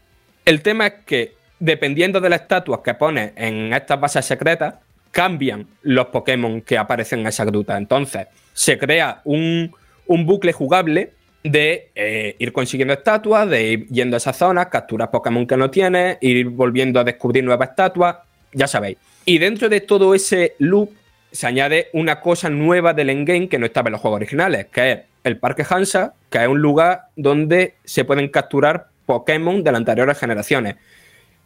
El 0.46 0.62
tema 0.62 0.88
es 0.88 0.94
que, 1.06 1.34
dependiendo 1.60 2.22
de 2.22 2.30
las 2.30 2.42
estatuas 2.42 2.80
que 2.80 2.94
pones 2.94 3.34
en 3.36 3.74
estas 3.74 4.00
bases 4.00 4.26
secretas, 4.26 4.76
cambian 5.12 5.68
los 5.82 6.08
Pokémon 6.08 6.62
que 6.62 6.78
aparecen 6.78 7.22
en 7.22 7.28
esa 7.28 7.44
gruta. 7.44 7.78
Entonces, 7.78 8.28
se 8.54 8.78
crea 8.78 9.22
un, 9.24 9.74
bucle 10.08 10.54
jugable 10.54 11.14
de 11.52 11.92
eh, 11.96 12.36
ir 12.40 12.52
consiguiendo 12.52 12.94
estatuas, 12.94 13.50
de 13.50 13.64
ir 13.64 13.88
yendo 13.88 14.16
a 14.16 14.18
esa 14.18 14.34
zona, 14.34 14.70
capturar 14.70 15.12
Pokémon 15.12 15.48
que 15.48 15.58
no 15.58 15.72
tiene, 15.72 16.18
ir 16.22 16.50
volviendo 16.50 17.00
a 17.00 17.04
descubrir 17.04 17.44
nuevas 17.44 17.70
estatuas, 17.70 18.18
ya 18.52 18.68
sabéis. 18.68 18.98
Y 19.26 19.38
dentro 19.38 19.70
de 19.70 19.82
todo 19.82 20.14
ese 20.14 20.56
loop 20.60 20.92
se 21.32 21.48
añade 21.48 21.88
una 21.94 22.20
cosa 22.20 22.50
nueva 22.50 22.94
del 22.94 23.10
endgame 23.10 23.50
que 23.50 23.60
no 23.60 23.66
estaba 23.66 23.90
en 23.90 23.94
los 23.94 24.02
juegos 24.02 24.18
originales, 24.18 24.68
que 24.68 24.92
es 24.92 25.00
el 25.24 25.38
Parque 25.38 25.66
Hansa, 25.68 26.14
que 26.30 26.42
es 26.42 26.48
un 26.48 26.62
lugar 26.62 27.04
donde 27.16 27.76
se 27.84 28.06
pueden 28.06 28.30
capturar 28.30 28.88
Pokémon 29.06 29.64
de 29.64 29.72
las 29.72 29.80
anteriores 29.80 30.18
generaciones. 30.18 30.76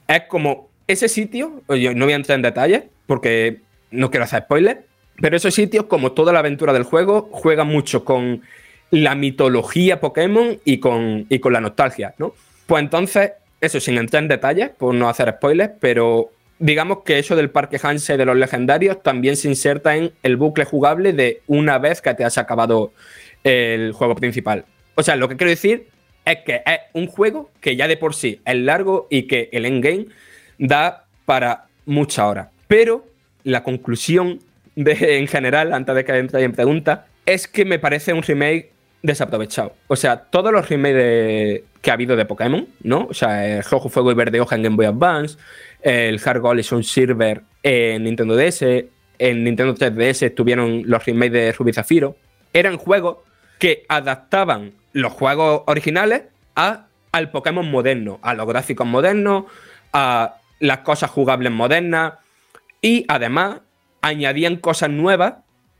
Es 0.07 0.23
como 0.23 0.69
ese 0.87 1.07
sitio, 1.07 1.61
yo 1.69 1.93
no 1.93 2.05
voy 2.05 2.13
a 2.13 2.17
entrar 2.17 2.35
en 2.35 2.41
detalles 2.41 2.83
porque 3.05 3.61
no 3.91 4.09
quiero 4.09 4.25
hacer 4.25 4.43
spoilers, 4.43 4.79
pero 5.19 5.37
esos 5.37 5.53
sitios, 5.53 5.85
como 5.85 6.13
toda 6.13 6.33
la 6.33 6.39
aventura 6.39 6.73
del 6.73 6.83
juego, 6.83 7.29
juegan 7.31 7.67
mucho 7.67 8.03
con 8.03 8.41
la 8.91 9.15
mitología 9.15 9.99
Pokémon 9.99 10.59
y 10.63 10.79
con, 10.79 11.25
y 11.29 11.39
con 11.39 11.53
la 11.53 11.61
nostalgia, 11.61 12.13
¿no? 12.17 12.35
Pues 12.67 12.83
entonces, 12.83 13.31
eso 13.59 13.79
sin 13.79 13.97
entrar 13.97 14.23
en 14.23 14.29
detalles, 14.29 14.69
por 14.69 14.93
no 14.93 15.09
hacer 15.09 15.29
spoilers, 15.37 15.73
pero 15.79 16.29
digamos 16.59 16.99
que 17.03 17.17
eso 17.17 17.35
del 17.35 17.49
Parque 17.49 17.79
Hanse 17.81 18.17
de 18.17 18.25
los 18.25 18.37
legendarios 18.37 19.01
también 19.01 19.35
se 19.35 19.47
inserta 19.47 19.95
en 19.95 20.11
el 20.23 20.37
bucle 20.37 20.65
jugable 20.65 21.13
de 21.13 21.41
una 21.47 21.79
vez 21.79 22.01
que 22.01 22.13
te 22.13 22.23
has 22.23 22.37
acabado 22.37 22.93
el 23.43 23.93
juego 23.93 24.15
principal. 24.15 24.65
O 24.95 25.03
sea, 25.03 25.15
lo 25.15 25.27
que 25.27 25.37
quiero 25.37 25.49
decir 25.49 25.87
es 26.25 26.37
que 26.45 26.61
es 26.65 26.79
un 26.93 27.07
juego 27.07 27.49
que 27.61 27.75
ya 27.75 27.87
de 27.87 27.97
por 27.97 28.13
sí 28.13 28.41
es 28.45 28.55
largo 28.55 29.07
y 29.09 29.23
que 29.23 29.49
el 29.51 29.65
endgame 29.65 30.07
da 30.59 31.05
para 31.25 31.65
mucha 31.85 32.27
hora. 32.27 32.51
Pero 32.67 33.05
la 33.43 33.63
conclusión 33.63 34.39
de, 34.75 35.17
en 35.17 35.27
general, 35.27 35.73
antes 35.73 35.95
de 35.95 36.05
que 36.05 36.17
entre 36.17 36.43
en 36.43 36.51
pregunta, 36.51 37.07
es 37.25 37.47
que 37.47 37.65
me 37.65 37.79
parece 37.79 38.13
un 38.13 38.21
remake 38.21 38.70
desaprovechado. 39.01 39.73
O 39.87 39.95
sea, 39.95 40.17
todos 40.17 40.51
los 40.51 40.69
remakes 40.69 41.63
que 41.81 41.89
ha 41.89 41.93
habido 41.93 42.15
de 42.15 42.25
Pokémon, 42.25 42.67
¿no? 42.83 43.07
O 43.09 43.13
sea, 43.13 43.57
el 43.57 43.63
Rojo, 43.63 43.89
Fuego 43.89 44.11
y 44.11 44.15
Verde 44.15 44.39
Hoja 44.39 44.55
en 44.55 44.63
Game 44.63 44.75
Boy 44.75 44.85
Advance, 44.85 45.37
el 45.81 46.21
Hard 46.23 46.39
Gold 46.39 46.59
y 46.59 46.63
Sun 46.63 46.83
Silver 46.83 47.41
en 47.63 48.03
Nintendo 48.03 48.35
DS, 48.35 48.61
en 49.21 49.43
Nintendo 49.43 49.75
3DS 49.75 50.23
estuvieron 50.23 50.81
los 50.85 51.05
remakes 51.05 51.31
de 51.31 51.51
Ruby 51.51 51.73
Zafiro. 51.73 52.15
Eran 52.53 52.77
juegos 52.77 53.17
que 53.59 53.85
adaptaban 53.87 54.73
los 54.93 55.13
juegos 55.13 55.61
originales 55.67 56.23
a, 56.55 56.87
al 57.11 57.29
Pokémon 57.29 57.69
moderno, 57.69 58.19
a 58.23 58.33
los 58.33 58.47
gráficos 58.47 58.87
modernos, 58.87 59.45
a 59.93 60.37
las 60.59 60.79
cosas 60.79 61.11
jugables 61.11 61.51
modernas 61.51 62.13
y 62.81 63.05
además 63.07 63.61
añadían 64.01 64.55
cosas 64.55 64.89
nuevas 64.89 65.35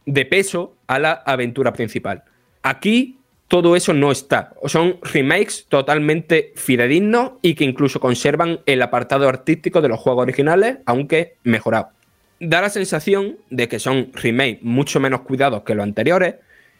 de 0.06 0.26
peso 0.26 0.76
a 0.86 1.00
la 1.00 1.12
aventura 1.12 1.74
principal. 1.74 2.24
Aquí 2.64 3.18
todo 3.48 3.76
eso 3.76 3.94
no 3.94 4.12
está. 4.12 4.54
Son 4.66 4.98
remakes 5.02 5.66
totalmente 5.68 6.54
fidedignos 6.56 7.34
y 7.42 7.54
que 7.56 7.66
incluso 7.66 8.00
conservan 8.00 8.62
el 8.66 8.82
apartado 8.82 9.28
artístico 9.28 9.82
de 9.82 9.90
los 9.90 10.00
juegos 10.00 10.24
originales, 10.24 10.78
aunque 10.86 11.36
mejorado. 11.44 11.90
Da 12.40 12.62
la 12.62 12.70
sensación 12.70 13.38
de 13.50 13.68
que 13.68 13.78
son 13.78 14.12
remakes 14.14 14.64
mucho 14.64 15.00
menos 15.02 15.22
cuidados 15.22 15.64
que 15.64 15.76
los 15.76 15.84
anteriores, 15.84 16.36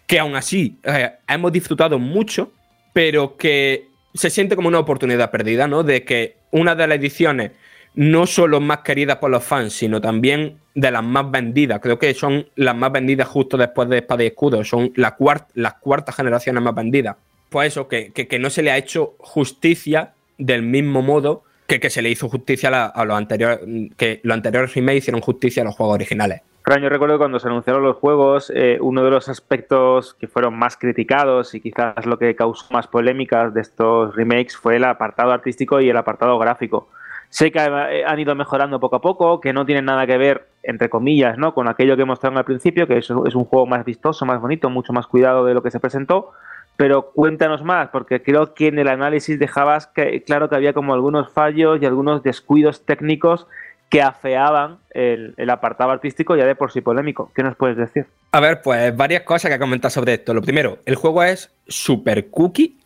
que 0.08 0.20
aún 0.20 0.36
así 0.36 0.78
eh, 0.84 1.12
hemos 1.28 1.52
disfrutado 1.52 2.00
mucho, 2.00 2.54
pero 2.94 3.36
que 3.36 3.88
se 4.14 4.30
siente 4.30 4.56
como 4.56 4.70
una 4.70 4.80
oportunidad 4.80 5.30
perdida, 5.30 5.68
¿no? 5.68 5.84
De 5.84 6.06
que 6.06 6.38
una 6.52 6.74
de 6.74 6.88
las 6.88 6.98
ediciones 6.98 7.52
no 7.94 8.26
solo 8.26 8.60
más 8.62 8.80
queridas 8.80 9.18
por 9.18 9.32
los 9.32 9.44
fans, 9.44 9.74
sino 9.74 10.00
también 10.00 10.58
de 10.76 10.92
las 10.92 11.04
más 11.04 11.30
vendidas. 11.30 11.80
Creo 11.82 12.00
que 12.00 12.14
son 12.14 12.48
las 12.56 12.76
más 12.76 12.92
vendidas 12.92 13.28
justo 13.28 13.58
después 13.58 13.90
de 13.90 13.98
Espada 14.00 14.24
y 14.24 14.28
Escudo. 14.28 14.64
Son 14.64 14.92
las 14.96 15.14
cuartas 15.14 16.16
generaciones 16.16 16.64
más 16.64 16.76
vendidas. 16.76 17.18
Pues 17.50 17.74
eso, 17.74 17.88
que, 17.90 18.38
no 18.40 18.50
se 18.50 18.64
le 18.64 18.72
ha 18.72 18.78
hecho 18.78 19.16
justicia 19.18 20.14
del 20.38 20.62
mismo 20.64 21.02
modo 21.02 21.44
que, 21.68 21.90
se 21.90 22.02
le 22.02 22.10
hizo 22.10 22.28
justicia 22.28 22.86
a, 22.86 23.06
los 23.06 23.18
anteriores, 23.18 23.60
que 23.98 24.20
los 24.24 24.36
anteriores 24.36 24.74
remakes 24.74 25.00
hicieron 25.00 25.22
justicia 25.22 25.64
a 25.64 25.66
los 25.66 25.76
juegos 25.76 25.96
originales. 25.96 26.42
yo 26.66 26.90
recuerdo 26.90 27.18
cuando 27.18 27.40
se 27.40 27.48
anunciaron 27.48 27.84
los 27.84 27.98
juegos, 27.98 28.52
eh, 28.56 28.78
uno 28.82 29.04
de 29.04 29.12
los 29.12 29.30
aspectos 29.30 30.14
que 30.14 30.28
fueron 30.28 30.58
más 30.58 30.76
criticados 30.76 31.54
y 31.56 31.62
quizás 31.62 32.06
lo 32.06 32.18
que 32.18 32.36
causó 32.36 32.74
más 32.74 32.88
polémicas 32.88 33.54
de 33.54 33.62
estos 33.62 34.16
remakes 34.16 34.56
fue 34.58 34.78
el 34.78 34.84
apartado 34.84 35.32
artístico 35.32 35.80
y 35.80 35.90
el 35.90 35.98
apartado 35.98 36.38
gráfico. 36.40 36.90
Sé 37.32 37.50
que 37.50 37.60
eh, 37.60 38.04
han 38.06 38.20
ido 38.20 38.36
mejorando 38.36 38.82
poco 38.82 38.98
a 38.98 39.02
poco, 39.02 39.40
que 39.40 39.54
no 39.54 39.66
tienen 39.66 39.86
nada 39.86 40.06
que 40.06 40.18
ver, 40.18 40.50
entre 40.64 40.90
comillas, 40.90 41.38
¿no? 41.38 41.54
con 41.54 41.70
aquello 41.70 41.96
que 41.96 42.04
mostraron 42.04 42.38
al 42.38 42.44
principio, 42.44 42.88
que 42.88 42.98
es, 42.98 43.10
un 43.10 43.46
juego 43.46 43.66
más 43.66 43.86
vistoso, 43.86 44.26
más 44.26 44.42
bonito, 44.42 44.70
mucho 44.70 44.92
más 44.92 45.08
cuidado 45.08 45.46
de 45.46 45.54
lo 45.54 45.64
que 45.64 45.72
se 45.72 45.80
presentó. 45.80 46.32
Pero 46.76 47.12
cuéntanos 47.12 47.64
más, 47.64 47.88
porque 47.88 48.22
creo 48.22 48.54
que 48.54 48.68
en 48.68 48.80
el 48.80 48.90
análisis 48.90 49.40
dejabas 49.40 49.88
claro 50.26 50.50
que 50.50 50.56
había 50.56 50.74
como 50.74 50.94
algunos 50.94 51.32
fallos 51.32 51.82
y 51.82 51.86
algunos 51.86 52.22
descuidos 52.22 52.86
técnicos 52.86 53.48
que 53.88 54.02
afeaban 54.02 54.80
el, 54.90 55.50
apartado 55.50 55.92
artístico 55.92 56.36
ya 56.36 56.46
de 56.46 56.56
por 56.56 56.72
sí 56.72 56.82
polémico. 56.82 57.32
¿Qué 57.34 57.44
nos 57.44 57.56
puedes 57.56 57.78
decir? 57.78 58.08
A 58.34 58.42
ver, 58.42 58.62
pues 58.62 58.96
varias 58.96 59.24
cosas 59.24 59.52
que 59.52 59.60
comentar 59.60 59.90
sobre 59.90 60.16
esto. 60.16 60.34
Lo 60.34 60.42
primero, 60.42 60.80
el 60.86 60.96
juego 60.96 61.24
es 61.24 61.54
super 61.68 62.30
cookie, 62.30 62.78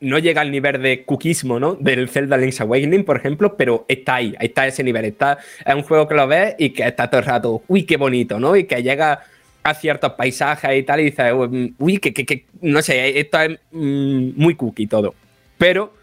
no 0.00 0.18
llega 0.18 0.40
al 0.40 0.50
nivel 0.50 0.80
de 0.80 1.04
cookismo, 1.04 1.58
¿no? 1.58 1.74
Del 1.74 2.08
Zelda 2.08 2.36
Link's 2.36 2.60
Awakening, 2.60 3.04
por 3.04 3.16
ejemplo, 3.16 3.56
pero 3.56 3.84
está 3.88 4.16
ahí, 4.16 4.34
está 4.38 4.66
ese 4.66 4.84
nivel. 4.84 5.06
Está, 5.06 5.38
es 5.64 5.74
un 5.74 5.82
juego 5.82 6.06
que 6.06 6.14
lo 6.14 6.26
ves 6.26 6.54
y 6.58 6.70
que 6.70 6.86
está 6.86 7.10
todo 7.10 7.20
el 7.20 7.26
rato, 7.26 7.62
uy, 7.66 7.82
qué 7.84 7.96
bonito, 7.96 8.38
¿no? 8.38 8.56
Y 8.56 8.64
que 8.64 8.82
llega 8.82 9.22
a 9.62 9.74
ciertos 9.74 10.12
paisajes 10.12 10.78
y 10.78 10.82
tal, 10.84 11.00
y 11.00 11.04
dices, 11.04 11.32
uy, 11.78 11.98
que, 11.98 12.12
que, 12.14 12.44
no 12.60 12.80
sé, 12.80 13.18
esto 13.18 13.40
es 13.40 13.58
mm, 13.72 14.30
muy 14.36 14.54
cookie 14.54 14.86
todo. 14.86 15.14
Pero 15.58 15.94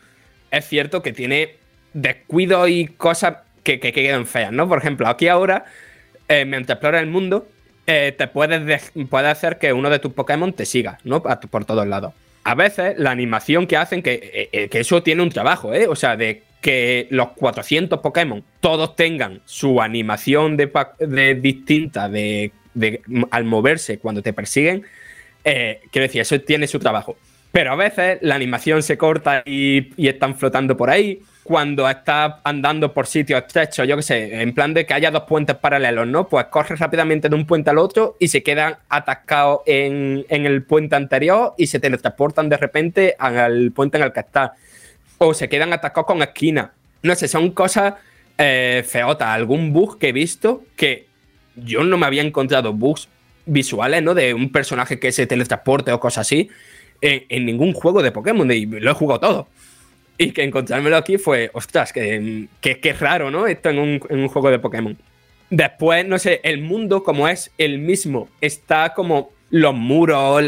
es 0.52 0.68
cierto 0.68 1.02
que 1.02 1.14
tiene 1.14 1.56
descuidos 1.94 2.70
y 2.70 2.88
cosas 2.88 3.38
que, 3.64 3.80
que, 3.80 3.94
quedan 3.94 4.26
feas, 4.26 4.52
¿no? 4.52 4.68
Por 4.68 4.80
ejemplo, 4.80 5.08
aquí 5.08 5.30
ahora, 5.30 5.66
eh, 6.28 6.44
mientras 6.46 6.76
exploras 6.76 7.02
el 7.02 7.10
mundo, 7.10 7.48
eh, 7.88 8.14
te 8.18 8.28
puedes, 8.28 8.92
puedes 9.10 9.32
hacer 9.32 9.58
que 9.58 9.72
uno 9.72 9.90
de 9.90 10.00
tus 10.00 10.12
Pokémon 10.12 10.52
te 10.52 10.66
siga, 10.66 11.00
¿no? 11.04 11.24
Por 11.24 11.66
todos 11.66 11.88
lados 11.88 12.14
a 12.46 12.54
veces 12.54 12.94
la 13.00 13.10
animación 13.10 13.66
que 13.66 13.76
hacen, 13.76 14.04
que, 14.04 14.50
eh, 14.52 14.70
que, 14.70 14.80
eso 14.80 15.02
tiene 15.02 15.24
un 15.24 15.30
trabajo, 15.30 15.74
¿eh? 15.74 15.88
O 15.88 15.96
sea, 15.96 16.16
de 16.16 16.44
que 16.62 17.08
los 17.10 17.30
400 17.30 18.00
Pokémon 18.00 18.44
todos 18.60 18.96
tengan 18.96 19.42
su 19.46 19.82
animación 19.82 20.56
de, 20.56 20.72
de 21.00 21.36
distinta 21.36 22.08
de, 22.08 22.52
al 23.32 23.46
moverse 23.46 23.98
cuando 23.98 24.22
te 24.22 24.32
persiguen, 24.32 24.84
eh, 25.44 25.82
quiero 25.92 26.04
decir, 26.04 26.22
eso 26.22 26.40
tiene 26.40 26.68
su 26.68 26.78
trabajo. 26.78 27.18
Pero 27.52 27.72
a 27.72 27.76
veces 27.76 28.20
la 28.22 28.36
animación 28.36 28.84
se 28.84 28.96
corta 28.96 29.42
y 29.44 30.08
están 30.08 30.36
flotando 30.38 30.78
por 30.78 30.92
ahí 30.92 31.22
cuando 31.46 31.88
estás 31.88 32.38
andando 32.44 32.92
por 32.92 33.06
sitios 33.06 33.44
estrechos, 33.46 33.88
yo 33.88 33.96
qué 33.98 34.02
sé, 34.02 34.42
en 34.42 34.52
plan 34.56 34.74
de 34.74 34.84
que 34.84 34.96
haya 34.96 35.12
dos 35.12 35.26
puentes 35.28 35.56
paralelos, 35.56 36.08
¿no? 36.08 36.28
Pues 36.28 36.48
corres 36.48 36.80
rápidamente 36.80 37.30
de 37.30 37.36
un 37.36 37.46
puente 37.46 37.70
al 37.70 37.78
otro 37.78 38.18
y 38.20 38.30
se 38.30 38.42
quedan 38.42 38.78
atascados 38.90 39.60
en, 39.68 40.26
el 40.28 40.64
puente 40.64 40.96
anterior 40.96 41.54
y 41.56 41.68
se 41.68 41.80
teletransportan 41.80 42.50
de 42.50 42.58
repente 42.58 43.16
al 43.20 43.72
puente 43.74 43.98
en 43.98 44.06
el 44.06 44.12
que 44.12 44.22
estás. 44.22 44.54
O 45.20 45.36
se 45.36 45.48
quedan 45.48 45.72
atascados 45.72 46.08
con 46.08 46.24
esquinas. 46.24 46.72
No 47.04 47.14
sé, 47.14 47.28
son 47.28 47.52
cosas 47.52 47.94
eh, 48.40 48.84
feotas. 48.84 49.28
Algún 49.28 49.72
bug 49.72 50.00
que 50.00 50.10
he 50.10 50.14
visto 50.14 50.64
que 50.76 51.06
yo 51.56 51.84
no 51.84 51.96
me 52.00 52.08
había 52.08 52.24
encontrado 52.24 52.74
bugs 52.74 53.08
visuales, 53.46 54.02
¿no? 54.02 54.16
De 54.16 54.34
un 54.34 54.52
personaje 54.52 55.00
que 55.00 55.12
se 55.12 55.28
teletransporte 55.28 55.92
o 55.92 56.00
cosas 56.00 56.22
así 56.22 56.50
en, 57.02 57.24
en 57.30 57.46
ningún 57.46 57.74
juego 57.74 58.02
de 58.02 58.12
Pokémon 58.12 58.52
y 58.52 58.66
lo 58.66 58.90
he 58.90 58.96
jugado 58.96 59.20
todo. 59.20 59.48
Y 60.18 60.32
que 60.32 60.44
encontrármelo 60.44 60.96
aquí 60.96 61.18
fue, 61.18 61.50
ostras, 61.54 61.92
que, 61.92 62.48
que, 62.62 62.94
raro, 62.94 63.32
¿no? 63.32 63.48
Esto 63.48 63.70
en 63.70 63.80
un, 63.80 64.28
juego 64.28 64.50
de 64.50 64.60
Pokémon. 64.60 64.98
Después, 65.50 66.08
no 66.08 66.18
sé, 66.18 66.40
el 66.44 66.62
mundo 66.62 67.04
como 67.04 67.28
es 67.28 67.52
el 67.58 67.80
mismo, 67.80 68.30
está 68.42 68.94
como 68.94 69.32
los 69.50 69.76
muros, 69.76 70.44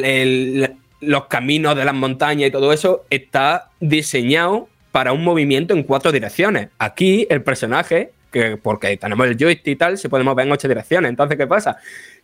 los 1.02 1.26
caminos 1.28 1.76
de 1.76 1.86
las 1.86 1.94
montañas 1.94 2.48
y 2.48 2.52
todo 2.52 2.72
eso, 2.72 3.06
está 3.10 3.70
diseñado 3.80 4.70
para 4.92 5.14
un 5.14 5.24
movimiento 5.24 5.74
en 5.74 5.84
cuatro 5.84 6.12
direcciones. 6.12 6.70
Aquí 6.80 7.28
el 7.30 7.44
personaje, 7.44 8.12
que 8.32 8.58
porque 8.58 8.96
tenemos 8.98 9.28
el 9.28 9.38
joystick 9.38 9.68
y 9.68 9.76
tal, 9.76 9.98
se 9.98 10.10
puede 10.10 10.24
mover 10.24 10.48
en 10.48 10.54
ocho 10.54 10.68
direcciones. 10.68 11.10
Entonces, 11.10 11.38
¿qué 11.38 11.46
pasa? 11.46 11.78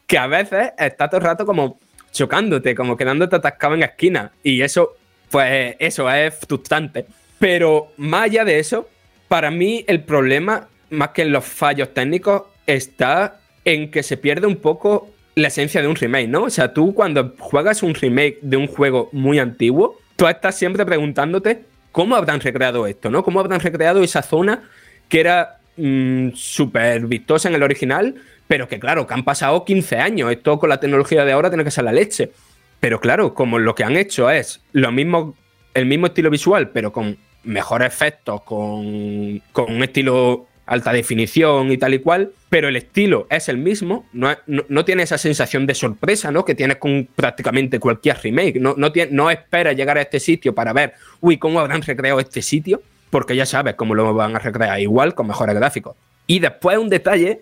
Que 0.07 0.17
a 0.17 0.27
veces 0.27 0.71
está 0.77 1.09
todo 1.09 1.19
el 1.19 1.25
rato 1.25 1.45
como 1.45 1.77
chocándote, 2.11 2.73
como 2.73 2.95
quedándote 2.95 3.35
atascado 3.35 3.75
en 3.75 3.83
esquina. 3.83 4.31
Y 4.41 4.61
eso, 4.61 4.95
pues 5.29 5.75
eso 5.79 6.09
es 6.09 6.33
frustrante. 6.35 7.05
Pero 7.39 7.91
más 7.97 8.23
allá 8.23 8.45
de 8.45 8.59
eso, 8.59 8.89
para 9.27 9.51
mí 9.51 9.83
el 9.87 10.03
problema, 10.03 10.67
más 10.89 11.09
que 11.09 11.23
en 11.23 11.31
los 11.31 11.45
fallos 11.45 11.93
técnicos, 11.93 12.43
está 12.67 13.39
en 13.65 13.91
que 13.91 14.03
se 14.03 14.17
pierde 14.17 14.47
un 14.47 14.57
poco 14.57 15.09
la 15.35 15.47
esencia 15.47 15.81
de 15.81 15.87
un 15.87 15.95
remake, 15.95 16.27
¿no? 16.27 16.43
O 16.43 16.49
sea, 16.49 16.73
tú 16.73 16.93
cuando 16.93 17.35
juegas 17.39 17.83
un 17.83 17.95
remake 17.95 18.37
de 18.41 18.57
un 18.57 18.67
juego 18.67 19.09
muy 19.11 19.39
antiguo, 19.39 19.99
tú 20.15 20.27
estás 20.27 20.55
siempre 20.55 20.85
preguntándote 20.85 21.63
cómo 21.91 22.15
habrán 22.15 22.39
recreado 22.39 22.85
esto, 22.87 23.09
¿no? 23.09 23.23
¿Cómo 23.23 23.39
habrán 23.39 23.59
recreado 23.59 24.03
esa 24.03 24.21
zona 24.21 24.63
que 25.09 25.19
era 25.19 25.57
mm, 25.77 26.29
súper 26.35 27.07
vistosa 27.07 27.49
en 27.49 27.55
el 27.55 27.63
original, 27.63 28.15
pero 28.47 28.67
que 28.67 28.79
claro, 28.79 29.07
que 29.07 29.13
han 29.13 29.23
pasado 29.23 29.65
15 29.65 29.97
años, 29.97 30.31
esto 30.31 30.59
con 30.59 30.69
la 30.69 30.79
tecnología 30.79 31.25
de 31.25 31.31
ahora 31.31 31.49
tiene 31.49 31.63
que 31.63 31.71
ser 31.71 31.83
la 31.85 31.93
leche. 31.93 32.31
Pero 32.79 32.99
claro, 32.99 33.33
como 33.33 33.59
lo 33.59 33.75
que 33.75 33.83
han 33.83 33.95
hecho 33.95 34.29
es 34.29 34.61
lo 34.73 34.91
mismo, 34.91 35.35
el 35.73 35.85
mismo 35.85 36.07
estilo 36.07 36.29
visual, 36.29 36.69
pero 36.69 36.91
con 36.91 37.17
mejores 37.43 37.87
efectos, 37.87 38.41
con, 38.41 38.85
un 38.85 39.83
estilo 39.83 40.47
alta 40.65 40.93
definición 40.93 41.71
y 41.71 41.77
tal 41.77 41.93
y 41.93 41.99
cual, 41.99 42.31
pero 42.49 42.69
el 42.69 42.75
estilo 42.77 43.27
es 43.29 43.49
el 43.49 43.57
mismo, 43.57 44.05
no, 44.13 44.85
tiene 44.85 45.03
esa 45.03 45.17
sensación 45.17 45.65
de 45.65 45.75
sorpresa, 45.75 46.31
¿no? 46.31 46.45
Que 46.45 46.55
tienes 46.55 46.77
con 46.77 47.07
prácticamente 47.15 47.79
cualquier 47.79 48.17
remake. 48.21 48.59
No, 48.59 48.75
no, 48.77 48.91
tiene, 48.91 49.11
no 49.11 49.29
esperas 49.29 49.75
llegar 49.75 49.97
a 49.97 50.01
este 50.01 50.19
sitio 50.19 50.55
para 50.55 50.71
ver, 50.71 50.93
uy, 51.19 51.37
¿cómo 51.37 51.59
habrán 51.59 51.81
recreado 51.81 52.19
este 52.19 52.41
sitio? 52.41 52.81
Porque 53.09 53.35
ya 53.35 53.45
sabes 53.45 53.75
cómo 53.75 53.93
lo 53.93 54.13
van 54.13 54.35
a 54.35 54.39
recrear, 54.39 54.79
igual 54.79 55.13
con 55.15 55.27
mejores 55.27 55.55
gráficos. 55.55 55.95
Y 56.27 56.39
después 56.39 56.77
un 56.77 56.89
detalle 56.89 57.41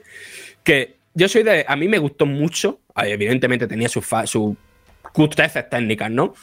que 0.64 0.96
yo 1.14 1.30
soy 1.30 1.44
de. 1.44 1.66
A 1.68 1.76
mí 1.76 1.88
me 1.88 2.00
gustó 2.00 2.26
mucho, 2.26 2.80
evidentemente 2.96 3.68
tenía 3.68 3.90
sus 3.90 4.06
su 4.26 4.56
cutreces 5.14 5.70
técnicas, 5.70 6.10
¿no? 6.10 6.34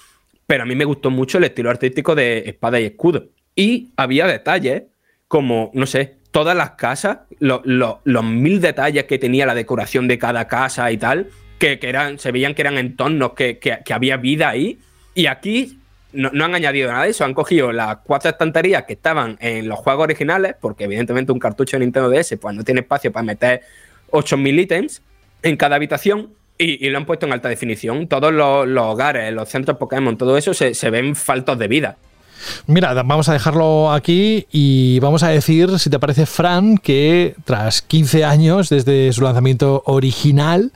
Pero 0.48 0.62
a 0.62 0.66
mí 0.66 0.74
me 0.74 0.86
gustó 0.86 1.10
mucho 1.10 1.36
el 1.36 1.44
estilo 1.44 1.68
artístico 1.68 2.14
de 2.14 2.44
Espada 2.46 2.80
y 2.80 2.86
Escudo. 2.86 3.26
Y 3.54 3.90
había 3.98 4.26
detalles 4.26 4.84
como, 5.28 5.70
no 5.74 5.84
sé, 5.84 6.16
todas 6.30 6.56
las 6.56 6.70
casas, 6.70 7.18
los 7.38 8.24
mil 8.24 8.58
detalles 8.58 9.04
que 9.04 9.18
tenía 9.18 9.44
la 9.44 9.54
decoración 9.54 10.08
de 10.08 10.16
cada 10.16 10.48
casa 10.48 10.90
y 10.90 10.96
tal, 10.96 11.28
que, 11.58 11.78
eran, 11.82 12.18
se 12.18 12.32
veían 12.32 12.54
que 12.54 12.62
eran 12.62 12.78
entornos, 12.78 13.34
que, 13.34 13.58
que, 13.58 13.92
había 13.92 14.16
vida 14.16 14.48
ahí. 14.48 14.78
Y 15.14 15.26
aquí 15.26 15.80
no, 16.14 16.30
han 16.42 16.54
añadido 16.54 16.90
nada 16.90 17.04
de 17.04 17.10
eso, 17.10 17.26
han 17.26 17.34
cogido 17.34 17.70
las 17.70 17.98
cuatro 17.98 18.30
estanterías 18.30 18.84
que 18.84 18.94
estaban 18.94 19.36
en 19.40 19.68
los 19.68 19.78
juegos 19.78 20.04
originales, 20.04 20.54
porque 20.58 20.84
evidentemente 20.84 21.30
un 21.30 21.40
cartucho 21.40 21.76
de 21.76 21.84
Nintendo 21.84 22.08
DS 22.08 22.38
pues 22.40 22.56
no 22.56 22.64
tiene 22.64 22.80
espacio 22.80 23.12
para 23.12 23.22
meter 23.22 23.60
8000 24.12 24.60
ítems 24.60 25.02
en 25.42 25.58
cada 25.58 25.76
habitación. 25.76 26.32
Y, 26.58 26.88
lo 26.90 26.98
han 26.98 27.06
puesto 27.06 27.26
en 27.26 27.32
alta 27.32 27.48
definición. 27.48 28.08
Todos 28.08 28.32
los, 28.32 28.66
hogares, 28.84 29.32
los 29.32 29.48
centros 29.48 29.76
Pokémon, 29.78 30.16
todo 30.16 30.36
eso 30.36 30.52
se, 30.54 30.74
se 30.74 30.90
ven 30.90 31.14
faltos 31.14 31.58
de 31.58 31.68
vida. 31.68 31.96
Mira, 32.66 32.94
vamos 32.94 33.28
a 33.28 33.32
dejarlo 33.32 33.92
aquí 33.92 34.46
y 34.52 35.00
vamos 35.00 35.22
a 35.22 35.28
decir, 35.28 35.78
si 35.78 35.90
te 35.90 35.98
parece, 35.98 36.26
Fran, 36.26 36.78
que 36.78 37.34
tras 37.44 37.82
15 37.82 38.24
años 38.24 38.68
desde 38.68 39.12
su 39.12 39.22
lanzamiento 39.22 39.82
original, 39.86 40.72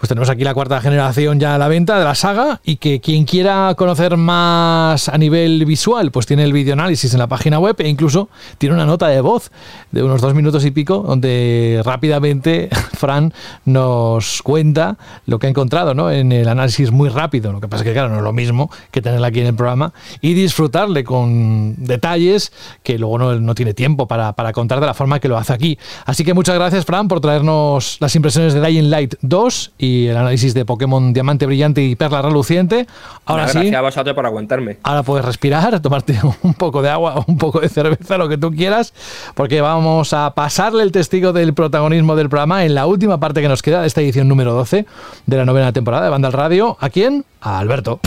pues 0.00 0.08
tenemos 0.08 0.30
aquí 0.30 0.44
la 0.44 0.54
cuarta 0.54 0.80
generación 0.80 1.38
ya 1.38 1.56
a 1.56 1.58
la 1.58 1.68
venta 1.68 1.98
de 1.98 2.04
la 2.06 2.14
saga 2.14 2.58
y 2.64 2.76
que 2.76 3.02
quien 3.02 3.26
quiera 3.26 3.74
conocer 3.76 4.16
más 4.16 5.10
a 5.10 5.18
nivel 5.18 5.66
visual, 5.66 6.10
pues 6.10 6.24
tiene 6.24 6.42
el 6.44 6.54
videoanálisis 6.54 7.12
en 7.12 7.18
la 7.18 7.26
página 7.26 7.58
web 7.58 7.76
e 7.78 7.86
incluso 7.86 8.30
tiene 8.56 8.74
una 8.74 8.86
nota 8.86 9.08
de 9.08 9.20
voz 9.20 9.50
de 9.92 10.02
unos 10.02 10.22
dos 10.22 10.32
minutos 10.32 10.64
y 10.64 10.70
pico 10.70 11.04
donde 11.06 11.82
rápidamente 11.84 12.70
Fran 12.94 13.34
nos 13.66 14.40
cuenta 14.40 14.96
lo 15.26 15.38
que 15.38 15.48
ha 15.48 15.50
encontrado 15.50 15.92
¿no? 15.92 16.10
en 16.10 16.32
el 16.32 16.48
análisis 16.48 16.90
muy 16.90 17.10
rápido. 17.10 17.52
Lo 17.52 17.60
que 17.60 17.68
pasa 17.68 17.82
es 17.82 17.88
que, 17.88 17.92
claro, 17.92 18.08
no 18.08 18.16
es 18.16 18.22
lo 18.22 18.32
mismo 18.32 18.70
que 18.90 19.02
tenerla 19.02 19.26
aquí 19.26 19.40
en 19.40 19.48
el 19.48 19.54
programa 19.54 19.92
y 20.22 20.32
disfrutarle 20.32 21.04
con 21.04 21.74
detalles 21.76 22.54
que 22.82 22.98
luego 22.98 23.18
no, 23.18 23.38
no 23.38 23.54
tiene 23.54 23.74
tiempo 23.74 24.08
para, 24.08 24.32
para 24.32 24.54
contar 24.54 24.80
de 24.80 24.86
la 24.86 24.94
forma 24.94 25.20
que 25.20 25.28
lo 25.28 25.36
hace 25.36 25.52
aquí. 25.52 25.78
Así 26.06 26.24
que 26.24 26.32
muchas 26.32 26.54
gracias, 26.54 26.86
Fran, 26.86 27.06
por 27.06 27.20
traernos 27.20 27.98
las 28.00 28.16
impresiones 28.16 28.54
de 28.54 28.62
Dying 28.62 28.88
Light 28.88 29.16
2 29.20 29.72
y 29.76 29.89
el 30.08 30.16
análisis 30.16 30.54
de 30.54 30.64
Pokémon 30.64 31.12
Diamante 31.12 31.46
Brillante 31.46 31.82
y 31.82 31.96
Perla 31.96 32.22
Reluciente. 32.22 32.86
Ahora 33.24 33.48
sí. 33.48 33.58
Gracias 33.58 33.74
a 33.76 33.80
vosotros 33.80 34.14
por 34.14 34.26
aguantarme. 34.26 34.78
Ahora 34.82 35.02
puedes 35.02 35.24
respirar, 35.24 35.80
tomarte 35.80 36.18
un 36.42 36.54
poco 36.54 36.82
de 36.82 36.90
agua, 36.90 37.24
un 37.26 37.38
poco 37.38 37.60
de 37.60 37.68
cerveza, 37.68 38.18
lo 38.18 38.28
que 38.28 38.38
tú 38.38 38.50
quieras, 38.50 38.92
porque 39.34 39.60
vamos 39.60 40.12
a 40.12 40.34
pasarle 40.34 40.82
el 40.82 40.92
testigo 40.92 41.32
del 41.32 41.54
protagonismo 41.54 42.16
del 42.16 42.28
programa 42.28 42.64
en 42.64 42.74
la 42.74 42.86
última 42.86 43.18
parte 43.18 43.42
que 43.42 43.48
nos 43.48 43.62
queda 43.62 43.80
de 43.80 43.86
esta 43.86 44.00
edición 44.00 44.28
número 44.28 44.52
12 44.52 44.86
de 45.26 45.36
la 45.36 45.44
novena 45.44 45.72
temporada 45.72 46.04
de 46.04 46.10
Banda 46.10 46.28
al 46.28 46.32
Radio. 46.32 46.76
¿A 46.80 46.90
quién? 46.90 47.24
A 47.40 47.58
Alberto. 47.58 48.00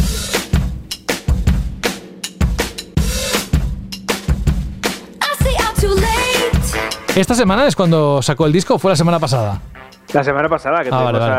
Esta 7.16 7.36
semana 7.36 7.68
es 7.68 7.76
cuando 7.76 8.24
sacó 8.24 8.48
el 8.48 8.52
disco, 8.52 8.74
o 8.74 8.80
fue 8.80 8.90
la 8.90 8.96
semana 8.96 9.20
pasada. 9.20 9.62
La 10.14 10.24
semana 10.24 10.48
pasada 10.48 10.84
que 10.84 10.90
Ah, 10.92 11.00
tuvimos 11.00 11.20
vale, 11.20 11.34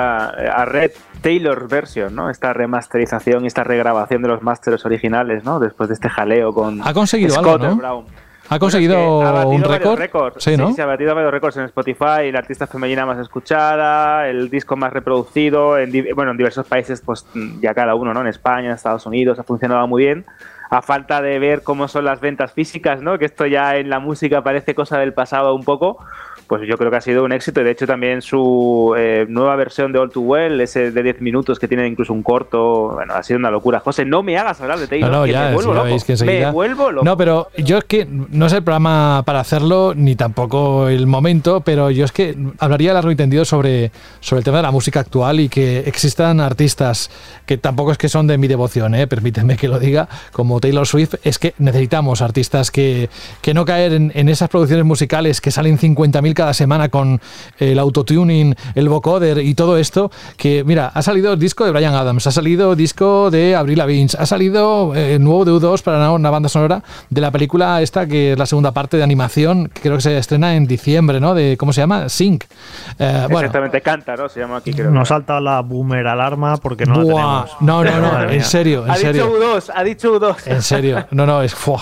A, 0.48 0.62
a 0.62 0.64
Red 0.64 0.90
Taylor 1.20 1.68
Version, 1.68 2.14
¿no? 2.14 2.28
Esta 2.30 2.52
remasterización 2.52 3.44
y 3.44 3.46
esta 3.46 3.64
regrabación 3.64 4.22
de 4.22 4.28
los 4.28 4.42
masters 4.42 4.84
originales, 4.84 5.44
¿no? 5.44 5.60
Después 5.60 5.88
de 5.88 5.94
este 5.94 6.08
jaleo 6.08 6.52
con 6.52 6.80
Ha 6.86 6.92
conseguido 6.92 7.34
Scott 7.34 7.62
algo, 7.62 7.68
¿no? 7.68 7.76
Brown. 7.76 8.04
Ha 8.50 8.58
conseguido 8.58 8.96
Bueno, 8.96 9.22
es 9.22 9.32
que 9.78 9.88
ha 9.88 9.90
un 9.90 9.96
récord. 9.96 10.34
Sí, 10.36 10.56
¿no? 10.56 10.72
se 10.74 10.82
ha 10.82 10.86
batido 10.86 11.14
varios 11.14 11.32
récords 11.32 11.56
en 11.56 11.64
Spotify, 11.64 12.30
la 12.30 12.40
artista 12.40 12.66
femenina 12.66 13.06
más 13.06 13.18
escuchada, 13.18 14.28
el 14.28 14.50
disco 14.50 14.76
más 14.76 14.92
reproducido, 14.92 15.78
en, 15.78 15.90
bueno, 16.14 16.32
en 16.32 16.36
diversos 16.36 16.66
países, 16.66 17.00
pues 17.00 17.24
ya 17.60 17.72
cada 17.72 17.94
uno, 17.94 18.12
¿no? 18.12 18.20
En 18.20 18.26
España, 18.26 18.66
en 18.66 18.74
Estados 18.74 19.06
Unidos, 19.06 19.38
ha 19.38 19.44
funcionado 19.44 19.86
muy 19.86 20.04
bien. 20.04 20.26
A 20.68 20.82
falta 20.82 21.22
de 21.22 21.38
ver 21.38 21.62
cómo 21.62 21.88
son 21.88 22.04
las 22.04 22.20
ventas 22.20 22.52
físicas, 22.52 23.00
¿no? 23.00 23.18
Que 23.18 23.24
esto 23.26 23.46
ya 23.46 23.76
en 23.76 23.88
la 23.88 23.98
música 23.98 24.42
parece 24.42 24.74
cosa 24.74 24.98
del 24.98 25.14
pasado 25.14 25.54
un 25.54 25.64
poco. 25.64 25.98
Pues 26.46 26.62
yo 26.68 26.76
creo 26.76 26.90
que 26.90 26.96
ha 26.96 27.00
sido 27.00 27.24
un 27.24 27.32
éxito. 27.32 27.60
Y 27.60 27.64
de 27.64 27.70
hecho, 27.70 27.86
también 27.86 28.20
su 28.22 28.94
eh, 28.98 29.24
nueva 29.28 29.56
versión 29.56 29.92
de 29.92 29.98
All 29.98 30.10
Too 30.10 30.22
Well, 30.22 30.60
ese 30.60 30.90
de 30.90 31.02
10 31.02 31.20
minutos 31.20 31.58
que 31.58 31.68
tiene 31.68 31.86
incluso 31.86 32.12
un 32.12 32.22
corto, 32.22 32.90
bueno, 32.94 33.14
ha 33.14 33.22
sido 33.22 33.38
una 33.38 33.50
locura. 33.50 33.80
José, 33.80 34.04
no 34.04 34.22
me 34.22 34.36
hagas 34.36 34.60
hablar 34.60 34.78
de 34.78 34.86
Taylor, 34.86 35.10
No, 35.10 35.18
no, 35.20 35.24
que 35.24 35.32
ya, 35.32 35.48
me 35.48 35.54
vuelvo 35.54 35.74
ya 35.74 35.84
loco. 35.84 36.04
que 36.04 36.12
enseguida- 36.12 36.46
me 36.46 36.52
vuelvo 36.52 36.90
loco. 36.92 37.04
No, 37.04 37.16
pero 37.16 37.48
yo 37.56 37.78
es 37.78 37.84
que 37.84 38.06
no 38.06 38.46
es 38.46 38.52
el 38.52 38.62
programa 38.62 39.22
para 39.24 39.40
hacerlo, 39.40 39.94
ni 39.96 40.16
tampoco 40.16 40.88
el 40.88 41.06
momento, 41.06 41.60
pero 41.62 41.90
yo 41.90 42.04
es 42.04 42.12
que 42.12 42.36
hablaría 42.58 42.92
largo 42.92 43.10
y 43.10 43.16
tendido 43.16 43.44
sobre, 43.44 43.90
sobre 44.20 44.40
el 44.40 44.44
tema 44.44 44.58
de 44.58 44.64
la 44.64 44.70
música 44.70 45.00
actual 45.00 45.40
y 45.40 45.48
que 45.48 45.80
existan 45.80 46.40
artistas 46.40 47.10
que 47.46 47.56
tampoco 47.58 47.92
es 47.92 47.98
que 47.98 48.08
son 48.08 48.26
de 48.26 48.36
mi 48.38 48.48
devoción, 48.48 48.94
¿eh? 48.94 49.06
permíteme 49.06 49.56
que 49.56 49.68
lo 49.68 49.78
diga, 49.78 50.08
como 50.32 50.60
Taylor 50.60 50.86
Swift, 50.86 51.14
es 51.24 51.38
que 51.38 51.54
necesitamos 51.58 52.22
artistas 52.22 52.70
que, 52.70 53.08
que 53.40 53.54
no 53.54 53.64
caer 53.64 53.92
en, 53.92 54.12
en 54.14 54.28
esas 54.28 54.48
producciones 54.48 54.84
musicales 54.84 55.40
que 55.40 55.50
salen 55.50 55.78
50.000 55.78 56.33
cada 56.34 56.54
semana 56.54 56.88
con 56.88 57.20
el 57.58 57.78
autotuning, 57.78 58.54
el 58.74 58.88
vocoder 58.88 59.38
y 59.38 59.54
todo 59.54 59.78
esto, 59.78 60.10
que 60.36 60.64
mira, 60.64 60.90
ha 60.94 61.02
salido 61.02 61.32
el 61.32 61.38
disco 61.38 61.64
de 61.64 61.70
Brian 61.70 61.94
Adams, 61.94 62.26
ha 62.26 62.32
salido 62.32 62.74
disco 62.76 63.30
de 63.30 63.56
Avril 63.56 63.78
Lavigne, 63.78 64.08
ha 64.18 64.26
salido 64.26 64.94
eh, 64.94 65.14
el 65.14 65.24
nuevo 65.24 65.44
de 65.44 65.52
U2 65.52 65.82
para 65.82 65.98
una, 65.98 66.12
una 66.12 66.30
banda 66.30 66.48
sonora 66.48 66.82
de 67.10 67.20
la 67.20 67.30
película 67.30 67.80
esta 67.82 68.06
que 68.06 68.32
es 68.32 68.38
la 68.38 68.46
segunda 68.46 68.72
parte 68.72 68.96
de 68.96 69.02
animación, 69.02 69.68
que 69.72 69.80
creo 69.80 69.96
que 69.96 70.02
se 70.02 70.18
estrena 70.18 70.54
en 70.56 70.66
diciembre, 70.66 71.20
¿no? 71.20 71.34
De 71.34 71.56
¿cómo 71.56 71.72
se 71.72 71.80
llama? 71.80 72.08
Sync. 72.08 72.44
Eh, 72.98 73.26
bueno, 73.30 73.40
Exactamente, 73.40 73.80
canta, 73.80 74.16
¿no? 74.16 74.28
Se 74.28 74.40
llama 74.40 74.56
aquí, 74.58 74.72
creo. 74.72 74.90
Nos 74.90 75.08
salta 75.08 75.40
la 75.40 75.60
boomer 75.60 76.06
alarma 76.06 76.56
porque 76.56 76.86
no 76.86 76.96
la 76.96 77.02
buah, 77.02 77.44
tenemos. 77.44 77.56
no, 77.60 77.84
no, 77.84 78.00
no, 78.00 78.30
en 78.30 78.44
serio, 78.44 78.84
en 78.84 78.90
ha 78.90 78.96
serio. 78.96 79.26
dicho 79.26 79.38
U2, 79.38 79.72
ha 79.74 79.84
dicho 79.84 80.20
U2. 80.20 80.36
En 80.46 80.62
serio, 80.62 81.06
no, 81.10 81.26
no, 81.26 81.42
es. 81.42 81.54
¡fua! 81.54 81.80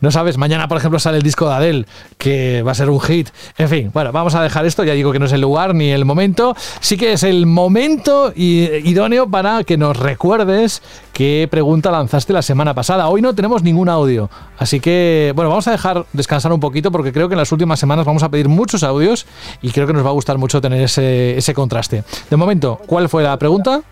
No 0.00 0.10
sabes, 0.10 0.38
mañana, 0.38 0.68
por 0.68 0.78
ejemplo, 0.78 0.98
sale 0.98 1.16
el 1.16 1.22
disco 1.22 1.48
de 1.48 1.54
Adele, 1.54 1.86
que 2.18 2.62
va 2.62 2.72
a 2.72 2.74
ser 2.74 2.88
un 2.88 3.00
hit. 3.00 3.28
En 3.56 3.68
fin, 3.68 3.90
bueno, 3.92 4.12
vamos 4.12 4.34
a 4.34 4.42
dejar 4.42 4.64
esto. 4.64 4.84
Ya 4.84 4.92
digo 4.92 5.12
que 5.12 5.18
no 5.18 5.26
es 5.26 5.32
el 5.32 5.40
lugar 5.40 5.74
ni 5.74 5.90
el 5.90 6.04
momento. 6.04 6.54
Sí 6.80 6.96
que 6.96 7.12
es 7.12 7.22
el 7.24 7.46
momento 7.46 8.32
idóneo 8.34 9.28
para 9.28 9.64
que 9.64 9.76
nos 9.76 9.96
recuerdes 9.96 10.82
qué 11.12 11.48
pregunta 11.50 11.90
lanzaste 11.90 12.32
la 12.32 12.42
semana 12.42 12.74
pasada. 12.74 13.08
Hoy 13.08 13.22
no 13.22 13.34
tenemos 13.34 13.62
ningún 13.62 13.88
audio. 13.88 14.30
Así 14.58 14.78
que, 14.78 15.32
bueno, 15.34 15.50
vamos 15.50 15.66
a 15.66 15.72
dejar 15.72 16.06
descansar 16.12 16.52
un 16.52 16.60
poquito 16.60 16.92
porque 16.92 17.12
creo 17.12 17.28
que 17.28 17.34
en 17.34 17.38
las 17.38 17.50
últimas 17.50 17.80
semanas 17.80 18.06
vamos 18.06 18.22
a 18.22 18.28
pedir 18.28 18.48
muchos 18.48 18.82
audios 18.84 19.26
y 19.62 19.70
creo 19.70 19.86
que 19.86 19.92
nos 19.92 20.04
va 20.04 20.10
a 20.10 20.12
gustar 20.12 20.38
mucho 20.38 20.60
tener 20.60 20.82
ese, 20.82 21.36
ese 21.36 21.54
contraste. 21.54 22.04
De 22.30 22.36
momento, 22.36 22.80
¿cuál 22.86 23.08
fue 23.08 23.22
la 23.22 23.36
pregunta? 23.38 23.82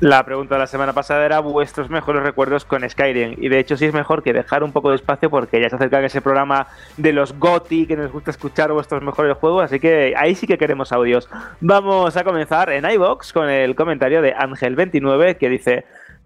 La 0.00 0.24
pregunta 0.24 0.56
de 0.56 0.58
la 0.58 0.66
semana 0.66 0.92
pasada 0.92 1.24
era 1.24 1.38
vuestros 1.38 1.88
mejores 1.88 2.24
recuerdos 2.24 2.64
con 2.64 2.88
Skyrim. 2.88 3.36
Y 3.38 3.48
de 3.48 3.60
hecho 3.60 3.76
sí 3.76 3.84
es 3.84 3.94
mejor 3.94 4.24
que 4.24 4.32
dejar 4.32 4.64
un 4.64 4.72
poco 4.72 4.90
de 4.90 4.96
espacio 4.96 5.30
porque 5.30 5.60
ya 5.60 5.70
se 5.70 5.76
acerca 5.76 6.04
ese 6.04 6.20
programa 6.20 6.66
de 6.96 7.12
los 7.12 7.38
GOTI 7.38 7.86
que 7.86 7.96
nos 7.96 8.10
gusta 8.10 8.32
escuchar 8.32 8.72
vuestros 8.72 9.02
mejores 9.02 9.36
juegos. 9.36 9.64
Así 9.64 9.78
que 9.78 10.14
ahí 10.16 10.34
sí 10.34 10.48
que 10.48 10.58
queremos 10.58 10.92
audios. 10.92 11.28
Vamos 11.60 12.16
a 12.16 12.24
comenzar 12.24 12.70
en 12.70 12.90
iBox 12.90 13.32
con 13.32 13.48
el 13.48 13.76
comentario 13.76 14.20
de 14.20 14.34
Ángel29 14.34 15.38
que 15.38 15.48
dice... 15.48 15.84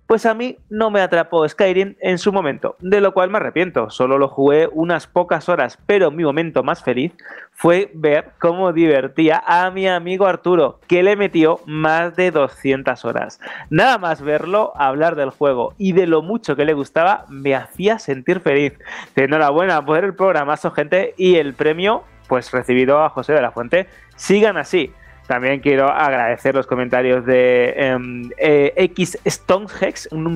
Pues 0.08 0.24
a 0.24 0.32
mí 0.32 0.56
no 0.70 0.90
me 0.90 1.02
atrapó 1.02 1.46
Skyrim 1.46 1.96
en 2.00 2.16
su 2.16 2.32
momento, 2.32 2.76
de 2.80 3.02
lo 3.02 3.12
cual 3.12 3.28
me 3.28 3.36
arrepiento. 3.36 3.90
Solo 3.90 4.16
lo 4.16 4.28
jugué 4.28 4.66
unas 4.72 5.06
pocas 5.06 5.50
horas, 5.50 5.78
pero 5.84 6.10
mi 6.10 6.24
momento 6.24 6.62
más 6.62 6.82
feliz 6.82 7.12
fue 7.52 7.90
ver 7.92 8.30
cómo 8.40 8.72
divertía 8.72 9.42
a 9.46 9.70
mi 9.70 9.86
amigo 9.86 10.24
Arturo, 10.24 10.80
que 10.88 11.02
le 11.02 11.14
metió 11.14 11.60
más 11.66 12.16
de 12.16 12.30
200 12.30 13.04
horas. 13.04 13.38
Nada 13.68 13.98
más 13.98 14.22
verlo 14.22 14.72
hablar 14.76 15.14
del 15.14 15.28
juego 15.28 15.74
y 15.76 15.92
de 15.92 16.06
lo 16.06 16.22
mucho 16.22 16.56
que 16.56 16.64
le 16.64 16.72
gustaba, 16.72 17.26
me 17.28 17.54
hacía 17.54 17.98
sentir 17.98 18.40
feliz. 18.40 18.78
Enhorabuena 19.14 19.84
por 19.84 20.02
el 20.02 20.14
programazo, 20.14 20.70
gente, 20.70 21.12
y 21.18 21.34
el 21.34 21.52
premio, 21.52 22.04
pues 22.28 22.50
recibido 22.50 23.04
a 23.04 23.10
José 23.10 23.34
de 23.34 23.42
la 23.42 23.50
Fuente. 23.50 23.88
Sigan 24.16 24.56
así. 24.56 24.90
También 25.28 25.60
quiero 25.60 25.88
agradecer 25.88 26.54
los 26.56 26.66
comentarios 26.66 27.24
de 27.24 27.74
em, 27.76 28.30
eh, 28.38 28.72
X 28.76 29.16
Stonehex, 29.24 30.08
un, 30.10 30.26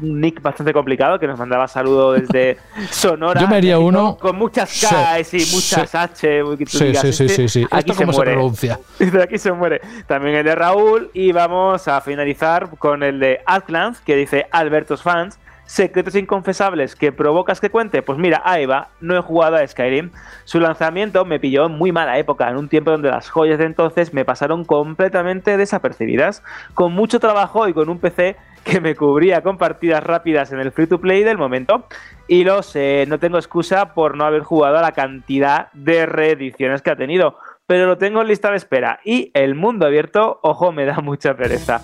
un 0.00 0.20
nick 0.20 0.40
bastante 0.40 0.72
complicado 0.72 1.18
que 1.18 1.26
nos 1.26 1.38
mandaba 1.38 1.68
saludo 1.68 2.12
desde 2.14 2.56
Sonora. 2.90 3.40
Yo 3.40 3.46
me 3.46 3.56
haría 3.56 3.74
México, 3.76 3.88
uno- 3.88 4.16
Con 4.16 4.36
muchas 4.36 4.70
Sí, 4.70 4.86
K 4.86 5.18
y 5.20 5.22
muchas 5.52 5.90
sí. 5.90 5.96
H. 5.96 6.42
que 6.58 6.64
tú 6.64 6.78
Sí, 6.78 6.84
digas, 6.86 7.02
sí, 7.02 7.12
sí, 7.12 7.24
este, 7.26 7.36
sí, 7.36 7.48
sí. 7.60 7.66
Aquí 7.70 7.90
¿Esto 7.90 7.92
se 7.92 7.98
se 7.98 8.16
muere. 8.16 8.32
pronuncia? 8.32 8.80
De 8.98 9.22
aquí 9.22 9.36
se 9.38 9.52
muere. 9.52 9.80
También 10.06 10.36
el 10.36 10.44
de 10.44 10.54
Raúl. 10.54 11.10
Y 11.12 11.32
vamos 11.32 11.86
a 11.86 12.00
finalizar 12.00 12.70
con 12.78 13.02
el 13.02 13.20
de 13.20 13.40
Atlanz, 13.44 14.00
que 14.00 14.16
dice 14.16 14.46
Albertos 14.50 15.02
fans. 15.02 15.38
Secretos 15.68 16.14
inconfesables 16.14 16.96
que 16.96 17.12
provocas 17.12 17.60
que 17.60 17.68
cuente. 17.68 18.00
Pues 18.00 18.18
mira, 18.18 18.40
ahí. 18.42 18.66
No 19.00 19.18
he 19.18 19.20
jugado 19.20 19.56
a 19.56 19.66
Skyrim. 19.66 20.10
Su 20.44 20.60
lanzamiento 20.60 21.26
me 21.26 21.38
pilló 21.38 21.66
en 21.66 21.72
muy 21.72 21.92
mala 21.92 22.18
época, 22.18 22.48
en 22.48 22.56
un 22.56 22.70
tiempo 22.70 22.90
donde 22.90 23.10
las 23.10 23.28
joyas 23.28 23.58
de 23.58 23.66
entonces 23.66 24.14
me 24.14 24.24
pasaron 24.24 24.64
completamente 24.64 25.58
desapercibidas. 25.58 26.42
Con 26.72 26.94
mucho 26.94 27.20
trabajo 27.20 27.68
y 27.68 27.74
con 27.74 27.90
un 27.90 27.98
PC 27.98 28.36
que 28.64 28.80
me 28.80 28.96
cubría 28.96 29.42
con 29.42 29.58
partidas 29.58 30.02
rápidas 30.02 30.52
en 30.52 30.60
el 30.60 30.72
free 30.72 30.86
to 30.86 31.02
play 31.02 31.22
del 31.22 31.36
momento. 31.36 31.86
Y 32.28 32.44
lo 32.44 32.62
sé, 32.62 33.04
no 33.06 33.18
tengo 33.18 33.36
excusa 33.36 33.92
por 33.92 34.16
no 34.16 34.24
haber 34.24 34.44
jugado 34.44 34.78
a 34.78 34.82
la 34.82 34.92
cantidad 34.92 35.70
de 35.74 36.06
reediciones 36.06 36.80
que 36.80 36.90
ha 36.90 36.96
tenido 36.96 37.36
pero 37.66 37.84
lo 37.84 37.98
tengo 37.98 38.22
en 38.22 38.28
lista 38.28 38.50
de 38.50 38.56
espera. 38.56 38.98
Y 39.04 39.30
el 39.34 39.54
mundo 39.54 39.84
abierto, 39.84 40.40
ojo, 40.42 40.72
me 40.72 40.86
da 40.86 41.00
mucha 41.02 41.36
pereza. 41.36 41.82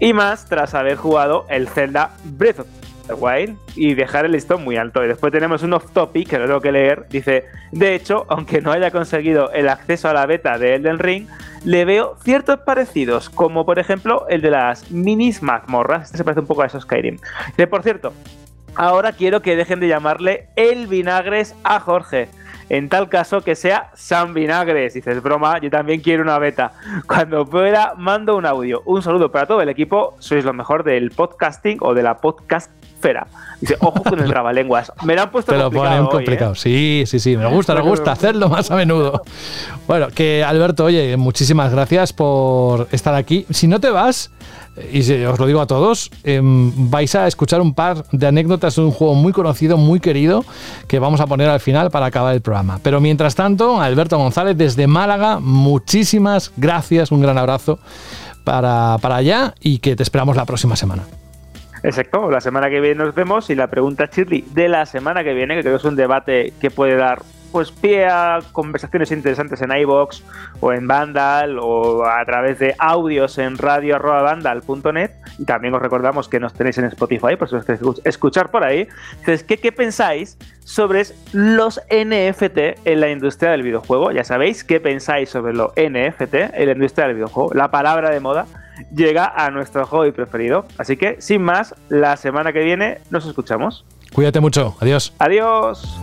Y 0.00 0.14
más 0.14 0.46
tras 0.46 0.74
haber 0.74 0.96
jugado 0.96 1.44
el 1.50 1.68
Zelda 1.68 2.12
Breath 2.24 2.60
of 2.60 2.79
Wild 3.14 3.56
y 3.76 3.94
dejar 3.94 4.24
el 4.24 4.32
listón 4.32 4.64
muy 4.64 4.76
alto. 4.76 5.04
Y 5.04 5.08
después 5.08 5.32
tenemos 5.32 5.62
un 5.62 5.72
off 5.72 5.90
topic 5.92 6.28
que 6.28 6.38
lo 6.38 6.46
tengo 6.46 6.60
que 6.60 6.72
leer. 6.72 7.06
Dice: 7.08 7.44
De 7.72 7.94
hecho, 7.94 8.26
aunque 8.28 8.60
no 8.60 8.72
haya 8.72 8.90
conseguido 8.90 9.50
el 9.52 9.68
acceso 9.68 10.08
a 10.08 10.14
la 10.14 10.26
beta 10.26 10.58
de 10.58 10.74
Elden 10.74 10.98
Ring, 10.98 11.28
le 11.64 11.84
veo 11.84 12.16
ciertos 12.22 12.60
parecidos, 12.60 13.30
como 13.30 13.66
por 13.66 13.78
ejemplo 13.78 14.26
el 14.28 14.40
de 14.40 14.50
las 14.50 14.90
minis 14.90 15.42
mazmorras. 15.42 16.06
Este 16.06 16.18
se 16.18 16.24
parece 16.24 16.40
un 16.40 16.46
poco 16.46 16.62
a 16.62 16.66
esos 16.66 16.84
Skyrim. 16.84 17.18
Dice, 17.48 17.66
por 17.66 17.82
cierto, 17.82 18.12
ahora 18.74 19.12
quiero 19.12 19.42
que 19.42 19.56
dejen 19.56 19.80
de 19.80 19.88
llamarle 19.88 20.48
el 20.56 20.86
vinagres 20.86 21.54
a 21.64 21.80
Jorge. 21.80 22.28
En 22.70 22.88
tal 22.88 23.08
caso 23.08 23.40
que 23.40 23.56
sea 23.56 23.90
San 23.94 24.32
Vinagres. 24.32 24.94
Dices, 24.94 25.20
broma, 25.20 25.58
yo 25.60 25.68
también 25.70 26.00
quiero 26.00 26.22
una 26.22 26.38
beta. 26.38 26.72
Cuando 27.06 27.44
pueda, 27.44 27.94
mando 27.98 28.36
un 28.36 28.46
audio. 28.46 28.82
Un 28.86 29.02
saludo 29.02 29.30
para 29.32 29.44
todo 29.46 29.60
el 29.60 29.68
equipo. 29.68 30.14
Sois 30.20 30.44
lo 30.44 30.52
mejor 30.52 30.84
del 30.84 31.10
podcasting 31.10 31.78
o 31.80 31.94
de 31.94 32.04
la 32.04 32.18
podcastfera. 32.18 33.26
Dice, 33.60 33.76
ojo 33.80 34.04
con 34.04 34.20
el 34.20 34.28
trabalenguas. 34.30 34.92
Me 35.04 35.16
lo 35.16 35.22
han 35.22 35.30
puesto 35.32 35.50
Te 35.50 35.58
lo 35.58 35.64
complicado 35.64 35.88
ponen 35.90 36.04
hoy, 36.04 36.06
¿eh? 36.06 36.10
complicado. 36.12 36.54
Sí, 36.54 37.02
sí, 37.06 37.18
sí. 37.18 37.36
Me 37.36 37.46
gusta, 37.46 37.74
me 37.74 37.80
gusta 37.80 38.12
hacerlo 38.12 38.48
más 38.48 38.70
a 38.70 38.76
menudo. 38.76 39.20
Bueno, 39.88 40.06
que 40.14 40.44
Alberto, 40.44 40.84
oye, 40.84 41.16
muchísimas 41.16 41.72
gracias 41.72 42.12
por 42.12 42.86
estar 42.92 43.16
aquí. 43.16 43.46
Si 43.50 43.66
no 43.66 43.80
te 43.80 43.90
vas, 43.90 44.30
y 44.92 45.24
os 45.24 45.38
lo 45.38 45.46
digo 45.46 45.60
a 45.60 45.66
todos, 45.66 46.10
em, 46.24 46.72
vais 46.90 47.14
a 47.14 47.26
escuchar 47.26 47.60
un 47.60 47.74
par 47.74 48.04
de 48.12 48.26
anécdotas 48.26 48.76
de 48.76 48.82
un 48.82 48.90
juego 48.90 49.14
muy 49.14 49.32
conocido, 49.32 49.76
muy 49.76 50.00
querido, 50.00 50.44
que 50.88 50.98
vamos 50.98 51.20
a 51.20 51.26
poner 51.26 51.48
al 51.48 51.60
final 51.60 51.90
para 51.90 52.06
acabar 52.06 52.34
el 52.34 52.40
programa. 52.40 52.80
Pero 52.82 53.00
mientras 53.00 53.34
tanto, 53.34 53.80
Alberto 53.80 54.18
González 54.18 54.56
desde 54.56 54.86
Málaga, 54.86 55.38
muchísimas 55.40 56.52
gracias, 56.56 57.12
un 57.12 57.20
gran 57.20 57.38
abrazo 57.38 57.78
para, 58.44 58.96
para 59.00 59.16
allá 59.16 59.54
y 59.60 59.78
que 59.78 59.96
te 59.96 60.02
esperamos 60.02 60.36
la 60.36 60.44
próxima 60.44 60.76
semana. 60.76 61.04
Exacto, 61.82 62.30
la 62.30 62.40
semana 62.40 62.68
que 62.68 62.80
viene 62.80 62.96
nos 62.96 63.14
vemos 63.14 63.48
y 63.48 63.54
la 63.54 63.68
pregunta 63.68 64.08
Shirley 64.12 64.44
de 64.52 64.68
la 64.68 64.84
semana 64.84 65.24
que 65.24 65.32
viene, 65.32 65.54
que 65.54 65.62
creo 65.62 65.74
que 65.74 65.78
es 65.78 65.84
un 65.84 65.96
debate 65.96 66.52
que 66.60 66.70
puede 66.70 66.96
dar 66.96 67.22
pues 67.50 67.70
pie 67.70 68.06
a 68.06 68.40
conversaciones 68.52 69.10
interesantes 69.10 69.60
en 69.62 69.76
iBox 69.76 70.22
o 70.60 70.72
en 70.72 70.86
Vandal 70.86 71.58
o 71.60 72.04
a 72.04 72.24
través 72.24 72.58
de 72.58 72.74
audios 72.78 73.38
en 73.38 73.58
radio.vandal.net 73.58 75.10
y 75.38 75.44
también 75.44 75.74
os 75.74 75.82
recordamos 75.82 76.28
que 76.28 76.40
nos 76.40 76.54
tenéis 76.54 76.78
en 76.78 76.84
Spotify, 76.86 77.36
por 77.36 77.48
si 77.48 77.56
os 77.56 77.64
queréis 77.64 77.82
escuchar 78.04 78.50
por 78.50 78.64
ahí. 78.64 78.88
Entonces, 79.12 79.44
¿qué, 79.44 79.58
¿qué 79.58 79.72
pensáis 79.72 80.36
sobre 80.64 81.02
los 81.32 81.80
NFT 81.90 82.58
en 82.84 83.00
la 83.00 83.10
industria 83.10 83.52
del 83.52 83.62
videojuego? 83.62 84.12
Ya 84.12 84.24
sabéis 84.24 84.64
qué 84.64 84.80
pensáis 84.80 85.30
sobre 85.30 85.54
los 85.54 85.72
NFT 85.72 86.34
en 86.34 86.66
la 86.66 86.72
industria 86.72 87.06
del 87.06 87.16
videojuego, 87.16 87.52
la 87.54 87.70
palabra 87.70 88.10
de 88.10 88.20
moda 88.20 88.46
llega 88.94 89.26
a 89.26 89.50
nuestro 89.50 89.86
hobby 89.86 90.12
preferido. 90.12 90.64
Así 90.78 90.96
que, 90.96 91.20
sin 91.20 91.42
más, 91.42 91.74
la 91.88 92.16
semana 92.16 92.52
que 92.52 92.60
viene 92.60 92.98
nos 93.10 93.26
escuchamos. 93.26 93.84
Cuídate 94.12 94.40
mucho. 94.40 94.76
Adiós. 94.80 95.12
Adiós. 95.18 96.00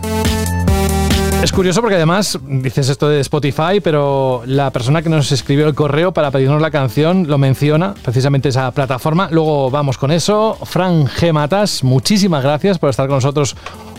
Es 1.42 1.52
curioso 1.52 1.80
porque 1.80 1.94
además 1.94 2.36
dices 2.48 2.88
esto 2.88 3.08
de 3.08 3.20
Spotify, 3.20 3.80
pero 3.82 4.42
la 4.44 4.72
persona 4.72 5.02
que 5.02 5.08
nos 5.08 5.30
escribió 5.30 5.68
el 5.68 5.74
correo 5.74 6.12
para 6.12 6.32
pedirnos 6.32 6.60
la 6.60 6.72
canción 6.72 7.28
lo 7.28 7.38
menciona, 7.38 7.94
precisamente 8.02 8.48
esa 8.48 8.72
plataforma. 8.72 9.28
Luego 9.30 9.70
vamos 9.70 9.98
con 9.98 10.10
eso. 10.10 10.58
Fran 10.64 11.06
G. 11.06 11.32
Matas, 11.32 11.84
muchísimas 11.84 12.42
gracias 12.42 12.80
por 12.80 12.90
estar 12.90 13.06
con 13.06 13.18
nosotros 13.18 13.56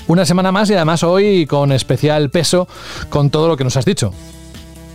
una 0.08 0.26
semana 0.26 0.52
más 0.52 0.70
y 0.70 0.74
además 0.74 1.02
hoy 1.04 1.46
con 1.46 1.72
especial 1.72 2.30
peso 2.30 2.68
con 3.10 3.30
todo 3.30 3.48
lo 3.48 3.56
que 3.56 3.64
nos 3.64 3.78
has 3.78 3.86
dicho. 3.86 4.14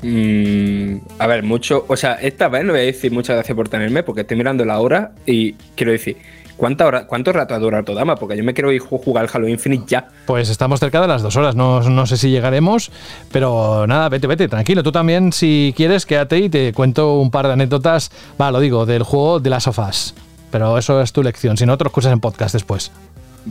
Mm, 0.03 0.97
a 1.19 1.27
ver, 1.27 1.45
mucho. 1.45 1.87
O 1.89 1.97
sea, 1.97 2.15
esta 2.15 2.49
vez 2.49 2.63
no 2.63 2.73
voy 2.73 2.83
a 2.83 2.85
decir 2.85 3.11
muchas 3.11 3.37
gracias 3.37 3.57
por 3.57 3.71
tenerme 3.71 4.03
porque 4.03 4.21
estoy 4.21 4.37
mirando 4.37 4.67
la 4.67 4.81
hora 4.81 5.13
y 5.25 5.55
quiero 5.77 5.93
decir, 5.93 6.19
¿Cuánta 6.57 6.87
hora, 6.87 7.07
¿Cuánto 7.07 7.33
rato 7.33 7.55
ha 7.55 7.59
durado 7.59 7.85
Todama? 7.85 8.17
Porque 8.17 8.37
yo 8.37 8.45
me 8.45 8.55
quiero 8.55 8.71
ir 8.73 8.83
a 8.83 8.85
jugar 8.87 9.25
al 9.25 9.31
Halo 9.33 9.49
Infinite 9.49 9.85
ya. 9.87 10.09
Pues 10.27 10.49
estamos 10.51 10.81
cerca 10.81 11.01
de 11.01 11.09
las 11.09 11.23
dos 11.23 11.37
horas, 11.37 11.57
no, 11.57 11.81
no, 11.81 12.07
sé 12.07 12.17
si 12.17 12.31
llegaremos, 12.31 12.91
pero 13.33 13.87
nada, 13.87 14.09
vete, 14.09 14.27
vete, 14.27 14.49
tranquilo. 14.49 14.83
Tú 14.83 14.93
también, 14.93 15.33
si 15.33 15.75
quieres, 15.77 16.07
quédate 16.07 16.39
y 16.39 16.49
te 16.49 16.73
cuento 16.73 17.19
un 17.19 17.31
par 17.31 17.47
de 17.47 17.55
anécdotas, 17.55 18.11
va, 18.41 18.51
lo 18.51 18.61
digo, 18.61 18.87
del 18.87 19.03
juego 19.03 19.41
de 19.41 19.51
las 19.51 19.65
sofás. 19.65 20.15
Pero 20.51 20.79
eso 20.79 21.01
es 21.01 21.13
tu 21.13 21.23
lección, 21.23 21.57
si 21.57 21.67
no, 21.67 21.77
te 21.77 21.85
lo 21.85 21.89
escuchas 21.89 22.13
en 22.13 22.21
podcast 22.21 22.53
después. 22.53 22.93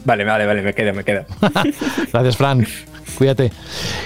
Vale, 0.06 0.24
vale, 0.24 0.46
vale, 0.46 0.62
me 0.62 0.74
queda, 0.74 0.94
me 0.94 1.04
queda. 1.04 1.26
Gracias, 2.12 2.38
Fran. 2.38 2.66
Cuídate. 3.18 3.52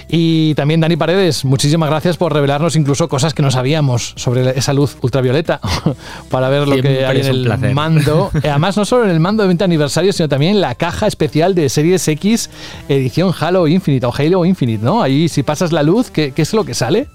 Y 0.09 0.53
también 0.55 0.79
Dani 0.79 0.95
Paredes, 0.95 1.45
muchísimas 1.45 1.89
gracias 1.89 2.17
por 2.17 2.34
revelarnos 2.34 2.75
incluso 2.75 3.07
cosas 3.07 3.34
que 3.34 3.41
no 3.41 3.51
sabíamos 3.51 4.13
sobre 4.15 4.57
esa 4.57 4.73
luz 4.73 4.97
ultravioleta 5.01 5.59
para 6.29 6.49
ver 6.49 6.67
lo 6.67 6.81
que 6.81 7.05
hay 7.05 7.21
en 7.21 7.27
el 7.27 7.73
mando. 7.73 8.31
Además, 8.43 8.77
no 8.77 8.85
solo 8.85 9.05
en 9.05 9.11
el 9.11 9.19
mando 9.19 9.43
de 9.43 9.47
20 9.47 9.63
aniversario, 9.63 10.13
sino 10.13 10.29
también 10.29 10.55
en 10.55 10.61
la 10.61 10.75
caja 10.75 11.07
especial 11.07 11.55
de 11.55 11.69
Series 11.69 12.07
X 12.07 12.49
edición 12.89 13.34
Halo 13.38 13.67
Infinite 13.67 14.05
o 14.05 14.13
Halo 14.13 14.45
Infinite, 14.45 14.84
¿no? 14.84 15.01
Ahí 15.01 15.29
si 15.29 15.43
pasas 15.43 15.71
la 15.71 15.84
luz, 15.84 16.09
¿qué, 16.11 16.31
qué 16.31 16.41
es 16.41 16.53
lo 16.53 16.63
que 16.63 16.73
sale? 16.73 17.07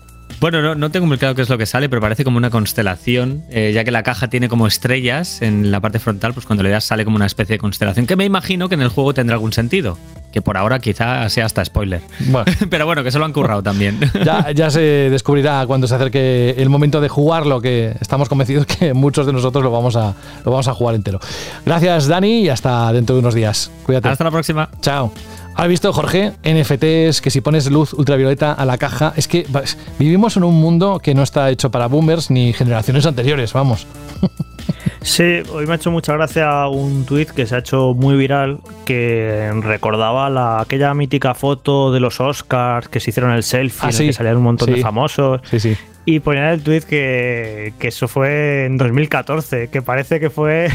Bueno, 0.43 0.60
no, 0.60 0.74
no, 0.74 0.90
tengo 0.90 1.06
muy 1.06 1.19
claro 1.19 1.36
qué 1.36 1.43
es 1.43 1.48
lo 1.48 1.56
que 1.56 1.66
sale, 1.66 1.89
pero 1.89 2.02
parece 2.02 2.24
como 2.24 2.36
una 2.36 2.51
constelación, 2.51 3.44
eh, 3.48 3.70
ya 3.73 3.85
que 3.85 3.93
la 3.93 4.02
caja 4.02 4.27
tiene 4.27 4.48
como 4.48 4.66
estrellas 4.66 5.40
en 5.40 5.70
la 5.70 5.78
parte 5.78 6.01
frontal, 6.01 6.35
pues 6.35 6.47
cuando 6.47 6.64
le 6.64 6.70
das 6.70 6.82
sale 6.82 7.05
como 7.05 7.14
una 7.14 7.27
especie 7.27 7.55
de 7.55 7.59
constelación, 7.60 8.09
que 8.09 8.16
me 8.16 8.24
imagino 8.24 8.69
que 8.69 8.74
en 8.74 8.82
el 8.82 8.89
juego 8.89 9.14
tendrá 9.14 9.35
algún 9.35 9.52
sentido, 9.52 9.98
que 10.32 10.43
por 10.43 10.56
ahora 10.56 10.81
quizá 10.81 11.28
sea 11.28 11.47
hasta 11.47 11.64
spoiler. 11.64 12.01
pero 12.70 12.86
bueno, 12.86 13.05
que 13.05 13.12
se 13.12 13.20
lo 13.20 13.24
han 13.24 13.32
currado 13.32 13.62
también. 13.62 14.01
ya, 14.24 14.51
ya 14.51 14.69
se 14.73 14.81
descubrirá 14.81 15.64
cuando 15.69 15.86
se 15.86 15.94
acerque 15.94 16.56
el 16.59 16.69
momento 16.69 17.01
de 17.01 17.09
jugarlo, 17.09 17.60
que 17.60 17.94
estamos 18.01 18.28
convencidos 18.28 18.66
que 18.66 18.94
muchos 18.94 19.27
de 19.27 19.32
nosotros 19.32 19.62
lo 19.62 19.70
vamos 19.70 19.94
a, 19.94 20.16
lo 20.44 20.51
vamos 20.51 20.66
a 20.66 20.74
jugar 20.74 20.97
entero. 20.97 21.20
Gracias, 21.64 22.09
Dani, 22.09 22.40
y 22.40 22.48
hasta 22.48 22.93
dentro 22.93 23.14
de 23.14 23.20
unos 23.20 23.35
días. 23.35 23.70
Cuídate. 23.85 24.09
Hasta 24.09 24.24
la 24.24 24.32
próxima. 24.32 24.69
Chao. 24.81 25.12
¿Has 25.55 25.69
visto, 25.69 25.93
Jorge? 25.93 26.33
NFTs, 26.43 27.20
que 27.20 27.31
si 27.31 27.41
pones 27.41 27.70
luz 27.70 27.93
ultravioleta 27.93 28.53
a 28.53 28.65
la 28.65 28.79
caja, 28.79 29.12
es 29.16 29.29
que 29.29 29.47
vivimos 29.99 30.37
en 30.37 30.45
un 30.45 30.55
mundo 30.55 30.99
que 30.99 31.15
no 31.15 31.23
está 31.23 31.51
hecho 31.51 31.70
para 31.70 31.87
boomers 31.87 32.31
ni 32.31 32.53
generaciones 32.53 33.07
anteriores, 33.07 33.53
vamos. 33.53 33.87
Sí, 35.03 35.43
hoy 35.53 35.66
me 35.66 35.73
ha 35.73 35.77
hecho 35.77 35.91
mucha 35.91 36.12
gracia 36.12 36.69
un 36.69 37.05
tuit 37.05 37.29
que 37.31 37.45
se 37.47 37.57
ha 37.57 37.59
hecho 37.59 37.93
muy 37.93 38.16
viral 38.16 38.61
que 38.85 39.51
recordaba 39.61 40.31
la, 40.31 40.61
aquella 40.61 40.95
mítica 40.95 41.35
foto 41.35 41.93
de 41.93 41.99
los 41.99 42.20
Oscars 42.20 42.89
que 42.89 43.01
se 43.01 43.11
hicieron 43.11 43.33
el 43.33 43.43
selfie, 43.43 43.89
ah, 43.89 43.91
en 43.91 44.07
que 44.07 44.12
salían 44.12 44.37
un 44.37 44.45
montón 44.45 44.73
de 44.73 44.81
famosos. 44.81 45.41
Sí, 45.45 45.59
sí. 45.59 45.77
Y 46.05 46.20
ponía 46.20 46.53
el 46.53 46.62
tuit 46.62 46.85
que, 46.85 47.74
que 47.79 47.89
eso 47.89 48.09
fue 48.09 48.65
en 48.66 48.77
2014, 48.79 49.69
que 49.69 49.83
parece 49.83 50.20
que 50.20 50.31
fue 50.31 50.69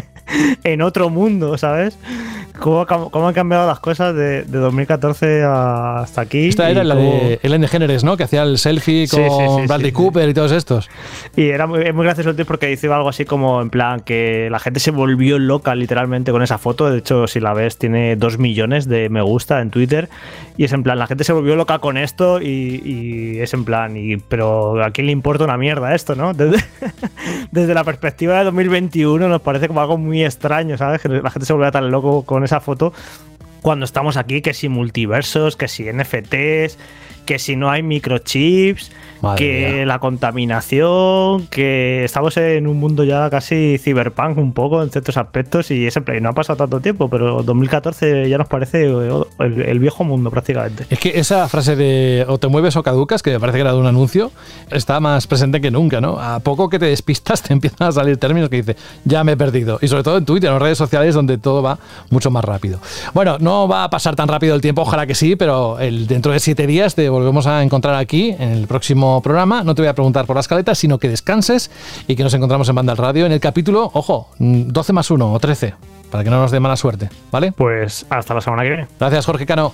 en 0.64 0.82
otro 0.82 1.10
mundo, 1.10 1.56
¿sabes? 1.58 1.96
¿Cómo, 2.60 3.10
cómo, 3.10 3.26
han 3.26 3.32
cambiado 3.32 3.66
las 3.66 3.80
cosas 3.80 4.14
de, 4.14 4.44
2014 4.44 5.42
hasta 5.44 6.20
aquí? 6.20 6.48
Esta 6.48 6.68
era 6.68 6.84
la 6.84 6.94
de 6.94 7.40
Ellen 7.42 7.62
DeGeneres, 7.62 8.04
¿no? 8.04 8.18
Que 8.18 8.24
hacía 8.24 8.42
el 8.42 8.58
selfie 8.58 9.08
con 9.08 9.66
Bradley 9.66 9.92
Cooper 9.92 10.28
y 10.28 10.34
todos 10.34 10.52
estos. 10.52 10.90
Y 11.36 11.48
era 11.48 11.66
muy, 11.66 11.90
muy 11.92 12.04
gracioso 12.04 12.30
el 12.30 12.44
porque 12.44 12.66
dice 12.66 12.92
algo 12.92 13.08
así 13.08 13.24
como 13.24 13.62
en 13.62 13.70
plan 13.70 14.00
que 14.00 14.48
la 14.50 14.58
gente 14.58 14.78
se 14.78 14.90
volvió 14.90 15.38
loca 15.38 15.74
literalmente 15.74 16.32
con 16.32 16.42
esa 16.42 16.58
foto. 16.58 16.90
De 16.90 16.98
hecho, 16.98 17.26
si 17.26 17.40
la 17.40 17.54
ves, 17.54 17.78
tiene 17.78 18.16
dos 18.16 18.38
millones 18.38 18.86
de 18.86 19.08
me 19.08 19.22
gusta 19.22 19.60
en 19.62 19.70
Twitter. 19.70 20.10
Y 20.58 20.64
es 20.64 20.72
en 20.74 20.82
plan, 20.82 20.98
la 20.98 21.06
gente 21.06 21.24
se 21.24 21.32
volvió 21.32 21.56
loca 21.56 21.78
con 21.78 21.96
esto 21.96 22.42
y, 22.42 23.38
es 23.40 23.54
en 23.54 23.64
plan, 23.64 23.96
y, 23.96 24.18
pero 24.18 24.84
¿a 24.84 24.90
quién 24.90 25.06
le 25.06 25.12
importa 25.12 25.44
una 25.44 25.56
mierda 25.56 25.94
esto, 25.94 26.14
no? 26.14 26.34
Desde, 26.40 26.62
desde 27.50 27.74
la 27.74 27.84
perspectiva 27.84 28.38
de 28.38 28.44
2021 28.44 29.28
nos 29.28 29.40
parece 29.40 29.68
como 29.68 29.80
algo 29.80 29.96
muy 29.96 30.22
extraño, 30.24 30.76
¿sabes? 30.76 31.00
Que 31.00 31.08
la 31.08 31.30
gente 31.30 31.46
se 31.46 31.52
volvía 31.54 31.70
tan 31.70 31.90
loco 31.90 32.24
con 32.24 32.44
esa 32.50 32.60
foto 32.60 32.92
cuando 33.62 33.84
estamos 33.84 34.16
aquí, 34.16 34.40
que 34.40 34.54
si 34.54 34.68
multiversos, 34.68 35.56
que 35.56 35.68
si 35.68 35.84
NFTs, 35.84 36.78
que 37.26 37.38
si 37.38 37.56
no 37.56 37.70
hay 37.70 37.82
microchips, 37.82 38.90
que 39.36 39.84
la 39.86 39.98
contaminación, 39.98 41.46
que 41.48 42.04
estamos 42.04 42.36
en 42.36 42.66
un 42.66 42.78
mundo 42.78 43.04
ya 43.04 43.28
casi 43.30 43.78
cyberpunk 43.78 44.38
un 44.38 44.52
poco 44.52 44.82
en 44.82 44.90
ciertos 44.90 45.16
aspectos 45.16 45.70
y 45.70 45.86
ese 45.86 46.00
play 46.00 46.20
no 46.20 46.30
ha 46.30 46.32
pasado 46.32 46.56
tanto 46.56 46.80
tiempo, 46.80 47.08
pero 47.08 47.42
2014 47.42 48.28
ya 48.28 48.38
nos 48.38 48.48
parece 48.48 48.86
el, 49.38 49.78
viejo 49.78 50.04
mundo 50.04 50.30
prácticamente. 50.30 50.86
Es 50.90 50.98
que 50.98 51.18
esa 51.18 51.48
frase 51.48 51.76
de 51.76 52.24
o 52.28 52.38
te 52.38 52.48
mueves 52.48 52.76
o 52.76 52.82
caducas, 52.82 53.22
que 53.22 53.30
me 53.32 53.40
parece 53.40 53.58
que 53.58 53.62
era 53.62 53.72
de 53.72 53.78
un 53.78 53.86
anuncio, 53.86 54.30
está 54.70 55.00
más 55.00 55.26
presente 55.26 55.60
que 55.60 55.70
nunca, 55.70 56.00
¿no? 56.00 56.18
A 56.18 56.40
poco 56.40 56.68
que 56.68 56.78
te 56.78 56.86
despistas 56.86 57.42
te 57.42 57.52
empiezan 57.52 57.88
a 57.88 57.92
salir 57.92 58.16
términos 58.16 58.48
que 58.48 58.56
dice, 58.56 58.76
ya 59.04 59.24
me 59.24 59.32
he 59.32 59.36
perdido. 59.36 59.78
Y 59.82 59.88
sobre 59.88 60.02
todo 60.02 60.18
en 60.18 60.24
Twitter, 60.24 60.48
en 60.48 60.54
las 60.54 60.62
redes 60.62 60.78
sociales 60.78 61.14
donde 61.14 61.38
todo 61.38 61.62
va 61.62 61.78
mucho 62.10 62.30
más 62.30 62.44
rápido. 62.44 62.80
Bueno, 63.14 63.38
no 63.38 63.68
va 63.68 63.84
a 63.84 63.90
pasar 63.90 64.16
tan 64.16 64.28
rápido 64.28 64.54
el 64.54 64.60
tiempo, 64.60 64.82
ojalá 64.82 65.06
que 65.06 65.14
sí, 65.14 65.36
pero 65.36 65.78
el, 65.78 66.06
dentro 66.06 66.32
de 66.32 66.40
siete 66.40 66.66
días 66.66 66.94
te 66.94 67.08
volvemos 67.08 67.46
a 67.46 67.62
encontrar 67.62 67.94
aquí 67.94 68.30
en 68.38 68.50
el 68.50 68.66
próximo 68.66 69.09
programa. 69.22 69.64
No 69.64 69.74
te 69.74 69.82
voy 69.82 69.88
a 69.88 69.94
preguntar 69.94 70.26
por 70.26 70.36
las 70.36 70.46
caletas, 70.48 70.78
sino 70.78 70.98
que 70.98 71.08
descanses 71.08 71.70
y 72.06 72.16
que 72.16 72.22
nos 72.22 72.34
encontramos 72.34 72.68
en 72.68 72.74
Banda 72.76 72.92
al 72.92 72.98
Radio 72.98 73.26
en 73.26 73.32
el 73.32 73.40
capítulo, 73.40 73.90
ojo, 73.92 74.28
12 74.38 74.92
más 74.92 75.10
1 75.10 75.32
o 75.32 75.38
13, 75.38 75.74
para 76.10 76.24
que 76.24 76.30
no 76.30 76.40
nos 76.40 76.50
dé 76.50 76.60
mala 76.60 76.76
suerte, 76.76 77.10
¿vale? 77.30 77.52
Pues 77.52 78.06
hasta 78.08 78.34
la 78.34 78.40
semana 78.40 78.62
que 78.62 78.68
viene. 78.68 78.88
Gracias, 78.98 79.26
Jorge 79.26 79.46
Cano. 79.46 79.72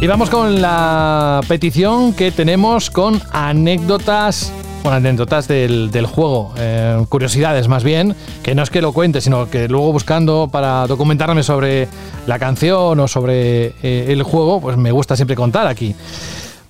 Y 0.00 0.06
vamos 0.06 0.30
con 0.30 0.62
la 0.62 1.40
petición 1.48 2.12
que 2.12 2.30
tenemos 2.30 2.88
con 2.88 3.20
anécdotas 3.32 4.52
con 4.82 4.92
anécdotas 4.92 5.48
del, 5.48 5.90
del 5.90 6.06
juego, 6.06 6.52
eh, 6.58 7.04
curiosidades 7.08 7.68
más 7.68 7.84
bien, 7.84 8.14
que 8.42 8.54
no 8.54 8.62
es 8.62 8.70
que 8.70 8.80
lo 8.80 8.92
cuente, 8.92 9.20
sino 9.20 9.50
que 9.50 9.68
luego 9.68 9.92
buscando 9.92 10.48
para 10.50 10.86
documentarme 10.86 11.42
sobre 11.42 11.88
la 12.26 12.38
canción 12.38 12.98
o 12.98 13.08
sobre 13.08 13.74
eh, 13.82 14.06
el 14.08 14.22
juego, 14.22 14.60
pues 14.60 14.76
me 14.76 14.92
gusta 14.92 15.16
siempre 15.16 15.36
contar 15.36 15.66
aquí. 15.66 15.94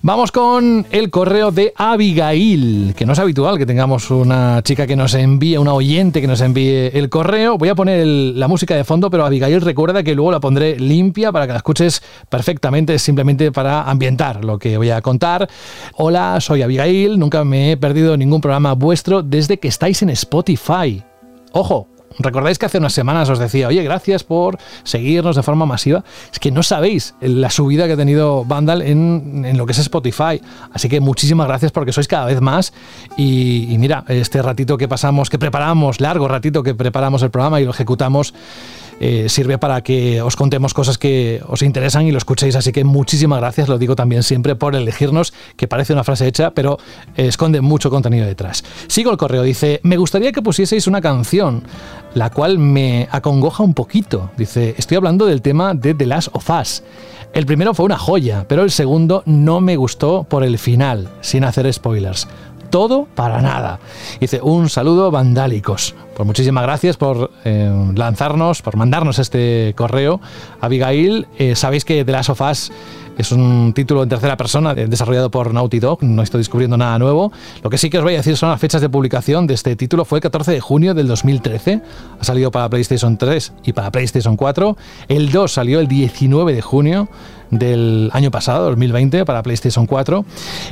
Vamos 0.01 0.31
con 0.31 0.87
el 0.91 1.09
correo 1.09 1.51
de 1.51 1.73
Abigail, 1.75 2.93
que 2.95 3.05
no 3.05 3.11
es 3.11 3.19
habitual 3.19 3.57
que 3.57 3.65
tengamos 3.65 4.09
una 4.11 4.61
chica 4.63 4.87
que 4.87 4.95
nos 4.95 5.13
envíe, 5.13 5.57
una 5.57 5.73
oyente 5.73 6.21
que 6.21 6.27
nos 6.27 6.39
envíe 6.39 6.89
el 6.93 7.09
correo. 7.09 7.57
Voy 7.57 7.67
a 7.67 7.75
poner 7.75 8.07
la 8.07 8.47
música 8.47 8.77
de 8.77 8.85
fondo, 8.85 9.09
pero 9.09 9.25
Abigail 9.25 9.59
recuerda 9.59 10.01
que 10.01 10.15
luego 10.15 10.31
la 10.31 10.39
pondré 10.39 10.79
limpia 10.79 11.33
para 11.33 11.47
que 11.47 11.51
la 11.51 11.57
escuches 11.57 12.01
perfectamente, 12.29 12.97
simplemente 12.97 13.51
para 13.51 13.83
ambientar 13.83 14.45
lo 14.45 14.57
que 14.57 14.77
voy 14.77 14.89
a 14.89 15.01
contar. 15.01 15.49
Hola, 15.95 16.39
soy 16.39 16.61
Abigail, 16.61 17.19
nunca 17.19 17.43
me 17.43 17.73
he 17.73 17.77
perdido 17.77 18.15
ningún 18.15 18.39
programa 18.39 18.75
vuestro 18.75 19.21
desde 19.21 19.59
que 19.59 19.67
estáis 19.67 20.01
en 20.01 20.11
Spotify. 20.11 21.03
Ojo, 21.51 21.89
¿Recordáis 22.17 22.57
que 22.57 22.65
hace 22.65 22.79
unas 22.79 22.93
semanas 22.93 23.29
os 23.29 23.39
decía, 23.39 23.67
oye, 23.67 23.83
gracias 23.83 24.23
por 24.23 24.57
seguirnos 24.83 25.35
de 25.35 25.43
forma 25.43 25.65
masiva? 25.65 26.03
Es 26.31 26.39
que 26.39 26.51
no 26.51 26.63
sabéis 26.63 27.13
la 27.21 27.49
subida 27.49 27.87
que 27.87 27.93
ha 27.93 27.97
tenido 27.97 28.43
Vandal 28.45 28.81
en, 28.81 29.57
lo 29.57 29.65
que 29.65 29.73
es 29.73 29.79
Spotify. 29.79 30.41
Así 30.73 30.89
que 30.89 30.99
muchísimas 30.99 31.47
gracias 31.47 31.71
porque 31.71 31.93
sois 31.93 32.07
cada 32.07 32.25
vez 32.25 32.41
más. 32.41 32.73
Y, 33.15 33.71
y 33.71 33.77
mira, 33.77 34.03
este 34.07 34.41
ratito 34.41 34.77
que 34.77 34.87
pasamos, 34.87 35.29
que 35.29 35.37
preparamos, 35.37 36.01
largo 36.01 36.27
ratito 36.27 36.63
que 36.63 36.73
preparamos 36.73 37.21
el 37.21 37.29
programa 37.29 37.61
y 37.61 37.65
lo 37.65 37.71
ejecutamos, 37.71 38.33
eh, 38.99 39.29
sirve 39.29 39.57
para 39.57 39.81
que 39.81 40.21
os 40.21 40.35
contemos 40.35 40.73
cosas 40.73 40.97
que 40.97 41.41
os 41.47 41.61
interesan 41.61 42.05
y 42.05 42.11
lo 42.11 42.17
escuchéis. 42.17 42.55
Así 42.55 42.71
que 42.71 42.83
muchísimas 42.83 43.39
gracias, 43.39 43.69
lo 43.69 43.77
digo 43.77 43.95
también 43.95 44.23
siempre, 44.23 44.55
por 44.55 44.75
elegirnos, 44.75 45.33
que 45.55 45.67
parece 45.67 45.93
una 45.93 46.03
frase 46.03 46.27
hecha, 46.27 46.51
pero 46.51 46.77
esconde 47.15 47.61
mucho 47.61 47.89
contenido 47.89 48.25
detrás. 48.25 48.63
Sigo 48.87 49.11
el 49.11 49.17
correo, 49.17 49.43
dice, 49.43 49.79
me 49.83 49.97
gustaría 49.97 50.31
que 50.31 50.41
pusieseis 50.41 50.87
una 50.87 51.01
canción, 51.01 51.63
la 52.13 52.29
cual 52.29 52.59
me 52.59 53.07
acongoja 53.11 53.63
un 53.63 53.73
poquito. 53.73 54.31
Dice, 54.37 54.75
estoy 54.77 54.97
hablando 54.97 55.25
del 55.25 55.41
tema 55.41 55.73
de 55.73 55.93
The 55.93 56.05
Last 56.05 56.29
of 56.33 56.49
Us. 56.49 56.83
El 57.31 57.45
primero 57.45 57.75
fue 57.75 57.85
una 57.85 57.97
joya, 57.97 58.45
pero 58.47 58.63
el 58.63 58.71
segundo 58.71 59.21
no 59.27 59.61
me 59.61 59.75
gustó 59.75 60.23
por 60.23 60.43
el 60.43 60.57
final, 60.57 61.09
sin 61.21 61.43
hacer 61.43 61.71
spoilers 61.71 62.27
todo 62.69 63.07
para 63.15 63.41
nada. 63.41 63.79
Dice, 64.19 64.39
un 64.41 64.69
saludo 64.69 65.11
vandálicos. 65.11 65.95
Pues 66.15 66.27
muchísimas 66.27 66.63
gracias 66.63 66.97
por 66.97 67.31
eh, 67.45 67.71
lanzarnos, 67.95 68.61
por 68.61 68.75
mandarnos 68.75 69.19
este 69.19 69.73
correo. 69.75 70.19
Abigail, 70.61 71.27
eh, 71.37 71.55
sabéis 71.55 71.85
que 71.85 72.03
The 72.03 72.11
Last 72.11 72.29
of 72.29 72.41
Us 72.41 72.71
es 73.19 73.33
un 73.33 73.73
título 73.73 74.01
en 74.01 74.07
tercera 74.07 74.37
persona 74.37 74.73
desarrollado 74.73 75.29
por 75.29 75.53
Naughty 75.53 75.79
Dog, 75.79 76.01
no 76.03 76.23
estoy 76.23 76.37
descubriendo 76.37 76.77
nada 76.77 76.97
nuevo. 76.97 77.33
Lo 77.61 77.69
que 77.69 77.77
sí 77.77 77.89
que 77.89 77.97
os 77.97 78.03
voy 78.05 78.13
a 78.13 78.17
decir 78.17 78.37
son 78.37 78.49
las 78.49 78.61
fechas 78.61 78.79
de 78.79 78.87
publicación 78.87 79.45
de 79.45 79.55
este 79.55 79.75
título. 79.75 80.05
Fue 80.05 80.19
el 80.19 80.21
14 80.21 80.53
de 80.53 80.61
junio 80.61 80.93
del 80.93 81.07
2013, 81.07 81.81
ha 82.17 82.23
salido 82.23 82.49
para 82.49 82.69
PlayStation 82.69 83.17
3 83.17 83.53
y 83.65 83.73
para 83.73 83.91
PlayStation 83.91 84.37
4. 84.37 84.77
El 85.09 85.33
2 85.33 85.51
salió 85.51 85.81
el 85.81 85.89
19 85.89 86.53
de 86.53 86.61
junio 86.61 87.09
del 87.51 88.09
año 88.13 88.31
pasado, 88.31 88.65
2020, 88.69 89.25
para 89.25 89.43
PlayStation 89.43 89.85
4. 89.85 90.25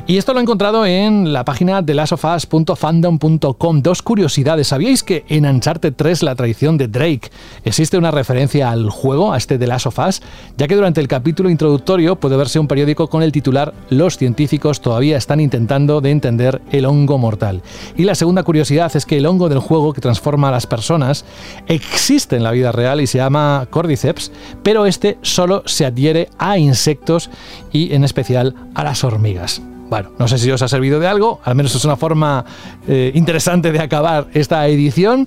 Y 0.06 0.16
esto 0.16 0.32
lo 0.32 0.40
he 0.40 0.42
encontrado 0.42 0.86
en 0.86 1.32
la 1.32 1.44
página 1.44 1.82
de 1.82 1.94
lastofus.fandom.com. 1.94 3.82
Dos 3.82 4.02
curiosidades. 4.02 4.68
¿Sabíais 4.68 5.02
que 5.02 5.24
en 5.28 5.46
Uncharted 5.46 5.94
3, 5.94 6.22
la 6.22 6.34
traición 6.34 6.78
de 6.78 6.88
Drake, 6.88 7.30
existe 7.64 7.98
una 7.98 8.10
referencia 8.10 8.70
al 8.70 8.90
juego, 8.90 9.32
a 9.32 9.36
este 9.36 9.58
de 9.58 9.66
Last 9.66 9.86
of 9.86 9.98
Us? 9.98 10.22
Ya 10.56 10.68
que 10.68 10.74
durante 10.74 11.00
el 11.00 11.08
capítulo 11.08 11.50
introductorio 11.50 12.16
puede 12.16 12.36
verse 12.36 12.58
un 12.58 12.68
periódico 12.68 13.08
con 13.08 13.22
el 13.22 13.32
titular 13.32 13.74
Los 13.90 14.16
científicos 14.16 14.80
todavía 14.80 15.16
están 15.16 15.40
intentando 15.40 16.00
de 16.00 16.10
entender 16.10 16.62
el 16.70 16.84
hongo 16.84 17.18
mortal. 17.18 17.62
Y 17.96 18.04
la 18.04 18.14
segunda 18.14 18.42
curiosidad 18.42 18.94
es 18.94 19.06
que 19.06 19.18
el 19.18 19.26
hongo 19.26 19.48
del 19.48 19.58
juego 19.58 19.92
que 19.92 20.00
transforma 20.00 20.48
a 20.48 20.52
las 20.52 20.66
personas 20.66 21.24
existe 21.66 22.36
en 22.36 22.42
la 22.42 22.50
vida 22.50 22.72
real 22.72 23.00
y 23.00 23.06
se 23.06 23.18
llama 23.18 23.66
Cordyceps, 23.70 24.32
pero 24.62 24.86
este 24.86 25.18
solo 25.22 25.62
se 25.66 25.86
adhiere 25.86 26.28
a 26.38 26.58
insectos 26.68 27.30
y 27.72 27.94
en 27.94 28.04
especial 28.04 28.54
a 28.74 28.84
las 28.84 29.02
hormigas. 29.04 29.60
Bueno, 29.88 30.10
no 30.18 30.28
sé 30.28 30.36
si 30.36 30.50
os 30.50 30.60
ha 30.60 30.68
servido 30.68 31.00
de 31.00 31.06
algo, 31.06 31.40
al 31.44 31.54
menos 31.54 31.74
es 31.74 31.82
una 31.84 31.96
forma 31.96 32.44
eh, 32.86 33.10
interesante 33.14 33.72
de 33.72 33.80
acabar 33.80 34.26
esta 34.34 34.66
edición. 34.68 35.26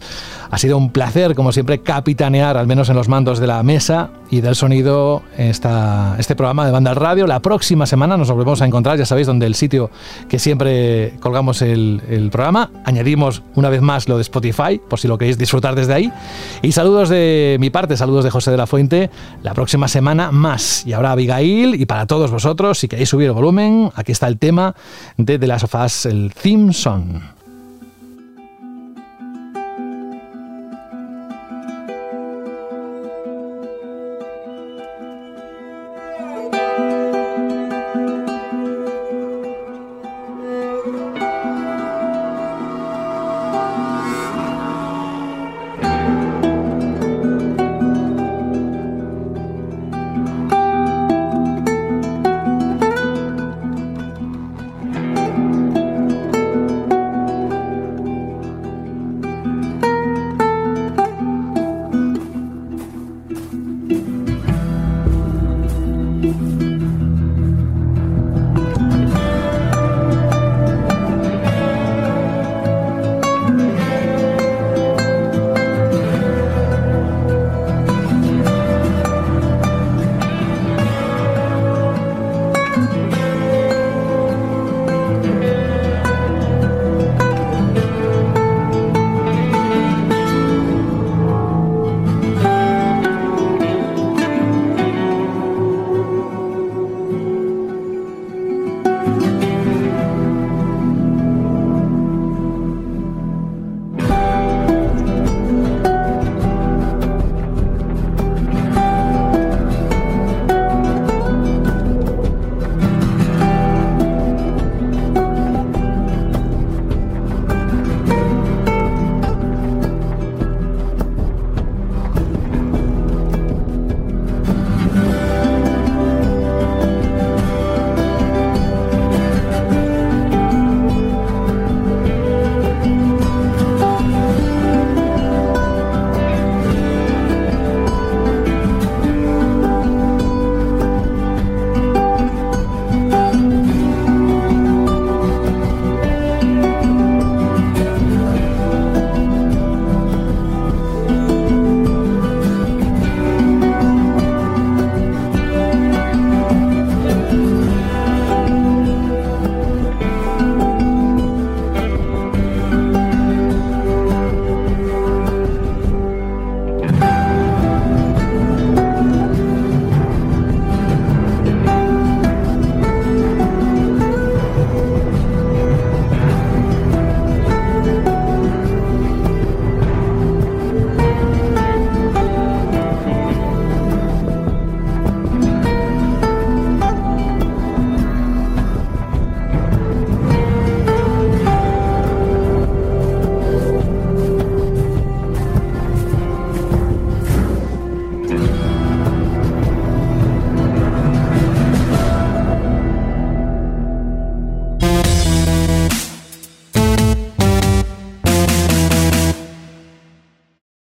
Ha 0.52 0.58
sido 0.60 0.78
un 0.78 0.92
placer, 0.92 1.34
como 1.34 1.52
siempre, 1.52 1.80
capitanear, 1.80 2.58
al 2.58 2.68
menos 2.68 2.90
en 2.90 2.96
los 2.96 3.08
mandos 3.08 3.40
de 3.40 3.48
la 3.48 3.64
mesa 3.64 4.12
y 4.30 4.42
del 4.42 4.56
sonido, 4.56 5.24
esta, 5.36 6.16
este 6.20 6.36
programa 6.36 6.66
de 6.66 6.72
Banda 6.72 6.94
Radio. 6.94 7.26
La 7.26 7.40
próxima 7.40 7.88
semana 7.88 8.18
nos 8.18 8.30
volvemos 8.30 8.62
a 8.62 8.66
encontrar, 8.66 8.98
ya 9.00 9.06
sabéis, 9.06 9.26
donde 9.26 9.48
el 9.48 9.56
sitio 9.56 9.90
que 10.30 10.38
siempre 10.38 11.14
colgamos 11.22 11.64
el, 11.64 12.02
el 12.08 12.30
programa. 12.30 12.70
Añadimos 12.86 13.42
una 13.56 13.70
vez 13.70 13.82
más 13.82 14.08
lo 14.08 14.18
de 14.18 14.22
Spotify, 14.22 14.80
por 14.90 15.00
si 15.00 15.08
lo 15.08 15.18
queréis 15.18 15.40
disfrutar 15.40 15.74
desde 15.74 15.94
ahí. 15.94 16.14
Y 16.62 16.72
saludos 16.74 17.10
de 17.10 17.58
mi 17.60 17.72
parte, 17.72 17.98
saludos 17.98 18.26
de 18.26 18.30
José 18.30 18.52
de 18.52 18.58
la 18.58 18.68
Fuente. 18.68 19.10
La 19.42 19.54
próxima 19.54 19.88
semana 19.88 20.32
más. 20.32 20.86
Y 20.86 20.94
ahora 20.94 21.14
Abigail, 21.14 21.82
y 21.82 21.86
para 21.88 22.06
todos 22.06 22.30
vosotros, 22.30 22.78
si 22.78 22.88
queréis 22.88 23.10
subir 23.10 23.28
el 23.28 23.34
volumen, 23.34 23.90
aquí 23.96 24.12
está 24.12 24.28
el 24.28 24.38
tema 24.38 24.51
de 25.18 25.40
The 25.40 25.48
Last 25.48 25.64
of 25.64 25.76
Us, 25.86 26.06
el 26.06 26.32
theme 26.34 26.74
song. 26.74 27.22